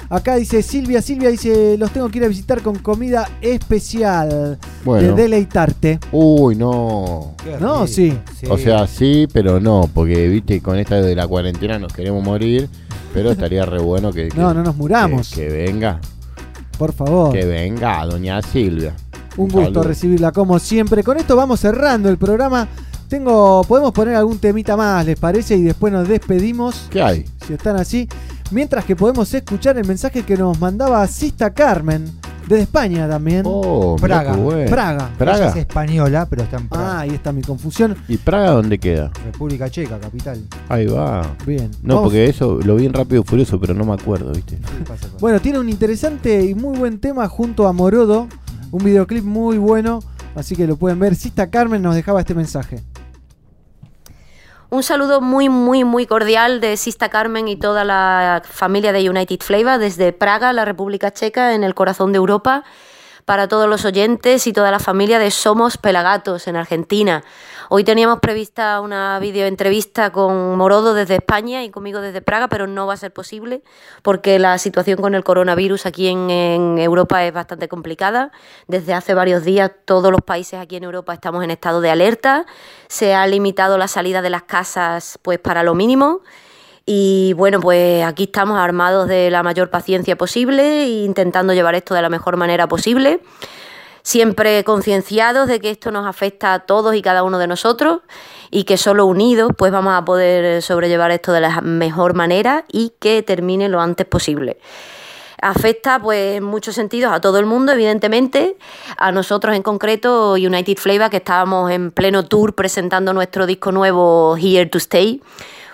Acá 0.10 0.35
dice 0.35 0.61
Silvia, 0.61 1.01
Silvia 1.01 1.30
dice, 1.30 1.77
los 1.77 1.92
tengo 1.92 2.10
que 2.10 2.18
ir 2.19 2.26
a 2.26 2.27
visitar 2.27 2.61
con 2.61 2.77
comida 2.80 3.30
especial. 3.42 4.58
Bueno. 4.84 5.10
De 5.16 5.22
deleitarte. 5.24 6.00
Uy, 6.11 6.56
no. 6.56 7.34
No, 7.60 7.88
sí. 7.88 8.18
O 8.50 8.58
sea, 8.58 8.88
sí, 8.88 9.27
pero 9.32 9.60
no, 9.60 9.90
porque 9.93 10.27
viste, 10.27 10.61
con 10.61 10.77
esta 10.77 10.95
de 11.01 11.16
la 11.16 11.27
cuarentena 11.27 11.80
nos 11.80 11.93
queremos 11.93 12.24
morir, 12.24 12.68
pero 13.14 13.32
estaría 13.32 13.66
re 13.66 13.80
bueno 13.80 14.11
que, 14.11 14.27
que- 14.30 14.38
No, 14.38 14.53
no 14.53 14.64
nos 14.64 14.76
muramos. 14.76 15.30
que, 15.30 15.48
que 15.48 15.50
venga, 15.50 16.00
Por 16.77 16.92
favor. 16.93 17.32
que 17.34 17.45
venga 17.45 18.06
doña 18.06 18.42
Silvia. 18.42 18.93
Un 19.38 19.48
gusto 19.48 19.64
saludo. 19.64 19.84
recibirla 19.84 20.32
como 20.34 20.60
siempre. 20.60 21.03
Con 21.03 21.18
esto 21.18 21.38
vamos 21.38 21.61
cerrando 21.61 22.10
el 22.10 22.18
programa. 22.18 22.68
Tengo, 23.11 23.65
podemos 23.67 23.91
poner 23.91 24.15
algún 24.15 24.40
temita 24.40 24.77
más, 24.77 25.06
¿les 25.06 25.19
parece? 25.19 25.57
Y 25.57 25.64
después 25.64 25.91
nos 25.91 26.07
despedimos. 26.07 26.88
¿Qué 26.90 27.01
hay? 27.01 27.25
Si 27.45 27.51
están 27.51 27.75
así. 27.75 28.07
Mientras 28.51 28.85
que 28.85 28.95
podemos 28.95 29.33
escuchar 29.33 29.77
el 29.77 29.85
mensaje 29.85 30.23
que 30.23 30.38
nos 30.38 30.57
mandaba 30.61 31.06
Sista 31.07 31.53
Carmen, 31.53 32.09
desde 32.48 32.64
España 32.64 33.09
también. 33.09 33.43
Oh, 33.45 33.98
Praga. 33.99 34.31
bueno. 34.38 34.72
Praga. 34.72 35.09
Praga. 35.17 35.38
Ella 35.40 35.49
es 35.49 35.56
española, 35.57 36.25
pero 36.30 36.43
está 36.43 36.56
en 36.56 36.69
Praga. 36.69 36.88
Ah, 36.90 36.99
ahí 37.01 37.09
está 37.09 37.33
mi 37.33 37.41
confusión. 37.41 37.98
¿Y 38.07 38.15
Praga 38.15 38.51
dónde 38.51 38.80
queda? 38.80 39.11
República 39.25 39.69
Checa, 39.69 39.99
capital. 39.99 40.41
Ahí 40.69 40.85
va. 40.88 41.35
Bien. 41.45 41.69
No, 41.83 41.95
Vamos- 41.95 42.03
porque 42.11 42.27
eso 42.30 42.59
lo 42.64 42.77
vi 42.77 42.85
en 42.85 42.93
Rápido 42.93 43.23
y 43.23 43.25
Furioso, 43.25 43.59
pero 43.59 43.73
no 43.73 43.83
me 43.83 43.91
acuerdo, 43.93 44.31
¿viste? 44.31 44.57
Bueno, 45.19 45.41
tiene 45.41 45.59
un 45.59 45.67
interesante 45.67 46.45
y 46.45 46.56
muy 46.56 46.77
buen 46.77 46.98
tema 47.01 47.27
junto 47.27 47.67
a 47.67 47.73
Morodo. 47.73 48.30
Un 48.72 48.81
videoclip 48.85 49.25
muy 49.25 49.57
bueno. 49.57 49.99
Así 50.33 50.56
que 50.56 50.65
lo 50.65 50.77
pueden 50.77 50.98
ver. 50.98 51.15
Sista 51.15 51.49
Carmen 51.49 51.81
nos 51.81 51.93
dejaba 51.93 52.22
este 52.22 52.33
mensaje. 52.33 52.80
Un 54.74 54.83
saludo 54.83 55.19
muy, 55.19 55.50
muy, 55.50 55.83
muy 55.83 56.08
cordial 56.08 56.61
de 56.61 56.77
Sista 56.77 57.09
Carmen 57.09 57.50
y 57.50 57.58
toda 57.58 57.83
la 57.83 58.41
familia 58.45 58.93
de 58.93 59.09
United 59.09 59.41
Flavor 59.41 59.80
desde 59.80 60.14
Praga, 60.14 60.53
la 60.53 60.64
República 60.64 61.11
Checa, 61.11 61.53
en 61.53 61.66
el 61.66 61.75
corazón 61.75 62.14
de 62.14 62.19
Europa, 62.19 62.64
para 63.25 63.50
todos 63.50 63.67
los 63.67 63.83
oyentes 63.83 64.48
y 64.48 64.53
toda 64.53 64.72
la 64.72 64.80
familia 64.80 65.19
de 65.19 65.30
Somos 65.30 65.77
Pelagatos 65.77 66.48
en 66.48 66.56
Argentina. 66.56 67.22
Hoy 67.74 67.85
teníamos 67.85 68.19
prevista 68.19 68.82
una 68.82 69.17
videoentrevista 69.19 70.11
con 70.11 70.58
Morodo 70.58 70.93
desde 70.93 71.16
España 71.16 71.64
y 71.64 71.69
conmigo 71.69 72.01
desde 72.01 72.22
Praga, 72.22 72.50
pero 72.50 72.67
no 72.67 72.85
va 72.85 72.95
a 72.95 72.98
ser 72.98 73.14
posible 73.14 73.64
porque 74.01 74.40
la 74.40 74.58
situación 74.58 75.00
con 75.00 75.16
el 75.16 75.24
coronavirus 75.24 75.85
aquí 75.85 76.09
en, 76.09 76.30
en 76.30 76.77
Europa 76.80 77.25
es 77.25 77.32
bastante 77.32 77.69
complicada. 77.69 78.33
Desde 78.67 78.93
hace 78.93 79.14
varios 79.14 79.45
días 79.45 79.72
todos 79.85 80.11
los 80.11 80.19
países 80.19 80.59
aquí 80.59 80.75
en 80.75 80.83
Europa 80.83 81.14
estamos 81.14 81.45
en 81.45 81.51
estado 81.51 81.80
de 81.80 81.90
alerta. 81.90 82.45
Se 82.90 83.14
ha 83.14 83.25
limitado 83.25 83.77
la 83.77 83.88
salida 83.88 84.22
de 84.22 84.32
las 84.32 84.43
casas 84.43 85.17
pues 85.22 85.40
para 85.40 85.64
lo 85.64 85.74
mínimo. 85.74 86.24
Y 86.85 87.32
bueno, 87.38 87.61
pues 87.61 88.03
aquí 88.03 88.24
estamos 88.24 88.59
armados 88.59 89.08
de 89.08 89.32
la 89.32 89.43
mayor 89.43 89.69
paciencia 89.69 90.17
posible 90.17 90.83
e 90.83 91.03
intentando 91.06 91.53
llevar 91.53 91.75
esto 91.75 91.93
de 91.93 92.01
la 92.01 92.09
mejor 92.09 92.35
manera 92.35 92.67
posible 92.67 93.22
siempre 94.04 94.64
concienciados 94.64 95.48
de 95.48 95.60
que 95.60 95.72
esto 95.72 95.92
nos 95.92 96.08
afecta 96.08 96.54
a 96.54 96.60
todos 96.60 96.96
y 96.96 97.02
cada 97.02 97.24
uno 97.24 97.38
de 97.40 97.48
nosotros 97.48 98.00
y 98.50 98.64
que 98.64 98.78
solo 98.78 99.06
unidos 99.06 99.52
pues 99.58 99.72
vamos 99.72 99.94
a 99.96 100.06
poder 100.06 100.62
sobrellevar 100.62 101.12
esto 101.12 101.32
de 101.32 101.42
la 101.42 101.62
mejor 101.62 102.14
manera 102.14 102.66
y 102.72 102.94
que 103.00 103.24
termine 103.24 103.70
lo 103.70 103.82
antes 103.82 104.06
posible. 104.06 104.58
Afecta 105.42 106.00
pues 106.00 106.38
en 106.38 106.44
muchos 106.44 106.76
sentidos 106.76 107.12
a 107.12 107.20
todo 107.20 107.40
el 107.40 107.48
mundo, 107.48 107.72
evidentemente, 107.72 108.58
a 108.98 109.12
nosotros 109.12 109.56
en 109.56 109.64
concreto, 109.64 110.34
United 110.34 110.78
Flavor, 110.78 111.10
que 111.10 111.18
estábamos 111.18 111.72
en 111.72 111.90
pleno 111.90 112.26
tour 112.26 112.54
presentando 112.54 113.12
nuestro 113.12 113.48
disco 113.48 113.72
nuevo 113.72 114.38
Here 114.38 114.68
to 114.68 114.78
Stay 114.78 115.20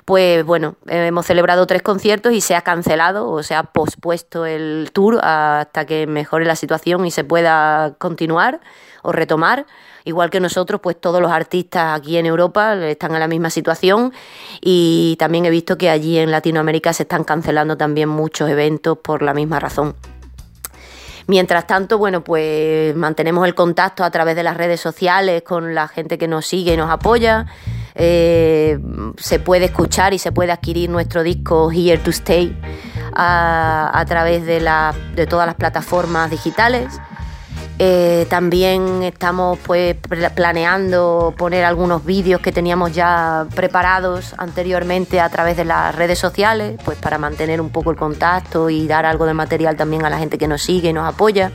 pues 0.08 0.46
bueno, 0.46 0.78
hemos 0.88 1.26
celebrado 1.26 1.68
tres 1.68 1.82
conciertos 1.82 2.32
y 2.32 2.40
se 2.40 2.56
ha 2.56 2.62
cancelado 2.62 3.30
o 3.30 3.44
se 3.44 3.56
ha 3.56 3.64
pospuesto 3.64 4.46
el 4.46 4.90
tour 4.94 5.20
hasta 5.22 5.86
que 5.86 6.08
mejore 6.08 6.46
la 6.46 6.56
situación 6.56 7.06
y 7.06 7.12
se 7.12 7.26
pueda 7.26 7.94
continuar 7.98 8.62
o 9.04 9.12
retomar. 9.12 9.66
Igual 10.06 10.30
que 10.30 10.40
nosotros, 10.40 10.80
pues 10.80 10.96
todos 10.98 11.22
los 11.22 11.30
artistas 11.30 12.00
aquí 12.00 12.16
en 12.16 12.26
Europa 12.26 12.76
están 12.86 13.16
en 13.16 13.20
la 13.20 13.28
misma 13.28 13.50
situación 13.50 14.14
y 14.62 15.18
también 15.20 15.46
he 15.46 15.50
visto 15.50 15.78
que 15.78 15.90
allí 15.90 16.18
en 16.18 16.32
Latinoamérica 16.32 16.94
se 16.94 17.04
están 17.04 17.26
cancelando 17.26 17.76
también 17.76 18.08
muchos 18.08 18.50
eventos 18.50 19.00
por 19.00 19.22
la 19.22 19.34
misma 19.34 19.60
razón. 19.60 19.94
Mientras 21.28 21.68
tanto, 21.68 21.98
bueno, 21.98 22.24
pues 22.24 22.96
mantenemos 22.96 23.46
el 23.46 23.56
contacto 23.56 24.06
a 24.06 24.12
través 24.12 24.38
de 24.38 24.44
las 24.44 24.56
redes 24.56 24.80
sociales 24.80 25.42
con 25.42 25.76
la 25.76 25.90
gente 25.90 26.18
que 26.18 26.30
nos 26.30 26.46
sigue 26.46 26.76
y 26.76 26.78
nos 26.78 26.90
apoya. 26.90 27.48
Eh, 27.98 28.80
se 29.18 29.40
puede 29.40 29.66
escuchar 29.66 30.14
y 30.14 30.20
se 30.20 30.32
puede 30.32 30.52
adquirir 30.52 30.90
nuestro 30.90 31.24
disco 31.24 31.72
Here 31.72 31.98
to 31.98 32.12
Stay 32.12 32.56
a, 33.14 33.92
a 33.94 34.06
través 34.06 34.46
de, 34.46 34.60
la- 34.62 34.94
de 35.16 35.26
todas 35.28 35.46
las 35.48 35.56
plataformas 35.56 36.30
digitales. 36.30 37.00
Eh, 37.80 38.26
también 38.30 39.04
estamos 39.04 39.60
pues 39.60 39.96
pla- 39.96 40.32
planeando 40.32 41.34
poner 41.38 41.64
algunos 41.64 42.04
vídeos 42.06 42.42
que 42.42 42.52
teníamos 42.52 42.92
ya 42.94 43.46
preparados 43.56 44.34
anteriormente 44.40 45.20
a 45.20 45.30
través 45.30 45.58
de 45.58 45.66
las 45.66 45.94
redes 45.94 46.18
sociales, 46.18 46.80
pues 46.84 46.98
para 46.98 47.20
mantener 47.20 47.62
un 47.62 47.70
poco 47.70 47.92
el 47.92 47.98
contacto 47.98 48.72
y 48.72 48.88
dar 48.88 49.06
algo 49.06 49.26
de 49.28 49.36
material 49.36 49.76
también 49.76 50.06
a 50.06 50.10
la 50.10 50.18
gente 50.18 50.40
que 50.40 50.48
nos 50.48 50.64
sigue 50.64 50.90
y 50.90 50.94
nos 50.94 51.08
apoya. 51.08 51.52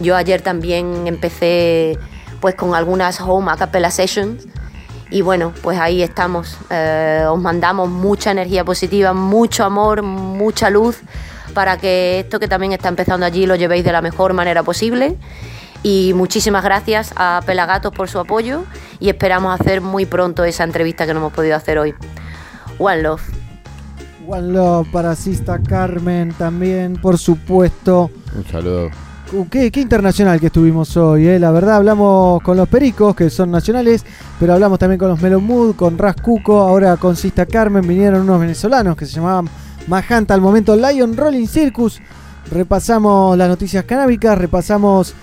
Yo 0.00 0.16
ayer 0.16 0.40
también 0.42 1.06
empecé 1.06 1.96
pues 2.40 2.54
con 2.56 2.74
algunas 2.74 3.20
home 3.20 3.52
a 3.52 3.56
cappella 3.56 3.90
sessions 3.92 4.48
y 5.10 5.22
bueno, 5.22 5.52
pues 5.62 5.78
ahí 5.78 6.02
estamos. 6.02 6.56
Eh, 6.70 7.24
os 7.28 7.40
mandamos 7.40 7.88
mucha 7.88 8.30
energía 8.30 8.64
positiva, 8.64 9.12
mucho 9.12 9.64
amor, 9.64 10.02
mucha 10.02 10.70
luz 10.70 10.98
para 11.54 11.78
que 11.78 12.20
esto 12.20 12.38
que 12.38 12.48
también 12.48 12.72
está 12.72 12.88
empezando 12.88 13.26
allí 13.26 13.44
lo 13.44 13.56
llevéis 13.56 13.84
de 13.84 13.92
la 13.92 14.02
mejor 14.02 14.32
manera 14.32 14.62
posible. 14.62 15.16
Y 15.82 16.12
muchísimas 16.14 16.62
gracias 16.62 17.12
a 17.16 17.42
Pelagatos 17.46 17.92
por 17.92 18.08
su 18.08 18.18
apoyo 18.18 18.64
y 18.98 19.08
esperamos 19.08 19.58
hacer 19.58 19.80
muy 19.80 20.04
pronto 20.06 20.44
esa 20.44 20.64
entrevista 20.64 21.06
que 21.06 21.14
no 21.14 21.20
hemos 21.20 21.32
podido 21.32 21.56
hacer 21.56 21.78
hoy. 21.78 21.94
One 22.78 23.02
Love. 23.02 23.22
One 24.28 24.52
Love 24.52 24.88
para 24.92 25.16
Sista 25.16 25.58
Carmen 25.58 26.32
también, 26.34 27.00
por 27.00 27.18
supuesto. 27.18 28.10
Un 28.36 28.46
saludo. 28.46 28.90
Uh, 29.32 29.46
Qué, 29.48 29.70
internacional 29.76 30.40
que 30.40 30.46
estuvimos 30.46 30.96
hoy, 30.96 31.28
eh. 31.28 31.38
la 31.38 31.52
verdad 31.52 31.76
hablamos 31.76 32.42
con 32.42 32.56
los 32.56 32.68
Pericos, 32.68 33.14
que 33.14 33.30
son 33.30 33.52
nacionales, 33.52 34.04
pero 34.40 34.54
hablamos 34.54 34.80
también 34.80 34.98
con 34.98 35.08
los 35.08 35.22
Melon 35.22 35.44
Mood, 35.44 35.76
con 35.76 35.96
Ras 35.96 36.16
Cuco, 36.16 36.60
ahora 36.60 36.96
con 36.96 37.14
Sista 37.14 37.46
Carmen, 37.46 37.86
vinieron 37.86 38.22
unos 38.22 38.40
venezolanos 38.40 38.96
que 38.96 39.06
se 39.06 39.12
llamaban 39.12 39.48
Majanta 39.86 40.34
al 40.34 40.40
momento 40.40 40.74
Lion 40.74 41.16
Rolling 41.16 41.46
Circus, 41.46 42.00
repasamos 42.50 43.38
las 43.38 43.48
noticias 43.48 43.84
canábicas, 43.84 44.36
repasamos 44.36 45.14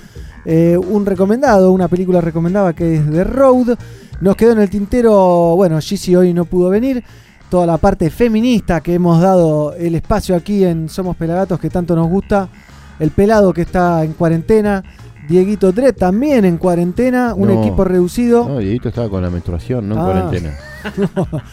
eh, 0.46 0.78
un 0.78 1.06
recomendado, 1.06 1.74
una 1.74 1.90
película 1.90 2.22
recomendada 2.22 2.72
que 2.72 2.96
es 2.96 3.12
The 3.12 3.26
Road, 3.26 3.78
nos 4.22 4.38
quedó 4.38 4.54
en 4.54 4.60
el 4.60 4.70
tintero, 4.70 5.54
bueno, 5.58 5.82
Gizzy 5.82 6.16
hoy 6.16 6.34
no 6.34 6.46
pudo 6.46 6.70
venir, 6.70 7.04
toda 7.50 7.66
la 7.66 7.78
parte 7.78 8.10
feminista 8.10 8.80
que 8.80 8.94
hemos 8.94 9.22
dado 9.22 9.74
el 9.74 9.96
espacio 9.96 10.34
aquí 10.34 10.64
en 10.64 10.88
Somos 10.88 11.18
Pelagatos 11.18 11.60
que 11.60 11.70
tanto 11.70 11.94
nos 11.94 12.08
gusta, 12.08 12.48
el 13.00 13.12
pelado 13.12 13.54
que 13.54 13.62
está 13.62 14.04
en 14.04 14.14
cuarentena, 14.14 14.84
Dieguito 15.28 15.72
Dre 15.74 15.92
también 15.94 16.46
en 16.46 16.58
cuarentena, 16.58 17.34
un 17.36 17.50
No. 17.50 17.62
equipo 17.62 17.84
reducido. 17.84 18.48
No, 18.48 18.60
Dieguito 18.60 18.90
estaba 18.90 19.10
con 19.10 19.22
la 19.22 19.30
menstruación, 19.30 19.90
no 19.90 19.96
en 19.96 20.02
Ah. 20.02 20.06
cuarentena. 20.06 20.54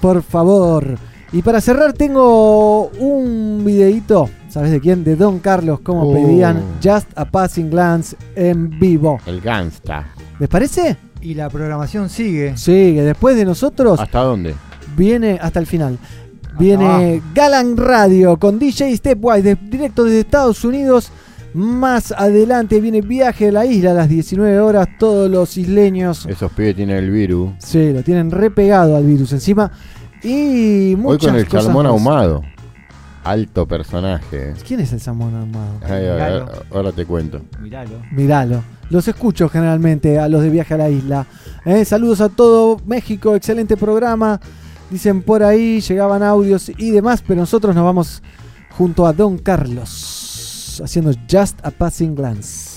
Por 0.00 0.22
favor. 0.22 0.96
Y 1.32 1.42
para 1.42 1.60
cerrar 1.60 1.94
tengo 1.94 2.88
un 2.90 3.62
videíto, 3.64 4.30
¿sabes 4.48 4.70
de 4.70 4.80
quién? 4.80 5.02
De 5.02 5.16
Don 5.16 5.40
Carlos, 5.40 5.80
como 5.80 6.02
Oh. 6.02 6.12
pedían 6.14 6.62
Just 6.82 7.08
a 7.16 7.24
Passing 7.24 7.70
Glance 7.70 8.16
en 8.36 8.78
vivo. 8.78 9.18
El 9.26 9.40
Gangsta. 9.40 10.06
¿Les 10.38 10.48
parece? 10.48 10.96
Y 11.20 11.34
la 11.34 11.48
programación 11.50 12.08
sigue. 12.08 12.56
Sigue, 12.56 13.02
después 13.02 13.34
de 13.36 13.44
nosotros 13.46 13.98
¿Hasta 13.98 14.20
dónde? 14.20 14.54
viene 14.96 15.38
hasta 15.42 15.58
el 15.58 15.66
final. 15.66 15.98
Viene 16.58 17.20
Galan 17.34 17.76
Radio 17.76 18.36
con 18.38 18.58
DJ 18.58 18.96
Stepwise 18.96 19.42
de- 19.42 19.54
directo 19.56 20.04
desde 20.04 20.20
Estados 20.20 20.64
Unidos. 20.64 21.10
Más 21.52 22.10
adelante 22.12 22.80
viene 22.80 23.00
Viaje 23.00 23.48
a 23.48 23.52
la 23.52 23.66
Isla 23.66 23.92
a 23.92 23.94
las 23.94 24.08
19 24.08 24.58
horas. 24.60 24.88
Todos 24.98 25.30
los 25.30 25.56
isleños 25.56 26.26
Esos 26.26 26.50
pibes 26.52 26.74
tienen 26.76 26.96
el 26.96 27.10
virus. 27.10 27.50
sí, 27.58 27.92
lo 27.92 28.02
tienen 28.02 28.30
repegado 28.30 28.96
al 28.96 29.04
virus 29.04 29.32
encima. 29.32 29.70
Y 30.22 30.94
Hoy 30.94 30.96
muchas 30.96 31.30
con 31.30 31.38
el 31.38 31.46
cosas 31.46 31.64
salmón 31.66 31.84
más. 31.84 31.92
ahumado. 31.92 32.42
Alto 33.24 33.66
personaje. 33.66 34.52
¿Quién 34.66 34.80
es 34.80 34.92
el 34.92 35.00
salmón 35.00 35.34
ahumado? 35.34 35.72
Ay, 35.82 36.06
ahora 36.72 36.92
te 36.92 37.06
cuento. 37.06 37.40
Miralo. 37.60 38.02
Miralo. 38.12 38.62
Los 38.90 39.08
escucho 39.08 39.48
generalmente 39.48 40.18
a 40.18 40.28
los 40.28 40.42
de 40.42 40.50
Viaje 40.50 40.74
a 40.74 40.76
la 40.76 40.90
Isla. 40.90 41.26
Eh, 41.64 41.84
saludos 41.86 42.20
a 42.20 42.28
todo 42.28 42.78
México, 42.84 43.34
excelente 43.34 43.76
programa. 43.78 44.40
Dicen 44.90 45.22
por 45.22 45.42
ahí, 45.42 45.80
llegaban 45.80 46.22
audios 46.22 46.70
y 46.76 46.90
demás, 46.90 47.22
pero 47.26 47.40
nosotros 47.40 47.74
nos 47.74 47.84
vamos 47.84 48.22
junto 48.76 49.06
a 49.06 49.12
Don 49.12 49.38
Carlos 49.38 50.80
haciendo 50.82 51.12
Just 51.28 51.58
a 51.64 51.70
Passing 51.70 52.14
Glance. 52.14 52.74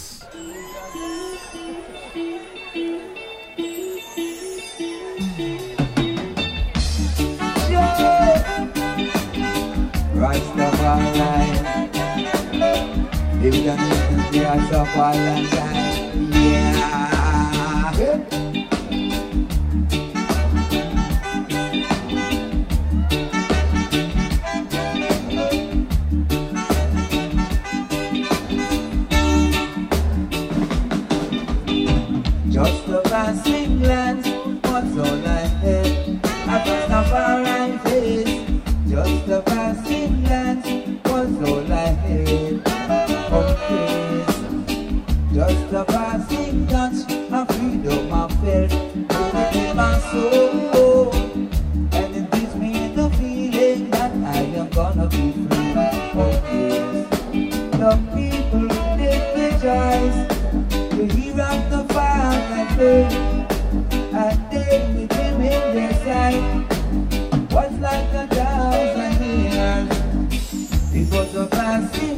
Passing 33.18 33.80
glance, 33.80 34.28
what's 34.68 34.96
all 34.96 35.28
I 35.28 35.48
had? 35.64 35.77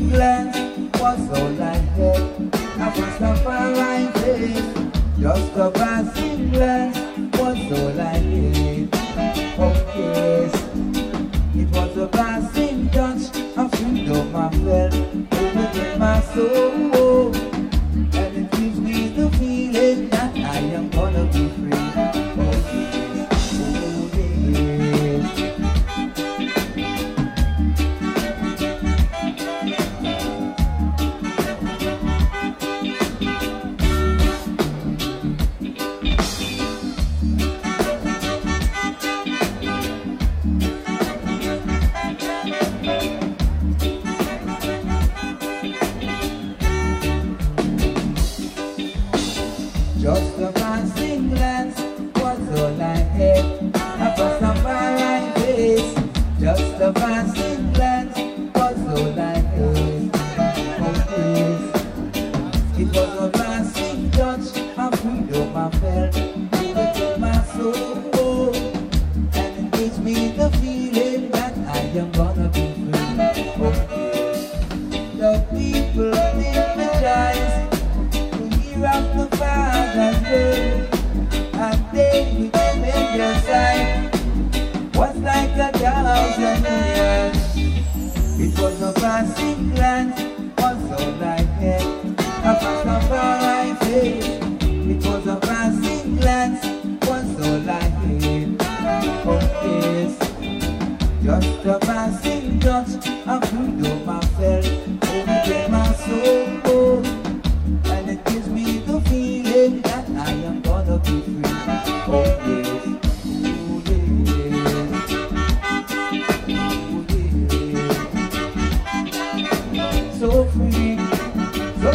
Glance, 0.10 0.58
was 1.00 1.20
all 1.30 1.62
I 1.62 1.78
had. 1.98 2.22
A 3.22 3.36
fire 3.44 4.12
face, 4.14 4.74
just 5.20 5.56
a 5.58 5.70
passing 5.72 6.50
glance, 6.52 6.98
was 7.38 7.60
all 7.72 8.00
I 8.00 8.18
had. 8.18 8.90
Oh 9.60 9.76
yes, 9.96 10.54
it 11.56 11.70
was 11.76 11.98
a 11.98 12.08
passing 12.08 12.90
touch, 12.90 13.24
a 13.58 13.70
freedom 13.78 14.36
I 14.36 14.50
felt 14.50 14.94
within 15.56 16.00
my 16.00 16.22
soul. 16.22 16.89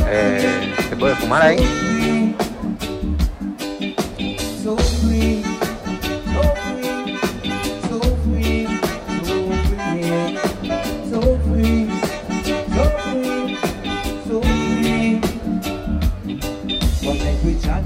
eh, 0.09 0.75
se 0.89 0.97
puede 0.97 1.15
fumar 1.17 1.43
ahí. 1.43 1.59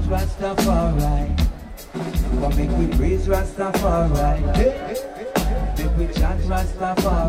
Rastafari. 0.09 1.35
Come 2.41 2.55
make 2.57 2.71
we 2.79 2.87
praise 2.97 3.27
Rastafari. 3.27 4.41
Make 5.77 5.97
we 5.97 6.07
chant 6.13 6.41
Rastafari. 6.41 7.28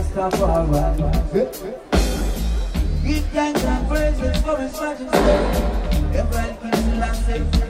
Rastafari. 0.00 1.42
Give 3.04 3.24
thanks 3.26 3.64
and 3.64 3.88
praises 3.88 4.36
for 4.42 4.56
his 4.56 4.72
majesty. 4.80 5.18
Emperor 6.18 6.56
Prince 6.60 6.86
Lassie. 6.98 7.69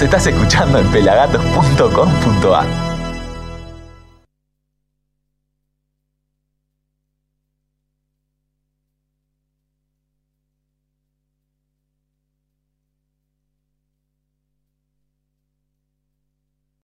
Nos 0.00 0.06
estás 0.06 0.26
escuchando 0.28 0.78
en 0.78 0.90
pelagatos.com.ar. 0.90 2.79